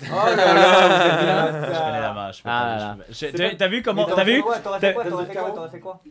[0.00, 2.32] Oh là là, Je connais la main.
[2.32, 5.32] je Ah je T'as pas- vu comment T'as vu quoi T'aurais fait quoi T'aurais fait
[5.32, 6.02] quoi carreau T'aurais fait quoi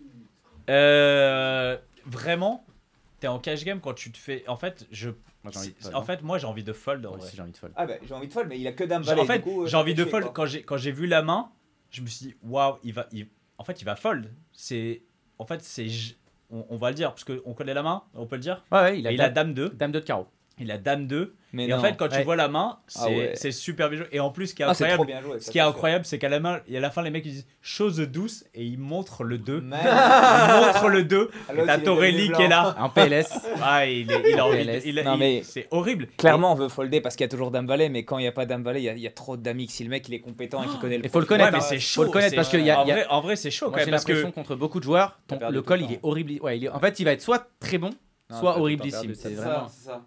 [0.69, 2.63] Euh, Vraiment,
[3.19, 4.43] t'es en cash game quand tu te fais.
[4.47, 5.09] En fait, je.
[5.43, 6.03] Moi, j'ai envie de fold, En hein.
[6.03, 7.05] fait, moi, j'ai envie de fold.
[7.05, 7.27] En Moi vrai.
[7.27, 7.73] aussi, j'ai envie de fold.
[7.75, 9.21] Ah bah j'ai envie de fold, mais il a que dame valet.
[9.21, 10.27] en fait, du coup, j'ai envie de fold.
[10.33, 11.49] Quand j'ai quand j'ai vu la main,
[11.89, 13.07] je me suis dit waouh, il va.
[13.11, 13.27] il-
[13.61, 14.33] En fait, il va fold.
[14.51, 15.03] C'est.
[15.37, 15.85] En fait, c'est.
[16.49, 18.01] On, on va le dire parce qu'on connaît la main.
[18.15, 18.65] On peut le dire.
[18.71, 19.69] Ouais, ouais, il a, il a dame, dame 2.
[19.75, 20.25] dame 2 de carreau.
[20.61, 21.35] Il a Dame 2.
[21.53, 22.23] Mais et en fait, quand tu Ouais.
[22.23, 23.31] vois la main, c'est Ah ouais.
[23.35, 24.07] c'est super bien joué.
[24.13, 25.39] Et en plus, ce qui est Ah, incroyable, joué.
[25.39, 27.09] ce ça, qui est c'est incroyable, c'est qu'à la main, et à la fin, les
[27.09, 29.59] mecs ils disent chose douce et ils montrent le 2.
[29.59, 29.67] sûr.
[29.67, 29.79] Man.
[29.83, 31.29] Ils montrent le 2.
[31.33, 32.73] Ah, Et l'autre, t'as Torelli qui est là.
[32.79, 33.27] En PLS.
[33.61, 34.59] Ah, il, est, il a envie.
[34.59, 34.83] de- PLS.
[34.85, 36.07] il a- Non, mais- C'est horrible.
[36.17, 38.27] Clairement, on veut folder parce qu'il y a toujours Dame Valet, mais quand il n'y
[38.27, 39.73] a pas Dame Valet, il y a- il y, a trop de Dame X.
[39.73, 41.51] Si le mec il est compétent et qu'il connaît le Il faut le Ouais, connaître,
[41.51, 41.61] mais hein.
[41.67, 42.03] c'est Faut chaud.
[42.05, 43.65] le connaître parce qu'il y a- en, il y a- vrai, en vrai, c'est chaud
[43.65, 43.79] quand même.
[43.79, 45.19] j'ai que l'impression contre beaucoup de joueurs,
[45.49, 46.07] le col il est temps.
[46.07, 46.41] horrible.
[46.41, 47.89] Ouais, il est- en fait, il va être soit très bon,
[48.39, 49.13] soit horriblissime.
[49.15, 49.67] C'est vraiment.
[49.67, 50.01] ça.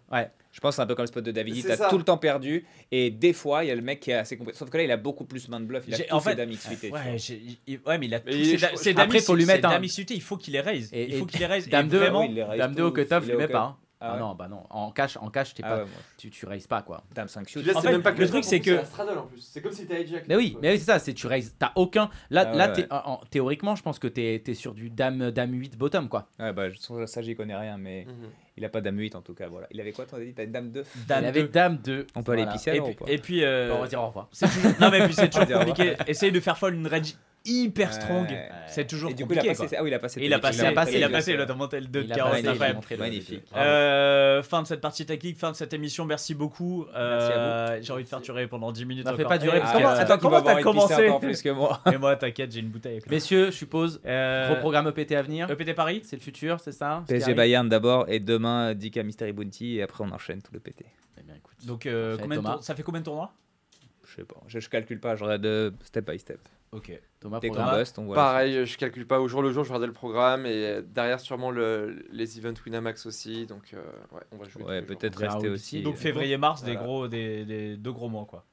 [0.54, 1.88] Je pense que c'est un peu comme le spot de Davidi, C'est t'as ça.
[1.88, 4.36] tout le temps perdu et des fois il y a le mec qui est assez
[4.38, 4.56] compétent.
[4.56, 6.30] Sauf que là il a beaucoup plus main de bluff, il a tous en ses
[6.30, 7.00] fait, Dame X suitées, tu vois.
[7.00, 9.20] ouais, j'ai- il- ouais, mais il a tous ses, je- da- je- ses après, dames
[9.22, 10.90] faut lui ses mettre un- dames il faut qu'il les raise.
[10.92, 11.68] Et- il faut et qu'il les raise.
[11.68, 13.30] Dame Et 2, vraiment, oui, il les raise Dame 2 au tous, cutoff, il je
[13.30, 13.52] est le au mets cut.
[13.52, 13.58] pas.
[13.62, 13.76] hein.
[14.00, 14.20] Ah Ah ouais.
[14.20, 14.62] non, bah non.
[14.70, 15.76] En cash, en cash, t'es Ah pas.
[15.78, 17.02] ouais, moi, Tu, tu raises pas quoi.
[17.14, 17.64] Dame 5 shoot.
[17.64, 19.40] Là, En c'est fait, même pas le que truc, c'est que- un straddle en plus.
[19.40, 20.28] C'est comme si t'as hijack.
[20.28, 21.54] Mais oui, mais oui, c'est ça, c'est tu raises.
[21.58, 22.10] T'as aucun.
[22.30, 22.88] Là, Ah là ouais, t'es- ouais.
[22.92, 26.28] en- en- théoriquement, je pense que t'es es sur du dame, dame 8 bottom quoi.
[26.38, 28.28] Ouais, bah je- ça j'y connais rien, mais Mhm.
[28.56, 29.48] Il a pas Dame 8 en tout cas.
[29.48, 29.66] Voilà.
[29.70, 31.48] Il avait quoi toi, t'as dit T'as Dame 2 Dame il avait 2.
[31.48, 32.06] dame 2.
[32.14, 33.10] On peut aller pisser Et alors ou puis, pas?
[33.12, 34.28] et puis euh, on va dire au revoir.
[34.80, 35.94] non mais puis c'est toujours compliqué.
[36.06, 37.14] Essaye de faire folle une range
[37.44, 38.48] hyper strong, Ouais.
[38.68, 39.62] c'est toujours Et du coup il a compliqué.
[39.62, 39.76] passé.
[39.78, 40.20] Ah oui, il a passé.
[40.22, 41.86] Il a le passé, il a passé, il a passé, le il a monté le
[41.86, 42.76] 2 de Il a 40 passé, il a incroyable.
[42.76, 43.44] montré le- Magnifique.
[43.56, 46.04] Euh, fin de cette partie technique, fin de cette émission.
[46.06, 46.86] Merci beaucoup.
[46.94, 49.06] Merci à Euh, J'ai envie de faire durer pendant 10 minutes.
[49.06, 51.96] Non, fais pas durer, parce comment- que- attends, comment t'as commencé plus que moi Et
[51.98, 53.00] moi, t'inquiète, j'ai une bouteille.
[53.10, 54.00] Messieurs, je suppose.
[54.06, 55.50] Euh, Gros programme EPT à venir.
[55.50, 59.76] EPT Paris C'est le futur, c'est ça PSG Bayern d'abord et demain Dika Mystery Bounty
[59.76, 60.84] et après on enchaîne tout le PT.
[61.18, 61.66] Eh.
[61.66, 62.16] Donc, euh,
[62.60, 63.32] ça fait combien de tournois?
[64.06, 66.38] Je sais pas, je, calcule pas, regarde de step by step.
[66.74, 66.90] Ok.
[67.20, 68.14] Thomas, Dès qu'on on voit.
[68.16, 71.50] Pareil, je calcule pas au jour le jour, je regardais le programme et derrière sûrement
[71.50, 73.46] le, les events Winamax aussi.
[73.46, 73.82] Donc euh,
[74.12, 74.62] ouais, on va jouer.
[74.64, 75.76] Ouais, peut-être On rester aussi.
[75.76, 75.82] d'ici.
[75.82, 78.44] Donc, février-mars, des gros, des, des deux gros mois, quoi.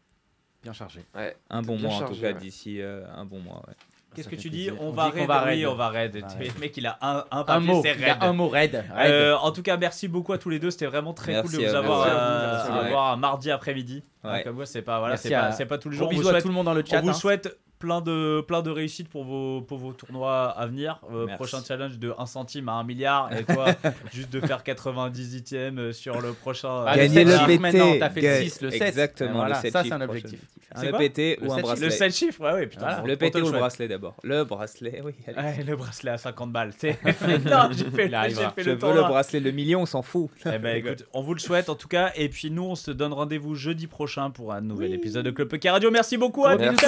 [0.64, 1.04] Bien chargé.
[1.16, 1.36] Ouais.
[1.50, 2.34] Un bon mois en chargé, tout cas ouais.
[2.36, 3.64] d'ici euh, un bon mois.
[3.68, 3.74] Ouais.
[4.14, 5.66] Qu'est-ce que tu dis on, On va dit raid va Oui, raid.
[5.66, 6.16] on va raid.
[6.18, 6.60] Va Le raid.
[6.60, 8.24] mec, il a un, un Un papier, mot, c'est il a raid.
[8.24, 8.76] un mot raid.
[8.94, 9.12] raid.
[9.12, 10.70] Euh, en tout cas, merci beaucoup à tous les deux.
[10.70, 12.10] C'était vraiment très Merci cool de vous à avoir, vous.
[12.10, 12.86] euh, vous.
[12.88, 14.04] avoir un mardi après-midi.
[14.24, 14.44] Ouais.
[14.44, 16.12] Comme quoi, c'est pas voilà, c'est pas, pas tous les Gros jours.
[16.14, 17.00] On vous bisous à tout le monde dans le chat.
[17.00, 17.14] on vous hein.
[17.14, 21.02] souhaite plein de plein de réussites pour vos pour vos tournois à venir.
[21.14, 23.66] Euh, prochain challenge de 1 centime à 1 milliard et toi
[24.14, 26.86] juste de faire 98ème sur le prochain.
[26.88, 28.00] Ah, euh, Gagner le sept PT.
[28.00, 28.82] t'as fait le Gagne- 6, le 7.
[28.84, 30.40] Exactement, Voilà, le 7 ça, c'est un objectif.
[30.74, 31.86] Un quoi EPT Le ou un bracelet.
[31.88, 32.82] Le 7 chiffres, ouais, ouais, putain.
[32.86, 33.02] Voilà.
[33.04, 35.12] on- Le PT ou le bracelet d'abord Le bracelet, oui.
[35.28, 35.38] allez.
[35.58, 36.72] Ouais, le bracelet à 50 balles.
[36.78, 36.98] c'est-
[37.46, 40.30] non, j'ai fait, j'ai Je le veux le bracelet, le million, on s'en fout.
[40.46, 42.12] Eh ben écoute, on vous le souhaite en tout cas.
[42.16, 45.50] Et puis nous, on se donne rendez-vous jeudi prochain pour un nouvel épisode de Club
[45.50, 45.92] Poker Radio.
[45.92, 46.46] Merci beaucoup.
[46.46, 46.88] À bientôt.